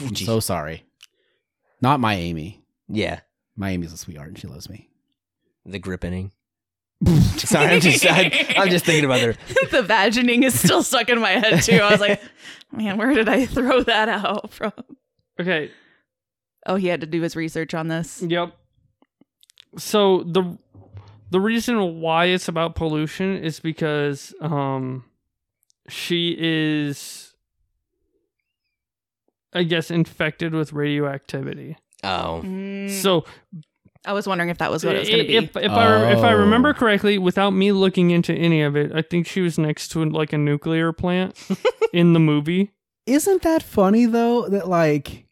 I'm 0.00 0.14
so 0.16 0.40
sorry. 0.40 0.84
Not 1.80 2.00
my 2.00 2.14
Amy. 2.14 2.64
Yeah, 2.88 3.20
My 3.56 3.70
Amy's 3.70 3.92
a 3.92 3.96
sweetheart, 3.96 4.28
and 4.28 4.38
she 4.38 4.46
loves 4.46 4.68
me. 4.70 4.88
the 5.64 5.78
grippening. 5.80 6.30
Sorry, 7.36 7.74
I'm 7.74 7.80
just 7.80 8.06
I, 8.06 8.54
I'm 8.56 8.70
just 8.70 8.86
thinking 8.86 9.04
about 9.04 9.20
her. 9.20 9.34
the 9.70 9.82
vagining 9.82 10.44
is 10.44 10.58
still 10.58 10.82
stuck 10.82 11.10
in 11.10 11.20
my 11.20 11.32
head 11.32 11.62
too. 11.62 11.76
I 11.76 11.90
was 11.90 12.00
like, 12.00 12.22
man, 12.72 12.96
where 12.96 13.12
did 13.12 13.28
I 13.28 13.44
throw 13.44 13.82
that 13.82 14.08
out 14.08 14.50
from? 14.52 14.72
Okay. 15.40 15.70
Oh, 16.66 16.76
he 16.76 16.88
had 16.88 17.00
to 17.02 17.06
do 17.06 17.20
his 17.22 17.36
research 17.36 17.74
on 17.74 17.88
this. 17.88 18.22
Yep. 18.22 18.52
So 19.78 20.22
the 20.24 20.58
the 21.30 21.40
reason 21.40 22.00
why 22.00 22.26
it's 22.26 22.48
about 22.48 22.74
pollution 22.74 23.36
is 23.36 23.60
because 23.60 24.34
um 24.40 25.04
she 25.88 26.36
is 26.38 27.34
I 29.52 29.62
guess 29.62 29.90
infected 29.90 30.52
with 30.54 30.72
radioactivity. 30.72 31.76
Oh, 32.04 32.42
Mm, 32.44 32.90
So 32.90 33.24
I 34.04 34.12
was 34.12 34.26
wondering 34.26 34.50
if 34.50 34.58
that 34.58 34.70
was 34.70 34.84
what 34.84 34.94
it 34.96 35.00
was 35.00 35.08
going 35.08 35.22
to 35.22 35.26
be. 35.26 35.36
if 35.36 35.56
if 35.56 35.72
I 35.72 36.12
if 36.12 36.18
I 36.18 36.32
Oh. 36.32 36.36
remember 36.38 36.72
correctly, 36.74 37.18
without 37.18 37.50
me 37.50 37.72
looking 37.72 38.10
into 38.10 38.32
any 38.32 38.62
of 38.62 38.76
it, 38.76 38.92
I 38.94 39.02
think 39.02 39.26
she 39.26 39.40
was 39.40 39.58
next 39.58 39.88
to 39.88 40.04
like 40.04 40.32
a 40.32 40.38
nuclear 40.38 40.92
plant 40.92 41.36
in 41.92 42.12
the 42.12 42.20
movie. 42.20 42.70
Isn't 43.06 43.42
that 43.42 43.62
funny 43.62 44.06
though? 44.06 44.48
That 44.48 44.68
like, 44.68 45.25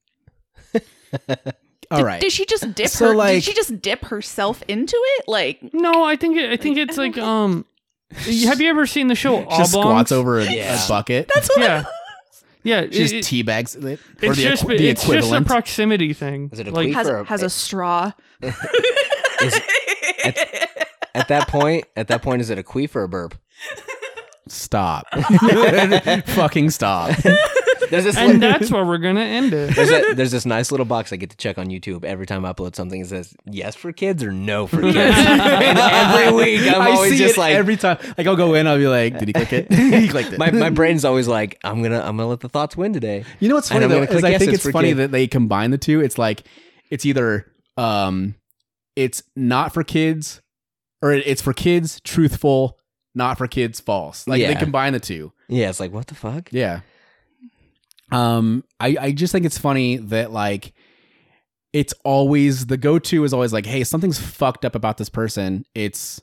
all 1.90 1.98
did, 1.98 2.04
right. 2.04 2.20
did 2.20 2.32
she 2.32 2.46
just 2.46 2.74
dip 2.74 2.88
So, 2.88 3.08
her? 3.08 3.14
like- 3.14 3.34
did 3.36 3.44
she 3.44 3.54
just 3.54 3.80
dip 3.82 4.04
herself 4.06 4.62
into 4.68 4.96
it? 5.18 5.28
Like, 5.28 5.72
No, 5.74 6.04
I 6.04 6.16
think 6.16 6.36
it, 6.36 6.50
I 6.50 6.56
think 6.56 6.78
it's 6.78 6.96
like 6.96 7.16
um. 7.18 7.64
Have 8.16 8.60
you 8.60 8.68
ever 8.70 8.86
seen 8.86 9.08
the 9.08 9.14
show 9.16 9.40
She 9.50 9.56
just 9.56 9.72
squats 9.72 10.12
over 10.12 10.38
a, 10.38 10.44
Yeah. 10.44 10.84
a 10.84 10.88
bucket. 10.88 11.30
that's 11.34 11.48
what. 11.48 11.60
Yeah, 11.60 11.84
yeah. 12.62 12.82
She 12.82 12.90
just 12.90 13.14
it- 13.14 13.24
tea 13.24 13.42
bags 13.42 13.74
it. 13.74 13.98
It's 14.22 14.36
the, 14.36 14.42
just 14.42 14.66
the 14.66 14.88
it's 14.88 15.06
just 15.06 15.32
a 15.32 15.40
proximity 15.42 16.12
thing. 16.12 16.50
Is 16.52 16.60
it 16.60 16.68
a 16.68 16.70
like 16.70 16.88
queef? 16.88 16.94
has 16.94 17.08
For 17.08 17.18
a- 17.20 17.24
has 17.24 17.42
a 17.42 17.50
straw. 17.50 18.12
Is- 18.42 19.60
at 21.14 21.28
that 21.28 21.48
point, 21.48 21.84
at 21.96 22.08
that 22.08 22.22
point, 22.22 22.40
is 22.40 22.50
it 22.50 22.58
a 22.58 22.62
queef 22.62 22.94
or 22.96 23.02
a 23.04 23.08
burp? 23.08 23.34
stop. 24.48 25.06
Fucking 26.26 26.70
stop. 26.70 27.10
There's 27.90 28.04
this, 28.04 28.16
and 28.16 28.42
that's 28.42 28.70
where 28.70 28.84
we're 28.84 28.98
gonna 28.98 29.20
end 29.20 29.52
it. 29.52 29.74
there's, 29.74 29.90
a, 29.90 30.12
there's 30.14 30.30
this 30.30 30.46
nice 30.46 30.70
little 30.70 30.86
box 30.86 31.12
I 31.12 31.16
get 31.16 31.30
to 31.30 31.36
check 31.36 31.58
on 31.58 31.66
YouTube 31.68 32.04
every 32.04 32.26
time 32.26 32.44
I 32.44 32.52
upload 32.52 32.74
something. 32.74 33.00
It 33.00 33.06
says 33.08 33.34
yes 33.44 33.74
for 33.74 33.92
kids 33.92 34.22
or 34.22 34.32
no 34.32 34.66
for 34.66 34.80
kids. 34.92 34.96
and 34.96 35.78
every 35.78 36.32
week 36.32 36.60
I'm 36.72 36.80
I 36.82 36.90
always 36.92 37.12
see 37.12 37.18
just 37.18 37.36
it 37.36 37.40
like 37.40 37.54
every 37.54 37.76
time. 37.76 37.98
Like 38.16 38.26
I'll 38.26 38.36
go 38.36 38.54
in, 38.54 38.66
I'll 38.66 38.78
be 38.78 38.88
like, 38.88 39.18
"Did 39.18 39.28
he 39.28 39.32
click 39.32 39.52
it? 39.52 39.72
he 39.72 40.08
clicked 40.08 40.32
it." 40.32 40.38
my, 40.38 40.50
my 40.50 40.70
brain's 40.70 41.04
always 41.04 41.28
like 41.28 41.58
I'm 41.64 41.82
gonna 41.82 42.00
I'm 42.00 42.16
gonna 42.16 42.28
let 42.28 42.40
the 42.40 42.48
thoughts 42.48 42.76
win 42.76 42.92
today. 42.92 43.24
You 43.40 43.48
know 43.48 43.54
what's 43.56 43.68
funny 43.68 43.84
I'm 43.84 43.90
though 43.90 44.04
gonna 44.06 44.18
is 44.18 44.24
I 44.24 44.30
yes, 44.30 44.38
think 44.40 44.52
it's 44.54 44.64
it's 44.64 44.72
funny 44.72 44.88
kid. 44.90 44.96
that 44.98 45.10
they 45.12 45.26
combine 45.26 45.70
the 45.70 45.78
two. 45.78 46.00
It's 46.00 46.18
like 46.18 46.44
it's 46.90 47.06
either 47.06 47.50
um, 47.76 48.34
it's 48.96 49.22
not 49.36 49.74
for 49.74 49.82
kids, 49.84 50.40
or 51.02 51.12
it's 51.12 51.42
for 51.42 51.52
kids, 51.52 52.00
truthful, 52.00 52.78
not 53.14 53.38
for 53.38 53.46
kids, 53.46 53.80
false. 53.80 54.26
Like 54.26 54.40
they 54.42 54.54
combine 54.54 54.92
the 54.92 55.00
two. 55.00 55.32
Yeah, 55.48 55.70
it's 55.70 55.80
like 55.80 55.92
what 55.92 56.06
the 56.06 56.14
fuck? 56.14 56.48
Yeah. 56.52 56.80
Um, 58.12 58.64
I 58.80 58.96
I 59.00 59.12
just 59.12 59.32
think 59.32 59.44
it's 59.46 59.58
funny 59.58 59.96
that 59.96 60.30
like 60.30 60.72
it's 61.72 61.94
always 62.04 62.66
the 62.66 62.76
go 62.76 62.98
to 62.98 63.24
is 63.24 63.32
always 63.32 63.52
like, 63.52 63.66
hey, 63.66 63.82
something's 63.84 64.18
fucked 64.18 64.64
up 64.64 64.74
about 64.74 64.96
this 64.98 65.08
person. 65.08 65.64
It's 65.74 66.20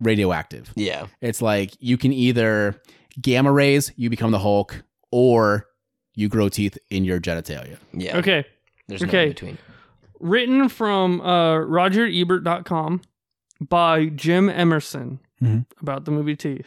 radioactive. 0.00 0.72
Yeah, 0.76 1.06
It's 1.20 1.40
like 1.40 1.70
you 1.78 1.96
can 1.96 2.12
either 2.12 2.80
gamma 3.20 3.52
rays, 3.52 3.92
you 3.96 4.10
become 4.10 4.32
the 4.32 4.38
Hulk, 4.40 4.82
or 5.10 5.66
you 6.14 6.28
grow 6.28 6.48
teeth 6.50 6.76
in 6.90 7.04
your 7.04 7.20
genitalia. 7.20 7.78
yeah. 7.94 8.18
Okay, 8.18 8.44
There's 8.88 9.00
no 9.02 9.08
Okay. 9.08 9.22
in 9.24 9.28
between. 9.30 9.58
written 10.20 10.68
from 10.68 11.20
uh, 11.22 11.54
RogerEbert.com 11.58 13.00
by 13.60 14.06
Jim 14.06 14.48
Emerson 14.50 15.20
Mhm. 15.40 15.64
about 15.80 16.04
the 16.04 16.10
movie 16.10 16.36
Teeth. 16.36 16.66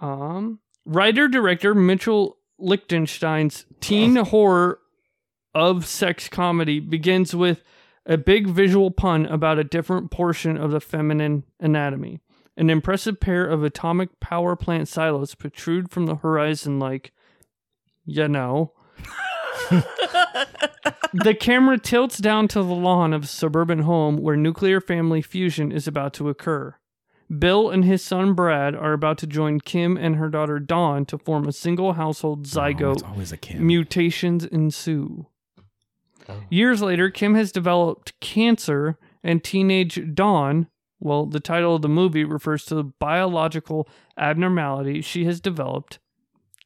Um, 0.00 0.60
writer 0.88 1.28
director 1.28 1.74
Mitchell 1.74 2.38
Lichtenstein's 2.58 3.66
teen 3.80 4.16
horror 4.16 4.80
of 5.54 5.86
sex 5.86 6.28
comedy 6.28 6.80
begins 6.80 7.34
with 7.34 7.62
a 8.06 8.16
big 8.16 8.48
visual 8.48 8.90
pun 8.90 9.26
about 9.26 9.58
a 9.58 9.64
different 9.64 10.10
portion 10.10 10.56
of 10.56 10.70
the 10.70 10.80
feminine 10.80 11.44
anatomy. 11.60 12.20
An 12.56 12.70
impressive 12.70 13.20
pair 13.20 13.44
of 13.44 13.62
atomic 13.62 14.18
power 14.18 14.56
plant 14.56 14.88
silos 14.88 15.34
protrude 15.34 15.90
from 15.90 16.06
the 16.06 16.16
horizon 16.16 16.78
like, 16.78 17.12
you 18.04 18.26
know. 18.26 18.72
the 21.12 21.36
camera 21.38 21.78
tilts 21.78 22.18
down 22.18 22.48
to 22.48 22.62
the 22.62 22.74
lawn 22.74 23.12
of 23.12 23.24
a 23.24 23.26
suburban 23.26 23.80
home 23.80 24.16
where 24.16 24.36
nuclear 24.36 24.80
family 24.80 25.20
fusion 25.20 25.70
is 25.70 25.86
about 25.86 26.14
to 26.14 26.28
occur. 26.28 26.74
Bill 27.36 27.68
and 27.70 27.84
his 27.84 28.02
son 28.02 28.32
Brad 28.32 28.74
are 28.74 28.92
about 28.92 29.18
to 29.18 29.26
join 29.26 29.60
Kim 29.60 29.96
and 29.96 30.16
her 30.16 30.28
daughter 30.30 30.58
Dawn 30.58 31.04
to 31.06 31.18
form 31.18 31.46
a 31.46 31.52
single 31.52 31.92
household 31.94 32.40
Oh, 32.46 32.48
zygote. 32.48 32.92
it's 32.94 33.02
always 33.02 33.32
a 33.32 33.36
Kim. 33.36 33.66
Mutations 33.66 34.44
ensue. 34.44 35.26
Years 36.50 36.82
later, 36.82 37.08
Kim 37.10 37.34
has 37.34 37.52
developed 37.52 38.18
cancer 38.20 38.98
and 39.24 39.42
teenage 39.42 40.14
Dawn. 40.14 40.68
Well, 41.00 41.24
the 41.26 41.40
title 41.40 41.74
of 41.76 41.82
the 41.82 41.88
movie 41.88 42.24
refers 42.24 42.64
to 42.66 42.74
the 42.74 42.84
biological 42.84 43.88
abnormality 44.18 45.00
she 45.00 45.24
has 45.24 45.40
developed 45.40 45.98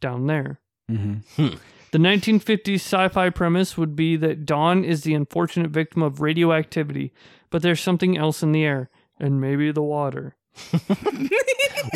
down 0.00 0.26
there. 0.26 0.60
Mm-hmm. 0.90 1.48
The 1.92 1.98
1950s 1.98 2.74
sci 2.76 3.08
fi 3.08 3.30
premise 3.30 3.76
would 3.78 3.94
be 3.94 4.16
that 4.16 4.46
Dawn 4.46 4.82
is 4.84 5.02
the 5.02 5.14
unfortunate 5.14 5.70
victim 5.70 6.02
of 6.02 6.20
radioactivity, 6.20 7.12
but 7.50 7.62
there's 7.62 7.80
something 7.80 8.16
else 8.18 8.42
in 8.42 8.50
the 8.52 8.64
air, 8.64 8.90
and 9.20 9.40
maybe 9.40 9.70
the 9.70 9.82
water. 9.82 10.34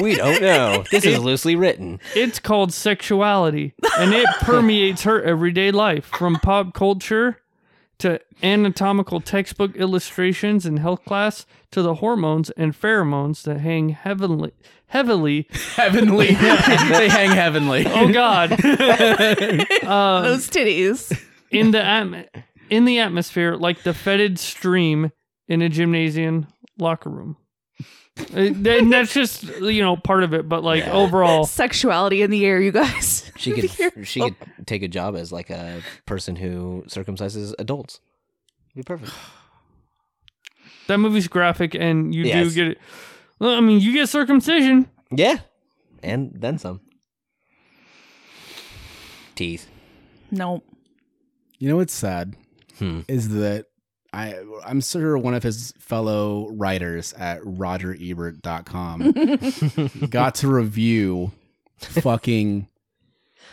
We 0.01 0.17
don't 0.17 0.43
know. 0.43 0.85
This 0.91 1.05
is 1.05 1.19
loosely 1.21 1.55
written. 1.57 2.01
It's 2.15 2.39
called 2.39 2.73
sexuality, 2.73 3.73
and 3.99 4.13
it 4.13 4.27
permeates 4.41 5.05
her 5.05 5.23
everyday 5.23 5.71
life 5.71 6.05
from 6.07 6.37
pop 6.37 6.75
culture 6.75 7.39
to 7.99 8.21
anatomical 8.43 9.21
textbook 9.21 9.75
illustrations 9.77 10.67
in 10.67 10.79
health 10.79 11.05
class 11.07 11.47
to 11.71 11.81
the 11.83 11.95
hormones 11.95 12.51
and 12.51 12.75
pheromones 12.79 13.43
that 13.45 13.61
hang 13.61 13.91
heavily, 13.91 14.53
heavily. 14.89 15.47
Heavenly. 15.77 16.27
they 16.35 17.09
hang 17.09 17.31
heavenly. 17.31 17.87
Oh 17.87 18.13
God! 18.13 18.53
Uh, 18.53 20.23
Those 20.23 20.51
titties. 20.51 21.19
in 21.51 21.71
the 21.71 21.79
atm- 21.79 22.27
in 22.69 22.85
the 22.85 22.99
atmosphere 22.99 23.55
like 23.57 23.83
the 23.83 23.95
fetid 23.95 24.39
stream 24.39 25.11
in 25.49 25.63
a 25.63 25.69
gymnasium 25.69 26.49
locker 26.77 27.09
room. 27.09 27.37
Uh, 28.19 28.25
and 28.39 28.93
that's 28.93 29.13
just 29.13 29.43
you 29.61 29.83
know 29.83 29.97
part 29.97 30.23
of 30.25 30.33
it, 30.33 30.49
but 30.49 30.65
like 30.65 30.87
overall, 30.89 31.45
Sexuality 31.47 32.23
in 32.23 32.31
the 32.31 32.45
air, 32.47 32.61
you 32.61 32.73
guys. 32.73 33.25
She 33.37 33.53
could 33.53 33.69
careful. 33.77 34.05
she 34.05 34.21
could 34.21 34.35
take 34.67 34.83
a 34.83 34.89
job 34.89 35.15
as 35.15 35.31
like 35.31 35.51
a 35.51 35.83
person 36.07 36.37
who 36.37 36.85
circumcises 36.89 37.53
adults. 37.59 38.01
Be 38.75 38.83
perfect. 38.83 39.13
that 40.89 40.97
movie's 40.99 41.29
graphic, 41.29 41.75
and 41.75 42.15
you 42.15 42.25
Yes. 42.25 42.49
do 42.49 42.55
get 42.55 42.67
it. 42.69 42.79
Well, 43.39 43.51
I 43.53 43.61
mean, 43.61 43.81
you 43.81 43.93
get 43.93 44.09
circumcision. 44.09 44.89
Yeah, 45.11 45.39
and 46.03 46.33
then 46.35 46.57
some. 46.59 46.81
Teeth. 49.35 49.69
No. 50.31 50.63
You 51.59 51.69
know 51.69 51.77
what's 51.77 51.93
sad 51.95 52.37
Hmm. 52.79 53.01
is 53.09 53.29
that 53.31 53.67
I 54.13 54.37
I'm 54.65 54.81
sure 54.81 55.19
one 55.19 55.35
of 55.35 55.43
his 55.43 55.73
fellow 55.79 56.49
writers 56.51 57.13
at 57.15 57.41
RogerEbert.com 57.43 60.09
got 60.11 60.37
to 60.37 60.49
review 60.49 61.33
fucking 61.79 62.69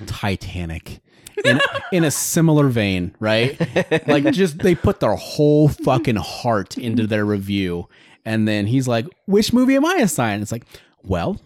Titanic 0.06 1.02
in 1.44 1.60
in 1.92 2.04
a 2.04 2.12
similar 2.12 2.68
vein, 2.68 3.16
right? 3.20 3.60
Like 4.08 4.32
just 4.32 4.60
they 4.60 4.76
put 4.76 5.00
their 5.00 5.16
whole 5.16 5.70
fucking 5.70 6.18
heart 6.18 6.78
into 6.78 7.08
their 7.08 7.26
review, 7.26 7.88
and 8.26 8.48
then 8.48 8.68
he's 8.68 8.88
like, 8.88 9.08
"Which 9.26 9.54
movie 9.54 9.76
am 9.76 9.86
I 9.86 9.98
assigned?" 9.98 10.42
It's 10.42 10.52
like, 10.52 10.66
well, 11.04 11.40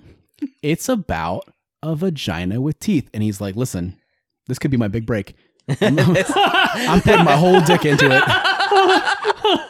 it's 0.61 0.89
about 0.89 1.51
a 1.81 1.95
vagina 1.95 2.61
with 2.61 2.79
teeth, 2.79 3.09
and 3.13 3.23
he's 3.23 3.41
like, 3.41 3.55
"Listen, 3.55 3.97
this 4.47 4.59
could 4.59 4.71
be 4.71 4.77
my 4.77 4.87
big 4.87 5.05
break." 5.05 5.35
I'm, 5.81 5.99
I'm 5.99 7.01
putting 7.01 7.25
my 7.25 7.35
whole 7.35 7.59
dick 7.61 7.85
into 7.85 8.05
it. 8.05 8.23
Oh 8.69 9.65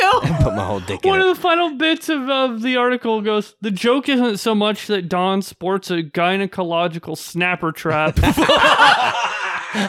no. 0.00 0.20
Put 0.44 0.54
my 0.54 0.64
whole 0.64 0.80
dick 0.80 1.04
in 1.04 1.10
One 1.10 1.20
it. 1.20 1.26
of 1.28 1.36
the 1.36 1.42
final 1.42 1.74
bits 1.76 2.08
of, 2.08 2.28
of 2.28 2.62
the 2.62 2.76
article 2.76 3.20
goes: 3.20 3.54
the 3.60 3.70
joke 3.70 4.08
isn't 4.08 4.38
so 4.38 4.54
much 4.54 4.86
that 4.86 5.08
Dawn 5.08 5.42
sports 5.42 5.90
a 5.90 6.02
gynecological 6.02 7.16
snapper 7.16 7.72
trap. 7.72 8.18
You 9.74 9.80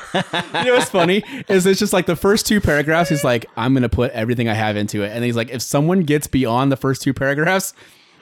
know 0.63 0.75
what's 0.75 0.89
funny 0.89 1.25
is 1.49 1.65
it's 1.65 1.77
just 1.77 1.91
like 1.91 2.05
the 2.05 2.15
first 2.15 2.47
two 2.47 2.61
paragraphs. 2.61 3.09
He's 3.09 3.25
like, 3.25 3.45
"I'm 3.57 3.73
gonna 3.73 3.89
put 3.89 4.11
everything 4.13 4.47
I 4.47 4.53
have 4.53 4.77
into 4.77 5.03
it," 5.03 5.09
and 5.09 5.25
he's 5.25 5.35
like, 5.35 5.49
"If 5.49 5.61
someone 5.61 6.01
gets 6.03 6.25
beyond 6.25 6.71
the 6.71 6.77
first 6.77 7.01
two 7.01 7.13
paragraphs, 7.13 7.73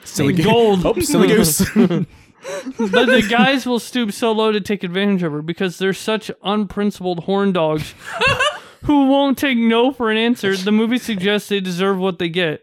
silly 0.02 0.32
goose, 0.32 0.44
Gold. 0.46 0.84
oh, 0.84 0.98
silly 1.00 1.28
goose." 1.28 1.58
but 1.74 3.06
the 3.06 3.24
guys 3.30 3.64
will 3.64 3.78
stoop 3.78 4.10
so 4.10 4.32
low 4.32 4.50
to 4.50 4.60
take 4.60 4.82
advantage 4.82 5.22
of 5.22 5.30
her 5.30 5.40
because 5.40 5.78
they're 5.78 5.92
such 5.92 6.32
unprincipled 6.42 7.20
horn 7.20 7.52
dogs 7.52 7.94
who 8.82 9.06
won't 9.06 9.38
take 9.38 9.58
no 9.58 9.92
for 9.92 10.10
an 10.10 10.16
answer. 10.16 10.56
The 10.56 10.72
movie 10.72 10.98
suggests 10.98 11.48
they 11.48 11.60
deserve 11.60 11.98
what 11.98 12.18
they 12.18 12.28
get. 12.28 12.62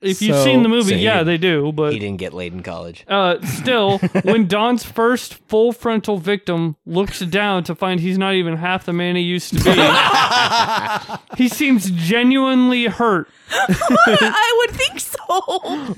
If 0.00 0.20
you've 0.20 0.36
So- 0.36 0.44
seen 0.44 0.62
the 0.62 0.68
movie, 0.68 0.90
so 0.90 0.96
he 0.96 1.04
yeah, 1.04 1.22
they 1.22 1.38
do. 1.38 1.72
But 1.72 1.94
He 1.94 1.98
didn't 1.98 2.18
get 2.18 2.34
laid 2.34 2.52
in 2.52 2.62
college. 2.62 3.04
uh, 3.08 3.36
still, 3.46 3.98
when 4.22 4.46
Dawn's 4.46 4.84
first 4.84 5.34
full 5.48 5.72
frontal 5.72 6.18
victim 6.18 6.76
looks 6.84 7.20
down 7.20 7.64
to 7.64 7.74
find 7.74 8.00
he's 8.00 8.18
not 8.18 8.34
even 8.34 8.56
half 8.56 8.84
the 8.84 8.92
man 8.92 9.16
he 9.16 9.22
used 9.22 9.56
to 9.56 9.64
be, 9.64 11.36
he 11.42 11.48
seems 11.48 11.90
genuinely 11.90 12.84
hurt 12.86 13.28
I 13.50 14.66
would 14.66 14.76
think 14.76 15.00
so. 15.00 15.94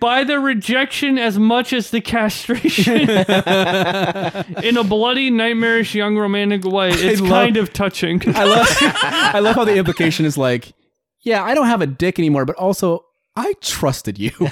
By 0.00 0.24
the 0.24 0.38
rejection 0.38 1.18
as 1.18 1.38
much 1.38 1.72
as 1.72 1.90
the 1.90 2.00
castration. 2.00 3.08
In 4.64 4.76
a 4.76 4.84
bloody, 4.84 5.30
nightmarish, 5.30 5.94
young, 5.94 6.16
romantic 6.16 6.64
way, 6.64 6.90
it's 6.90 7.20
love- 7.20 7.30
kind 7.30 7.56
of 7.56 7.72
touching. 7.72 8.22
I 8.36 8.44
love, 8.44 8.66
I 8.80 9.38
love 9.40 9.56
how 9.56 9.64
the 9.64 9.76
implication 9.76 10.26
is 10.26 10.36
like, 10.36 10.72
"Yeah, 11.22 11.42
I 11.42 11.54
don't 11.54 11.66
have 11.66 11.80
a 11.82 11.86
dick 11.86 12.18
anymore, 12.18 12.44
but 12.44 12.56
also 12.56 13.04
I 13.34 13.54
trusted 13.60 14.18
you." 14.18 14.30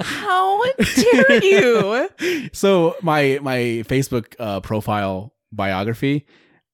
How 0.00 0.62
dare 0.72 1.44
you? 1.44 2.50
so 2.52 2.96
my 3.02 3.38
my 3.42 3.58
Facebook 3.88 4.34
uh, 4.38 4.60
profile 4.60 5.32
biography, 5.52 6.26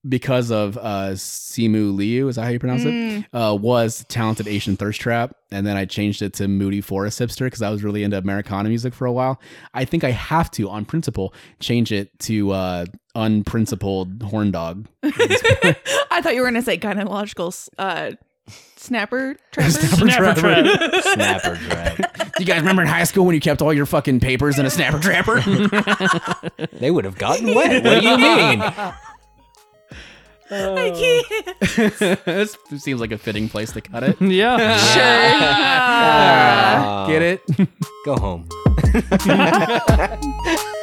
because 0.08 0.50
of 0.50 0.76
uh, 0.76 1.10
Simu 1.14 1.94
Liu, 1.96 2.28
is 2.28 2.36
that 2.36 2.42
how 2.44 2.50
you 2.50 2.58
pronounce 2.58 2.84
it? 2.84 3.24
Uh, 3.32 3.56
was 3.60 4.04
talented 4.08 4.46
Asian 4.46 4.76
thirst 4.76 5.00
trap, 5.00 5.34
and 5.50 5.66
then 5.66 5.76
I 5.76 5.84
changed 5.84 6.22
it 6.22 6.32
to 6.34 6.48
Moody 6.48 6.80
Forest 6.80 7.20
hipster 7.20 7.46
because 7.46 7.62
I 7.62 7.70
was 7.70 7.82
really 7.82 8.02
into 8.02 8.18
Americana 8.18 8.68
music 8.68 8.94
for 8.94 9.06
a 9.06 9.12
while. 9.12 9.40
I 9.74 9.84
think 9.84 10.04
I 10.04 10.10
have 10.10 10.50
to, 10.52 10.68
on 10.68 10.84
principle, 10.84 11.34
change 11.60 11.92
it 11.92 12.16
to 12.20 12.52
uh, 12.52 12.86
unprincipled 13.14 14.22
horn 14.22 14.50
dog. 14.50 14.86
I 15.02 16.20
thought 16.22 16.34
you 16.34 16.40
were 16.42 16.46
gonna 16.46 16.62
say 16.62 16.78
gynecological 16.78 17.68
uh, 17.78 18.12
snapper 18.76 19.36
trapper. 19.52 19.70
Snapper 19.70 20.40
trap. 20.40 21.02
Snapper 21.02 21.54
drag. 21.56 21.96
Do 21.96 22.40
you 22.40 22.46
guys 22.46 22.60
remember 22.60 22.82
in 22.82 22.88
high 22.88 23.04
school 23.04 23.24
when 23.24 23.34
you 23.34 23.40
kept 23.40 23.62
all 23.62 23.72
your 23.72 23.86
fucking 23.86 24.20
papers 24.20 24.58
in 24.58 24.66
a 24.66 24.70
snapper 24.70 24.98
trapper? 25.00 25.40
They 26.72 26.90
would 26.90 27.04
have 27.04 27.18
gotten 27.18 27.54
wet. 27.54 27.82
What 27.82 28.00
do 28.02 28.08
you 28.08 28.18
mean? 28.18 28.60
I 30.50 30.54
oh. 30.54 31.22
can't. 31.96 32.24
this 32.24 32.56
seems 32.78 33.00
like 33.00 33.12
a 33.12 33.18
fitting 33.18 33.48
place 33.48 33.72
to 33.72 33.80
cut 33.80 34.02
it. 34.02 34.16
Yeah. 34.26 34.76
Sure. 37.06 37.12
Get 37.12 37.22
it? 37.22 37.42
Go 38.04 38.16
home. 38.16 38.48